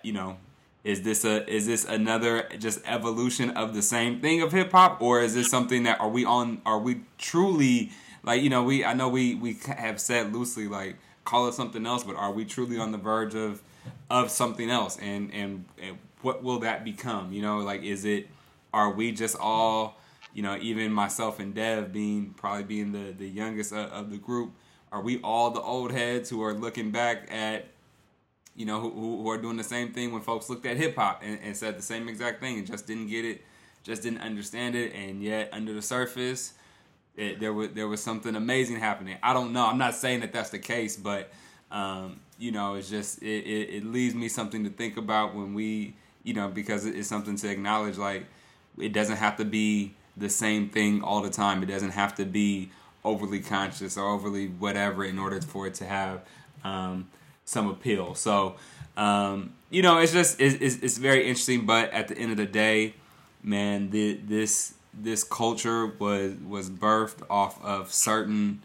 you 0.01 0.13
know 0.13 0.37
is 0.83 1.03
this 1.03 1.23
a 1.23 1.49
is 1.49 1.65
this 1.65 1.85
another 1.85 2.49
just 2.59 2.81
evolution 2.85 3.51
of 3.51 3.73
the 3.73 3.81
same 3.81 4.19
thing 4.19 4.41
of 4.41 4.51
hip 4.51 4.71
hop, 4.71 5.01
or 5.01 5.21
is 5.21 5.33
this 5.33 5.49
something 5.49 5.83
that 5.83 5.99
are 5.99 6.09
we 6.09 6.25
on? 6.25 6.61
Are 6.65 6.79
we 6.79 7.01
truly 7.17 7.91
like 8.23 8.41
you 8.41 8.49
know 8.49 8.63
we 8.63 8.83
I 8.83 8.93
know 8.93 9.07
we 9.07 9.35
we 9.35 9.57
have 9.65 9.99
said 9.99 10.33
loosely 10.33 10.67
like 10.67 10.97
call 11.23 11.47
it 11.47 11.53
something 11.53 11.85
else, 11.85 12.03
but 12.03 12.15
are 12.15 12.31
we 12.31 12.43
truly 12.45 12.77
on 12.77 12.91
the 12.91 12.97
verge 12.97 13.33
of 13.33 13.61
of 14.09 14.29
something 14.29 14.69
else? 14.69 14.97
And 14.97 15.33
and, 15.33 15.65
and 15.81 15.97
what 16.21 16.43
will 16.43 16.59
that 16.59 16.83
become? 16.83 17.31
You 17.31 17.41
know, 17.41 17.59
like 17.59 17.83
is 17.83 18.03
it 18.03 18.27
are 18.73 18.91
we 18.91 19.13
just 19.13 19.37
all 19.39 19.97
you 20.33 20.43
know 20.43 20.57
even 20.59 20.91
myself 20.91 21.39
and 21.39 21.55
Dev 21.55 21.93
being 21.93 22.33
probably 22.35 22.63
being 22.63 22.91
the 22.91 23.13
the 23.17 23.27
youngest 23.27 23.71
of, 23.71 23.89
of 23.91 24.09
the 24.09 24.17
group, 24.17 24.51
are 24.91 25.01
we 25.01 25.21
all 25.21 25.51
the 25.51 25.61
old 25.61 25.93
heads 25.93 26.29
who 26.29 26.43
are 26.43 26.53
looking 26.53 26.91
back 26.91 27.27
at 27.31 27.67
you 28.55 28.65
know, 28.65 28.79
who, 28.79 28.89
who 28.91 29.29
are 29.29 29.37
doing 29.37 29.57
the 29.57 29.63
same 29.63 29.93
thing 29.93 30.11
when 30.11 30.21
folks 30.21 30.49
looked 30.49 30.65
at 30.65 30.77
hip 30.77 30.95
hop 30.95 31.21
and, 31.23 31.39
and, 31.43 31.57
said 31.57 31.77
the 31.77 31.81
same 31.81 32.07
exact 32.07 32.39
thing 32.39 32.57
and 32.59 32.67
just 32.67 32.85
didn't 32.85 33.07
get 33.07 33.25
it, 33.25 33.41
just 33.83 34.03
didn't 34.03 34.19
understand 34.19 34.75
it, 34.75 34.93
and 34.93 35.23
yet 35.23 35.49
under 35.51 35.73
the 35.73 35.81
surface, 35.81 36.53
it, 37.15 37.39
there 37.39 37.53
was 37.53 37.69
there 37.71 37.87
was 37.87 38.01
something 38.01 38.35
amazing 38.35 38.77
happening. 38.77 39.17
I 39.21 39.33
don't 39.33 39.53
know. 39.53 39.65
I'm 39.65 39.77
not 39.77 39.95
saying 39.95 40.21
that 40.21 40.33
that's 40.33 40.49
the 40.49 40.59
case, 40.59 40.95
but 40.97 41.31
um, 41.71 42.19
you 42.37 42.51
know, 42.51 42.75
it's 42.75 42.89
just 42.89 43.21
it, 43.21 43.45
it, 43.45 43.69
it 43.75 43.85
leaves 43.85 44.15
me 44.15 44.27
something 44.27 44.63
to 44.63 44.69
think 44.69 44.97
about 44.97 45.35
when 45.35 45.53
we, 45.53 45.95
you 46.23 46.33
know, 46.33 46.47
because 46.47 46.85
it's 46.85 47.07
something 47.07 47.35
to 47.37 47.49
acknowledge. 47.49 47.97
Like 47.97 48.25
it 48.77 48.93
doesn't 48.93 49.17
have 49.17 49.37
to 49.37 49.45
be 49.45 49.93
the 50.15 50.29
same 50.29 50.69
thing 50.69 51.01
all 51.01 51.21
the 51.21 51.29
time. 51.29 51.63
It 51.63 51.67
doesn't 51.67 51.91
have 51.91 52.15
to 52.15 52.25
be 52.25 52.71
overly 53.03 53.39
conscious 53.39 53.97
or 53.97 54.09
overly 54.09 54.47
whatever 54.47 55.03
in 55.03 55.19
order 55.19 55.41
for 55.41 55.67
it 55.67 55.73
to 55.75 55.85
have. 55.85 56.21
Um, 56.63 57.09
some 57.45 57.69
appeal. 57.69 58.15
So, 58.15 58.55
um, 58.97 59.53
you 59.69 59.81
know, 59.81 59.99
it's 59.99 60.13
just 60.13 60.39
it's, 60.39 60.55
it's, 60.55 60.83
it's, 60.83 60.97
very 60.97 61.21
interesting. 61.27 61.65
But 61.65 61.91
at 61.91 62.07
the 62.07 62.17
end 62.17 62.31
of 62.31 62.37
the 62.37 62.45
day, 62.45 62.95
man, 63.41 63.89
the, 63.89 64.19
this 64.23 64.75
this 64.93 65.23
culture 65.23 65.87
was 65.87 66.33
was 66.47 66.69
birthed 66.69 67.25
off 67.29 67.63
of 67.63 67.91
certain 67.91 68.61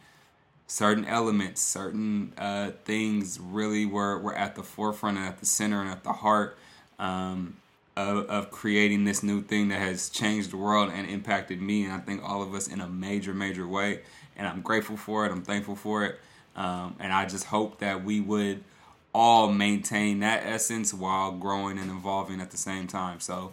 certain 0.67 1.07
elements, 1.07 1.63
certain 1.63 2.35
uh, 2.37 2.73
things 2.85 3.41
really 3.41 3.87
were 3.87 4.19
were 4.19 4.35
at 4.35 4.55
the 4.55 4.63
forefront 4.63 5.17
and 5.17 5.27
at 5.27 5.39
the 5.39 5.47
center 5.47 5.81
and 5.81 5.91
at 5.91 6.05
the 6.05 6.13
heart. 6.13 6.59
Um, 6.99 7.57
of, 7.99 8.31
of 8.31 8.51
creating 8.53 9.05
this 9.05 9.25
new 9.25 9.43
thing 9.43 9.69
that 9.69 9.81
has 9.81 10.09
changed 10.09 10.53
the 10.53 10.57
world 10.57 10.93
and 10.95 11.11
impacted 11.11 11.61
me 11.61 11.85
and 11.85 11.93
I 11.93 11.99
think 11.99 12.23
all 12.23 12.43
of 12.43 12.55
us 12.55 12.69
in 12.69 12.81
a 12.81 12.87
major, 12.87 13.35
major 13.35 13.67
way. 13.67 14.01
And 14.37 14.47
I'm 14.47 14.61
grateful 14.61 14.97
for 14.97 15.27
it. 15.27 15.33
I'm 15.33 15.43
thankful 15.43 15.75
for 15.75 16.05
it. 16.05 16.21
Um, 16.59 16.97
and 16.99 17.13
I 17.13 17.25
just 17.25 17.45
hope 17.45 17.79
that 17.79 18.05
we 18.05 18.21
would 18.21 18.65
all 19.15 19.51
maintain 19.51 20.21
that 20.21 20.43
essence 20.45 20.93
while 20.93 21.33
growing 21.33 21.79
and 21.79 21.89
evolving 21.91 22.41
at 22.41 22.51
the 22.51 22.57
same 22.57 22.89
time. 22.89 23.21
So, 23.21 23.53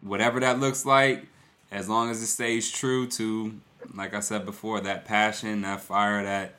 whatever 0.00 0.40
that 0.40 0.58
looks 0.58 0.84
like, 0.84 1.26
as 1.70 1.88
long 1.88 2.10
as 2.10 2.20
it 2.20 2.26
stays 2.26 2.70
true 2.70 3.06
to, 3.10 3.54
like 3.94 4.12
I 4.12 4.20
said 4.20 4.44
before, 4.44 4.80
that 4.80 5.04
passion, 5.04 5.62
that 5.62 5.80
fire, 5.82 6.24
that 6.24 6.56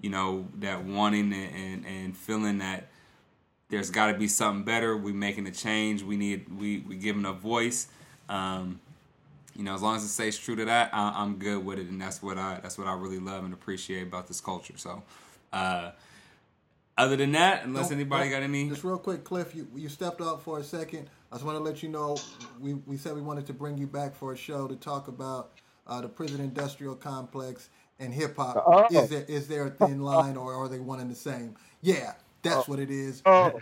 you 0.00 0.08
know, 0.08 0.46
that 0.60 0.84
wanting 0.84 1.32
and 1.32 1.54
and, 1.54 1.86
and 1.86 2.16
feeling 2.16 2.58
that 2.58 2.88
there's 3.70 3.90
got 3.90 4.12
to 4.12 4.14
be 4.18 4.28
something 4.28 4.62
better. 4.64 4.96
We 4.96 5.12
making 5.12 5.48
a 5.48 5.50
change. 5.50 6.04
We 6.04 6.16
need 6.16 6.46
we 6.56 6.78
we 6.78 6.94
giving 6.94 7.24
a 7.24 7.32
voice. 7.32 7.88
Um, 8.28 8.80
you 9.56 9.64
know, 9.64 9.74
as 9.74 9.82
long 9.82 9.96
as 9.96 10.04
it 10.04 10.08
stays 10.08 10.38
true 10.38 10.56
to 10.56 10.64
that, 10.64 10.90
I, 10.92 11.22
am 11.22 11.36
good 11.38 11.64
with 11.64 11.78
it, 11.78 11.88
and 11.88 12.00
that's 12.00 12.22
what 12.22 12.38
I 12.38 12.60
that's 12.62 12.78
what 12.78 12.86
I 12.86 12.94
really 12.94 13.18
love 13.18 13.44
and 13.44 13.52
appreciate 13.52 14.02
about 14.02 14.28
this 14.28 14.40
culture. 14.40 14.74
So, 14.76 15.02
uh, 15.54 15.92
other 16.96 17.16
than 17.16 17.32
that, 17.32 17.64
unless 17.64 17.88
don't, 17.88 17.98
anybody 17.98 18.30
don't, 18.30 18.40
got 18.40 18.42
any, 18.44 18.68
just 18.68 18.84
real 18.84 18.98
quick, 18.98 19.24
Cliff, 19.24 19.54
you 19.54 19.66
you 19.74 19.88
stepped 19.88 20.20
off 20.20 20.42
for 20.42 20.58
a 20.58 20.64
second. 20.64 21.08
I 21.32 21.36
just 21.36 21.44
want 21.44 21.58
to 21.58 21.64
let 21.64 21.82
you 21.82 21.88
know 21.88 22.16
we 22.60 22.74
we 22.74 22.96
said 22.96 23.14
we 23.14 23.22
wanted 23.22 23.46
to 23.46 23.52
bring 23.52 23.78
you 23.78 23.86
back 23.86 24.14
for 24.14 24.32
a 24.32 24.36
show 24.36 24.68
to 24.68 24.76
talk 24.76 25.08
about 25.08 25.52
uh, 25.86 26.00
the 26.00 26.08
prison 26.08 26.40
industrial 26.40 26.94
complex 26.94 27.70
and 27.98 28.12
hip 28.12 28.36
hop. 28.36 28.62
Oh. 28.66 28.86
Is 28.90 29.10
there 29.10 29.24
is 29.28 29.48
there 29.48 29.66
a 29.66 29.70
thin 29.70 30.02
line, 30.02 30.36
or 30.36 30.54
are 30.54 30.68
they 30.68 30.78
one 30.78 31.00
and 31.00 31.10
the 31.10 31.16
same? 31.16 31.56
Yeah, 31.82 32.12
that's 32.44 32.68
what 32.68 32.78
it 32.78 32.90
is. 32.90 33.22
Oh. 33.26 33.58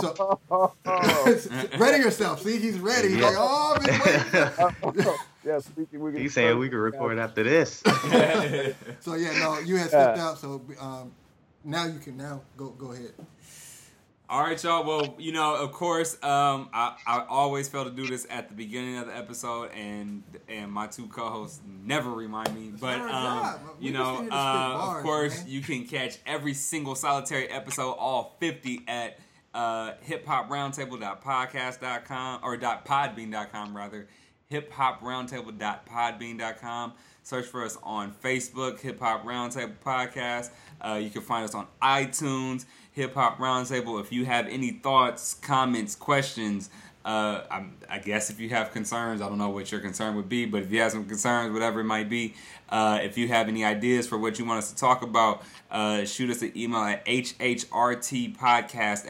so, 0.00 0.40
ready 1.78 2.02
yourself. 2.02 2.42
See, 2.42 2.58
he's 2.58 2.78
ready. 2.78 3.08
He's 3.10 3.22
like, 3.22 3.34
oh, 3.36 3.76
I've 3.76 3.84
been 3.84 4.94
waiting. 4.94 5.14
yeah, 5.44 5.58
speaking, 5.58 6.16
he's 6.16 6.32
saying 6.32 6.58
we 6.58 6.68
can 6.68 6.78
record 6.78 7.18
after 7.18 7.42
this. 7.42 7.82
so 9.00 9.14
yeah, 9.14 9.38
no, 9.38 9.58
you 9.58 9.76
had 9.76 9.88
stepped 9.88 10.18
out. 10.18 10.38
So 10.38 10.62
um, 10.80 11.12
now 11.64 11.86
you 11.86 11.98
can 11.98 12.16
now 12.16 12.42
go 12.56 12.70
go 12.70 12.92
ahead. 12.92 13.12
All 14.28 14.42
right, 14.42 14.62
y'all. 14.64 14.84
Well, 14.84 15.14
you 15.18 15.32
know, 15.32 15.56
of 15.56 15.72
course, 15.72 16.14
um, 16.22 16.68
I, 16.72 16.96
I 17.06 17.24
always 17.28 17.68
fail 17.68 17.84
to 17.84 17.90
do 17.90 18.06
this 18.06 18.26
at 18.30 18.48
the 18.48 18.54
beginning 18.54 18.96
of 18.96 19.06
the 19.06 19.14
episode, 19.14 19.70
and 19.72 20.22
and 20.48 20.72
my 20.72 20.86
two 20.86 21.06
co-hosts 21.08 21.60
never 21.84 22.10
remind 22.10 22.54
me. 22.54 22.72
but 22.80 22.98
um, 22.98 23.56
you 23.78 23.92
know, 23.92 24.26
uh, 24.30 24.94
of 24.96 25.02
course, 25.02 25.44
you 25.46 25.60
can 25.60 25.84
catch 25.86 26.16
every 26.24 26.54
single 26.54 26.94
solitary 26.94 27.46
episode, 27.48 27.92
all 27.92 28.34
fifty, 28.40 28.80
at 28.88 29.18
uh, 29.52 29.92
hiphoproundtable.podcast.com 30.08 32.40
or 32.42 32.56
dot 32.56 32.86
.podbean.com 32.86 33.76
rather, 33.76 34.08
hiphoproundtable.podbean.com. 34.50 36.92
Search 37.22 37.46
for 37.46 37.64
us 37.64 37.78
on 37.82 38.12
Facebook, 38.12 38.80
Hip 38.80 38.98
Hop 39.00 39.24
Roundtable 39.24 39.76
Podcast. 39.84 40.50
Uh, 40.80 40.98
you 41.00 41.10
can 41.10 41.22
find 41.22 41.44
us 41.44 41.54
on 41.54 41.66
iTunes. 41.80 42.64
Hip 42.92 43.14
Hop 43.14 43.38
Roundtable. 43.38 44.00
If 44.00 44.12
you 44.12 44.24
have 44.24 44.48
any 44.48 44.70
thoughts, 44.70 45.34
comments, 45.34 45.94
questions, 45.94 46.68
uh, 47.04 47.42
I, 47.88 47.98
guess 47.98 48.30
if 48.30 48.38
you 48.38 48.48
have 48.50 48.70
concerns, 48.72 49.20
I 49.20 49.28
don't 49.28 49.38
know 49.38 49.50
what 49.50 49.72
your 49.72 49.80
concern 49.80 50.14
would 50.16 50.28
be, 50.28 50.46
but 50.46 50.62
if 50.62 50.70
you 50.70 50.80
have 50.80 50.92
some 50.92 51.04
concerns, 51.04 51.52
whatever 51.52 51.80
it 51.80 51.84
might 51.84 52.08
be, 52.08 52.34
uh, 52.68 53.00
if 53.02 53.18
you 53.18 53.26
have 53.28 53.48
any 53.48 53.64
ideas 53.64 54.06
for 54.06 54.18
what 54.18 54.38
you 54.38 54.44
want 54.44 54.58
us 54.58 54.70
to 54.70 54.76
talk 54.76 55.02
about, 55.02 55.42
uh, 55.70 56.04
shoot 56.04 56.30
us 56.30 56.42
an 56.42 56.52
email 56.56 56.80
at 56.80 57.04
hhrtpodcast 57.06 58.38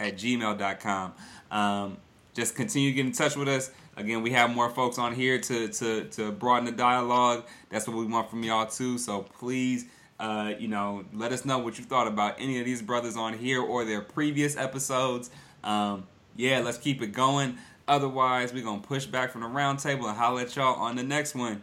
at 0.00 0.16
gmail.com. 0.16 1.12
Um, 1.50 1.98
just 2.32 2.56
continue 2.56 2.90
to 2.90 2.94
get 2.94 3.04
in 3.04 3.12
touch 3.12 3.36
with 3.36 3.48
us. 3.48 3.70
Again, 3.96 4.22
we 4.22 4.30
have 4.30 4.54
more 4.54 4.70
folks 4.70 4.98
on 4.98 5.14
here 5.14 5.38
to, 5.38 5.68
to, 5.68 6.04
to 6.04 6.32
broaden 6.32 6.64
the 6.64 6.72
dialogue. 6.72 7.44
That's 7.70 7.86
what 7.86 7.96
we 7.96 8.06
want 8.06 8.30
from 8.30 8.42
y'all 8.42 8.66
too. 8.66 8.98
So 8.98 9.22
please 9.22 9.86
uh, 10.22 10.54
you 10.56 10.68
know, 10.68 11.04
let 11.12 11.32
us 11.32 11.44
know 11.44 11.58
what 11.58 11.78
you 11.78 11.84
thought 11.84 12.06
about 12.06 12.36
any 12.38 12.60
of 12.60 12.64
these 12.64 12.80
brothers 12.80 13.16
on 13.16 13.36
here 13.36 13.60
or 13.60 13.84
their 13.84 14.00
previous 14.00 14.56
episodes. 14.56 15.30
Um, 15.64 16.06
yeah, 16.36 16.60
let's 16.60 16.78
keep 16.78 17.02
it 17.02 17.08
going. 17.08 17.58
Otherwise, 17.88 18.52
we're 18.52 18.62
gonna 18.62 18.80
push 18.80 19.04
back 19.04 19.32
from 19.32 19.40
the 19.40 19.48
roundtable 19.48 20.06
and 20.08 20.16
holler 20.16 20.42
at 20.42 20.54
y'all 20.54 20.80
on 20.80 20.94
the 20.94 21.02
next 21.02 21.34
one. 21.34 21.60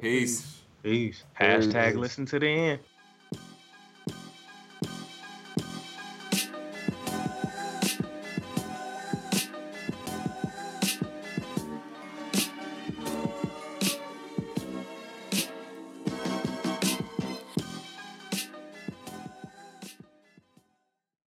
Peace. 0.00 0.62
Peace. 0.82 1.22
Peace. 1.22 1.24
Hashtag 1.40 1.96
listen 1.96 2.24
to 2.26 2.38
the 2.38 2.48
end. 2.48 2.80